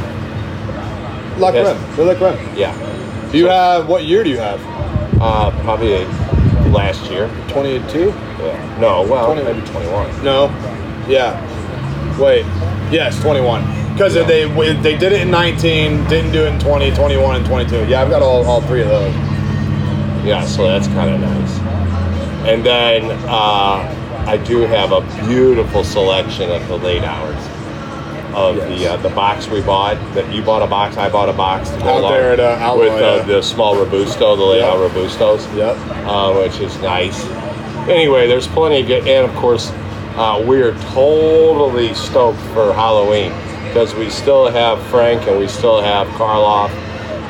Luck 1.40 1.54
Yes. 1.54 1.68
Rim. 1.78 1.96
They're 1.96 2.06
Luck 2.14 2.20
Rim. 2.20 2.58
Yeah, 2.58 2.76
Do 3.32 3.38
you 3.38 3.48
have, 3.48 3.88
what 3.88 4.06
year 4.06 4.24
do 4.24 4.30
you 4.30 4.38
have? 4.38 4.60
uh, 5.22 5.52
probably 5.64 6.06
last 6.72 7.10
year. 7.12 7.30
22? 7.50 8.08
Yeah. 8.40 8.78
No, 8.80 9.04
well, 9.04 9.34
20. 9.34 9.44
maybe 9.44 9.66
21. 9.68 10.24
No. 10.24 10.46
Yeah. 11.08 11.36
Wait. 12.18 12.46
Yes, 12.92 13.20
21. 13.22 13.64
Because 13.94 14.16
Yeah. 14.16 14.24
they 14.24 14.46
they 14.76 14.98
did 14.98 15.12
it 15.12 15.22
in 15.22 15.30
19, 15.32 16.06
didn't 16.08 16.32
do 16.32 16.44
it 16.46 16.54
in 16.54 16.60
20, 16.60 16.92
21, 16.92 17.36
and 17.36 17.46
22. 17.46 17.86
Yeah, 17.88 18.02
I've 18.02 18.10
got 18.10 18.22
all, 18.22 18.46
all 18.46 18.62
three 18.62 18.82
of 18.82 18.88
those. 18.88 19.14
Yeah, 20.24 20.46
so 20.46 20.64
that's 20.64 20.88
kind 20.88 21.14
of 21.14 21.20
nice. 21.22 21.60
And 22.48 22.64
then 22.66 23.12
uh, 23.28 24.24
I 24.26 24.38
do 24.38 24.62
have 24.62 24.92
a 24.92 25.02
beautiful 25.28 25.84
selection 25.84 26.50
of 26.50 26.66
the 26.68 26.78
late 26.78 27.04
hours 27.04 27.36
of 28.36 28.56
the 28.56 28.94
uh, 28.94 28.98
the 28.98 29.10
box 29.10 29.48
we 29.48 29.62
bought. 29.62 29.96
That 30.14 30.32
you 30.34 30.42
bought 30.44 30.62
a 30.62 30.68
box, 30.68 30.98
I 30.98 31.10
bought 31.10 31.30
a 31.30 31.34
box 31.34 31.70
to 31.70 31.88
Out 31.88 32.10
there 32.10 32.34
at, 32.34 32.40
uh, 32.40 32.58
Alloy, 32.60 32.86
with 32.86 32.94
uh, 32.94 33.16
yeah. 33.18 33.24
the 33.24 33.42
small 33.42 33.76
robusto, 33.76 34.36
the 34.36 34.44
late 34.44 34.60
Yep. 34.60 34.92
robustos. 34.92 35.56
Yep. 35.56 35.78
uh, 36.08 36.34
which 36.42 36.60
is 36.60 36.80
nice. 36.82 37.26
Anyway, 37.90 38.28
there's 38.28 38.48
plenty 38.48 38.82
of 38.82 38.88
good, 38.88 39.08
and 39.08 39.30
of 39.30 39.36
course, 39.36 39.72
uh, 40.16 40.44
we're 40.46 40.74
totally 40.92 41.94
stoked 41.94 42.40
for 42.54 42.74
Halloween 42.74 43.32
because 43.68 43.94
we 43.96 44.10
still 44.10 44.48
have 44.48 44.82
Frank 44.88 45.28
and 45.28 45.38
we 45.40 45.48
still 45.48 45.82
have 45.82 46.08
Karloff. 46.10 46.70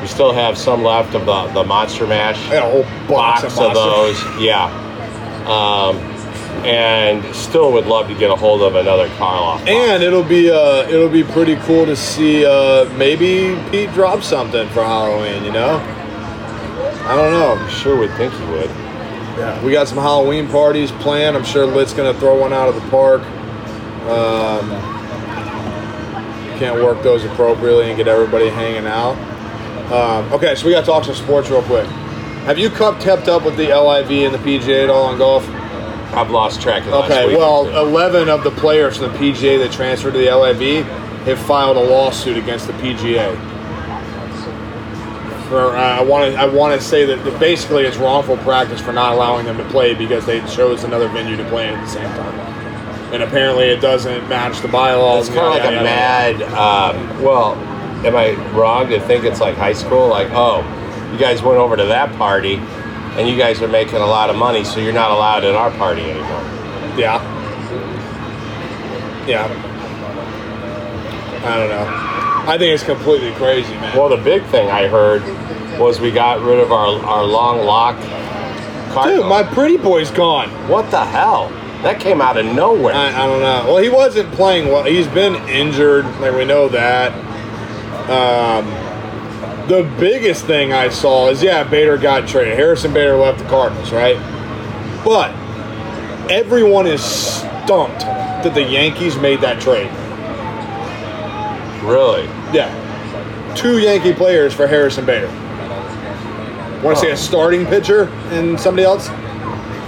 We 0.00 0.08
still 0.08 0.32
have 0.32 0.56
some 0.56 0.82
left 0.82 1.14
of 1.14 1.26
the, 1.26 1.46
the 1.48 1.64
Monster 1.64 2.06
Mash 2.06 2.38
a 2.50 2.60
whole 2.60 2.82
box, 3.06 3.42
box 3.42 3.58
of, 3.58 3.66
of 3.68 3.74
those. 3.74 4.18
Yeah. 4.40 4.64
Um, 5.46 5.98
and 6.64 7.34
still 7.34 7.72
would 7.72 7.86
love 7.86 8.08
to 8.08 8.14
get 8.14 8.30
a 8.30 8.36
hold 8.36 8.62
of 8.62 8.74
another 8.74 9.08
Karloff. 9.10 9.58
box. 9.58 9.68
And 9.68 10.02
it'll 10.02 10.22
be 10.22 10.50
uh, 10.50 10.88
it'll 10.88 11.08
be 11.08 11.24
pretty 11.24 11.56
cool 11.56 11.86
to 11.86 11.96
see 11.96 12.44
uh, 12.44 12.84
maybe 12.96 13.58
Pete 13.70 13.92
drop 13.92 14.22
something 14.22 14.68
for 14.68 14.82
Halloween. 14.84 15.44
You 15.44 15.52
know, 15.52 15.76
I 17.06 17.16
don't 17.16 17.32
know. 17.32 17.54
I'm 17.56 17.70
sure 17.70 17.96
would 17.96 18.12
think 18.14 18.32
he 18.34 18.44
would. 18.46 18.70
Yeah, 19.38 19.62
we 19.64 19.72
got 19.72 19.88
some 19.88 19.98
Halloween 19.98 20.48
parties 20.48 20.92
planned. 20.92 21.36
I'm 21.36 21.44
sure 21.44 21.64
Lit's 21.64 21.94
gonna 21.94 22.14
throw 22.14 22.38
one 22.38 22.52
out 22.52 22.68
of 22.68 22.74
the 22.74 22.88
park. 22.90 23.22
Um, 24.08 24.68
can't 26.58 26.76
work 26.82 27.02
those 27.02 27.24
appropriately 27.24 27.88
and 27.88 27.96
get 27.96 28.06
everybody 28.06 28.48
hanging 28.48 28.86
out. 28.86 29.16
Um, 29.90 30.30
okay, 30.32 30.54
so 30.54 30.66
we 30.66 30.72
got 30.72 30.80
to 30.80 30.86
talk 30.86 31.04
some 31.04 31.14
sports 31.14 31.48
real 31.48 31.62
quick. 31.62 31.86
Have 32.46 32.58
you 32.58 32.70
kept 32.70 33.06
up 33.06 33.44
with 33.44 33.56
the 33.56 33.68
LIV 33.68 34.10
and 34.10 34.34
the 34.34 34.38
PGA 34.38 34.84
at 34.84 34.90
all 34.90 35.06
on 35.06 35.18
golf? 35.18 35.44
I've 36.12 36.30
lost 36.30 36.60
track 36.60 36.82
of 36.82 36.88
last 36.88 37.10
Okay, 37.10 37.26
week. 37.28 37.36
well, 37.38 37.68
11 37.86 38.28
of 38.28 38.42
the 38.44 38.50
players 38.50 38.96
from 38.98 39.12
the 39.12 39.18
PGA 39.18 39.58
that 39.58 39.72
transferred 39.72 40.12
to 40.12 40.18
the 40.18 40.30
LIV 40.34 40.84
have 41.26 41.38
filed 41.38 41.76
a 41.76 41.80
lawsuit 41.80 42.36
against 42.36 42.66
the 42.66 42.72
PGA. 42.74 43.36
For 45.48 45.76
uh, 45.76 45.80
I 45.98 46.02
want 46.02 46.32
to 46.32 46.38
I 46.40 46.46
want 46.46 46.80
to 46.80 46.86
say 46.86 47.04
that, 47.06 47.40
basically 47.40 47.84
it's 47.84 47.96
wrongful 47.96 48.36
practice 48.38 48.80
for 48.80 48.92
not 48.92 49.12
allowing 49.14 49.46
them 49.46 49.56
to 49.58 49.64
play 49.64 49.94
because 49.94 50.24
they 50.24 50.40
chose 50.46 50.84
another 50.84 51.08
venue 51.08 51.36
to 51.36 51.44
play 51.48 51.66
in 51.68 51.74
at 51.74 51.80
the 51.84 51.90
same 51.90 52.08
time, 52.10 52.38
and 53.12 53.22
apparently 53.24 53.64
it 53.64 53.80
doesn't 53.80 54.28
match 54.28 54.60
the 54.60 54.68
bylaws. 54.68 55.26
It's 55.26 55.36
kind 55.36 55.48
of 55.48 55.52
like 55.54 55.62
a 55.64 55.74
yada, 55.74 56.38
yada. 56.38 56.50
mad. 56.52 56.94
Um, 56.96 57.22
well, 57.24 57.54
am 58.06 58.14
I 58.14 58.34
wrong 58.52 58.88
to 58.90 59.00
think 59.00 59.24
it's 59.24 59.40
like 59.40 59.56
high 59.56 59.72
school? 59.72 60.06
Like, 60.06 60.28
oh, 60.30 60.60
you 61.12 61.18
guys 61.18 61.42
went 61.42 61.58
over 61.58 61.76
to 61.76 61.84
that 61.86 62.14
party, 62.16 62.56
and 63.20 63.28
you 63.28 63.36
guys 63.36 63.60
are 63.60 63.68
making 63.68 63.96
a 63.96 64.06
lot 64.06 64.30
of 64.30 64.36
money, 64.36 64.64
so 64.64 64.80
you're 64.80 64.94
not 64.94 65.10
allowed 65.10 65.44
at 65.44 65.54
our 65.54 65.70
party 65.72 66.00
anymore. 66.00 66.40
Yeah. 66.96 67.20
Yeah. 69.26 69.44
I 71.44 71.56
don't 71.58 71.68
know. 71.68 72.50
I 72.50 72.56
think 72.56 72.72
it's 72.72 72.82
completely 72.82 73.32
crazy, 73.32 73.74
man. 73.74 73.94
Well, 73.94 74.08
the 74.08 74.16
big 74.16 74.42
thing 74.46 74.70
I 74.70 74.88
heard 74.88 75.22
was 75.78 76.00
we 76.00 76.10
got 76.10 76.40
rid 76.40 76.60
of 76.60 76.72
our 76.72 76.98
our 77.04 77.22
long 77.24 77.66
lock. 77.66 77.96
Cardinal. 78.90 79.22
Dude, 79.22 79.28
my 79.28 79.42
pretty 79.42 79.76
boy's 79.76 80.10
gone. 80.10 80.48
what 80.66 80.90
the 80.90 81.04
hell? 81.04 81.50
That 81.82 82.00
came 82.00 82.22
out 82.22 82.38
of 82.38 82.46
nowhere. 82.46 82.94
I, 82.94 83.08
I 83.08 83.26
don't 83.26 83.40
know. 83.40 83.64
Well, 83.66 83.82
he 83.82 83.90
wasn't 83.90 84.32
playing 84.32 84.68
well. 84.68 84.84
He's 84.84 85.06
been 85.08 85.34
injured. 85.48 86.06
Like 86.20 86.34
we 86.34 86.46
know 86.46 86.68
that. 86.70 87.12
Um, 88.08 88.66
the 89.70 89.84
biggest 90.00 90.46
thing 90.46 90.72
I 90.72 90.88
saw 90.88 91.28
is 91.28 91.44
yeah, 91.44 91.62
Bader 91.62 91.96
got 91.96 92.26
traded. 92.26 92.56
Harrison 92.58 92.92
Bader 92.92 93.14
left 93.14 93.38
the 93.38 93.44
Cardinals, 93.44 93.92
right? 93.92 94.16
But 95.04 95.30
everyone 96.28 96.88
is 96.88 97.00
stumped 97.04 98.00
that 98.00 98.52
the 98.52 98.64
Yankees 98.64 99.16
made 99.16 99.40
that 99.42 99.60
trade. 99.60 99.90
really? 101.84 102.24
Yeah, 102.52 103.54
two 103.54 103.78
Yankee 103.78 104.12
players 104.12 104.52
for 104.52 104.66
Harrison 104.66 105.06
Bader. 105.06 105.28
Want 106.82 106.96
to 106.96 107.00
see 107.00 107.06
Huh. 107.08 107.14
a 107.14 107.16
starting 107.16 107.64
pitcher 107.64 108.04
and 108.32 108.58
somebody 108.58 108.84
else? 108.84 109.08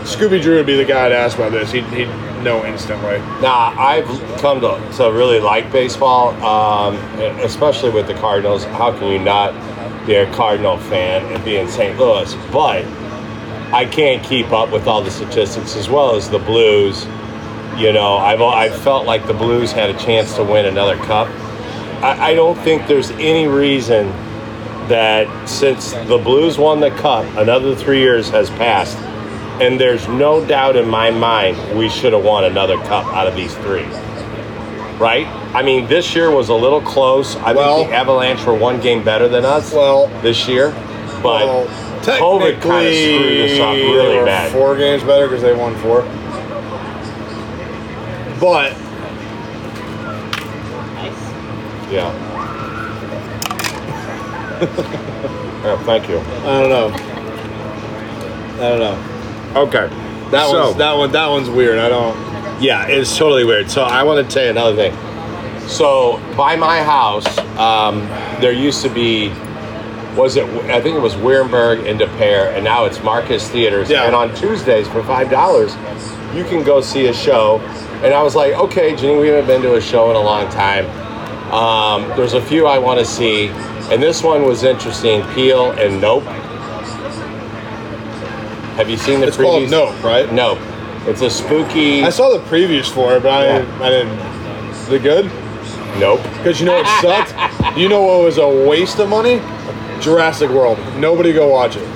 Scooby 0.04 0.40
Drew 0.40 0.56
would 0.56 0.66
be 0.66 0.76
the 0.76 0.84
guy 0.84 1.08
to 1.08 1.16
ask 1.16 1.36
about 1.38 1.52
this. 1.52 1.72
He'd, 1.72 1.84
he'd 2.42 2.48
know 2.48 2.64
instantly. 2.64 3.18
Nah, 3.40 3.74
I've 3.78 4.06
come 4.40 4.60
to, 4.60 4.80
to 4.96 5.12
really 5.12 5.40
like 5.40 5.70
baseball, 5.70 6.30
um, 6.42 6.96
especially 7.40 7.90
with 7.90 8.06
the 8.06 8.14
Cardinals. 8.14 8.64
How 8.64 8.96
can 8.96 9.08
you 9.08 9.18
not 9.18 9.52
be 10.06 10.14
a 10.14 10.32
Cardinal 10.32 10.78
fan 10.78 11.24
and 11.32 11.44
be 11.44 11.56
in 11.56 11.68
St. 11.68 11.98
Louis? 11.98 12.34
But 12.52 12.84
I 13.72 13.86
can't 13.90 14.22
keep 14.24 14.50
up 14.52 14.70
with 14.70 14.86
all 14.86 15.02
the 15.02 15.10
statistics 15.10 15.76
as 15.76 15.88
well 15.88 16.14
as 16.14 16.28
the 16.28 16.38
Blues. 16.38 17.06
You 17.76 17.92
know, 17.92 18.16
I've 18.16 18.42
I've 18.42 18.76
felt 18.82 19.06
like 19.06 19.26
the 19.26 19.34
Blues 19.34 19.72
had 19.72 19.90
a 19.90 19.98
chance 19.98 20.36
to 20.36 20.44
win 20.44 20.66
another 20.66 20.96
cup. 20.96 21.28
I, 22.02 22.30
I 22.30 22.34
don't 22.34 22.58
think 22.58 22.86
there's 22.86 23.10
any 23.12 23.46
reason 23.46 24.08
that 24.88 25.48
since 25.48 25.92
the 25.92 26.18
Blues 26.18 26.58
won 26.58 26.80
the 26.80 26.90
cup, 26.90 27.24
another 27.36 27.74
three 27.74 28.00
years 28.00 28.28
has 28.28 28.50
passed, 28.50 28.98
and 29.60 29.78
there's 29.78 30.08
no 30.08 30.44
doubt 30.44 30.76
in 30.76 30.88
my 30.88 31.10
mind 31.10 31.56
we 31.78 31.88
should 31.88 32.12
have 32.12 32.24
won 32.24 32.44
another 32.44 32.76
cup 32.78 33.06
out 33.06 33.26
of 33.26 33.34
these 33.36 33.54
three. 33.56 33.84
Right? 34.98 35.26
I 35.54 35.62
mean, 35.62 35.86
this 35.88 36.14
year 36.14 36.30
was 36.30 36.48
a 36.48 36.54
little 36.54 36.80
close. 36.80 37.36
I 37.36 37.52
Well- 37.52 37.78
think 37.78 37.90
the 37.90 37.96
Avalanche 37.96 38.44
were 38.46 38.54
one 38.54 38.80
game 38.80 39.02
better 39.02 39.28
than 39.28 39.44
us 39.44 39.72
Well, 39.72 40.08
this 40.22 40.46
year, 40.48 40.72
but 41.22 41.46
well, 41.46 41.66
COVID 42.02 42.60
kind 42.60 42.86
of 42.86 42.94
screwed 42.94 43.50
us 43.50 43.60
up 43.60 43.74
really 43.74 44.24
bad. 44.24 44.52
Four 44.52 44.76
games 44.76 45.02
better 45.02 45.26
because 45.28 45.42
they 45.42 45.52
won 45.54 45.74
four. 45.76 46.04
But 48.40 48.72
Nice. 50.94 51.32
yeah. 51.92 52.12
yeah, 55.64 55.76
thank 55.84 56.08
you. 56.08 56.18
I 56.18 56.60
don't 56.60 56.68
know. 56.68 56.88
I 58.54 58.68
don't 58.68 58.78
know. 58.78 58.98
Okay. 59.54 59.88
That 60.30 60.48
So- 60.48 60.64
one's 60.64 60.76
that 60.76 60.96
one 60.96 61.12
that 61.12 61.28
one's 61.30 61.50
weird. 61.50 61.78
I 61.78 61.88
don't. 61.88 62.16
Yeah, 62.60 62.86
it's 62.86 63.16
totally 63.18 63.44
weird. 63.44 63.70
So 63.70 63.82
I 63.82 64.02
want 64.02 64.26
to 64.26 64.32
tell 64.34 64.44
you 64.44 64.50
another 64.50 64.76
thing. 64.76 64.96
So 65.68 66.20
by 66.36 66.56
my 66.56 66.82
house, 66.82 67.26
um, 67.58 68.06
there 68.40 68.52
used 68.52 68.82
to 68.82 68.88
be, 68.88 69.30
was 70.16 70.36
it? 70.36 70.44
I 70.70 70.80
think 70.80 70.96
it 70.96 71.00
was 71.00 71.14
Wehrenberg 71.14 71.88
and 71.88 71.98
Des 71.98 72.06
Peres, 72.18 72.54
and 72.54 72.64
now 72.64 72.84
it's 72.84 73.02
Marcus 73.02 73.48
Theaters. 73.48 73.90
Yeah. 73.90 74.04
And 74.04 74.14
on 74.14 74.34
Tuesdays 74.34 74.86
for 74.88 75.02
five 75.02 75.30
dollars, 75.30 75.76
you 76.34 76.44
can 76.44 76.62
go 76.62 76.80
see 76.80 77.06
a 77.06 77.12
show. 77.12 77.60
And 78.02 78.12
I 78.12 78.22
was 78.22 78.34
like, 78.34 78.54
okay, 78.54 78.96
Jenny, 78.96 79.18
we 79.18 79.28
haven't 79.28 79.46
been 79.46 79.62
to 79.62 79.74
a 79.76 79.80
show 79.80 80.10
in 80.10 80.16
a 80.16 80.20
long 80.20 80.48
time. 80.50 80.86
Um, 81.52 82.08
there's 82.16 82.32
a 82.34 82.40
few 82.40 82.66
I 82.66 82.78
want 82.78 82.98
to 82.98 83.04
see, 83.04 83.48
and 83.92 84.02
this 84.02 84.22
one 84.22 84.44
was 84.44 84.62
interesting. 84.64 85.22
Peele 85.34 85.72
and 85.72 86.00
Nope. 86.00 86.24
Have 88.76 88.88
you 88.88 88.96
seen 88.96 89.20
the 89.20 89.28
It's 89.28 89.36
called 89.36 89.62
previews? 89.64 89.70
Nope, 89.70 90.02
right? 90.02 90.32
Nope. 90.32 90.58
It's 91.06 91.20
a 91.20 91.30
spooky. 91.30 92.02
I 92.02 92.10
saw 92.10 92.30
the 92.30 92.38
previews 92.44 92.90
for 92.90 93.14
it, 93.16 93.22
but 93.22 93.30
I, 93.32 93.44
Yeah. 93.46 93.58
didn't, 93.58 93.82
I 93.82 93.90
didn't. 93.90 94.18
Is 94.70 94.88
it 94.92 95.02
good? 95.02 95.30
Nope. 95.98 96.22
Because 96.38 96.60
you 96.60 96.66
know 96.66 96.74
what 96.80 96.86
sucked? 97.02 97.34
you 97.76 97.88
know 97.88 98.02
what 98.02 98.24
was 98.24 98.38
a 98.38 98.48
waste 98.48 98.98
of 98.98 99.08
money? 99.08 99.40
Jurassic 100.00 100.50
World. 100.50 100.78
Nobody 100.96 101.32
go 101.32 101.48
watch 101.48 101.76
it. 101.76 101.86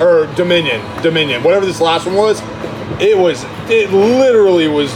Or 0.00 0.26
Dominion. 0.36 0.80
Dominion. 1.02 1.42
Whatever 1.42 1.66
this 1.66 1.80
last 1.80 2.06
one 2.06 2.16
was, 2.16 2.42
It 3.00 3.16
was. 3.16 3.44
It 3.70 3.90
literally 3.92 4.68
was 4.68 4.92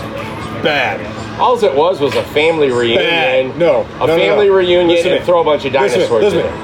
bad. 0.63 1.01
All 1.41 1.63
it 1.63 1.75
was 1.75 2.01
was 2.01 2.15
a 2.17 2.23
family 2.25 2.71
reunion. 2.71 3.03
Bad. 3.03 3.59
No. 3.59 3.87
a 4.01 4.01
no, 4.01 4.07
no, 4.07 4.17
family 4.17 4.49
no. 4.49 4.55
reunion 4.55 4.89
Listen 4.89 5.05
to 5.05 5.11
and 5.17 5.21
me. 5.21 5.27
throw 5.27 5.41
a 5.41 5.45
bunch 5.45 5.65
of 5.65 5.73
Listen 5.73 6.01
to 6.01 6.05
me. 6.05 6.09
dinosaurs 6.09 6.25
Listen 6.25 6.41
in 6.41 6.47
to 6.47 6.51
it. 6.51 6.55
me. 6.55 6.59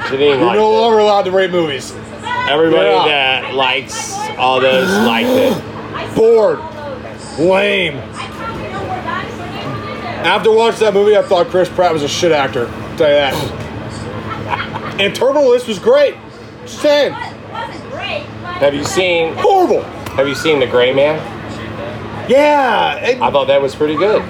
Horrible. 0.00 0.16
Janine 0.18 0.36
You're 0.38 0.46
liked 0.46 0.58
no 0.58 0.70
it. 0.72 0.80
longer 0.80 0.98
allowed 0.98 1.22
to 1.22 1.30
rate 1.30 1.50
movies. 1.50 1.92
Everybody 2.48 2.88
Yeah. 2.88 3.04
that 3.42 3.54
likes 3.54 4.16
all 4.38 4.60
those 4.60 4.90
liked 5.06 5.28
it. 5.28 6.14
Bored. 6.14 6.58
Lame. 7.38 7.96
After 10.22 10.50
watching 10.52 10.80
that 10.80 10.92
movie, 10.94 11.16
I 11.16 11.22
thought 11.22 11.46
Chris 11.48 11.68
Pratt 11.68 11.92
was 11.92 12.02
a 12.02 12.08
shit 12.08 12.32
actor. 12.32 12.66
I'll 12.66 12.96
tell 12.98 13.08
you 13.08 13.14
that. 13.14 14.96
and 15.00 15.14
Terminal 15.14 15.48
List 15.48 15.66
was 15.68 15.78
great. 15.78 16.14
Just 16.62 16.80
saying. 16.82 17.12
Have 17.12 18.74
you 18.74 18.84
seen 18.84 19.34
Horrible. 19.36 19.82
Have 20.16 20.28
you 20.28 20.34
seen 20.34 20.58
The 20.60 20.66
Gray 20.66 20.92
Man? 20.92 21.16
Yeah. 22.28 22.96
it- 22.96 23.20
I 23.22 23.30
thought 23.30 23.46
that 23.46 23.62
was 23.62 23.74
pretty 23.74 23.96
good. 23.96 24.22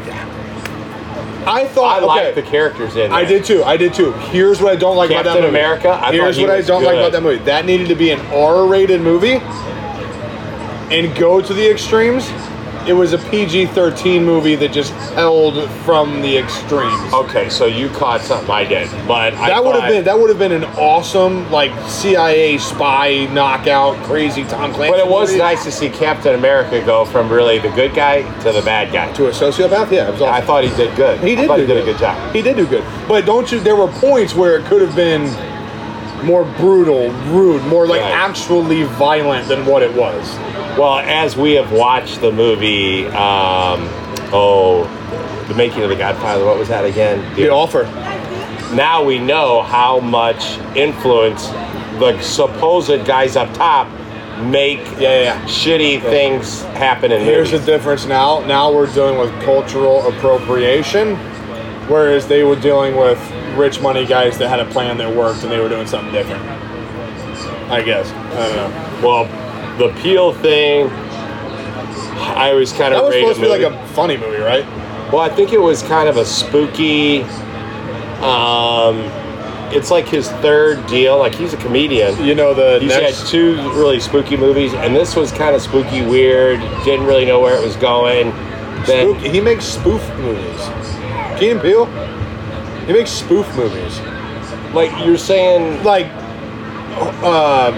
I 1.46 1.66
thought. 1.66 2.02
I 2.02 2.04
liked 2.04 2.26
okay. 2.26 2.40
the 2.40 2.46
characters 2.46 2.96
in. 2.96 3.10
It. 3.10 3.12
I 3.12 3.24
did 3.24 3.44
too. 3.44 3.62
I 3.64 3.76
did 3.76 3.94
too. 3.94 4.12
Here's 4.12 4.60
what 4.60 4.72
I 4.72 4.76
don't 4.76 4.96
like 4.96 5.10
about 5.10 5.24
Captain 5.24 5.42
that 5.42 5.48
movie. 5.48 5.58
America, 5.58 5.90
I 5.90 6.12
Here's 6.12 6.36
he 6.36 6.42
what 6.42 6.50
I 6.50 6.60
don't 6.60 6.84
like 6.84 6.96
about 6.96 7.12
that 7.12 7.22
movie. 7.22 7.42
That 7.44 7.64
needed 7.64 7.88
to 7.88 7.94
be 7.94 8.10
an 8.10 8.20
R-rated 8.32 9.00
movie 9.00 9.40
and 10.94 11.16
go 11.16 11.40
to 11.40 11.54
the 11.54 11.70
extremes. 11.70 12.28
It 12.86 12.94
was 12.94 13.12
a 13.12 13.18
PG-13 13.18 14.22
movie 14.24 14.54
that 14.56 14.72
just 14.72 14.92
held 15.14 15.68
from 15.84 16.22
the 16.22 16.38
extremes. 16.38 17.12
Okay, 17.12 17.48
so 17.48 17.66
you 17.66 17.88
caught 17.90 18.20
something 18.22 18.50
I 18.50 18.64
did, 18.64 18.88
but 19.06 19.34
I 19.34 19.48
that 19.50 19.64
would 19.64 19.74
have 19.74 19.82
thought- 19.84 19.90
been 19.90 20.04
that 20.04 20.18
would 20.18 20.30
have 20.30 20.38
been 20.38 20.52
an 20.52 20.64
awesome 20.78 21.50
like 21.52 21.72
CIA 21.86 22.56
spy 22.58 23.28
knockout 23.32 23.96
crazy 24.04 24.44
Tom 24.44 24.72
Clancy. 24.72 24.90
But 24.92 24.98
it 25.00 25.06
was 25.08 25.28
movie. 25.28 25.40
nice 25.40 25.62
to 25.64 25.70
see 25.70 25.88
Captain 25.90 26.34
America 26.34 26.80
go 26.80 27.04
from 27.04 27.28
really 27.30 27.58
the 27.58 27.68
good 27.70 27.94
guy 27.94 28.22
to 28.40 28.50
the 28.52 28.62
bad 28.62 28.92
guy. 28.92 29.12
to 29.12 29.26
a 29.26 29.30
sociopath. 29.30 29.90
Yeah, 29.90 30.08
it 30.08 30.12
was 30.12 30.22
awesome. 30.22 30.34
I 30.34 30.40
thought 30.40 30.64
he 30.64 30.70
did 30.76 30.96
good. 30.96 31.20
He 31.20 31.32
I 31.32 31.34
did. 31.34 31.46
thought 31.46 31.56
do 31.56 31.62
he 31.62 31.66
did 31.68 31.76
a 31.76 31.84
good 31.84 31.98
job. 31.98 32.32
He 32.34 32.40
did 32.42 32.56
do 32.56 32.66
good. 32.66 32.84
But 33.06 33.26
don't 33.26 33.50
you? 33.52 33.60
There 33.60 33.76
were 33.76 33.88
points 33.88 34.34
where 34.34 34.56
it 34.56 34.64
could 34.66 34.80
have 34.80 34.96
been 34.96 35.26
more 36.22 36.44
brutal, 36.58 37.10
rude, 37.32 37.64
more 37.66 37.86
like 37.86 38.00
Right. 38.00 38.12
actually 38.12 38.82
violent 38.84 39.48
than 39.48 39.64
what 39.66 39.82
it 39.82 39.92
was. 39.94 40.38
Well, 40.78 40.98
as 40.98 41.36
we 41.36 41.52
have 41.54 41.72
watched 41.72 42.20
the 42.20 42.30
movie, 42.32 43.06
um, 43.08 43.88
oh, 44.32 44.84
the 45.48 45.54
making 45.54 45.82
of 45.82 45.88
the 45.88 45.96
Godfather. 45.96 46.44
What 46.44 46.58
was 46.58 46.68
that 46.68 46.84
again? 46.84 47.24
The 47.36 47.48
offer. 47.50 47.84
now 48.74 49.02
we 49.02 49.18
know 49.18 49.62
how 49.62 49.98
much 49.98 50.58
influence 50.76 51.48
the 51.98 52.16
supposed 52.20 53.04
guys 53.04 53.34
up 53.36 53.52
top 53.54 53.88
make 54.44 54.78
Yeah, 54.98 55.22
yeah. 55.22 55.44
shitty 55.44 56.00
things 56.02 56.62
happen 56.62 57.10
in 57.12 57.20
Here's 57.22 57.50
the 57.50 57.58
difference 57.58 58.06
now. 58.06 58.40
Now 58.46 58.72
we're 58.72 58.86
dealing 58.86 59.18
with 59.18 59.30
cultural 59.42 60.06
appropriation, 60.06 61.16
whereas 61.88 62.26
they 62.28 62.42
were 62.44 62.56
dealing 62.56 62.96
with 62.96 63.18
rich 63.56 63.80
money 63.80 64.04
guys 64.06 64.38
that 64.38 64.48
had 64.48 64.60
a 64.60 64.66
plan 64.66 64.96
that 64.98 65.14
worked 65.14 65.42
and 65.42 65.50
they 65.50 65.60
were 65.60 65.68
doing 65.68 65.86
something 65.86 66.12
different. 66.12 66.42
I 67.70 67.82
guess. 67.82 68.10
I 68.10 68.48
don't 68.48 68.56
know. 68.56 69.06
well, 69.06 69.78
the 69.78 69.92
Peele 70.00 70.32
thing, 70.34 70.88
I 70.90 72.52
was 72.52 72.72
kind 72.72 72.92
of. 72.94 73.00
That 73.00 73.06
was 73.06 73.14
supposed 73.14 73.36
to 73.40 73.42
be 73.42 73.48
like 73.48 73.62
a 73.62 73.86
funny 73.94 74.16
movie, 74.16 74.38
right? 74.42 74.66
Well, 75.12 75.20
I 75.20 75.28
think 75.28 75.52
it 75.52 75.60
was 75.60 75.82
kind 75.82 76.08
of 76.08 76.16
a 76.16 76.24
spooky. 76.24 77.22
Um, 78.22 78.98
it's 79.72 79.90
like 79.90 80.06
his 80.06 80.28
third 80.42 80.84
deal. 80.86 81.18
Like 81.18 81.34
he's 81.34 81.52
a 81.52 81.56
comedian. 81.56 82.22
You 82.24 82.34
know 82.34 82.54
the 82.54 82.78
He's 82.80 82.90
next 82.90 83.20
had 83.20 83.28
two 83.28 83.56
really 83.72 84.00
spooky 84.00 84.36
movies, 84.36 84.74
and 84.74 84.94
this 84.94 85.16
was 85.16 85.32
kind 85.32 85.54
of 85.54 85.62
spooky, 85.62 86.02
weird. 86.02 86.60
Didn't 86.84 87.06
really 87.06 87.24
know 87.24 87.40
where 87.40 87.56
it 87.56 87.64
was 87.64 87.76
going. 87.76 88.30
Then 88.86 89.14
Spook, 89.14 89.32
he 89.32 89.40
makes 89.40 89.64
spoof 89.64 90.06
movies. 90.18 90.60
Keenan 91.38 91.60
Peele, 91.60 91.86
he 92.86 92.92
makes 92.92 93.10
spoof 93.10 93.46
movies. 93.56 94.00
like 94.74 94.90
you're 95.04 95.18
saying, 95.18 95.82
Like, 95.84 96.06
uh, 97.22 97.72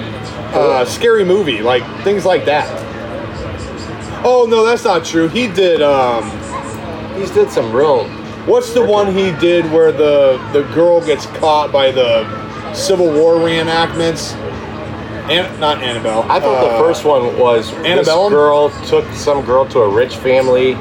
uh, 0.54 0.84
scary 0.84 1.24
movie, 1.24 1.62
like 1.62 1.82
things 2.02 2.24
like 2.24 2.44
that. 2.46 2.68
Oh 4.24 4.46
no, 4.48 4.64
that's 4.64 4.84
not 4.84 5.04
true. 5.04 5.28
He 5.28 5.48
did. 5.48 5.82
Um, 5.82 6.24
he's 7.18 7.30
did 7.30 7.50
some 7.50 7.72
real. 7.72 8.04
what's 8.46 8.72
the 8.72 8.84
one 8.84 9.14
he 9.14 9.32
did 9.40 9.70
where 9.72 9.90
the 9.92 10.38
the 10.52 10.62
girl 10.74 11.00
gets 11.04 11.26
caught 11.26 11.72
by 11.72 11.90
the 11.90 12.24
Civil 12.74 13.12
War 13.12 13.34
reenactments? 13.34 14.34
An, 15.30 15.58
not 15.60 15.82
Annabelle. 15.82 16.22
I 16.28 16.40
thought 16.40 16.64
Uh, 16.64 16.72
the 16.78 16.84
first 16.84 17.04
one 17.04 17.38
was 17.38 17.70
this 17.70 17.86
Annabelle? 17.86 18.28
girl 18.28 18.70
took 18.86 19.04
some 19.12 19.44
girl 19.44 19.64
to 19.66 19.80
a 19.80 19.88
rich 19.88 20.16
family, 20.16 20.74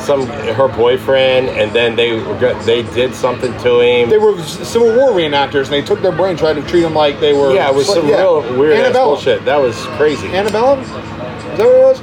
some 0.00 0.26
her 0.26 0.68
boyfriend, 0.68 1.48
and 1.50 1.72
then 1.72 1.96
they 1.96 2.12
were 2.12 2.54
they 2.64 2.82
did 2.82 3.14
something 3.14 3.52
to 3.58 3.80
him. 3.80 4.10
They 4.10 4.18
were 4.18 4.40
Civil 4.42 4.96
War 4.96 5.10
reenactors, 5.10 5.64
and 5.64 5.72
they 5.72 5.82
took 5.82 6.00
their 6.02 6.12
brain, 6.12 6.36
tried 6.36 6.54
to 6.54 6.62
treat 6.62 6.82
them 6.82 6.94
like 6.94 7.20
they 7.20 7.32
were. 7.32 7.54
yeah, 7.54 7.68
it 7.68 7.74
was 7.74 7.86
some 7.86 8.08
yeah. 8.08 8.16
real 8.16 8.58
weird 8.58 8.74
ass 8.74 8.84
Annabelle. 8.86 9.06
bullshit. 9.06 9.44
That 9.44 9.60
was 9.60 9.76
crazy. 9.96 10.28
Annabelle? 10.28 10.78
Is 10.80 10.88
that 10.88 11.58
what 11.58 11.76
it 11.76 11.82
was? 11.82 12.00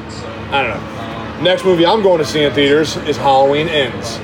I 0.51 0.63
don't 0.63 0.71
know. 0.71 1.43
Next 1.43 1.65
movie 1.65 1.85
I'm 1.85 2.01
going 2.01 2.17
to 2.19 2.25
see 2.25 2.43
in 2.43 2.53
theaters 2.53 2.97
is 2.97 3.15
Halloween 3.17 3.67
Ends, 3.67 4.17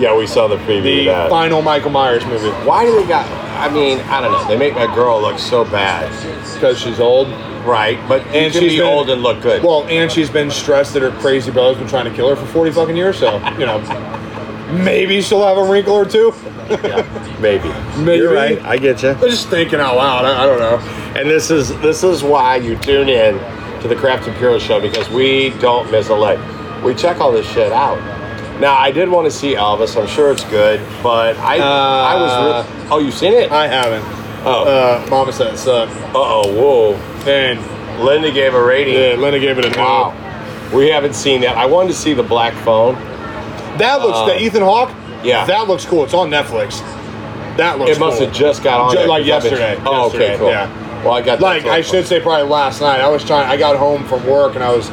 yeah, 0.00 0.16
we 0.16 0.26
saw 0.26 0.48
the 0.48 0.56
preview. 0.56 0.82
the 0.82 1.08
of 1.08 1.16
that. 1.16 1.30
final 1.30 1.62
Michael 1.62 1.90
Myers 1.90 2.24
movie, 2.26 2.48
Why 2.66 2.84
do 2.84 3.00
they 3.00 3.06
got? 3.06 3.43
I 3.56 3.68
mean, 3.72 4.00
I 4.00 4.20
don't 4.20 4.32
know. 4.32 4.46
They 4.48 4.56
make 4.58 4.74
my 4.74 4.92
girl 4.94 5.20
look 5.20 5.38
so 5.38 5.64
bad, 5.64 6.10
because 6.54 6.78
she's 6.78 7.00
old. 7.00 7.28
right? 7.64 7.98
But 8.08 8.22
And 8.26 8.52
she 8.52 8.60
she's 8.60 8.72
be 8.72 8.78
been- 8.78 8.86
old 8.86 9.08
and 9.10 9.22
look 9.22 9.40
good. 9.40 9.62
Well, 9.62 9.84
and 9.88 10.10
she's 10.12 10.28
been 10.28 10.50
stressed 10.50 10.92
that 10.94 11.02
her 11.02 11.10
crazy 11.20 11.50
brother's 11.50 11.78
been 11.78 11.88
trying 11.88 12.04
to 12.04 12.10
kill 12.14 12.28
her 12.28 12.36
for 12.36 12.46
40 12.46 12.72
fucking 12.72 12.96
years, 12.96 13.18
so, 13.18 13.36
you 13.58 13.64
know, 13.66 13.78
maybe 14.82 15.22
she'll 15.22 15.46
have 15.46 15.56
a 15.56 15.64
wrinkle 15.70 15.94
or 15.94 16.04
two. 16.04 16.32
yeah, 16.68 17.36
maybe. 17.40 17.68
Maybe. 18.02 18.18
You're 18.22 18.34
right. 18.34 18.60
I 18.62 18.76
get 18.76 19.02
you. 19.02 19.10
I'm 19.10 19.20
just 19.20 19.48
thinking 19.48 19.80
out 19.80 19.96
loud. 19.96 20.24
I, 20.24 20.42
I 20.42 20.46
don't 20.46 20.58
know. 20.58 20.78
And 21.20 21.28
this 21.30 21.50
is 21.50 21.68
this 21.80 22.02
is 22.02 22.22
why 22.22 22.56
you 22.56 22.76
tune 22.78 23.08
in 23.08 23.38
to 23.82 23.88
the 23.88 23.94
Craft 23.94 24.26
Imperial 24.28 24.58
show 24.58 24.80
because 24.80 25.08
we 25.10 25.50
don't 25.60 25.90
miss 25.90 26.08
a 26.08 26.14
leg. 26.14 26.38
We 26.82 26.94
check 26.94 27.20
all 27.20 27.32
this 27.32 27.46
shit 27.50 27.70
out. 27.72 27.98
Now 28.60 28.76
I 28.78 28.90
did 28.92 29.08
want 29.08 29.26
to 29.26 29.30
see 29.30 29.54
Elvis. 29.54 30.00
I'm 30.00 30.06
sure 30.06 30.30
it's 30.30 30.44
good, 30.44 30.80
but 31.02 31.36
I 31.38 31.56
I 31.58 32.14
was 32.20 32.66
re- 32.66 32.88
oh 32.90 32.98
you've 32.98 33.14
seen 33.14 33.32
it? 33.32 33.50
I 33.50 33.66
haven't. 33.66 34.04
oh 34.46 34.64
Uh, 34.64 35.06
Mama 35.10 35.32
said 35.32 35.54
it 35.54 35.56
sucked. 35.58 35.92
uh 35.92 36.12
oh 36.14 36.52
whoa. 36.52 36.94
And 37.30 37.58
Linda 38.04 38.30
gave 38.30 38.54
a 38.54 38.62
rating. 38.64 38.94
yeah, 38.94 39.14
Linda 39.16 39.38
gave 39.40 39.58
it 39.58 39.64
a. 39.76 39.78
Wow. 39.78 40.14
We 40.72 40.88
haven't 40.88 41.14
seen 41.14 41.40
that. 41.42 41.56
I 41.56 41.66
wanted 41.66 41.88
to 41.88 41.94
see 41.94 42.14
the 42.14 42.22
Black 42.22 42.54
Phone. 42.64 42.94
That 43.78 44.00
looks, 44.00 44.18
Uh, 44.18 44.26
the 44.26 44.40
Ethan 44.42 44.62
Hawke? 44.62 44.90
yeah. 45.22 45.44
That 45.46 45.68
looks 45.68 45.84
cool. 45.84 46.04
It's 46.04 46.14
on 46.14 46.30
Netflix. 46.30 46.80
That 47.56 47.78
looks 47.78 47.90
cool. 47.90 47.96
It 47.96 47.98
must 48.00 48.18
cool. 48.18 48.26
have 48.26 48.36
just 48.36 48.62
got 48.64 48.80
on 48.80 48.90
Ju- 48.92 48.98
there, 48.98 49.06
like 49.08 49.24
'cause 49.24 49.32
I've 49.32 49.42
been- 49.50 49.52
yesterday. 49.60 49.82
Oh, 49.86 50.02
Yesterday, 50.04 50.24
okay, 50.30 50.38
cool. 50.38 50.48
yeah. 50.48 51.02
Well, 51.04 51.12
I 51.14 51.20
got 51.22 51.38
that 51.38 51.42
like 51.44 51.66
I 51.66 51.80
should 51.82 52.06
say 52.06 52.18
probably 52.20 52.48
last 52.48 52.80
night. 52.80 53.00
I 53.00 53.08
was 53.08 53.22
trying. 53.24 53.48
I 53.48 53.56
got 53.56 53.76
home 53.76 54.04
from 54.04 54.26
work 54.26 54.54
and 54.54 54.64
I 54.64 54.72
was, 54.74 54.90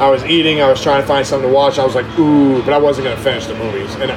I 0.00 0.08
was 0.10 0.24
eating. 0.24 0.60
I 0.62 0.68
was 0.70 0.82
trying 0.82 1.00
to 1.02 1.06
find 1.06 1.26
something 1.26 1.48
to 1.48 1.54
watch. 1.54 1.78
I 1.78 1.84
was 1.84 1.94
like, 1.94 2.06
ooh, 2.18 2.62
but 2.62 2.72
I 2.72 2.78
wasn't 2.78 3.06
gonna 3.06 3.20
finish 3.20 3.46
the 3.46 3.54
movies. 3.54 3.94
And 3.96 4.12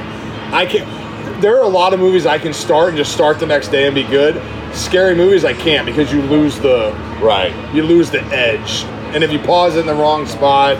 I 0.54 0.66
can't. 0.66 1.42
There 1.42 1.56
are 1.56 1.64
a 1.64 1.68
lot 1.68 1.92
of 1.92 1.98
movies 2.00 2.24
I 2.24 2.38
can 2.38 2.52
start 2.52 2.90
and 2.90 2.96
just 2.96 3.12
start 3.12 3.40
the 3.40 3.46
next 3.46 3.68
day 3.68 3.86
and 3.86 3.94
be 3.94 4.04
good. 4.04 4.40
Scary 4.74 5.14
movies 5.14 5.44
I 5.44 5.52
can't 5.54 5.84
because 5.84 6.12
you 6.12 6.22
lose 6.22 6.58
the 6.60 6.92
Right. 7.20 7.52
you 7.74 7.82
lose 7.82 8.10
the 8.10 8.22
edge. 8.26 8.84
And 9.14 9.22
if 9.24 9.32
you 9.32 9.38
pause 9.40 9.76
it 9.76 9.80
in 9.80 9.86
the 9.86 9.94
wrong 9.94 10.24
spot, 10.26 10.76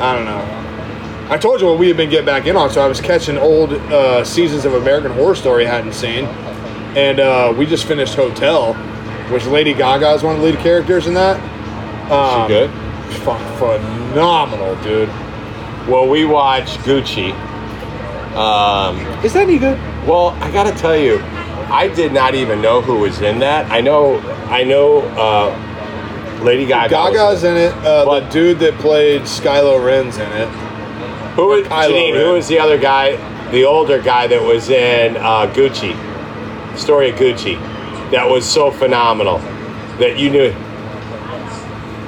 I 0.00 0.14
don't 0.14 0.24
know. 0.24 1.30
I 1.30 1.36
told 1.38 1.60
you 1.60 1.66
what 1.66 1.78
we 1.78 1.88
had 1.88 1.96
been 1.96 2.10
getting 2.10 2.26
back 2.26 2.46
in 2.46 2.56
on, 2.56 2.70
so 2.70 2.82
I 2.82 2.86
was 2.86 3.00
catching 3.00 3.36
old 3.38 3.72
uh, 3.72 4.24
seasons 4.24 4.64
of 4.64 4.74
American 4.74 5.10
Horror 5.12 5.34
Story 5.34 5.66
I 5.66 5.70
hadn't 5.74 5.94
seen, 5.94 6.26
and 6.96 7.18
uh, 7.18 7.52
we 7.56 7.64
just 7.66 7.86
finished 7.86 8.14
Hotel, 8.14 8.74
which 9.32 9.46
Lady 9.46 9.72
Gaga 9.72 10.10
is 10.12 10.22
one 10.22 10.36
of 10.36 10.42
the 10.42 10.48
lead 10.48 10.58
characters 10.60 11.06
in 11.06 11.14
that. 11.14 11.40
Um, 12.10 12.42
She 12.46 12.48
good? 12.54 12.70
Phenomenal, 13.14 14.76
dude. 14.82 15.08
Well, 15.88 16.08
we 16.08 16.24
watched 16.24 16.78
Gucci. 16.80 17.32
Um, 18.36 18.98
Is 19.24 19.32
that 19.34 19.42
any 19.42 19.58
good? 19.58 19.78
Well, 20.06 20.30
I 20.40 20.50
gotta 20.50 20.72
tell 20.72 20.96
you, 20.96 21.20
I 21.70 21.88
did 21.94 22.12
not 22.12 22.34
even 22.34 22.60
know 22.60 22.80
who 22.80 22.98
was 22.98 23.20
in 23.20 23.38
that. 23.40 23.70
I 23.70 23.80
know, 23.80 24.18
I 24.48 24.64
know, 24.64 25.00
uh, 25.16 26.40
Lady 26.42 26.66
Gaga. 26.66 26.94
was 26.96 27.12
Gaga's 27.14 27.44
in 27.44 27.56
it. 27.56 27.72
Uh, 27.84 28.00
the 28.00 28.06
But- 28.06 28.30
dude 28.30 28.58
that 28.58 28.76
played 28.78 29.22
Skylo 29.22 29.82
Ren's 29.84 30.16
in 30.18 30.30
it. 30.32 30.48
Who 31.36 31.52
is 31.54 31.66
Kylo 31.68 31.90
Janine? 31.90 32.12
Ren. 32.14 32.24
Who 32.26 32.32
was 32.32 32.48
the 32.48 32.58
other 32.58 32.76
guy? 32.78 33.16
The 33.50 33.64
older 33.64 34.00
guy 34.00 34.26
that 34.26 34.42
was 34.42 34.68
in 34.68 35.16
uh, 35.16 35.46
Gucci. 35.54 35.96
Story 36.76 37.10
of 37.10 37.16
Gucci. 37.16 37.56
That 38.10 38.28
was 38.28 38.44
so 38.44 38.70
phenomenal 38.70 39.38
that 39.98 40.18
you 40.18 40.30
knew. 40.30 40.54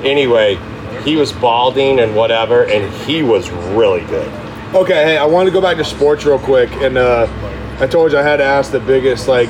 Anyway, 0.04 0.58
he 1.06 1.14
was 1.16 1.30
balding 1.32 2.00
and 2.00 2.14
whatever, 2.16 2.64
and 2.64 2.92
he 3.04 3.22
was 3.22 3.48
really 3.50 4.04
good. 4.06 4.28
Okay, 4.74 5.04
hey, 5.04 5.16
I 5.16 5.24
wanted 5.24 5.50
to 5.50 5.54
go 5.54 5.62
back 5.62 5.76
to 5.76 5.84
sports 5.84 6.26
real 6.26 6.40
quick, 6.40 6.70
and 6.82 6.98
uh, 6.98 7.28
I 7.80 7.86
told 7.86 8.10
you 8.10 8.18
I 8.18 8.22
had 8.22 8.38
to 8.38 8.44
ask 8.44 8.72
the 8.72 8.80
biggest 8.80 9.28
like 9.28 9.48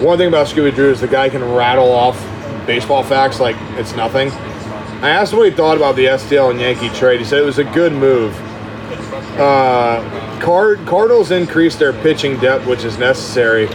One 0.00 0.18
thing 0.18 0.28
about 0.28 0.46
Scooby 0.46 0.74
Drew 0.74 0.90
is 0.90 1.00
the 1.00 1.08
guy 1.08 1.30
can 1.30 1.42
rattle 1.42 1.90
off 1.90 2.20
baseball 2.66 3.02
facts 3.02 3.40
like 3.40 3.56
it's 3.78 3.96
nothing. 3.96 4.30
I 5.02 5.08
asked 5.08 5.32
what 5.32 5.48
he 5.48 5.56
thought 5.56 5.78
about 5.78 5.96
the 5.96 6.04
STL 6.04 6.50
and 6.50 6.60
Yankee 6.60 6.90
trade. 6.90 7.20
He 7.20 7.24
said 7.24 7.38
it 7.38 7.46
was 7.46 7.58
a 7.58 7.64
good 7.64 7.92
move. 7.92 8.34
Uh, 9.38 10.38
Card 10.40 10.84
Cardinals 10.86 11.30
increased 11.30 11.78
their 11.78 11.94
pitching 11.94 12.38
depth, 12.38 12.66
which 12.66 12.84
is 12.84 12.98
necessary. 12.98 13.68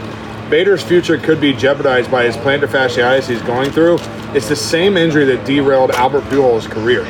Bader's 0.51 0.83
future 0.83 1.17
could 1.17 1.39
be 1.39 1.53
jeopardized 1.53 2.11
by 2.11 2.25
his 2.25 2.35
plantar 2.35 2.67
fasciitis 2.67 3.27
he's 3.29 3.41
going 3.41 3.71
through. 3.71 3.97
It's 4.35 4.49
the 4.49 4.55
same 4.55 4.97
injury 4.97 5.23
that 5.25 5.45
derailed 5.45 5.91
Albert 5.91 6.23
Pujols' 6.25 6.69
career. 6.69 7.03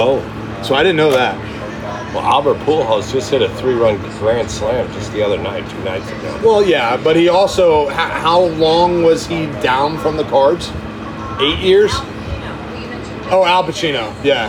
Oh, 0.00 0.22
So 0.62 0.76
I 0.76 0.82
didn't 0.84 0.96
know 0.96 1.10
that. 1.10 1.36
well, 2.14 2.24
Albert 2.24 2.58
Pujols 2.58 3.12
just 3.12 3.30
hit 3.30 3.42
a 3.42 3.48
three-run 3.56 3.98
grand 4.18 4.48
slam 4.48 4.90
just 4.92 5.12
the 5.12 5.20
other 5.22 5.36
night, 5.36 5.68
two 5.68 5.82
nights 5.82 6.08
ago. 6.08 6.40
Well, 6.44 6.64
yeah, 6.64 6.96
but 6.96 7.16
he 7.16 7.28
also 7.28 7.88
how 7.88 8.40
long 8.40 9.02
was 9.02 9.26
he 9.26 9.46
down 9.60 9.98
from 9.98 10.16
the 10.16 10.24
Cards? 10.24 10.70
Eight 11.40 11.58
years? 11.58 11.90
Oh, 13.30 13.44
Al 13.44 13.64
Pacino. 13.64 14.14
Yeah. 14.24 14.48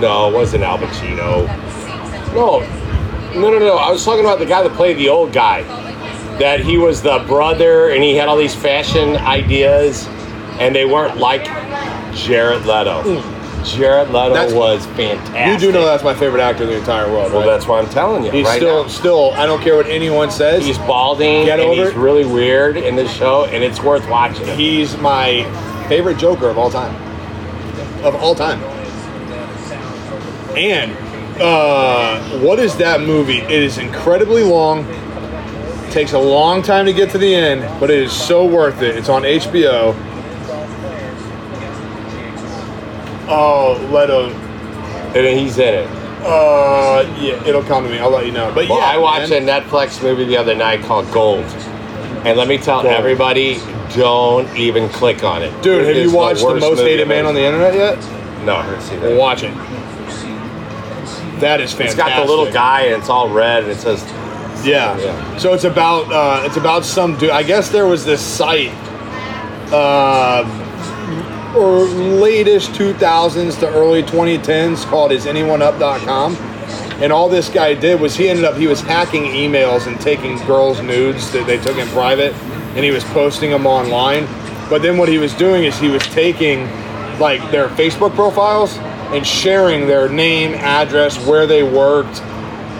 No, 0.00 0.30
it 0.30 0.34
wasn't 0.34 0.64
Al 0.64 0.78
Pacino. 0.78 1.46
No, 2.34 2.60
no, 3.38 3.50
no, 3.50 3.58
no. 3.58 3.76
I 3.76 3.90
was 3.92 4.02
talking 4.04 4.24
about 4.24 4.38
the 4.38 4.46
guy 4.46 4.62
that 4.62 4.72
played 4.72 4.96
the 4.96 5.08
old 5.10 5.32
guy. 5.32 5.62
That 6.38 6.60
he 6.60 6.76
was 6.78 7.00
the 7.02 7.18
brother, 7.26 7.88
and 7.90 8.02
he 8.02 8.14
had 8.16 8.28
all 8.28 8.36
these 8.36 8.54
fashion 8.54 9.16
ideas, 9.16 10.06
and 10.60 10.74
they 10.74 10.84
weren't 10.84 11.16
like 11.18 11.44
Jared 12.14 12.66
Leto. 12.66 13.22
Jared 13.64 14.08
Leto 14.10 14.28
Hmm. 14.28 14.32
That's- 14.34 14.52
was 14.52 14.86
fantastic. 14.96 15.46
You 15.46 15.58
do 15.58 15.72
know 15.72 15.84
that's 15.84 16.04
my 16.04 16.14
favorite 16.14 16.40
actor 16.42 16.64
in 16.64 16.68
the 16.68 16.76
entire 16.76 17.10
world, 17.10 17.32
Well, 17.32 17.40
right? 17.40 17.46
that's 17.50 17.66
why 17.66 17.78
I'm 17.80 17.88
telling 17.88 18.22
you. 18.24 18.30
He's 18.30 18.44
right 18.46 18.58
still, 18.58 18.82
now. 18.82 18.88
still. 18.88 19.32
I 19.36 19.46
don't 19.46 19.60
care 19.62 19.76
what 19.76 19.86
anyone 19.86 20.30
says. 20.30 20.64
He's 20.64 20.78
balding, 20.78 21.46
Get 21.46 21.58
over 21.58 21.74
he's 21.74 21.88
it. 21.92 21.96
really 21.96 22.24
weird 22.26 22.76
in 22.76 22.94
this 22.96 23.10
show, 23.10 23.44
and 23.46 23.64
it's 23.64 23.82
worth 23.82 24.08
watching. 24.08 24.46
it. 24.46 24.56
He's 24.58 24.96
my 24.98 25.44
favorite 25.88 26.18
Joker 26.18 26.48
of 26.48 26.58
all 26.58 26.70
time. 26.70 26.94
Of 28.04 28.14
all 28.22 28.34
time. 28.34 28.60
And 30.56 30.92
uh, 31.40 32.20
what 32.38 32.58
is 32.58 32.76
that 32.76 33.00
movie? 33.00 33.38
It 33.38 33.50
is 33.50 33.78
incredibly 33.78 34.42
long. 34.42 34.84
Takes 35.96 36.12
a 36.12 36.18
long 36.18 36.60
time 36.60 36.84
to 36.84 36.92
get 36.92 37.08
to 37.12 37.16
the 37.16 37.34
end, 37.34 37.62
but 37.80 37.88
it 37.90 37.98
is 38.02 38.12
so 38.12 38.44
worth 38.44 38.82
it. 38.82 38.96
It's 38.96 39.08
on 39.08 39.22
HBO. 39.22 39.94
Oh, 43.30 43.78
Leto. 43.90 44.28
and 44.28 45.38
he's 45.40 45.56
in 45.56 45.72
it. 45.72 45.86
Uh, 46.20 47.00
yeah, 47.18 47.42
it'll 47.48 47.62
come 47.62 47.84
to 47.84 47.90
me. 47.90 47.98
I'll 47.98 48.10
let 48.10 48.26
you 48.26 48.32
know. 48.32 48.52
But 48.54 48.68
Well, 48.68 48.78
yeah, 48.78 48.84
I 48.84 48.98
watched 48.98 49.30
man. 49.30 49.48
a 49.48 49.50
Netflix 49.50 50.02
movie 50.02 50.26
the 50.26 50.36
other 50.36 50.54
night 50.54 50.82
called 50.82 51.10
Gold. 51.12 51.46
And 52.26 52.36
let 52.36 52.46
me 52.46 52.58
tell 52.58 52.82
Gold. 52.82 52.92
everybody, 52.92 53.58
don't 53.94 54.54
even 54.54 54.90
click 54.90 55.24
on 55.24 55.42
it. 55.42 55.62
Dude, 55.62 55.82
It 55.86 55.96
have 55.96 56.04
you 56.04 56.14
watched 56.14 56.40
The 56.40 56.46
worst 56.46 56.60
Most 56.60 56.80
Hated 56.82 57.08
Man 57.08 57.24
on 57.24 57.34
the 57.34 57.42
internet 57.42 57.72
yet? 57.72 57.96
No, 58.44 58.56
I 58.56 58.62
haven't 58.64 58.82
seen 58.82 59.00
that. 59.00 59.16
Watch 59.18 59.44
it. 59.44 59.54
That 61.40 61.62
is 61.62 61.70
It's 61.70 61.94
fantastic. 61.94 61.96
got 61.96 62.22
the 62.22 62.30
little 62.30 62.52
guy 62.52 62.82
and 62.82 63.00
it's 63.00 63.08
all 63.08 63.30
red 63.30 63.62
and 63.62 63.72
it 63.72 63.78
says, 63.78 64.02
Yeah. 64.66 64.98
Yeah. 64.98 65.38
So 65.38 65.54
it's 65.54 65.64
about 65.64 66.10
uh, 66.12 66.44
it's 66.44 66.56
about 66.56 66.84
some 66.84 67.16
dude. 67.16 67.30
I 67.30 67.42
guess 67.42 67.70
there 67.70 67.86
was 67.86 68.04
this 68.04 68.20
site, 68.20 68.72
uh, 69.72 70.44
or 71.56 71.84
latest 71.84 72.72
2000s 72.72 73.58
to 73.60 73.68
early 73.68 74.02
2010s 74.02 74.84
called 74.86 75.12
isanyoneup.com. 75.12 76.36
And 77.02 77.12
all 77.12 77.28
this 77.28 77.48
guy 77.50 77.74
did 77.74 78.00
was 78.00 78.16
he 78.16 78.28
ended 78.28 78.44
up 78.44 78.56
he 78.56 78.66
was 78.66 78.80
hacking 78.80 79.24
emails 79.24 79.86
and 79.86 80.00
taking 80.00 80.38
girls' 80.46 80.80
nudes 80.82 81.30
that 81.32 81.46
they 81.46 81.58
took 81.58 81.76
in 81.76 81.86
private, 81.88 82.32
and 82.74 82.84
he 82.84 82.90
was 82.90 83.04
posting 83.04 83.50
them 83.50 83.66
online. 83.66 84.26
But 84.68 84.82
then 84.82 84.98
what 84.98 85.08
he 85.08 85.18
was 85.18 85.32
doing 85.34 85.64
is 85.64 85.78
he 85.78 85.88
was 85.88 86.02
taking 86.02 86.68
like 87.18 87.50
their 87.50 87.68
Facebook 87.68 88.14
profiles 88.14 88.76
and 89.12 89.26
sharing 89.26 89.86
their 89.86 90.08
name, 90.08 90.54
address, 90.54 91.24
where 91.26 91.46
they 91.46 91.62
worked, 91.62 92.20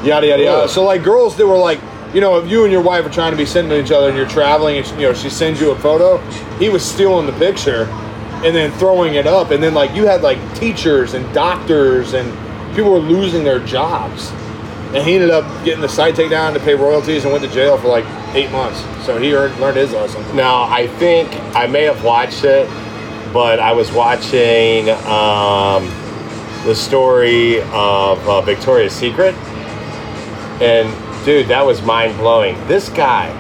yada 0.06 0.26
yada 0.26 0.42
yada. 0.42 0.68
So 0.68 0.84
like 0.84 1.02
girls 1.02 1.36
that 1.36 1.46
were 1.46 1.58
like, 1.58 1.80
you 2.14 2.20
know, 2.20 2.38
if 2.38 2.50
you 2.50 2.64
and 2.64 2.72
your 2.72 2.82
wife 2.82 3.04
are 3.04 3.10
trying 3.10 3.32
to 3.32 3.36
be 3.36 3.44
sending 3.46 3.70
to 3.70 3.84
each 3.84 3.92
other 3.92 4.08
and 4.08 4.16
you're 4.16 4.28
traveling 4.28 4.78
and 4.78 4.86
you 5.00 5.08
know 5.08 5.12
she 5.12 5.28
sends 5.28 5.60
you 5.60 5.72
a 5.72 5.76
photo, 5.78 6.18
he 6.58 6.68
was 6.68 6.84
stealing 6.84 7.26
the 7.26 7.32
picture 7.32 7.84
and 8.44 8.54
then 8.54 8.70
throwing 8.72 9.14
it 9.14 9.26
up, 9.26 9.50
and 9.50 9.62
then 9.62 9.74
like 9.74 9.94
you 9.94 10.06
had 10.06 10.22
like 10.22 10.38
teachers 10.54 11.14
and 11.14 11.32
doctors 11.34 12.14
and 12.14 12.30
people 12.76 12.92
were 12.92 12.98
losing 12.98 13.42
their 13.42 13.58
jobs, 13.60 14.30
and 14.94 15.02
he 15.04 15.14
ended 15.14 15.30
up 15.30 15.44
getting 15.64 15.80
the 15.80 15.88
site 15.88 16.14
taken 16.14 16.30
down 16.30 16.52
to 16.52 16.60
pay 16.60 16.74
royalties 16.74 17.24
and 17.24 17.32
went 17.32 17.42
to 17.44 17.50
jail 17.50 17.78
for 17.78 17.88
like 17.88 18.04
eight 18.34 18.50
months. 18.52 18.80
So 19.04 19.18
he 19.18 19.34
earned, 19.34 19.58
learned 19.58 19.78
his 19.78 19.92
lesson. 19.92 20.22
Now, 20.36 20.64
I 20.64 20.86
think 20.98 21.34
I 21.56 21.66
may 21.66 21.84
have 21.84 22.04
watched 22.04 22.44
it, 22.44 22.68
but 23.32 23.58
I 23.58 23.72
was 23.72 23.90
watching 23.90 24.90
um, 25.06 25.88
the 26.66 26.74
story 26.74 27.62
of 27.62 28.28
uh, 28.28 28.42
Victoria's 28.42 28.92
Secret. 28.92 29.34
And 30.60 30.88
dude, 31.24 31.48
that 31.48 31.64
was 31.64 31.82
mind 31.82 32.16
blowing. 32.18 32.56
This 32.66 32.88
guy, 32.88 33.30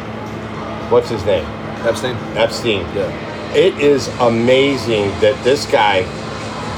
what's 0.90 1.08
his 1.08 1.24
name? 1.24 1.44
Epstein. 1.86 2.16
Epstein. 2.36 2.80
Yeah. 2.94 3.54
It 3.54 3.78
is 3.78 4.08
amazing 4.20 5.08
that 5.20 5.42
this 5.44 5.64
guy 5.66 6.02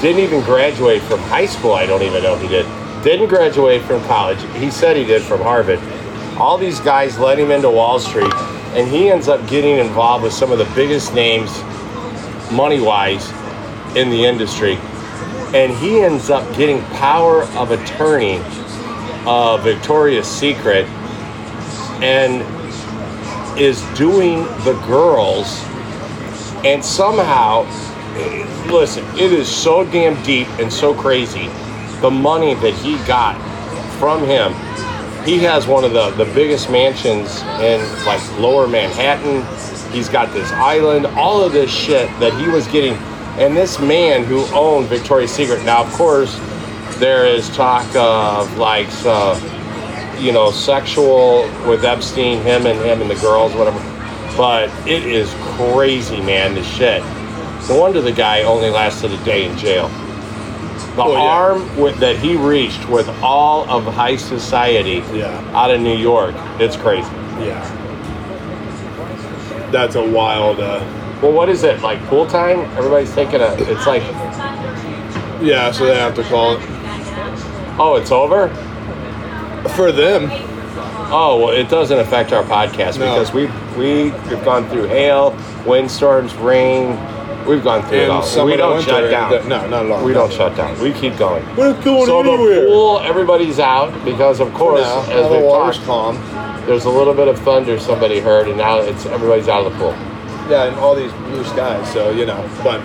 didn't 0.01 0.23
even 0.23 0.41
graduate 0.41 1.01
from 1.01 1.19
high 1.21 1.45
school. 1.45 1.73
I 1.73 1.85
don't 1.85 2.03
even 2.03 2.23
know 2.23 2.35
if 2.35 2.41
he 2.41 2.47
did. 2.47 2.65
Didn't 3.03 3.27
graduate 3.27 3.81
from 3.81 4.01
college. 4.03 4.39
He 4.55 4.71
said 4.71 4.95
he 4.95 5.03
did 5.03 5.21
from 5.21 5.41
Harvard. 5.41 5.79
All 6.37 6.57
these 6.57 6.79
guys 6.79 7.19
let 7.19 7.37
him 7.37 7.51
into 7.51 7.69
Wall 7.69 7.99
Street, 7.99 8.33
and 8.75 8.87
he 8.87 9.09
ends 9.09 9.27
up 9.27 9.45
getting 9.49 9.77
involved 9.77 10.23
with 10.23 10.31
some 10.31 10.53
of 10.53 10.57
the 10.57 10.71
biggest 10.75 11.13
names, 11.13 11.51
money 12.51 12.79
wise, 12.79 13.29
in 13.97 14.09
the 14.09 14.23
industry. 14.23 14.77
And 15.53 15.73
he 15.73 16.01
ends 16.01 16.29
up 16.29 16.55
getting 16.55 16.81
power 16.95 17.43
of 17.57 17.71
attorney 17.71 18.37
of 19.29 19.63
Victoria's 19.63 20.25
Secret 20.27 20.85
and 22.01 22.41
is 23.59 23.79
doing 23.95 24.39
the 24.63 24.73
girls 24.87 25.61
and 26.65 26.83
somehow 26.83 27.61
listen 28.71 29.05
it 29.15 29.31
is 29.31 29.47
so 29.47 29.83
damn 29.91 30.21
deep 30.23 30.47
and 30.59 30.73
so 30.73 30.95
crazy 30.95 31.47
the 32.01 32.09
money 32.09 32.55
that 32.55 32.73
he 32.73 32.97
got 33.05 33.35
from 33.99 34.23
him. 34.23 34.51
He 35.25 35.37
has 35.39 35.67
one 35.67 35.83
of 35.83 35.93
the, 35.93 36.09
the 36.11 36.25
biggest 36.33 36.71
mansions 36.71 37.41
in 37.61 37.81
like 38.05 38.39
lower 38.39 38.67
manhattan. 38.67 39.45
He's 39.93 40.09
got 40.09 40.33
this 40.33 40.51
island 40.53 41.05
all 41.05 41.43
of 41.43 41.51
this 41.51 41.69
shit 41.69 42.07
that 42.19 42.33
he 42.41 42.49
was 42.49 42.65
getting. 42.69 42.93
And 43.37 43.55
this 43.55 43.79
man 43.79 44.23
who 44.23 44.43
owned 44.55 44.87
victoria's 44.87 45.31
secret 45.31 45.63
now 45.65 45.83
of 45.83 45.93
course 45.93 46.39
there 46.99 47.25
is 47.25 47.49
talk 47.49 47.85
of 47.95 48.57
like 48.57 48.87
uh, 49.05 49.35
you 50.19 50.31
know 50.31 50.51
sexual 50.51 51.43
with 51.67 51.83
epstein 51.85 52.41
him 52.41 52.65
and 52.65 52.79
him 52.79 53.01
and 53.01 53.09
the 53.09 53.15
girls 53.15 53.53
whatever 53.55 53.79
but 54.37 54.69
it 54.87 55.03
is 55.05 55.29
crazy, 55.57 56.21
man, 56.21 56.55
the 56.55 56.63
shit. 56.63 57.03
No 57.67 57.77
wonder 57.77 57.99
the 57.99 58.11
guy 58.13 58.43
only 58.43 58.69
lasted 58.69 59.11
a 59.11 59.17
day 59.25 59.43
in 59.43 59.57
jail. 59.57 59.89
The 60.95 61.03
Oh, 61.03 61.11
yeah. 61.11 61.19
arm 61.19 61.77
with, 61.77 61.97
that 61.97 62.15
he 62.15 62.37
reached 62.37 62.87
with 62.87 63.09
all 63.21 63.69
of 63.69 63.83
high 63.93 64.15
society 64.15 65.03
Yeah. 65.11 65.43
out 65.53 65.71
of 65.71 65.81
New 65.81 65.97
York, 65.97 66.33
it's 66.57 66.77
crazy. 66.77 67.09
Yeah. 67.41 67.59
That's 69.71 69.95
a 69.95 70.03
wild. 70.09 70.61
Uh, 70.61 70.79
Well, 71.21 71.33
what 71.33 71.49
is 71.49 71.63
it, 71.65 71.81
like 71.81 72.01
pool 72.05 72.25
time? 72.25 72.59
Everybody's 72.77 73.13
taking 73.13 73.41
a, 73.41 73.53
it's 73.59 73.85
like, 73.85 74.03
yeah, 75.41 75.69
so 75.73 75.85
they 75.85 75.95
have 75.95 76.15
to 76.15 76.23
call 76.23 76.55
it 76.55 76.61
oh, 77.79 77.95
it's 77.95 78.11
over? 78.11 78.49
for 79.75 79.91
them. 79.91 80.29
Oh, 81.11 81.37
well, 81.43 81.49
it 81.49 81.69
doesn't 81.69 81.99
affect 81.99 82.31
our 82.31 82.43
podcast 82.43 82.97
No. 82.97 83.05
because 83.13 83.33
we, 83.33 83.47
we, 83.77 84.11
we've 84.29 84.45
gone 84.45 84.67
through 84.69 84.85
hail, 84.87 85.31
windstorms, 85.65 86.33
rain. 86.35 86.91
We've 87.45 87.63
gone 87.63 87.81
through 87.87 87.97
it 87.99 88.09
all. 88.09 88.45
We 88.45 88.55
don't 88.55 88.81
shut 88.83 89.09
down. 89.11 89.31
no, 89.49 89.67
not 89.67 89.85
at 89.85 89.91
all. 89.91 90.05
We 90.05 90.13
don't 90.13 90.31
shut 90.31 90.55
down. 90.55 90.79
We 90.79 90.93
keep 90.93 91.17
going. 91.17 91.43
We're 91.57 91.73
not 91.73 91.83
going 91.83 92.05
So 92.05 92.19
anywhere. 92.21 92.61
the 92.61 92.67
pool, 92.67 92.99
everybody's 92.99 93.59
out 93.59 93.91
because, 94.05 94.39
of 94.39 94.53
course, 94.53 94.81
now, 94.81 95.01
as 95.11 95.27
the 95.29 95.35
we've 95.37 95.43
water's 95.43 95.77
talked, 95.83 96.17
calm. 96.21 96.65
there's 96.65 96.85
a 96.85 96.89
little 96.89 97.13
bit 97.13 97.27
of 97.27 97.39
thunder 97.39 97.79
somebody 97.79 98.19
heard, 98.19 98.47
and 98.47 98.57
now 98.57 98.77
it's 98.79 99.05
everybody's 99.07 99.47
out 99.49 99.65
of 99.65 99.73
the 99.73 99.77
pool. 99.79 99.91
Yeah, 100.49 100.65
and 100.65 100.75
all 100.77 100.95
these 100.95 101.11
blue 101.13 101.43
skies. 101.43 101.91
So 101.91 102.11
you 102.11 102.25
know, 102.25 102.47
but 102.63 102.79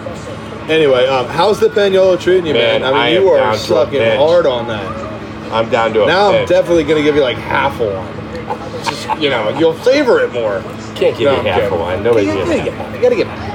anyway, 0.68 1.06
um, 1.06 1.26
how's 1.26 1.60
the 1.60 1.68
Paniolo 1.68 2.20
treating 2.20 2.46
you, 2.46 2.54
man? 2.54 2.80
Man, 2.82 2.84
I 2.84 2.92
mean, 2.92 3.00
I 3.00 3.08
you 3.20 3.28
are 3.28 3.52
to 3.52 3.58
sucking 3.58 4.16
hard 4.18 4.46
on 4.46 4.66
that. 4.68 5.52
I'm 5.52 5.70
down 5.70 5.92
to 5.94 6.04
a 6.04 6.06
Now 6.06 6.32
I'm 6.32 6.46
definitely 6.46 6.84
gonna 6.84 7.02
give 7.02 7.14
you 7.14 7.22
like 7.22 7.36
half 7.36 7.78
a 7.80 7.84
one. 7.86 8.84
Just 8.84 9.08
you 9.22 9.30
know, 9.30 9.48
you'll 9.58 9.76
savor 9.78 10.20
it 10.20 10.32
more. 10.32 10.60
Can't 10.96 11.16
give 11.16 11.20
No, 11.26 11.32
you 11.32 11.38
I'm 11.38 11.44
half 11.46 11.60
kidding. 11.62 11.78
a 11.78 11.80
one. 11.80 12.02
Nobody 12.02 12.26
you 12.26 12.32
gives 12.34 12.48
gotta 12.48 12.58
half. 12.60 12.64
get 12.64 12.74
half. 12.74 12.94
You 12.94 13.02
gotta 13.02 13.16
get 13.16 13.26
half. 13.26 13.54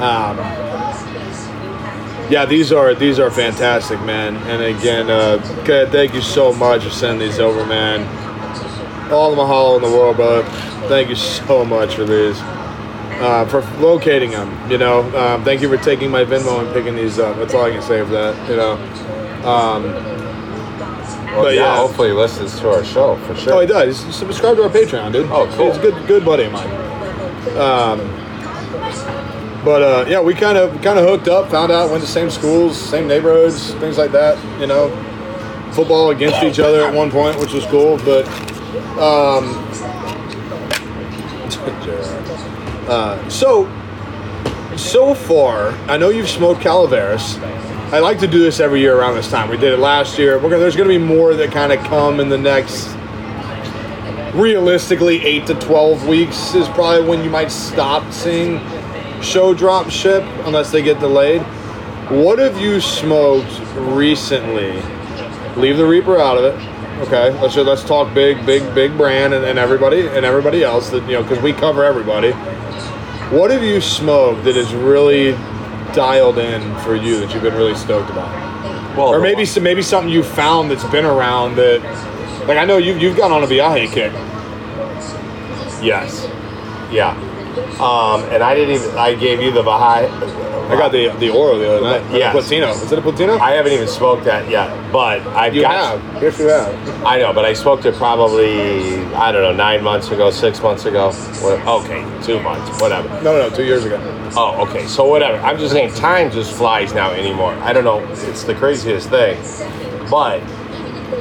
Um, 0.00 0.38
yeah, 2.30 2.44
these 2.46 2.72
are 2.72 2.94
these 2.94 3.18
are 3.18 3.30
fantastic, 3.30 4.00
man. 4.02 4.36
And 4.48 4.62
again, 4.62 5.10
uh, 5.10 5.38
thank 5.90 6.14
you 6.14 6.22
so 6.22 6.52
much 6.52 6.82
for 6.84 6.90
sending 6.90 7.20
these 7.28 7.38
over, 7.38 7.64
man. 7.66 8.02
all 9.12 9.30
the 9.34 9.36
mahalo 9.40 9.76
in 9.76 9.82
the 9.82 9.96
world, 9.96 10.16
brother. 10.16 10.42
Thank 10.88 11.08
you 11.10 11.14
so 11.16 11.64
much 11.64 11.94
for 11.94 12.04
these. 12.04 12.38
Uh, 13.20 13.44
for 13.46 13.60
locating 13.80 14.30
them, 14.32 14.70
you 14.70 14.76
know. 14.78 15.00
Um, 15.16 15.44
thank 15.44 15.60
you 15.62 15.68
for 15.68 15.76
taking 15.82 16.10
my 16.10 16.24
Venmo 16.24 16.60
and 16.64 16.72
picking 16.74 16.94
these 16.96 17.18
up. 17.18 17.36
That's 17.36 17.54
all 17.54 17.64
I 17.64 17.70
can 17.70 17.80
say 17.82 18.02
for 18.02 18.10
that, 18.10 18.48
you 18.50 18.56
know. 18.56 18.72
Um, 19.48 19.84
Well, 21.34 21.44
But 21.44 21.54
yeah, 21.54 21.62
yeah. 21.62 21.76
hopefully 21.76 22.08
he 22.08 22.14
listens 22.14 22.58
to 22.60 22.70
our 22.70 22.84
show 22.84 23.16
for 23.26 23.34
sure. 23.34 23.54
oh, 23.54 23.60
he 23.60 23.66
does. 23.66 23.98
Subscribe 24.14 24.56
to 24.56 24.62
our 24.64 24.68
Patreon, 24.68 25.12
dude. 25.12 25.28
Oh, 25.30 25.46
cool. 25.56 25.66
He's 25.72 25.76
a 25.78 25.80
good, 25.80 26.06
good 26.06 26.24
buddy 26.24 26.44
of 26.44 26.52
mine. 26.52 26.70
Um, 27.58 27.98
but 29.64 29.82
uh, 29.82 30.04
yeah, 30.08 30.20
we 30.20 30.34
kind 30.34 30.58
of 30.58 30.70
kind 30.82 30.98
of 30.98 31.04
hooked 31.08 31.26
up, 31.28 31.50
found 31.50 31.72
out, 31.72 31.90
went 31.90 32.02
to 32.04 32.08
same 32.08 32.30
schools, 32.30 32.76
same 32.80 33.06
neighborhoods, 33.08 33.72
things 33.74 33.96
like 33.98 34.12
that. 34.12 34.36
You 34.60 34.66
know, 34.66 34.90
football 35.72 36.10
against 36.10 36.42
each 36.42 36.58
other 36.60 36.84
at 36.84 36.92
one 36.94 37.10
point, 37.10 37.38
which 37.40 37.52
was 37.52 37.64
cool. 37.66 37.96
But 37.98 38.26
um, 38.98 39.54
uh, 42.88 43.28
so 43.28 43.66
so 44.76 45.14
far, 45.14 45.70
I 45.88 45.96
know 45.96 46.08
you've 46.08 46.28
smoked 46.28 46.60
Calaveras. 46.60 47.38
I 47.92 48.00
like 48.00 48.18
to 48.20 48.26
do 48.26 48.40
this 48.40 48.58
every 48.58 48.80
year 48.80 48.98
around 48.98 49.14
this 49.14 49.30
time. 49.30 49.48
We 49.48 49.56
did 49.56 49.72
it 49.72 49.78
last 49.78 50.18
year. 50.18 50.38
Gonna, 50.40 50.58
there's 50.58 50.74
going 50.74 50.88
to 50.88 50.98
be 50.98 51.04
more 51.04 51.34
that 51.34 51.52
kind 51.52 51.72
of 51.72 51.78
come 51.84 52.18
in 52.18 52.28
the 52.28 52.38
next. 52.38 52.88
Realistically, 54.34 55.24
eight 55.24 55.46
to 55.46 55.54
twelve 55.54 56.08
weeks 56.08 56.54
is 56.54 56.66
probably 56.70 57.08
when 57.08 57.22
you 57.22 57.30
might 57.30 57.52
stop 57.52 58.12
seeing 58.12 58.60
show 59.22 59.54
drop 59.54 59.90
ship 59.90 60.24
unless 60.44 60.72
they 60.72 60.82
get 60.82 60.98
delayed. 60.98 61.42
What 62.10 62.40
have 62.40 62.60
you 62.60 62.80
smoked 62.80 63.60
recently? 63.76 64.72
Leave 65.56 65.76
the 65.76 65.86
Reaper 65.86 66.18
out 66.18 66.36
of 66.36 66.44
it. 66.44 67.06
Okay, 67.06 67.30
let's 67.40 67.54
let's 67.56 67.84
talk 67.84 68.12
big, 68.12 68.44
big, 68.44 68.74
big 68.74 68.96
brand 68.96 69.34
and, 69.34 69.44
and 69.44 69.56
everybody 69.58 70.08
and 70.08 70.24
everybody 70.26 70.64
else 70.64 70.90
that 70.90 71.04
you 71.06 71.12
know 71.12 71.22
because 71.22 71.40
we 71.40 71.52
cover 71.52 71.84
everybody. 71.84 72.32
What 73.30 73.50
have 73.50 73.62
you 73.62 73.80
smoked 73.80 74.44
that 74.44 74.56
is 74.56 74.72
really 74.74 75.32
dialed 75.94 76.38
in 76.38 76.60
for 76.80 76.94
you 76.94 77.18
that 77.20 77.32
you've 77.32 77.42
been 77.42 77.54
really 77.54 77.74
stoked 77.74 78.10
about? 78.10 78.30
well, 78.96 79.08
Or 79.08 79.20
maybe 79.20 79.44
some 79.44 79.62
maybe 79.62 79.82
something 79.82 80.12
you 80.12 80.22
found 80.22 80.70
that's 80.70 80.84
been 80.84 81.04
around 81.04 81.56
that, 81.56 81.80
like 82.46 82.58
I 82.58 82.64
know 82.64 82.76
you've 82.76 83.00
you've 83.00 83.16
gone 83.16 83.32
on 83.32 83.42
a 83.42 83.46
Viaje 83.46 83.90
kick. 83.92 84.12
Yes. 85.82 86.26
Yeah. 86.92 87.10
Um, 87.80 88.22
and 88.32 88.42
I 88.42 88.54
didn't 88.54 88.74
even. 88.76 88.96
I 88.98 89.14
gave 89.14 89.40
you 89.40 89.50
the 89.50 89.62
Baha'i. 89.62 90.06
I 90.70 90.76
got 90.76 90.92
the 90.92 91.08
the 91.18 91.30
Oro 91.30 91.58
the 91.58 91.70
other 91.70 91.82
night. 91.82 92.18
Yeah, 92.18 92.32
Platino. 92.32 92.70
Is 92.72 92.90
it 92.90 92.98
a 92.98 93.02
Platino? 93.02 93.38
I 93.38 93.52
haven't 93.52 93.72
even 93.72 93.88
smoked 93.88 94.24
that 94.24 94.48
yet, 94.50 94.68
but 94.92 95.20
I've 95.28 95.54
you 95.54 95.62
got. 95.62 96.00
have. 96.00 96.22
Yes, 96.22 96.38
you 96.38 96.46
have. 96.46 97.04
I 97.04 97.18
know, 97.18 97.32
but 97.32 97.44
I 97.44 97.52
smoked 97.52 97.84
it 97.84 97.94
probably 97.94 99.04
I 99.14 99.30
don't 99.32 99.42
know 99.42 99.52
nine 99.52 99.82
months 99.82 100.10
ago, 100.10 100.30
six 100.30 100.62
months 100.62 100.84
ago. 100.86 101.12
What, 101.12 101.60
okay, 101.66 102.02
two 102.22 102.40
months, 102.40 102.80
whatever. 102.80 103.08
No, 103.22 103.32
no, 103.36 103.48
no. 103.48 103.50
Two 103.50 103.64
years 103.64 103.84
ago. 103.84 103.98
Oh, 104.36 104.66
okay. 104.68 104.86
So 104.86 105.06
whatever. 105.06 105.38
I'm 105.38 105.58
just 105.58 105.72
saying, 105.72 105.92
time 105.94 106.30
just 106.30 106.52
flies 106.52 106.94
now 106.94 107.10
anymore. 107.12 107.52
I 107.54 107.72
don't 107.72 107.84
know. 107.84 108.00
It's 108.28 108.44
the 108.44 108.54
craziest 108.54 109.10
thing, 109.10 109.40
but 110.10 110.40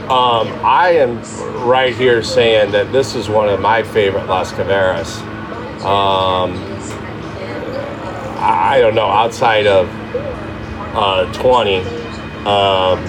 um, 0.09 0.47
I 0.63 0.91
am 0.97 1.21
right 1.67 1.95
here 1.95 2.23
saying 2.23 2.71
that 2.71 2.91
this 2.91 3.15
is 3.15 3.29
one 3.29 3.49
of 3.49 3.59
my 3.59 3.83
favorite 3.83 4.25
Las 4.27 4.51
Calaveras. 4.51 5.21
Um, 5.83 6.72
I 8.45 8.81
don't 8.81 8.93
know. 8.93 9.07
Outside 9.07 9.67
of 9.67 9.89
uh, 10.93 11.31
20, 11.31 11.77
um, 12.45 12.99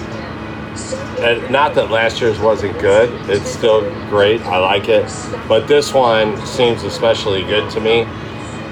not 1.51 1.75
that 1.75 1.91
last 1.91 2.21
year's 2.21 2.39
wasn't 2.39 2.79
good. 2.79 3.09
It's 3.29 3.49
still 3.49 3.81
great. 4.07 4.41
I 4.43 4.59
like 4.59 4.87
it, 4.87 5.11
but 5.49 5.67
this 5.67 5.93
one 5.93 6.37
seems 6.45 6.83
especially 6.83 7.43
good 7.43 7.69
to 7.71 7.81
me. 7.81 8.05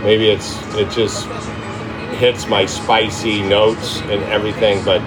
Maybe 0.03 0.29
it's 0.29 0.55
it 0.75 0.89
just 0.89 1.27
hits 2.15 2.47
my 2.47 2.65
spicy 2.65 3.41
notes 3.41 3.99
and 4.03 4.23
everything, 4.23 4.85
but 4.85 4.99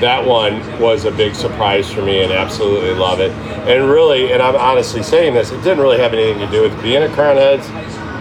that 0.00 0.24
one 0.24 0.60
was 0.80 1.04
a 1.04 1.10
big 1.10 1.34
surprise 1.34 1.92
for 1.92 2.00
me 2.00 2.22
and 2.22 2.32
absolutely 2.32 2.94
love 2.94 3.20
it. 3.20 3.32
And 3.68 3.90
really, 3.90 4.32
and 4.32 4.40
I'm 4.40 4.56
honestly 4.56 5.02
saying 5.02 5.34
this, 5.34 5.50
it 5.50 5.58
didn't 5.58 5.80
really 5.80 5.98
have 5.98 6.14
anything 6.14 6.38
to 6.38 6.50
do 6.50 6.62
with 6.62 6.82
being 6.82 7.02
a 7.02 7.08
Crowned 7.10 7.38
Heads. 7.38 7.66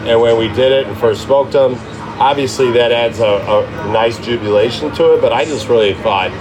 And 0.05 0.19
when 0.19 0.37
we 0.37 0.49
did 0.49 0.73
it 0.73 0.87
and 0.87 0.97
first 0.97 1.23
smoked 1.23 1.53
them, 1.53 1.77
obviously 2.19 2.71
that 2.71 2.91
adds 2.91 3.19
a, 3.19 3.25
a 3.25 3.91
nice 3.91 4.17
jubilation 4.19 4.93
to 4.95 5.13
it. 5.13 5.21
But 5.21 5.33
I 5.33 5.45
just 5.45 5.67
really 5.67 5.93
thought 5.95 6.31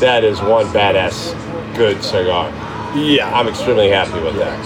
that 0.00 0.24
is 0.24 0.40
one 0.40 0.66
badass 0.66 1.34
good 1.76 2.02
cigar. 2.02 2.50
Yeah, 2.96 3.30
I'm 3.34 3.48
extremely 3.48 3.90
happy 3.90 4.20
with 4.22 4.36
that. 4.36 4.58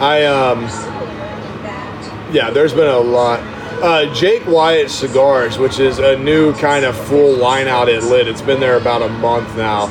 I 0.00 0.24
um 0.24 0.64
yeah, 2.32 2.50
there's 2.50 2.72
been 2.72 2.88
a 2.88 2.98
lot. 2.98 3.40
Uh, 3.82 4.12
Jake 4.14 4.46
Wyatt 4.46 4.90
Cigars, 4.90 5.58
which 5.58 5.78
is 5.80 5.98
a 5.98 6.16
new 6.16 6.54
kind 6.54 6.84
of 6.84 6.96
full 7.08 7.34
line 7.36 7.66
out 7.66 7.88
at 7.88 8.04
Lit. 8.04 8.28
It's 8.28 8.40
been 8.40 8.60
there 8.60 8.76
about 8.76 9.02
a 9.02 9.08
month 9.08 9.56
now. 9.56 9.88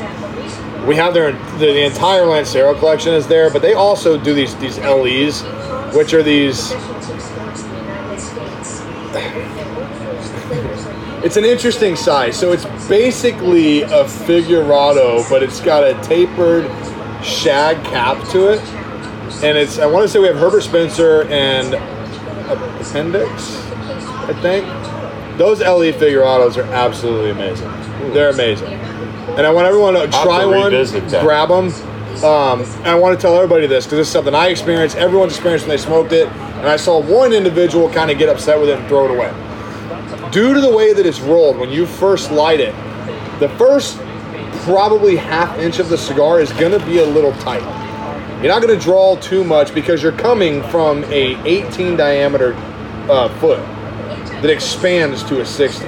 We 0.88 0.96
have 0.96 1.14
their 1.14 1.34
the, 1.34 1.68
the 1.68 1.86
entire 1.86 2.26
Lancero 2.26 2.74
collection 2.74 3.14
is 3.14 3.28
there, 3.28 3.52
but 3.52 3.62
they 3.62 3.74
also 3.74 4.18
do 4.18 4.34
these 4.34 4.56
these 4.56 4.80
LEs, 4.80 5.44
which 5.96 6.14
are 6.14 6.24
these. 6.24 6.74
It's 11.24 11.38
an 11.38 11.46
interesting 11.46 11.96
size. 11.96 12.38
So 12.38 12.52
it's 12.52 12.66
basically 12.88 13.84
a 13.84 14.06
figurado, 14.06 15.24
but 15.30 15.44
it's 15.44 15.60
got 15.60 15.84
a 15.84 15.94
tapered 16.02 16.66
shag 17.24 17.84
cap 17.86 18.28
to 18.30 18.54
it 18.54 18.62
and 19.44 19.58
it's 19.58 19.80
I 19.80 19.86
want 19.86 20.04
to 20.04 20.10
say 20.10 20.20
we 20.20 20.28
have 20.28 20.38
Herbert 20.38 20.62
Spencer 20.62 21.24
and 21.30 21.74
Appendix, 22.80 23.58
I 24.28 24.34
think. 24.42 24.66
Those 25.38 25.60
LE 25.62 25.92
figurados 25.94 26.58
are 26.58 26.72
absolutely 26.74 27.32
amazing. 27.32 27.70
They're 28.14 28.30
amazing, 28.30 28.68
and 28.68 29.46
I 29.48 29.52
want 29.52 29.68
everyone 29.68 29.96
to 29.96 30.08
try 30.08 30.46
one, 30.46 30.66
revisit 30.66 31.10
that. 31.10 31.24
grab 31.24 31.50
them. 31.50 31.72
Um, 32.24 32.62
and 32.62 32.88
I 32.88 32.96
want 32.96 33.18
to 33.18 33.22
tell 33.22 33.36
everybody 33.36 33.66
this 33.66 33.86
because 33.86 33.98
this 33.98 34.08
is 34.08 34.14
something 34.14 34.36
I 34.36 34.50
experienced. 34.50 34.96
Everyone's 34.98 35.34
experienced 35.34 35.66
when 35.66 35.76
they 35.76 35.82
smoked 35.82 36.12
it, 36.12 36.28
and 36.28 36.68
I 36.68 36.76
saw 36.76 37.02
one 37.02 37.34
individual 37.34 37.90
kind 37.90 38.12
of 38.12 38.18
get 38.18 38.30
upset 38.30 38.60
with 38.60 38.70
it 38.70 38.78
and 38.78 38.88
throw 38.88 39.06
it 39.06 39.12
away. 39.12 39.30
Due 40.32 40.54
to 40.54 40.62
the 40.62 40.72
way 40.72 40.94
that 40.94 41.06
it's 41.06 41.20
rolled, 41.20 41.58
when 41.58 41.70
you 41.70 41.86
first 41.86 42.32
light 42.32 42.62
it, 42.62 42.74
the 43.42 43.50
first 43.58 43.98
probably 44.64 45.18
half 45.18 45.58
inch 45.60 45.80
of 45.80 45.90
the 45.90 45.98
cigar 45.98 46.40
is 46.40 46.54
going 46.54 46.72
to 46.72 46.86
be 46.86 47.00
a 47.00 47.06
little 47.06 47.34
tight. 47.34 47.62
You're 48.42 48.52
not 48.52 48.62
going 48.62 48.74
to 48.74 48.82
draw 48.82 49.18
too 49.18 49.44
much 49.44 49.74
because 49.74 50.02
you're 50.02 50.14
coming 50.14 50.64
from 50.70 51.04
a 51.06 51.36
18 51.46 51.98
diameter 51.98 52.54
uh, 53.10 53.28
foot 53.40 53.60
that 54.42 54.50
expands 54.50 55.22
to 55.24 55.42
a 55.42 55.46
60. 55.46 55.86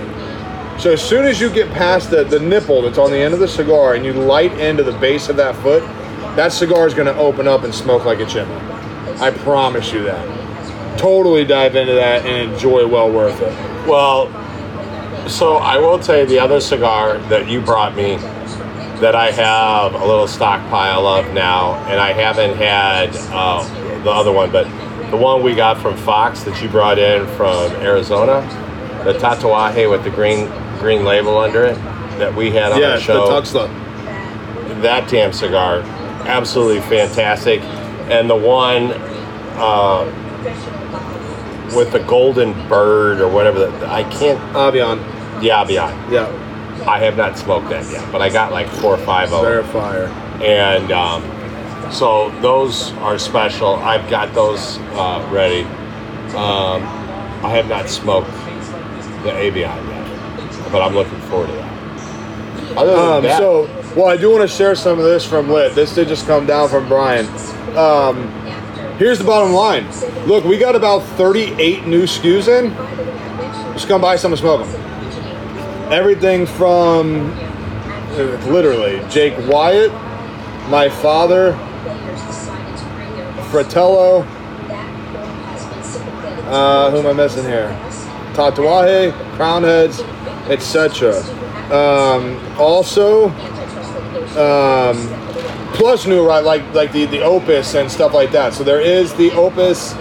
So 0.78 0.92
as 0.92 1.02
soon 1.02 1.26
as 1.26 1.40
you 1.40 1.50
get 1.50 1.72
past 1.72 2.12
the, 2.12 2.26
the 2.26 2.40
nipple 2.40 2.82
that's 2.82 2.98
on 2.98 3.12
the 3.12 3.18
end 3.18 3.34
of 3.34 3.40
the 3.40 3.48
cigar 3.48 3.94
and 3.94 4.04
you 4.04 4.12
light 4.12 4.52
into 4.60 4.84
the 4.84 4.98
base 5.00 5.30
of 5.30 5.38
that 5.38 5.56
foot, 5.58 5.84
that 6.36 6.52
cigar 6.52 6.86
is 6.86 6.94
going 6.94 7.08
to 7.08 7.16
open 7.16 7.48
up 7.48 7.64
and 7.64 7.74
smoke 7.74 8.04
like 8.04 8.20
a 8.20 8.26
chimney. 8.26 8.56
I 9.22 9.32
promise 9.32 9.94
you 9.94 10.04
that. 10.04 10.43
Totally 10.98 11.44
dive 11.46 11.76
into 11.76 11.94
that 11.94 12.26
and 12.26 12.54
enjoy 12.54 12.88
well 12.88 13.12
worth 13.12 13.42
it. 13.42 13.54
Well, 13.88 14.28
so 15.28 15.56
I 15.58 15.78
will 15.78 16.00
tell 16.00 16.20
you 16.20 16.26
the 16.26 16.40
other 16.40 16.60
cigar 16.62 17.18
that 17.30 17.48
you 17.50 17.62
brought 17.62 17.96
me 17.96 18.18
that 19.00 19.16
I 19.16 19.32
have 19.32 19.96
a 19.96 20.06
little 20.06 20.28
stockpile 20.28 21.06
of 21.08 21.34
now, 21.34 21.76
and 21.88 22.00
I 22.00 22.14
haven't 22.14 22.56
had 22.58 23.10
uh, 23.32 23.64
the 24.04 24.12
other 24.12 24.32
one, 24.32 24.52
but 24.52 24.64
the 25.12 25.18
one 25.18 25.44
we 25.44 25.56
got 25.56 25.82
from 25.82 25.98
Fox 25.98 26.44
that 26.44 26.62
you 26.62 26.70
brought 26.70 26.98
in 27.00 27.26
from 27.36 27.72
Arizona, 27.82 28.42
the 29.04 29.14
Tatuaje 29.14 29.90
with 29.90 30.04
the 30.04 30.10
green 30.10 30.48
green 30.80 31.04
label 31.06 31.38
under 31.38 31.64
it 31.66 31.76
that 32.20 32.34
we 32.34 32.52
had 32.52 32.72
on 32.72 32.80
Yeah, 32.80 32.90
the 32.92 32.96
the 32.96 33.02
show. 33.02 33.30
Tuxla. 33.30 34.82
that 34.82 35.10
damn 35.10 35.34
cigar, 35.34 35.80
absolutely 36.28 36.82
fantastic, 36.82 37.62
and 38.10 38.30
the 38.30 38.36
one. 38.36 38.92
Uh, 39.56 40.20
with 41.76 41.92
the 41.92 42.00
golden 42.00 42.54
bird 42.68 43.20
or 43.22 43.28
whatever 43.30 43.60
that 43.60 43.90
I 43.90 44.04
can't 44.10 44.40
Avion. 44.54 45.00
yeah, 45.44 45.64
beyond. 45.64 46.12
Yeah, 46.12 46.28
I 46.88 47.00
have 47.00 47.18
not 47.18 47.38
smoked 47.38 47.70
that 47.70 47.90
yet, 47.92 48.10
but 48.12 48.22
I 48.22 48.30
got 48.30 48.52
like 48.52 48.68
four 48.68 48.94
or 48.96 48.98
five 49.06 49.32
of 49.34 49.44
them. 49.44 49.64
Verifier. 49.64 50.10
And 50.42 50.92
um, 50.92 51.24
so 51.92 52.30
those 52.42 52.92
are 52.94 53.18
special. 53.20 53.76
I've 53.76 54.10
got 54.10 54.34
those 54.34 54.78
uh, 54.94 55.28
ready. 55.32 55.64
Um, 56.36 56.82
I 57.44 57.50
have 57.50 57.68
not 57.68 57.90
smoked 57.90 58.32
the 59.24 59.30
Avion 59.32 59.88
yet, 59.90 60.72
but 60.72 60.82
I'm 60.82 60.94
looking 60.96 61.20
forward 61.22 61.48
to 61.48 61.54
that. 61.54 61.74
Other 62.78 62.92
than 62.92 63.00
Um, 63.18 63.24
that, 63.24 63.38
so, 63.38 63.70
well, 63.96 64.08
I 64.08 64.18
do 64.18 64.32
want 64.32 64.42
to 64.42 64.48
share 64.48 64.74
some 64.76 64.98
of 64.98 65.06
this 65.06 65.24
from 65.26 65.50
Lit. 65.50 65.76
This 65.76 65.94
did 65.94 66.08
just 66.08 66.26
come 66.26 66.46
down 66.48 66.70
from 66.70 66.88
Brian. 66.88 67.28
Um, 67.78 68.32
here's 69.04 69.20
the 69.20 69.26
bottom 69.26 69.52
line. 69.52 69.86
Look, 70.26 70.46
we 70.46 70.58
got 70.58 70.78
about 70.78 71.04
38 71.18 71.86
new 71.86 72.04
SKUs 72.04 72.48
in. 72.48 72.74
Just 73.74 73.90
come 73.90 74.00
buy 74.00 74.16
some 74.16 74.32
and 74.32 74.40
smoke 74.40 74.66
them. 74.66 75.92
Everything 75.92 76.46
from 76.46 77.38
literally 78.50 79.02
Jake 79.10 79.34
Wyatt, 79.50 79.92
my 80.70 80.88
father, 80.88 81.52
Fratello. 83.52 84.22
Uh, 86.48 86.90
who 86.92 87.00
am 87.00 87.08
I 87.08 87.14
missing 87.14 87.44
here? 87.44 87.68
Tatuaje, 88.36 89.12
Crowned 89.36 89.66
Heads, 89.66 90.00
etc. 90.50 91.18
Um, 91.74 92.40
also, 92.58 93.28
um, 94.40 95.23
plus 95.74 96.06
new 96.06 96.26
right 96.26 96.44
like 96.44 96.74
like 96.74 96.92
the 96.92 97.06
the 97.06 97.22
Opus 97.22 97.76
and 97.76 97.92
stuff 97.92 98.14
like 98.14 98.32
that. 98.32 98.54
So 98.54 98.64
there 98.64 98.82
is 98.82 99.14
the 99.16 99.32
Opus 99.32 99.94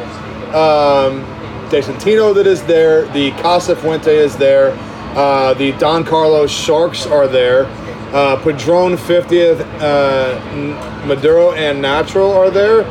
um, 0.54 1.22
De 1.70 1.80
Santino 1.80 2.34
that 2.34 2.46
is 2.46 2.62
there. 2.64 3.06
The 3.12 3.30
Casa 3.42 3.74
Fuente 3.74 4.14
is 4.14 4.36
there. 4.36 4.76
Uh, 5.16 5.54
the 5.54 5.72
Don 5.72 6.04
Carlos 6.04 6.50
Sharks 6.50 7.06
are 7.06 7.26
there. 7.26 7.66
Uh, 8.14 8.36
Padron 8.42 8.92
50th, 8.92 9.60
uh, 9.80 11.06
Maduro 11.06 11.52
and 11.52 11.80
Natural 11.80 12.30
are 12.32 12.50
there. 12.50 12.84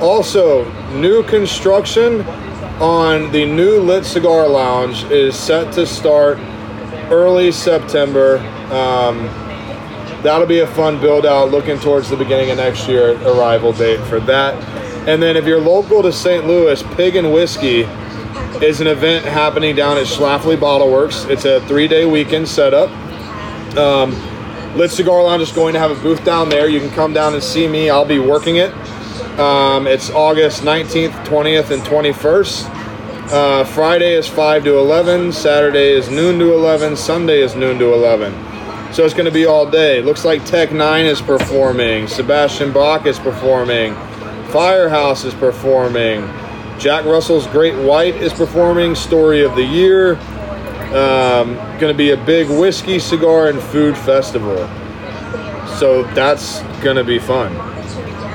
Also, 0.00 0.68
new 0.90 1.22
construction 1.22 2.22
on 2.80 3.30
the 3.32 3.46
new 3.46 3.80
Lit 3.80 4.04
Cigar 4.04 4.48
Lounge 4.48 5.04
is 5.04 5.36
set 5.36 5.72
to 5.74 5.86
start 5.86 6.38
early 7.10 7.52
September. 7.52 8.38
Um, 8.72 9.28
that'll 10.22 10.46
be 10.46 10.60
a 10.60 10.66
fun 10.66 11.00
build 11.00 11.26
out 11.26 11.50
looking 11.50 11.78
towards 11.78 12.10
the 12.10 12.16
beginning 12.16 12.50
of 12.50 12.58
next 12.58 12.88
year 12.88 13.12
arrival 13.22 13.72
date 13.72 14.00
for 14.06 14.20
that. 14.20 14.54
And 15.08 15.22
then 15.22 15.36
if 15.36 15.44
you're 15.44 15.60
local 15.60 16.02
to 16.02 16.12
st 16.12 16.46
louis 16.46 16.82
pig 16.94 17.16
and 17.16 17.32
whiskey 17.32 17.82
is 18.62 18.80
an 18.80 18.86
event 18.86 19.24
happening 19.24 19.76
down 19.76 19.98
at 19.98 20.06
schlafly 20.06 20.58
bottle 20.58 20.90
works. 20.90 21.24
It's 21.26 21.44
a 21.44 21.60
three-day 21.66 22.06
weekend 22.06 22.48
setup. 22.48 22.90
Um, 23.76 24.14
lit 24.76 24.90
cigar 24.90 25.22
lounge 25.22 25.42
is 25.42 25.52
going 25.52 25.74
to 25.74 25.78
have 25.78 25.90
a 25.90 26.02
booth 26.02 26.24
down 26.24 26.48
there. 26.48 26.68
You 26.68 26.80
can 26.80 26.90
come 26.90 27.12
down 27.12 27.34
and 27.34 27.42
see 27.42 27.68
me. 27.68 27.90
I'll 27.90 28.06
be 28.06 28.18
working 28.18 28.56
it. 28.56 28.72
Um, 29.38 29.86
it's 29.86 30.08
august 30.08 30.62
19th 30.62 31.12
20th 31.26 31.70
and 31.70 31.82
21st 31.82 32.70
uh, 33.30 33.64
friday 33.64 34.14
is 34.14 34.26
5 34.26 34.64
to 34.64 34.78
11 34.78 35.30
saturday 35.30 35.90
is 35.90 36.08
noon 36.08 36.38
to 36.38 36.54
11 36.54 36.96
sunday 36.96 37.42
is 37.42 37.54
noon 37.54 37.78
to 37.78 37.92
11 37.92 38.32
so 38.92 39.04
it's 39.04 39.14
going 39.14 39.26
to 39.26 39.32
be 39.32 39.44
all 39.46 39.68
day. 39.68 40.00
Looks 40.00 40.24
like 40.24 40.44
Tech 40.44 40.70
N9ne 40.70 41.04
is 41.04 41.20
performing. 41.20 42.06
Sebastian 42.06 42.72
Bach 42.72 43.06
is 43.06 43.18
performing. 43.18 43.94
Firehouse 44.50 45.24
is 45.24 45.34
performing. 45.34 46.22
Jack 46.78 47.04
Russell's 47.04 47.46
Great 47.48 47.74
White 47.74 48.16
is 48.16 48.32
performing. 48.32 48.94
Story 48.94 49.44
of 49.44 49.54
the 49.54 49.64
Year. 49.64 50.16
Um, 50.94 51.56
going 51.78 51.92
to 51.92 51.94
be 51.94 52.10
a 52.10 52.16
big 52.16 52.48
whiskey, 52.48 52.98
cigar, 52.98 53.48
and 53.48 53.60
food 53.60 53.98
festival. 53.98 54.56
So 55.78 56.04
that's 56.14 56.62
going 56.82 56.96
to 56.96 57.04
be 57.04 57.18
fun. 57.18 57.52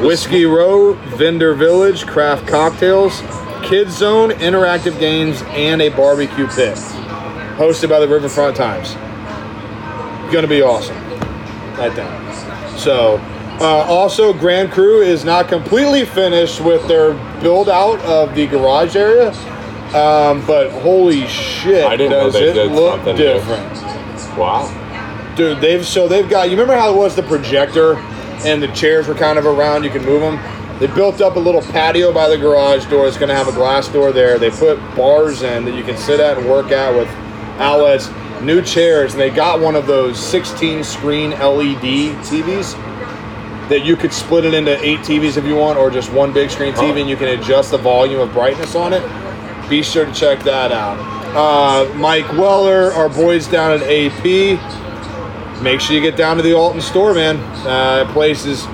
Whiskey 0.03 0.45
Row, 0.45 0.93
Vendor 1.15 1.53
Village, 1.53 2.05
craft 2.05 2.47
cocktails, 2.47 3.21
Kids 3.63 3.97
Zone, 3.97 4.31
interactive 4.31 4.99
games, 4.99 5.41
and 5.49 5.81
a 5.81 5.89
barbecue 5.89 6.47
pit. 6.47 6.77
Hosted 7.57 7.89
by 7.89 7.99
the 7.99 8.07
Riverfront 8.07 8.55
Times 8.57 8.95
going 10.31 10.43
to 10.43 10.47
be 10.49 10.61
awesome. 10.61 10.95
Right 11.77 11.93
there. 11.95 12.77
So, 12.77 13.17
uh, 13.59 13.85
also, 13.87 14.33
Grand 14.33 14.71
Cru 14.71 15.01
is 15.01 15.23
not 15.23 15.47
completely 15.47 16.05
finished 16.05 16.61
with 16.61 16.87
their 16.87 17.13
build 17.41 17.69
out 17.69 17.99
of 18.01 18.33
the 18.35 18.47
garage 18.47 18.95
area, 18.95 19.29
um, 19.95 20.43
but 20.47 20.71
holy 20.71 21.27
shit, 21.27 21.85
I 21.85 21.95
didn't 21.95 22.11
know 22.11 22.23
does 22.25 22.33
they 22.33 22.49
it 22.49 22.53
did 22.53 22.71
look 22.71 22.95
something 22.95 23.15
new. 23.17 23.23
different, 23.23 24.37
Wow. 24.37 25.33
dude? 25.35 25.59
They've 25.61 25.85
so 25.85 26.07
they've 26.07 26.27
got 26.29 26.45
you 26.49 26.51
remember 26.51 26.75
how 26.75 26.91
it 26.93 26.97
was 26.97 27.15
the 27.15 27.23
projector 27.23 27.97
and 28.43 28.63
the 28.63 28.67
chairs 28.69 29.07
were 29.07 29.13
kind 29.15 29.37
of 29.37 29.45
around, 29.45 29.83
you 29.83 29.89
can 29.91 30.03
move 30.03 30.21
them. 30.21 30.39
They 30.79 30.87
built 30.87 31.21
up 31.21 31.35
a 31.35 31.39
little 31.39 31.61
patio 31.61 32.11
by 32.11 32.27
the 32.27 32.37
garage 32.37 32.87
door. 32.87 33.07
It's 33.07 33.17
going 33.17 33.29
to 33.29 33.35
have 33.35 33.47
a 33.47 33.51
glass 33.51 33.87
door 33.87 34.11
there. 34.11 34.39
They 34.39 34.49
put 34.49 34.79
bars 34.95 35.43
in 35.43 35.63
that 35.65 35.75
you 35.75 35.83
can 35.83 35.95
sit 35.95 36.19
at 36.19 36.39
and 36.39 36.49
work 36.49 36.71
at 36.71 36.95
with 36.95 37.07
outlets 37.59 38.07
new 38.43 38.61
chairs, 38.61 39.13
and 39.13 39.21
they 39.21 39.29
got 39.29 39.59
one 39.59 39.75
of 39.75 39.87
those 39.87 40.19
16 40.19 40.83
screen 40.83 41.31
LED 41.31 42.15
TVs 42.25 42.73
that 43.69 43.85
you 43.85 43.95
could 43.95 44.11
split 44.11 44.43
it 44.45 44.53
into 44.53 44.77
eight 44.83 44.99
TVs 44.99 45.37
if 45.37 45.45
you 45.45 45.55
want, 45.55 45.77
or 45.77 45.89
just 45.89 46.11
one 46.11 46.33
big 46.33 46.49
screen 46.49 46.73
TV, 46.73 47.01
and 47.01 47.09
you 47.09 47.15
can 47.15 47.39
adjust 47.39 47.71
the 47.71 47.77
volume 47.77 48.19
of 48.19 48.31
brightness 48.33 48.75
on 48.75 48.93
it. 48.93 49.01
Be 49.69 49.81
sure 49.81 50.05
to 50.05 50.11
check 50.13 50.43
that 50.43 50.71
out. 50.71 50.99
Uh, 51.33 51.93
Mike 51.95 52.29
Weller, 52.33 52.91
our 52.91 53.07
boys 53.07 53.47
down 53.47 53.71
at 53.71 53.81
AP. 53.83 54.59
Make 55.61 55.79
sure 55.79 55.95
you 55.95 56.01
get 56.01 56.17
down 56.17 56.35
to 56.37 56.43
the 56.43 56.53
Alton 56.53 56.81
store, 56.81 57.13
man. 57.13 57.37
Uh, 57.65 58.03
that 58.03 58.07
place 58.13 58.45
is 58.45 58.67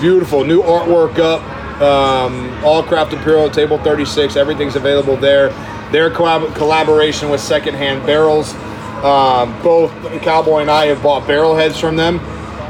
beautiful. 0.00 0.44
New 0.44 0.62
artwork 0.62 1.18
up. 1.18 1.42
Um, 1.82 2.48
all 2.64 2.82
Craft 2.82 3.12
Imperial, 3.12 3.50
Table 3.50 3.76
36. 3.78 4.36
Everything's 4.36 4.76
available 4.76 5.16
there. 5.16 5.48
Their 5.90 6.10
collab- 6.10 6.54
collaboration 6.54 7.28
with 7.28 7.40
Secondhand 7.40 8.06
Barrels. 8.06 8.54
Um, 9.02 9.60
both 9.62 9.90
Cowboy 10.22 10.60
and 10.60 10.70
I 10.70 10.86
have 10.86 11.02
bought 11.02 11.26
barrel 11.26 11.56
heads 11.56 11.78
from 11.78 11.96
them. 11.96 12.20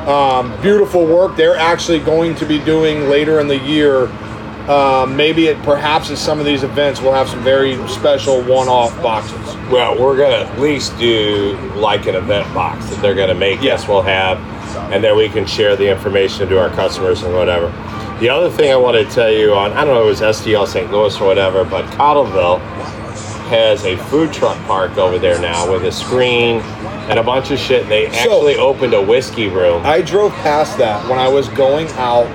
Um, 0.08 0.60
beautiful 0.62 1.06
work. 1.06 1.36
They're 1.36 1.56
actually 1.56 2.00
going 2.00 2.34
to 2.36 2.46
be 2.46 2.58
doing 2.58 3.08
later 3.08 3.38
in 3.40 3.48
the 3.48 3.58
year. 3.58 4.06
Um, 4.68 5.16
maybe 5.16 5.48
it, 5.48 5.60
perhaps 5.64 6.10
at 6.10 6.18
some 6.18 6.38
of 6.38 6.46
these 6.46 6.62
events 6.62 7.00
we'll 7.00 7.12
have 7.12 7.28
some 7.28 7.42
very 7.42 7.76
special 7.88 8.42
one-off 8.42 9.00
boxes. 9.02 9.56
Well, 9.70 10.00
we're 10.00 10.16
gonna 10.16 10.48
at 10.48 10.60
least 10.60 10.96
do 10.98 11.56
like 11.74 12.06
an 12.06 12.14
event 12.14 12.52
box 12.54 12.88
that 12.90 13.02
they're 13.02 13.16
gonna 13.16 13.34
make. 13.34 13.60
Yes, 13.60 13.88
we'll 13.88 14.02
have, 14.02 14.38
and 14.92 15.02
then 15.02 15.16
we 15.16 15.28
can 15.28 15.46
share 15.46 15.74
the 15.74 15.90
information 15.90 16.48
to 16.48 16.60
our 16.60 16.70
customers 16.70 17.24
and 17.24 17.34
whatever. 17.34 17.66
The 18.20 18.28
other 18.28 18.50
thing 18.50 18.70
I 18.70 18.76
want 18.76 18.96
to 18.96 19.12
tell 19.12 19.32
you 19.32 19.52
on, 19.52 19.72
I 19.72 19.84
don't 19.84 19.94
know, 19.94 20.08
if 20.08 20.20
it 20.20 20.24
was 20.24 20.36
SDL 20.38 20.68
St. 20.68 20.92
Louis 20.92 21.20
or 21.20 21.26
whatever, 21.26 21.64
but 21.64 21.84
Cottleville 21.96 22.60
has 23.52 23.84
a 23.84 23.96
food 24.08 24.32
truck 24.32 24.56
park 24.66 24.96
over 24.96 25.18
there 25.18 25.38
now 25.38 25.70
with 25.70 25.84
a 25.84 25.92
screen 25.92 26.60
and 27.10 27.18
a 27.18 27.22
bunch 27.22 27.50
of 27.50 27.58
shit. 27.58 27.86
They 27.86 28.06
actually 28.06 28.56
opened 28.56 28.94
a 28.94 29.02
whiskey 29.02 29.48
room. 29.48 29.82
I 29.84 30.00
drove 30.00 30.32
past 30.36 30.78
that 30.78 31.06
when 31.08 31.18
I 31.18 31.28
was 31.28 31.48
going 31.50 31.86
out. 31.90 32.26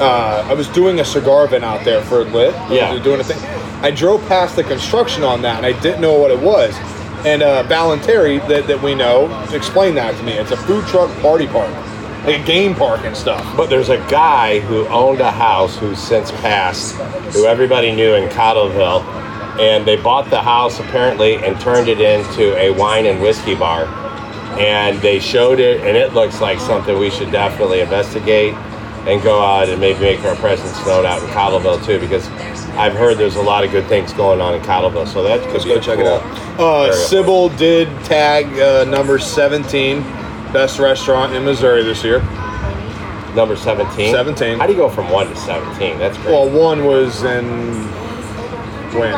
Uh, 0.00 0.44
I 0.48 0.54
was 0.54 0.66
doing 0.68 1.00
a 1.00 1.04
cigar 1.04 1.44
event 1.44 1.64
out 1.64 1.84
there 1.84 2.00
for 2.02 2.24
Lit. 2.24 2.54
I 2.54 2.74
Yeah. 2.74 2.98
doing 3.02 3.20
a 3.20 3.24
thing. 3.24 3.38
I 3.82 3.90
drove 3.90 4.26
past 4.26 4.56
the 4.56 4.64
construction 4.64 5.22
on 5.22 5.42
that, 5.42 5.58
and 5.58 5.66
I 5.66 5.78
didn't 5.80 6.00
know 6.00 6.18
what 6.18 6.30
it 6.30 6.40
was. 6.40 6.74
And 7.26 7.42
uh, 7.42 7.62
that, 8.48 8.66
that 8.66 8.82
we 8.82 8.94
know, 8.94 9.28
explained 9.52 9.98
that 9.98 10.16
to 10.16 10.22
me. 10.22 10.32
It's 10.32 10.50
a 10.50 10.56
food 10.56 10.86
truck 10.86 11.10
party 11.20 11.46
park, 11.46 11.70
like 12.24 12.40
a 12.40 12.44
game 12.44 12.74
park 12.74 13.00
and 13.04 13.14
stuff. 13.14 13.44
But 13.56 13.68
there's 13.68 13.90
a 13.90 13.98
guy 14.08 14.60
who 14.60 14.86
owned 14.88 15.20
a 15.20 15.30
house 15.30 15.76
who's 15.76 15.98
since 15.98 16.30
passed, 16.32 16.94
who 17.34 17.44
everybody 17.46 17.94
knew 17.94 18.14
in 18.14 18.28
Cottleville, 18.30 19.02
and 19.60 19.86
they 19.86 19.96
bought 19.96 20.30
the 20.30 20.40
house 20.40 20.80
apparently 20.80 21.36
and 21.36 21.58
turned 21.60 21.88
it 21.88 22.00
into 22.00 22.56
a 22.56 22.70
wine 22.70 23.06
and 23.06 23.20
whiskey 23.20 23.54
bar. 23.54 23.86
And 24.58 25.00
they 25.00 25.18
showed 25.18 25.58
it, 25.58 25.80
and 25.80 25.96
it 25.96 26.12
looks 26.12 26.40
like 26.40 26.60
something 26.60 26.98
we 26.98 27.10
should 27.10 27.32
definitely 27.32 27.80
investigate 27.80 28.54
and 29.06 29.22
go 29.22 29.42
out 29.42 29.68
and 29.68 29.80
maybe 29.80 30.00
make 30.00 30.24
our 30.24 30.36
presence 30.36 30.74
known 30.86 31.04
out 31.04 31.22
in 31.22 31.28
Cottleville 31.30 31.84
too, 31.84 31.98
because 31.98 32.28
I've 32.76 32.94
heard 32.94 33.18
there's 33.18 33.36
a 33.36 33.42
lot 33.42 33.64
of 33.64 33.70
good 33.70 33.86
things 33.86 34.12
going 34.12 34.40
on 34.40 34.54
in 34.54 34.62
Cottleville. 34.62 35.06
So 35.06 35.22
that 35.24 35.40
could 35.42 35.52
Let's 35.52 35.64
be 35.64 35.74
go 35.74 35.80
check 35.80 35.98
cool 35.98 36.06
it 36.06 36.22
out. 36.22 36.58
Uh, 36.58 36.82
area. 36.84 36.94
Sybil 36.94 37.48
did 37.50 37.88
tag 38.04 38.46
uh, 38.58 38.84
number 38.84 39.18
17, 39.18 40.02
best 40.52 40.78
restaurant 40.78 41.34
in 41.34 41.44
Missouri 41.44 41.82
this 41.82 42.02
year. 42.04 42.20
Number 43.34 43.56
17. 43.56 44.12
17. 44.12 44.58
How 44.58 44.66
do 44.66 44.72
you 44.72 44.78
go 44.78 44.88
from 44.88 45.10
one 45.10 45.26
to 45.28 45.36
17? 45.36 45.98
That's 45.98 46.16
great. 46.18 46.28
Well, 46.28 46.48
one 46.48 46.84
was 46.84 47.24
in 47.24 47.72
when? 48.94 49.12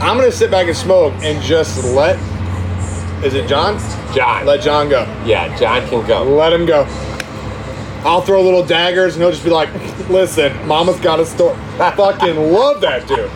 I'm 0.00 0.16
gonna 0.16 0.32
sit 0.32 0.50
back 0.50 0.66
and 0.68 0.76
smoke 0.76 1.12
and 1.22 1.42
just 1.42 1.84
let. 1.84 2.16
Is 3.24 3.34
it 3.34 3.48
John? 3.48 3.78
John. 4.14 4.46
Let 4.46 4.60
John 4.62 4.88
go. 4.88 5.02
yeah, 5.26 5.56
John 5.58 5.86
can 5.88 6.06
go. 6.06 6.24
Let 6.24 6.52
him 6.52 6.66
go. 6.66 6.84
I'll 8.04 8.22
throw 8.22 8.40
little 8.42 8.64
daggers 8.64 9.14
and 9.14 9.22
he'll 9.22 9.32
just 9.32 9.44
be 9.44 9.50
like, 9.50 9.68
"Listen, 10.08 10.66
Mama's 10.66 11.00
got 11.00 11.20
a 11.20 11.26
store." 11.26 11.54
I 11.80 11.90
fucking 11.90 12.52
love 12.52 12.80
that 12.80 13.06
dude. 13.08 13.30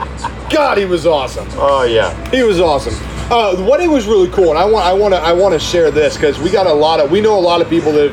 God, 0.51 0.79
he 0.79 0.85
was 0.85 1.07
awesome. 1.07 1.47
Oh 1.53 1.83
yeah. 1.83 2.15
He 2.31 2.43
was 2.43 2.61
awesome. 2.61 2.95
Uh, 3.31 3.55
the 3.55 3.65
wedding 3.65 3.91
was 3.91 4.07
really 4.07 4.29
cool, 4.31 4.51
and 4.51 4.59
I 4.59 4.65
want 4.65 4.85
I 4.87 4.93
want 4.93 5.15
to 5.15 5.21
I 5.21 5.33
want 5.33 5.53
to 5.55 5.59
share 5.59 5.91
this 5.91 6.17
because 6.17 6.39
we 6.39 6.51
got 6.51 6.67
a 6.67 6.73
lot 6.73 7.01
of 7.01 7.11
we 7.11 7.21
know 7.21 7.39
a 7.39 7.41
lot 7.41 7.61
of 7.61 7.69
people 7.69 7.91
that 7.93 8.13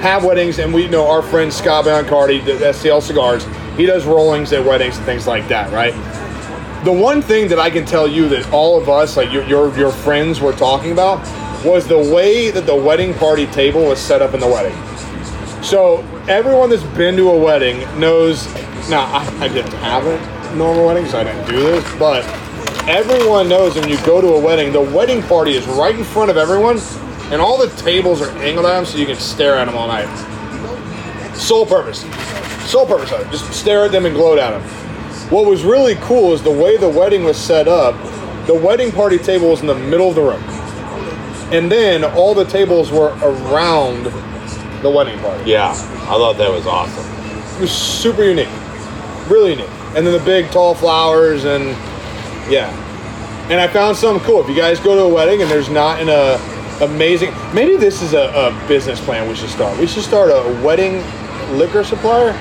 have 0.00 0.24
weddings, 0.24 0.58
and 0.58 0.72
we 0.72 0.88
know 0.88 1.08
our 1.08 1.22
friend 1.22 1.52
Scott 1.52 1.84
Biancardi, 1.84 2.44
the 2.44 2.52
STL 2.52 3.02
Cigars. 3.02 3.44
He 3.76 3.86
does 3.86 4.04
rollings 4.04 4.52
at 4.52 4.64
weddings 4.64 4.96
and 4.96 5.06
things 5.06 5.26
like 5.26 5.48
that, 5.48 5.72
right? 5.72 5.92
The 6.84 6.92
one 6.92 7.20
thing 7.20 7.48
that 7.48 7.58
I 7.58 7.70
can 7.70 7.84
tell 7.84 8.06
you 8.06 8.28
that 8.28 8.52
all 8.52 8.80
of 8.80 8.88
us, 8.88 9.16
like 9.16 9.32
your 9.32 9.44
your, 9.44 9.76
your 9.76 9.90
friends, 9.90 10.40
were 10.40 10.52
talking 10.52 10.92
about 10.92 11.18
was 11.64 11.88
the 11.88 11.98
way 11.98 12.50
that 12.50 12.66
the 12.66 12.74
wedding 12.74 13.14
party 13.14 13.46
table 13.46 13.84
was 13.84 13.98
set 13.98 14.22
up 14.22 14.34
in 14.34 14.40
the 14.40 14.46
wedding. 14.46 14.76
So 15.62 15.98
everyone 16.28 16.70
that's 16.70 16.84
been 16.96 17.16
to 17.16 17.30
a 17.30 17.36
wedding 17.36 17.80
knows. 17.98 18.46
Now 18.88 19.04
I, 19.06 19.26
I 19.40 19.48
didn't 19.48 19.72
have 19.72 20.06
a 20.06 20.56
normal 20.56 20.86
wedding, 20.86 21.06
so 21.06 21.18
I 21.18 21.24
didn't 21.24 21.48
do 21.48 21.60
this. 21.60 21.98
But 21.98 22.24
everyone 22.88 23.48
knows 23.48 23.74
when 23.74 23.88
you 23.88 23.96
go 24.06 24.20
to 24.20 24.28
a 24.28 24.40
wedding, 24.40 24.72
the 24.72 24.80
wedding 24.80 25.22
party 25.24 25.52
is 25.52 25.66
right 25.66 25.94
in 25.94 26.04
front 26.04 26.30
of 26.30 26.36
everyone, 26.36 26.78
and 27.30 27.40
all 27.40 27.58
the 27.58 27.68
tables 27.76 28.20
are 28.22 28.30
angled 28.38 28.66
at 28.66 28.74
them 28.74 28.86
so 28.86 28.98
you 28.98 29.06
can 29.06 29.16
stare 29.16 29.56
at 29.56 29.66
them 29.66 29.76
all 29.76 29.88
night. 29.88 30.08
Sole 31.36 31.66
purpose, 31.66 32.00
sole 32.70 32.86
purpose 32.86 33.12
of 33.12 33.20
it, 33.20 33.30
just 33.30 33.52
stare 33.52 33.84
at 33.84 33.92
them 33.92 34.06
and 34.06 34.14
gloat 34.14 34.38
at 34.38 34.50
them. 34.50 34.62
What 35.30 35.46
was 35.46 35.62
really 35.62 35.94
cool 35.96 36.32
is 36.32 36.42
the 36.42 36.50
way 36.50 36.76
the 36.76 36.88
wedding 36.88 37.24
was 37.24 37.36
set 37.36 37.68
up. 37.68 37.94
The 38.46 38.54
wedding 38.54 38.90
party 38.90 39.18
table 39.18 39.50
was 39.50 39.60
in 39.60 39.66
the 39.66 39.74
middle 39.74 40.08
of 40.08 40.14
the 40.14 40.22
room, 40.22 40.42
and 41.52 41.70
then 41.70 42.02
all 42.02 42.34
the 42.34 42.46
tables 42.46 42.90
were 42.90 43.10
around 43.22 44.04
the 44.82 44.90
wedding 44.90 45.18
party. 45.20 45.50
Yeah. 45.50 45.70
I 45.70 46.16
thought 46.16 46.38
that 46.38 46.50
was 46.50 46.66
awesome. 46.66 47.04
It 47.56 47.60
was 47.60 47.72
super 47.72 48.24
unique, 48.24 48.48
really 49.28 49.50
unique. 49.50 49.68
And 49.94 50.06
then 50.06 50.12
the 50.12 50.24
big 50.24 50.50
tall 50.50 50.74
flowers 50.74 51.44
and 51.44 51.64
yeah. 52.50 52.70
And 53.50 53.60
I 53.60 53.68
found 53.68 53.96
something 53.96 54.24
cool. 54.24 54.40
If 54.40 54.48
you 54.48 54.54
guys 54.54 54.78
go 54.80 54.94
to 54.94 55.02
a 55.02 55.08
wedding 55.08 55.42
and 55.42 55.50
there's 55.50 55.68
not 55.68 56.00
in 56.00 56.08
uh, 56.08 56.38
amazing, 56.80 57.32
maybe 57.54 57.76
this 57.76 58.02
is 58.02 58.14
a, 58.14 58.28
a 58.34 58.68
business 58.68 59.00
plan 59.00 59.28
we 59.28 59.34
should 59.34 59.50
start. 59.50 59.78
We 59.78 59.86
should 59.86 60.02
start 60.02 60.30
a 60.30 60.62
wedding 60.64 61.02
liquor 61.56 61.84
supplier. 61.84 62.32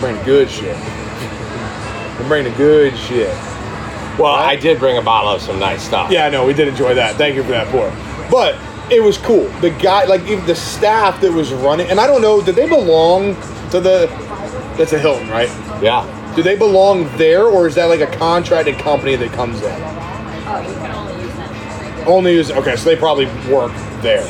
Bring 0.00 0.22
good 0.24 0.50
shit. 0.50 0.76
We 2.18 2.26
bring 2.26 2.44
the 2.44 2.54
good 2.56 2.96
shit. 2.96 3.34
Well, 4.18 4.34
I 4.34 4.56
did 4.56 4.78
bring 4.78 4.98
a 4.98 5.02
bottle 5.02 5.30
of 5.30 5.40
some 5.40 5.58
nice 5.58 5.82
stuff. 5.82 6.10
Yeah, 6.10 6.26
I 6.26 6.30
know. 6.30 6.44
We 6.44 6.52
did 6.52 6.68
enjoy 6.68 6.94
that. 6.94 7.16
Thank 7.16 7.36
you 7.36 7.42
for 7.44 7.50
that 7.50 7.68
pour. 7.68 7.90
But 8.30 8.56
it 8.90 9.00
was 9.00 9.16
cool. 9.18 9.48
The 9.60 9.70
guy, 9.70 10.04
like 10.04 10.22
even 10.22 10.44
the 10.46 10.56
staff 10.56 11.20
that 11.20 11.32
was 11.32 11.52
running, 11.52 11.88
and 11.88 12.00
I 12.00 12.06
don't 12.06 12.22
know, 12.22 12.42
did 12.42 12.56
they 12.56 12.68
belong 12.68 13.34
to 13.70 13.80
the? 13.80 14.06
That's 14.76 14.92
a 14.92 14.98
Hilton, 14.98 15.28
right? 15.28 15.48
Yeah. 15.82 16.04
Do 16.34 16.42
they 16.42 16.56
belong 16.56 17.04
there, 17.16 17.46
or 17.46 17.66
is 17.66 17.74
that 17.76 17.86
like 17.86 18.00
a 18.00 18.06
contracted 18.18 18.78
company 18.78 19.16
that 19.16 19.32
comes 19.32 19.60
in? 19.62 21.07
You 22.08 22.14
can 22.14 22.18
only 22.18 22.34
use. 22.34 22.50
Only 22.50 22.62
use 22.62 22.68
okay, 22.68 22.76
so 22.76 22.88
they 22.88 22.96
probably 22.96 23.26
work 23.52 23.72
there. 24.00 24.24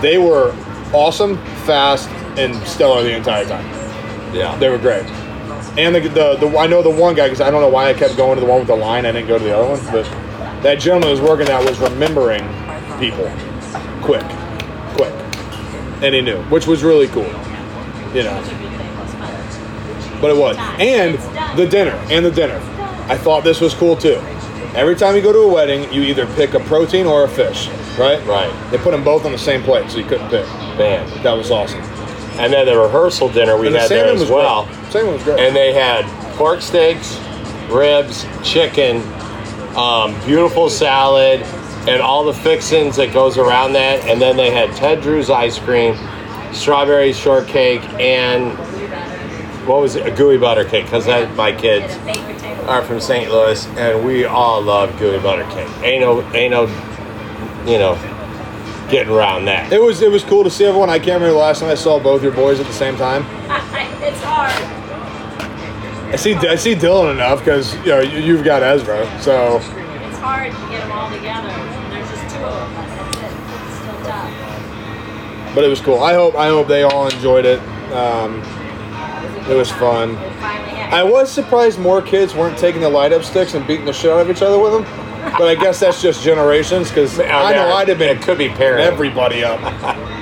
They 0.00 0.18
were 0.18 0.54
awesome, 0.92 1.36
fast, 1.66 2.08
and 2.38 2.54
stellar 2.66 3.02
the 3.02 3.14
entire 3.14 3.44
time. 3.44 3.66
Yeah. 4.34 4.56
They 4.58 4.68
were 4.68 4.78
great. 4.78 5.04
And 5.76 5.94
the, 5.94 6.00
the, 6.00 6.36
the 6.36 6.58
I 6.58 6.66
know 6.66 6.82
the 6.82 6.90
one 6.90 7.14
guy 7.14 7.26
because 7.26 7.40
I 7.40 7.50
don't 7.50 7.60
know 7.60 7.68
why 7.68 7.88
I 7.88 7.94
kept 7.94 8.16
going 8.16 8.36
to 8.36 8.40
the 8.40 8.46
one 8.46 8.60
with 8.60 8.68
the 8.68 8.76
line. 8.76 9.06
I 9.06 9.12
didn't 9.12 9.28
go 9.28 9.38
to 9.38 9.44
the 9.44 9.56
other 9.56 9.68
one, 9.68 9.84
but 9.92 10.04
that 10.62 10.78
gentleman 10.78 11.08
who 11.08 11.20
was 11.20 11.28
working 11.30 11.46
that 11.46 11.68
was 11.68 11.78
remembering 11.80 12.42
people 12.98 13.30
quick, 14.02 14.24
quick, 14.94 15.12
and 16.02 16.14
he 16.14 16.20
knew, 16.20 16.40
which 16.44 16.66
was 16.66 16.82
really 16.82 17.08
cool. 17.08 17.26
You 18.14 18.22
know, 18.22 18.40
but 20.20 20.30
it 20.30 20.36
was. 20.36 20.56
And 20.78 21.18
the 21.58 21.66
dinner, 21.66 21.94
and 22.10 22.24
the 22.24 22.30
dinner. 22.30 22.56
I 23.08 23.16
thought 23.16 23.42
this 23.42 23.60
was 23.60 23.74
cool 23.74 23.96
too. 23.96 24.20
Every 24.74 24.94
time 24.94 25.16
you 25.16 25.22
go 25.22 25.32
to 25.32 25.40
a 25.40 25.48
wedding, 25.48 25.92
you 25.92 26.02
either 26.02 26.26
pick 26.34 26.54
a 26.54 26.60
protein 26.60 27.04
or 27.04 27.24
a 27.24 27.28
fish, 27.28 27.68
right? 27.98 28.24
Right. 28.24 28.70
They 28.70 28.78
put 28.78 28.92
them 28.92 29.02
both 29.02 29.24
on 29.24 29.32
the 29.32 29.38
same 29.38 29.62
plate, 29.64 29.90
so 29.90 29.98
you 29.98 30.04
couldn't 30.04 30.28
pick. 30.30 30.46
Man. 30.78 31.22
That 31.24 31.32
was 31.32 31.50
awesome. 31.50 31.80
And 32.38 32.52
then 32.52 32.66
the 32.66 32.78
rehearsal 32.78 33.28
dinner 33.30 33.58
we 33.58 33.66
And 33.66 33.74
the 33.74 33.80
had 33.80 33.90
there 33.90 34.06
as 34.06 34.30
well. 34.30 34.66
great. 34.66 34.92
Salmon 34.92 35.12
was 35.14 35.22
great. 35.24 35.40
And 35.40 35.56
they 35.56 35.72
had 35.72 36.04
pork 36.36 36.62
steaks, 36.62 37.18
ribs, 37.68 38.24
chicken, 38.44 39.02
um, 39.76 40.18
beautiful 40.24 40.70
salad, 40.70 41.40
and 41.88 42.00
all 42.00 42.24
the 42.24 42.32
fixings 42.34 42.94
that 42.96 43.12
goes 43.12 43.38
around 43.38 43.72
that. 43.72 44.04
And 44.04 44.20
then 44.22 44.36
they 44.36 44.50
had 44.50 44.74
Ted 44.76 45.02
Drewes 45.02 45.30
ice 45.30 45.58
cream, 45.58 45.96
strawberry 46.52 47.12
shortcake, 47.12 47.82
and 47.98 48.56
what 49.66 49.80
was 49.80 49.96
it? 49.96 50.06
A 50.06 50.10
gooey 50.12 50.38
butter 50.38 50.64
cake. 50.64 50.84
Because 50.84 51.06
that's 51.06 51.36
my 51.36 51.52
kids 51.52 51.92
And 52.60 52.68
a 52.68 52.72
are 52.72 52.82
from 52.82 53.00
St. 53.00 53.30
Louis, 53.30 53.66
and 53.76 54.04
we 54.04 54.24
all 54.24 54.60
love 54.62 54.98
gooey 54.98 55.18
butter 55.18 55.44
cake. 55.50 55.68
Ain't 55.82 56.00
no, 56.00 56.22
ain't 56.32 56.50
no, 56.50 56.66
you 57.66 57.78
know, 57.78 57.94
getting 58.90 59.12
around 59.12 59.46
that. 59.46 59.72
It 59.72 59.80
was 59.80 60.02
it 60.02 60.10
was 60.10 60.24
cool 60.24 60.44
to 60.44 60.50
see 60.50 60.64
everyone. 60.64 60.90
I 60.90 60.98
can't 60.98 61.20
remember 61.20 61.30
the 61.30 61.38
last 61.38 61.60
time 61.60 61.70
I 61.70 61.74
saw 61.74 61.98
both 61.98 62.22
your 62.22 62.32
boys 62.32 62.60
at 62.60 62.66
the 62.66 62.72
same 62.72 62.96
time. 62.96 63.22
it's 64.02 64.22
hard. 64.22 64.52
I 66.12 66.16
see 66.16 66.34
I 66.34 66.56
see 66.56 66.74
Dylan 66.74 67.12
enough 67.12 67.40
because 67.40 67.74
you 67.76 67.86
know 67.86 68.00
you, 68.00 68.18
you've 68.18 68.44
got 68.44 68.62
Ezra, 68.62 69.06
so 69.20 69.56
It's 69.56 70.18
hard 70.18 70.52
to 70.52 70.58
get 70.68 70.80
them 70.80 70.92
all 70.92 71.10
together. 71.10 71.48
And 71.48 71.92
there's 71.92 72.10
just 72.10 72.34
two 72.34 72.42
of 72.42 72.54
them. 72.54 72.74
That's 72.74 73.16
it. 73.16 73.68
It's 73.68 73.78
still 73.78 74.00
tough. 74.04 75.54
but 75.54 75.64
it 75.64 75.68
was 75.68 75.80
cool. 75.80 76.02
I 76.02 76.14
hope 76.14 76.34
I 76.34 76.48
hope 76.48 76.68
they 76.68 76.82
all 76.82 77.08
enjoyed 77.08 77.44
it. 77.44 77.60
Um, 77.92 78.42
it 79.50 79.54
was 79.56 79.70
fun. 79.70 80.10
We 80.10 80.16
finally 80.40 80.70
had. 80.70 80.94
I 80.94 81.02
was 81.02 81.30
surprised 81.30 81.78
more 81.78 82.00
kids 82.02 82.34
weren't 82.34 82.56
taking 82.58 82.80
the 82.80 82.88
light 82.88 83.12
up 83.12 83.22
sticks 83.24 83.54
and 83.54 83.66
beating 83.66 83.84
the 83.86 83.92
shit 83.92 84.10
out 84.10 84.20
of 84.20 84.30
each 84.30 84.42
other 84.42 84.58
with 84.58 84.72
them. 84.72 84.84
But 85.38 85.48
I 85.48 85.54
guess 85.54 85.80
that's 85.80 86.00
just 86.00 86.22
generations 86.22 86.88
because 86.88 87.18
I 87.20 87.52
know 87.52 87.72
I'd 87.74 87.88
have 87.88 87.98
been 87.98 88.16
It 88.16 88.22
could 88.22 88.38
be 88.38 88.46
tearing 88.48 88.56
pairing. 88.58 88.84
everybody 88.84 89.44
up. 89.44 89.60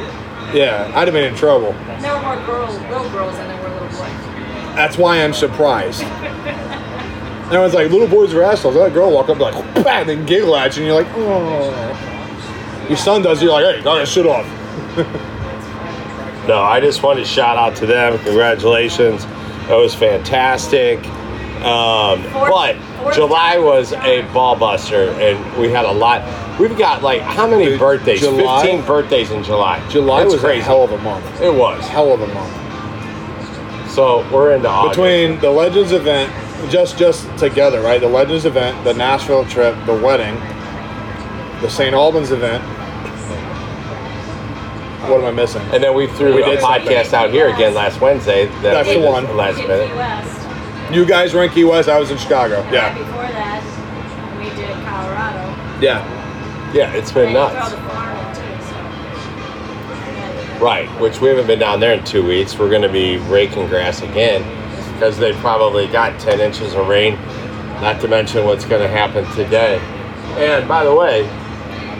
Yeah, 0.54 0.90
I'd 0.94 1.06
have 1.06 1.12
been 1.12 1.30
in 1.30 1.34
trouble. 1.36 1.72
there 2.00 2.14
were 2.16 2.22
more 2.22 2.36
girls, 2.46 2.78
little 2.80 3.10
girls 3.10 3.36
than 3.36 3.48
there 3.48 3.62
were 3.62 3.68
little 3.68 3.88
boys. 3.88 4.74
That's 4.74 4.96
why 4.96 5.22
I'm 5.22 5.34
surprised. 5.34 6.02
Everyone's 7.48 7.74
like, 7.74 7.90
little 7.90 8.08
boys 8.08 8.32
are 8.32 8.42
assholes. 8.42 8.74
That 8.74 8.94
girl 8.94 9.10
walk 9.10 9.28
up 9.28 9.38
like, 9.38 9.54
bang, 9.84 10.08
and 10.08 10.26
giggle 10.26 10.56
at 10.56 10.74
you, 10.74 10.84
and 10.84 10.86
you're 10.90 11.02
like, 11.02 11.12
oh. 11.18 12.86
Your 12.88 12.96
son 12.96 13.20
does. 13.20 13.42
You're 13.42 13.52
like, 13.52 13.76
hey, 13.76 13.82
got 13.82 13.96
that 13.96 14.08
shit 14.08 14.26
off. 14.26 14.46
No, 16.48 16.62
I 16.62 16.80
just 16.80 17.02
wanted 17.02 17.20
to 17.20 17.26
shout 17.26 17.56
out 17.58 17.76
to 17.76 17.86
them. 17.86 18.18
Congratulations. 18.20 19.24
That 19.68 19.76
was 19.76 19.94
fantastic. 19.94 20.98
Um, 21.62 22.22
Fourth- 22.32 22.50
but 22.50 22.76
fourth 23.02 23.14
July 23.16 23.58
was 23.58 23.92
a 23.92 24.22
ball 24.32 24.56
buster, 24.56 25.10
and 25.20 25.60
we 25.60 25.70
had 25.70 25.84
a 25.84 25.92
lot. 25.92 26.22
We've 26.58 26.76
got 26.78 27.02
like 27.02 27.20
how 27.20 27.46
many 27.46 27.66
Dude, 27.66 27.78
birthdays? 27.80 28.20
July- 28.20 28.62
15 28.62 28.82
birthdays 28.86 29.30
in 29.30 29.42
July. 29.44 29.80
July 29.90 30.22
It's 30.22 30.32
was 30.32 30.40
crazy. 30.40 30.60
a 30.60 30.64
hell 30.64 30.84
of 30.84 30.92
a 30.92 30.98
month. 30.98 31.40
It 31.42 31.52
was. 31.52 31.86
Hell 31.86 32.12
of 32.12 32.20
a 32.22 32.26
month. 32.28 33.90
So 33.90 34.24
we're 34.32 34.52
into 34.52 34.68
August. 34.68 34.96
Between 34.96 35.38
the 35.40 35.50
Legends 35.50 35.92
event, 35.92 36.32
just 36.70 36.96
just 36.96 37.26
together, 37.36 37.80
right? 37.80 38.00
The 38.00 38.08
Legends 38.08 38.46
event, 38.46 38.82
the 38.84 38.94
Nashville 38.94 39.44
trip, 39.44 39.76
the 39.86 39.94
wedding, 39.94 40.36
the 41.60 41.68
St. 41.68 41.94
Albans 41.94 42.30
event. 42.30 42.62
What 45.08 45.20
am 45.20 45.26
I 45.26 45.30
missing? 45.32 45.62
and 45.72 45.82
then 45.82 45.94
we 45.94 46.06
threw 46.08 46.34
We 46.34 46.42
a 46.42 46.46
did 46.46 46.58
podcast 46.60 47.06
something. 47.06 47.14
out 47.18 47.30
here 47.30 47.48
again 47.54 47.74
last 47.74 48.00
Wednesday. 48.00 48.46
That 48.46 48.84
That's 48.84 48.88
the 48.88 49.00
one. 49.00 49.36
Last 49.36 49.56
Key 49.56 49.66
minute. 49.66 49.94
West. 49.96 50.92
You 50.92 51.04
guys 51.04 51.34
were 51.34 51.44
in 51.44 51.50
Key 51.50 51.64
West. 51.64 51.88
I 51.88 51.98
was 51.98 52.10
in 52.10 52.16
Chicago. 52.18 52.62
Right 52.62 52.72
Yeah, 52.72 52.96
before 52.96 53.22
that, 53.22 53.62
we 54.38 54.44
did 54.56 54.74
Colorado. 54.86 55.80
yeah. 55.82 56.72
Yeah, 56.72 56.92
it's 56.92 57.10
been 57.12 57.26
And 57.26 57.34
nuts. 57.34 57.70
the 57.70 57.76
too, 57.76 57.82
so. 60.58 60.64
Right, 60.64 60.88
which 61.00 61.20
we 61.20 61.28
haven't 61.28 61.46
been 61.46 61.58
down 61.58 61.80
there 61.80 61.94
in 61.94 62.04
two 62.04 62.26
weeks. 62.26 62.58
We're 62.58 62.68
going 62.70 62.82
to 62.82 62.88
be 62.88 63.16
raking 63.18 63.68
grass 63.68 64.02
again 64.02 64.42
because 64.94 65.16
they 65.18 65.32
probably 65.34 65.86
got 65.86 66.18
10 66.20 66.40
inches 66.40 66.74
of 66.74 66.88
rain, 66.88 67.14
not 67.80 68.00
to 68.00 68.08
mention 68.08 68.44
what's 68.44 68.64
going 68.64 68.82
to 68.82 68.88
happen 68.88 69.24
today. 69.36 69.78
And 70.36 70.66
by 70.68 70.84
the 70.84 70.94
way, 70.94 71.22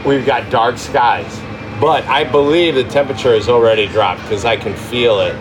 we've 0.04 0.26
got 0.26 0.50
dark 0.50 0.76
skies, 0.78 1.38
but 1.80 2.04
I 2.06 2.24
believe 2.24 2.74
the 2.74 2.84
temperature 2.84 3.34
has 3.34 3.48
already 3.48 3.86
dropped 3.86 4.22
because 4.22 4.44
I 4.44 4.56
can 4.56 4.74
feel 4.74 5.20
it. 5.20 5.36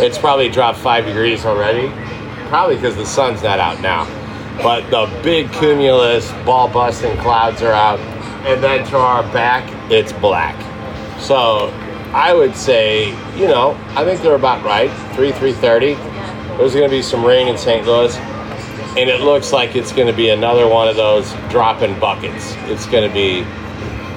It's 0.00 0.18
probably 0.18 0.48
dropped 0.48 0.78
five 0.78 1.04
degrees 1.04 1.44
already, 1.44 1.88
probably 2.48 2.76
because 2.76 2.96
the 2.96 3.06
sun's 3.06 3.42
not 3.42 3.58
out 3.58 3.80
now. 3.80 4.06
But 4.62 4.90
the 4.90 5.06
big 5.22 5.52
cumulus 5.52 6.30
ball 6.44 6.68
busting 6.68 7.16
clouds 7.18 7.62
are 7.62 7.72
out, 7.72 8.00
and 8.46 8.62
then 8.62 8.86
to 8.88 8.96
our 8.96 9.22
back, 9.32 9.68
it's 9.90 10.12
black. 10.12 10.56
So 11.20 11.68
I 12.12 12.34
would 12.34 12.56
say, 12.56 13.10
you 13.38 13.46
know, 13.46 13.78
I 13.90 14.04
think 14.04 14.20
they're 14.22 14.34
about 14.34 14.64
right. 14.64 14.90
Three, 15.14 15.32
three 15.32 15.52
thirty. 15.52 15.94
There's 16.56 16.74
going 16.74 16.84
to 16.84 16.90
be 16.90 17.00
some 17.02 17.24
rain 17.24 17.48
in 17.48 17.56
St. 17.56 17.86
Louis, 17.86 18.14
and 18.16 19.08
it 19.08 19.20
looks 19.20 19.52
like 19.52 19.76
it's 19.76 19.92
going 19.92 20.08
to 20.08 20.12
be 20.12 20.30
another 20.30 20.68
one 20.68 20.88
of 20.88 20.96
those 20.96 21.32
dropping 21.48 21.98
buckets. 21.98 22.54
It's 22.64 22.86
going 22.86 23.08
to 23.08 23.14
be 23.14 23.46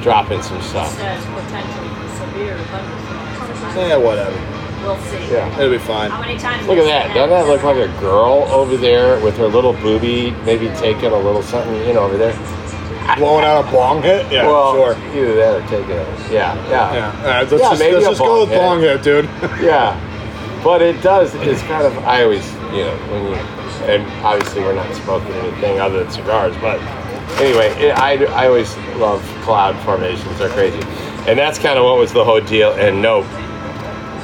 dropping 0.03 0.41
some 0.41 0.57
It 0.57 0.63
stuff. 0.63 0.91
says 0.97 1.23
potential 1.25 1.83
severe 2.19 2.57
thunderstorms. 2.69 3.75
Yeah, 3.75 3.97
whatever. 3.97 4.35
We'll 4.83 4.97
see. 5.03 5.31
Yeah. 5.31 5.47
It'll 5.57 5.71
be 5.71 5.77
fine. 5.77 6.11
How 6.11 6.19
many 6.19 6.37
times? 6.37 6.67
Look 6.67 6.77
at 6.77 6.85
that. 6.85 7.13
Doesn't 7.13 7.29
that 7.29 7.47
look 7.47 7.63
like 7.63 7.77
a 7.77 7.87
girl 8.01 8.43
over 8.51 8.75
there 8.75 9.17
with 9.23 9.37
her 9.37 9.47
little 9.47 9.73
booby, 9.73 10.31
maybe 10.45 10.67
taking 10.75 11.11
a 11.11 11.17
little 11.17 11.41
something, 11.41 11.73
you 11.87 11.93
know, 11.93 12.01
over 12.03 12.17
there? 12.17 12.33
Blowing 13.17 13.45
out 13.45 13.65
a 13.67 13.71
bong 13.71 14.01
hit? 14.01 14.29
Yeah, 14.31 14.45
well, 14.47 14.73
sure. 14.75 14.97
either 15.15 15.35
that 15.35 15.55
or 15.55 15.67
taking 15.67 15.91
it. 15.91 16.07
Yeah, 16.31 16.55
yeah. 16.69 16.93
Yeah. 16.93 17.19
All 17.21 17.27
right, 17.27 17.39
let's 17.41 17.51
Yeah, 17.51 17.69
just, 17.69 17.81
let's 17.81 18.05
just 18.05 18.19
go 18.19 18.41
with 18.41 18.49
hit. 18.49 18.59
bong 18.59 18.79
hit, 18.81 19.03
dude. 19.03 19.25
Yeah, 19.61 20.61
but 20.63 20.81
it 20.81 21.01
does. 21.01 21.33
It's 21.35 21.61
kind 21.63 21.85
of. 21.85 21.97
I 21.99 22.23
always, 22.23 22.45
you 22.71 22.83
know, 22.85 22.95
when 23.11 23.23
you, 23.27 23.35
and 23.91 24.03
obviously 24.23 24.61
we're 24.63 24.75
not 24.75 24.93
smoking 24.95 25.31
anything 25.33 25.79
other 25.79 26.03
than 26.03 26.11
cigars. 26.13 26.55
But 26.61 26.79
anyway, 27.39 27.67
it, 27.81 27.97
I 27.97 28.23
I 28.25 28.47
always 28.47 28.75
love 28.97 29.21
cloud 29.43 29.75
formations. 29.83 30.37
They're 30.39 30.49
crazy, 30.49 30.79
and 31.27 31.37
that's 31.37 31.57
kind 31.59 31.77
of 31.77 31.85
what 31.85 31.97
was 31.97 32.11
the 32.13 32.23
whole 32.23 32.41
deal. 32.41 32.73
And 32.73 33.01
nope, 33.01 33.25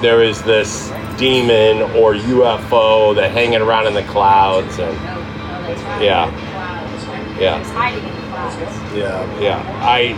there 0.01 0.21
is 0.23 0.41
this 0.43 0.91
demon 1.17 1.81
or 1.97 2.13
UFO 2.13 3.13
that 3.15 3.31
hanging 3.31 3.61
around 3.61 3.87
in 3.87 3.93
the 3.93 4.03
clouds, 4.03 4.79
and 4.79 4.95
No, 5.03 5.15
no, 5.15 5.21
that's 5.67 5.81
right. 5.83 6.01
Yeah. 6.01 7.37
Yeah. 7.39 7.59
It's 7.59 7.69
hiding 7.69 8.03
in 8.03 8.15
the 8.15 8.21
clouds. 8.27 8.55
yeah. 8.95 9.39
yeah, 9.39 9.85
I, 9.85 10.13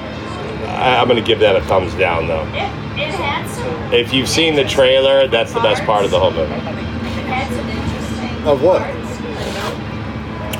I 0.67 0.97
I'm 0.99 1.07
gonna 1.07 1.21
give 1.21 1.39
that 1.39 1.55
a 1.55 1.61
thumbs 1.63 1.93
down 1.95 2.27
though. 2.27 2.45
It, 2.49 2.69
it 2.99 3.13
had 3.13 3.47
some. 3.49 3.93
If 3.93 4.13
you've 4.13 4.29
seen 4.29 4.55
the 4.55 4.63
trailer, 4.65 5.27
that's 5.27 5.53
the 5.53 5.59
best 5.59 5.83
part 5.83 6.03
of 6.05 6.11
the 6.11 6.19
whole 6.19 6.31
movie. 6.31 6.51
It 6.51 6.57
had 6.57 7.47
some 7.53 7.67
interesting. 7.69 8.47
Of 8.47 8.61
what? 8.63 8.81
parts. 8.81 8.97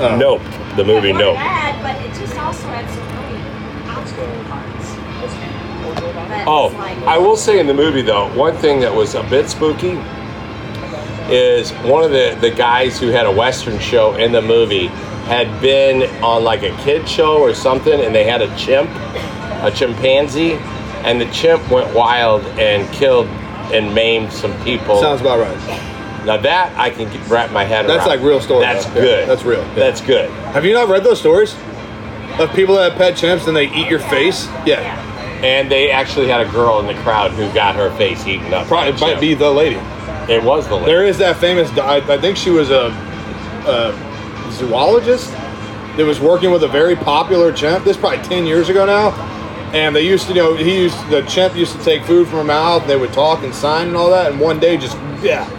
Oh. 0.02 0.16
Nope, 0.18 0.42
the 0.76 0.84
movie 0.84 1.10
It 1.10 1.14
Nope. 1.18 1.36
bad, 1.36 1.82
but 1.84 1.96
it 2.06 2.14
just 2.20 2.38
also 2.40 2.68
had 2.68 2.90
some 2.90 3.06
really 3.18 3.42
outstanding 3.90 4.46
parts. 4.46 4.68
Oh, 6.48 6.74
like- 6.78 6.98
I 7.04 7.18
will 7.18 7.36
say 7.38 7.60
in 7.60 7.68
the 7.68 7.74
movie 7.74 8.02
though, 8.02 8.28
one 8.36 8.56
thing 8.58 8.80
that 8.82 8.94
was 8.94 9.16
a 9.16 9.24
bit 9.24 9.50
spooky 9.50 10.00
is 11.30 11.72
one 11.84 12.04
of 12.04 12.12
the, 12.12 12.38
the 12.42 12.50
guys 12.52 13.00
who 13.00 13.08
had 13.08 13.26
a 13.26 13.32
Western 13.32 13.80
show 13.80 14.16
in 14.16 14.32
the 14.32 14.42
movie 14.42 14.88
had 15.28 15.62
been 15.62 16.04
on 16.24 16.44
like 16.44 16.64
a 16.64 16.76
kid 16.84 17.08
show 17.08 17.38
or 17.40 17.54
something 17.54 18.00
and 18.02 18.14
they 18.14 18.24
had 18.24 18.42
a 18.42 18.54
chimp, 18.58 18.90
a 19.64 19.72
chimpanzee, 19.74 20.54
and 21.04 21.22
the 21.22 21.30
chimp 21.32 21.70
went 21.70 21.94
wild 21.96 22.44
and 22.60 22.92
killed 22.94 23.28
and 23.74 23.94
maimed 23.94 24.32
some 24.32 24.54
people. 24.64 25.00
Sounds 25.00 25.22
about 25.22 25.40
right. 25.40 25.88
Now 26.26 26.38
that 26.38 26.72
I 26.78 26.90
can 26.90 27.10
get- 27.12 27.28
wrap 27.28 27.52
my 27.52 27.64
head 27.64 27.86
around. 27.86 27.88
That's 27.98 28.08
around. 28.08 28.18
like 28.20 28.26
real 28.28 28.42
story, 28.42 28.62
That's 28.66 28.86
though. 28.86 28.96
Yeah, 28.96 29.02
good. 29.02 29.30
that's 29.30 29.44
real. 29.44 29.60
Yeah. 29.62 29.74
That's 29.76 30.02
good. 30.02 30.30
Have 30.54 30.66
you 30.66 30.74
not 30.74 30.88
read 30.90 31.04
those 31.04 31.20
stories 31.20 31.56
of 32.40 32.52
people 32.54 32.76
that 32.76 32.92
have 32.92 32.98
pet 32.98 33.14
chimps 33.16 33.48
and 33.48 33.56
they 33.56 33.66
eat 33.72 33.88
your 33.90 34.00
face? 34.00 34.48
Yeah, 34.66 34.82
Yeah. 34.82 35.08
And 35.44 35.72
they 35.72 35.90
actually 35.90 36.28
had 36.28 36.46
a 36.46 36.50
girl 36.52 36.80
in 36.80 36.86
the 36.86 36.94
crowd 37.02 37.32
who 37.32 37.52
got 37.54 37.76
her 37.76 37.90
face 37.98 38.28
eaten 38.28 38.54
up. 38.54 38.68
probably 38.68 38.92
it 38.94 39.02
might 39.02 39.20
be 39.20 39.34
the 39.34 39.50
lady. 39.50 39.80
It 40.32 40.44
was 40.44 40.68
the 40.68 40.76
lady. 40.76 40.86
There 40.86 41.04
is 41.06 41.18
that 41.18 41.38
famous. 41.38 41.70
I, 41.80 41.96
I 41.98 42.18
think 42.20 42.38
she 42.38 42.52
was 42.52 42.70
a, 42.70 42.90
a 43.66 44.52
zoologist 44.52 45.32
that 45.98 46.06
was 46.06 46.20
working 46.20 46.52
with 46.52 46.64
a 46.64 46.68
very 46.68 46.96
popular 46.96 47.52
chimp. 47.52 47.84
This 47.86 47.96
is 47.96 48.00
probably 48.02 48.24
ten 48.24 48.46
years 48.46 48.70
ago 48.70 48.86
now, 48.86 49.10
and 49.74 49.96
they 49.96 50.06
used 50.06 50.28
to, 50.28 50.34
you 50.34 50.42
know, 50.42 50.56
he 50.56 50.84
used 50.84 51.10
the 51.10 51.22
chimp 51.24 51.56
used 51.56 51.76
to 51.76 51.84
take 51.84 52.04
food 52.04 52.28
from 52.28 52.38
her 52.38 52.44
mouth. 52.44 52.86
They 52.86 52.96
would 52.96 53.12
talk 53.12 53.44
and 53.44 53.54
sign 53.54 53.88
and 53.88 53.98
all 53.98 54.12
that. 54.12 54.32
And 54.32 54.40
one 54.40 54.60
day, 54.60 54.78
just 54.78 54.96
yeah, 55.24 55.50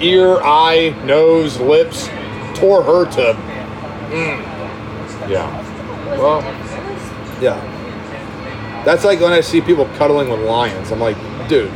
ear, 0.00 0.36
eye, 0.42 0.90
nose, 1.04 1.58
lips, 1.60 2.08
tore 2.54 2.82
her 2.82 3.04
to 3.12 3.34
mm. 4.10 4.48
Yeah. 5.28 5.64
Well, 6.18 6.40
yeah. 7.42 8.82
That's 8.84 9.04
like 9.04 9.20
when 9.20 9.32
I 9.32 9.40
see 9.40 9.60
people 9.60 9.84
cuddling 9.96 10.30
with 10.30 10.40
lions. 10.40 10.90
I'm 10.90 11.00
like, 11.00 11.16
dude, 11.48 11.70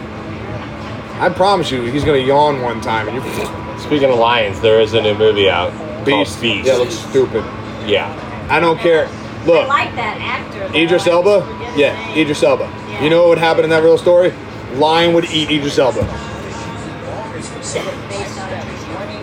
I 1.21 1.31
promise 1.35 1.71
you, 1.71 1.83
he's 1.83 2.05
gonna 2.05 2.19
yawn 2.19 2.63
one 2.63 2.81
time 2.81 3.09
and 3.09 3.17
you're 3.17 3.79
speaking 3.79 4.11
of 4.11 4.19
lions, 4.19 4.61
there 4.61 4.81
is 4.81 4.95
a 4.95 5.03
new 5.03 5.15
movie 5.15 5.51
out 5.51 5.71
beast. 6.05 6.41
Beast. 6.41 6.67
Yeah, 6.67 6.75
it 6.75 6.79
looks 6.79 6.95
stupid. 6.95 7.45
Yeah. 7.87 8.09
I 8.51 8.61
don't 8.61 8.79
care. 8.79 9.07
Look. 9.47 9.57
I 9.57 9.61
Look, 9.61 9.69
like 9.69 9.95
that 9.97 10.19
actor. 10.21 10.69
though. 10.69 10.79
Idris 10.79 11.07
Elba? 11.07 11.47
Yeah, 11.77 11.95
name. 12.07 12.19
Idris 12.19 12.43
Elba. 12.43 12.65
Yeah. 12.65 13.05
You 13.05 13.11
know 13.11 13.21
what 13.23 13.29
would 13.31 13.39
happen 13.39 13.65
in 13.65 13.71
that 13.71 13.83
real 13.83 13.99
story? 13.99 14.33
Lion 14.75 15.15
would 15.15 15.27
eat 15.27 15.51
Idris 15.51 15.79
Elba. 15.79 16.03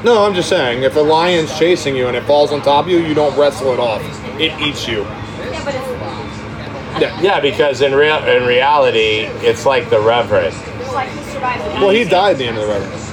No, 0.03 0.25
I'm 0.25 0.33
just 0.33 0.47
saying, 0.47 0.83
if 0.83 0.95
a 0.95 1.01
lion's 1.01 1.57
chasing 1.59 1.95
you 1.95 2.07
and 2.07 2.15
it 2.15 2.23
falls 2.23 2.53
on 2.53 2.61
top 2.61 2.85
of 2.85 2.91
you, 2.91 2.99
you 2.99 3.13
don't 3.13 3.37
wrestle 3.37 3.73
it 3.73 3.79
off. 3.79 4.01
It 4.39 4.57
eats 4.61 4.87
you. 4.87 5.01
Yeah, 5.01 5.65
but 5.65 5.75
it's 5.75 7.01
Yeah. 7.01 7.21
Yeah, 7.21 7.39
because 7.41 7.81
in 7.81 7.93
real 7.93 8.17
in 8.25 8.45
reality, 8.45 9.27
it's 9.45 9.65
like 9.65 9.89
the 9.89 9.99
Reverend. 9.99 10.55
like 10.93 11.09
who 11.09 11.31
survived 11.31 11.65
the 11.65 11.85
Well, 11.85 11.89
he 11.89 12.05
died 12.05 12.31
at 12.33 12.37
the 12.37 12.45
end 12.45 12.57
of 12.57 12.65
the 12.65 12.73
Revenant. 12.73 13.09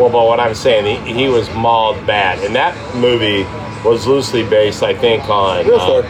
Well, 0.00 0.10
but 0.10 0.26
what 0.26 0.40
I'm 0.40 0.54
saying, 0.54 1.04
he, 1.04 1.12
he 1.12 1.28
was 1.28 1.48
mauled 1.54 2.04
bad, 2.06 2.42
and 2.44 2.56
that 2.56 2.74
movie 2.96 3.44
was 3.86 4.06
loosely 4.06 4.42
based, 4.42 4.82
I 4.82 4.94
think, 4.94 5.28
on. 5.28 5.64
Real 5.64 5.76
uh, 5.76 6.02
story. 6.02 6.08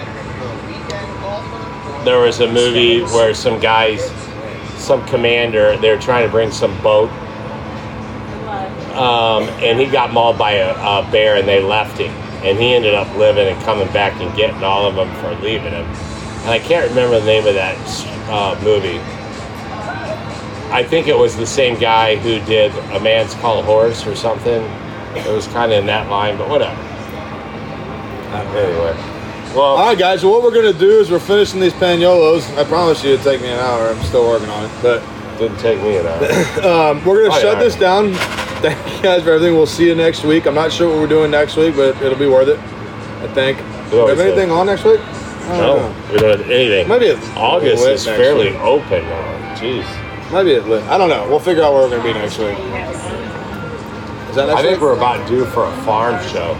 there 2.04 2.20
was 2.20 2.40
a 2.40 2.50
movie 2.50 3.02
where 3.02 3.34
some 3.34 3.60
guys, 3.60 4.10
some 4.76 5.04
commander, 5.06 5.76
they 5.76 5.90
were 5.90 6.00
trying 6.00 6.24
to 6.24 6.30
bring 6.30 6.50
some 6.50 6.74
boat, 6.82 7.10
um, 8.96 9.44
and 9.62 9.78
he 9.78 9.86
got 9.86 10.12
mauled 10.12 10.38
by 10.38 10.52
a, 10.52 10.72
a 10.74 11.08
bear, 11.10 11.36
and 11.36 11.46
they 11.48 11.62
left 11.62 11.98
him, 11.98 12.10
and 12.44 12.58
he 12.58 12.74
ended 12.74 12.94
up 12.94 13.14
living 13.16 13.48
and 13.48 13.62
coming 13.64 13.86
back 13.92 14.20
and 14.20 14.34
getting 14.36 14.62
all 14.62 14.86
of 14.86 14.94
them 14.94 15.12
for 15.16 15.34
leaving 15.42 15.72
him. 15.72 15.86
And 16.42 16.50
I 16.50 16.58
can't 16.58 16.88
remember 16.88 17.18
the 17.20 17.26
name 17.26 17.46
of 17.46 17.54
that 17.54 17.76
uh, 18.30 18.58
movie. 18.64 18.98
I 20.72 20.84
think 20.84 21.08
it 21.08 21.18
was 21.18 21.36
the 21.36 21.46
same 21.46 21.78
guy 21.78 22.16
who 22.16 22.38
did 22.46 22.72
A 22.94 23.00
Man's 23.00 23.34
Called 23.34 23.64
Horse 23.64 24.06
or 24.06 24.14
something. 24.14 24.62
It 25.16 25.26
was 25.26 25.48
kind 25.48 25.72
of 25.72 25.78
in 25.80 25.86
that 25.86 26.08
line, 26.08 26.38
but 26.38 26.48
whatever. 26.48 26.80
Anyway, 28.30 28.94
well, 29.54 29.60
All 29.76 29.86
right, 29.88 29.98
guys. 29.98 30.20
So 30.20 30.30
what 30.30 30.42
we're 30.42 30.54
gonna 30.54 30.72
do 30.72 31.00
is 31.00 31.10
we're 31.10 31.18
finishing 31.18 31.58
these 31.60 31.72
Paniolos. 31.72 32.56
I 32.56 32.62
promise 32.64 33.02
you, 33.02 33.14
it'd 33.14 33.24
take 33.24 33.40
me 33.40 33.48
an 33.48 33.58
hour. 33.58 33.88
I'm 33.88 34.00
still 34.04 34.26
working 34.28 34.48
on 34.48 34.64
it, 34.64 34.70
but 34.80 35.02
didn't 35.38 35.58
take 35.58 35.82
me 35.82 35.96
an 35.96 36.06
hour. 36.06 36.20
um, 36.92 37.04
we're 37.04 37.24
gonna 37.24 37.34
Oh, 37.34 37.40
shut 37.40 37.56
yeah. 37.56 37.64
this 37.64 37.74
down. 37.74 38.12
Thank 38.62 38.96
you 38.96 39.02
guys 39.02 39.22
for 39.22 39.30
everything. 39.30 39.54
We'll 39.54 39.64
see 39.64 39.86
you 39.86 39.94
next 39.94 40.22
week. 40.22 40.46
I'm 40.46 40.54
not 40.54 40.70
sure 40.70 40.86
what 40.90 40.98
we're 40.98 41.06
doing 41.06 41.30
next 41.30 41.56
week, 41.56 41.76
but 41.76 41.96
it'll 42.02 42.18
be 42.18 42.26
worth 42.26 42.48
it. 42.48 42.58
I 42.58 43.32
think. 43.32 43.56
Do 43.90 44.04
we 44.04 44.10
have 44.10 44.20
anything 44.20 44.50
on 44.50 44.66
next 44.66 44.84
week? 44.84 45.00
No, 45.48 45.76
know. 45.76 46.12
we 46.12 46.18
don't 46.18 46.38
have 46.38 46.50
anything. 46.50 46.86
Maybe 46.86 47.12
August 47.36 47.86
is 47.86 48.04
fairly 48.04 48.50
week. 48.50 48.60
open 48.60 49.02
now. 49.04 49.56
Jeez. 49.56 50.30
Maybe 50.30 50.50
it 50.50 50.66
lit. 50.66 50.82
I 50.84 50.98
don't 50.98 51.08
know. 51.08 51.26
We'll 51.26 51.40
figure 51.40 51.62
out 51.62 51.72
where 51.72 51.88
we're 51.88 51.96
gonna 51.96 52.02
be 52.02 52.12
next 52.12 52.36
week. 52.36 52.58
Is 54.28 54.36
that 54.36 54.46
next 54.46 54.60
I 54.60 54.62
think 54.62 54.82
we're 54.82 54.94
about 54.94 55.26
due 55.26 55.46
for 55.46 55.64
a 55.64 55.76
farm 55.78 56.22
show. 56.28 56.52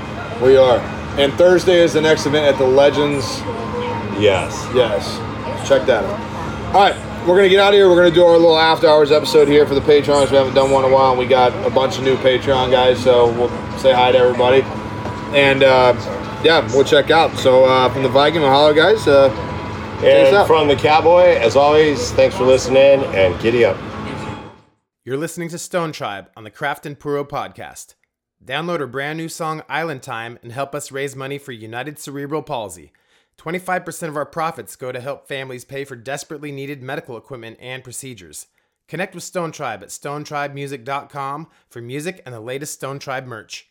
We 0.43 0.57
are. 0.57 0.79
And 1.19 1.35
Thursday 1.35 1.81
is 1.81 1.93
the 1.93 2.01
next 2.01 2.25
event 2.25 2.47
at 2.47 2.57
the 2.57 2.65
Legends. 2.65 3.41
Yes. 4.19 4.67
Yes. 4.75 5.19
Check 5.69 5.85
that 5.85 6.03
out. 6.03 6.75
All 6.75 6.81
right. 6.81 7.10
We're 7.27 7.37
gonna 7.37 7.49
get 7.49 7.61
out 7.61 7.69
of 7.69 7.75
here. 7.75 7.89
We're 7.89 7.97
gonna 7.97 8.15
do 8.15 8.25
our 8.25 8.33
little 8.39 8.59
after 8.59 8.89
hours 8.89 9.13
episode 9.13 9.49
here 9.49 9.67
for 9.67 9.75
the 9.75 9.81
Patreons. 9.81 10.31
We 10.31 10.37
haven't 10.37 10.55
done 10.55 10.71
one 10.71 10.85
in 10.85 10.91
a 10.91 10.95
while. 10.95 11.11
And 11.11 11.19
we 11.19 11.27
got 11.27 11.53
a 11.67 11.71
bunch 11.71 11.99
of 11.99 12.05
new 12.05 12.17
Patreon 12.17 12.71
guys, 12.71 13.03
so 13.03 13.31
we'll 13.33 13.49
say 13.79 13.93
hi 13.93 14.13
to 14.13 14.19
everybody. 14.19 14.63
And 15.37 15.63
uh, 15.63 15.95
yeah, 16.43 16.67
we'll 16.73 16.85
check 16.85 17.11
out. 17.11 17.37
So 17.37 17.65
uh, 17.65 17.89
from 17.91 18.03
the 18.03 18.09
Viking 18.09 18.41
Mahalo 18.41 18.75
guys, 18.75 19.07
uh, 19.07 19.29
And 20.03 20.35
out. 20.35 20.47
from 20.47 20.67
the 20.69 20.77
Cowboy, 20.77 21.37
as 21.39 21.57
always, 21.57 22.11
thanks 22.13 22.37
for 22.37 22.45
listening 22.45 23.05
and 23.15 23.39
giddy 23.41 23.65
up. 23.65 23.77
You're 25.05 25.17
listening 25.17 25.49
to 25.51 25.59
Stone 25.59 25.93
Tribe 25.93 26.31
on 26.37 26.45
the 26.45 26.51
Craft 26.51 26.87
and 26.87 26.99
Puro 26.99 27.25
podcast. 27.25 27.95
Download 28.45 28.81
our 28.81 28.87
brand 28.87 29.19
new 29.19 29.29
song 29.29 29.63
Island 29.69 30.03
Time 30.03 30.39
and 30.43 30.53
help 30.53 30.75
us 30.75 30.91
raise 30.91 31.15
money 31.15 31.37
for 31.39 31.53
United 31.53 31.99
Cerebral 31.99 32.43
Palsy. 32.43 32.93
25% 33.41 34.09
of 34.09 34.17
our 34.17 34.27
profits 34.27 34.77
go 34.77 34.93
to 34.93 35.01
help 35.01 35.27
families 35.27 35.65
pay 35.65 35.83
for 35.87 35.97
desperately 35.97 36.53
needed 36.53 36.83
medical 36.83 37.17
equipment 37.17 37.57
and 37.59 37.83
procedures. 37.83 38.49
Connect 38.87 39.15
with 39.15 39.25
Stone 39.25 39.53
Tribe 39.53 39.83
at 39.83 39.89
stonetribemusic.com 39.89 41.49
for 41.71 41.81
music 41.81 42.21
and 42.27 42.35
the 42.35 42.41
latest 42.41 42.75
Stone 42.75 42.99
Tribe 42.99 43.25
merch. 43.25 43.70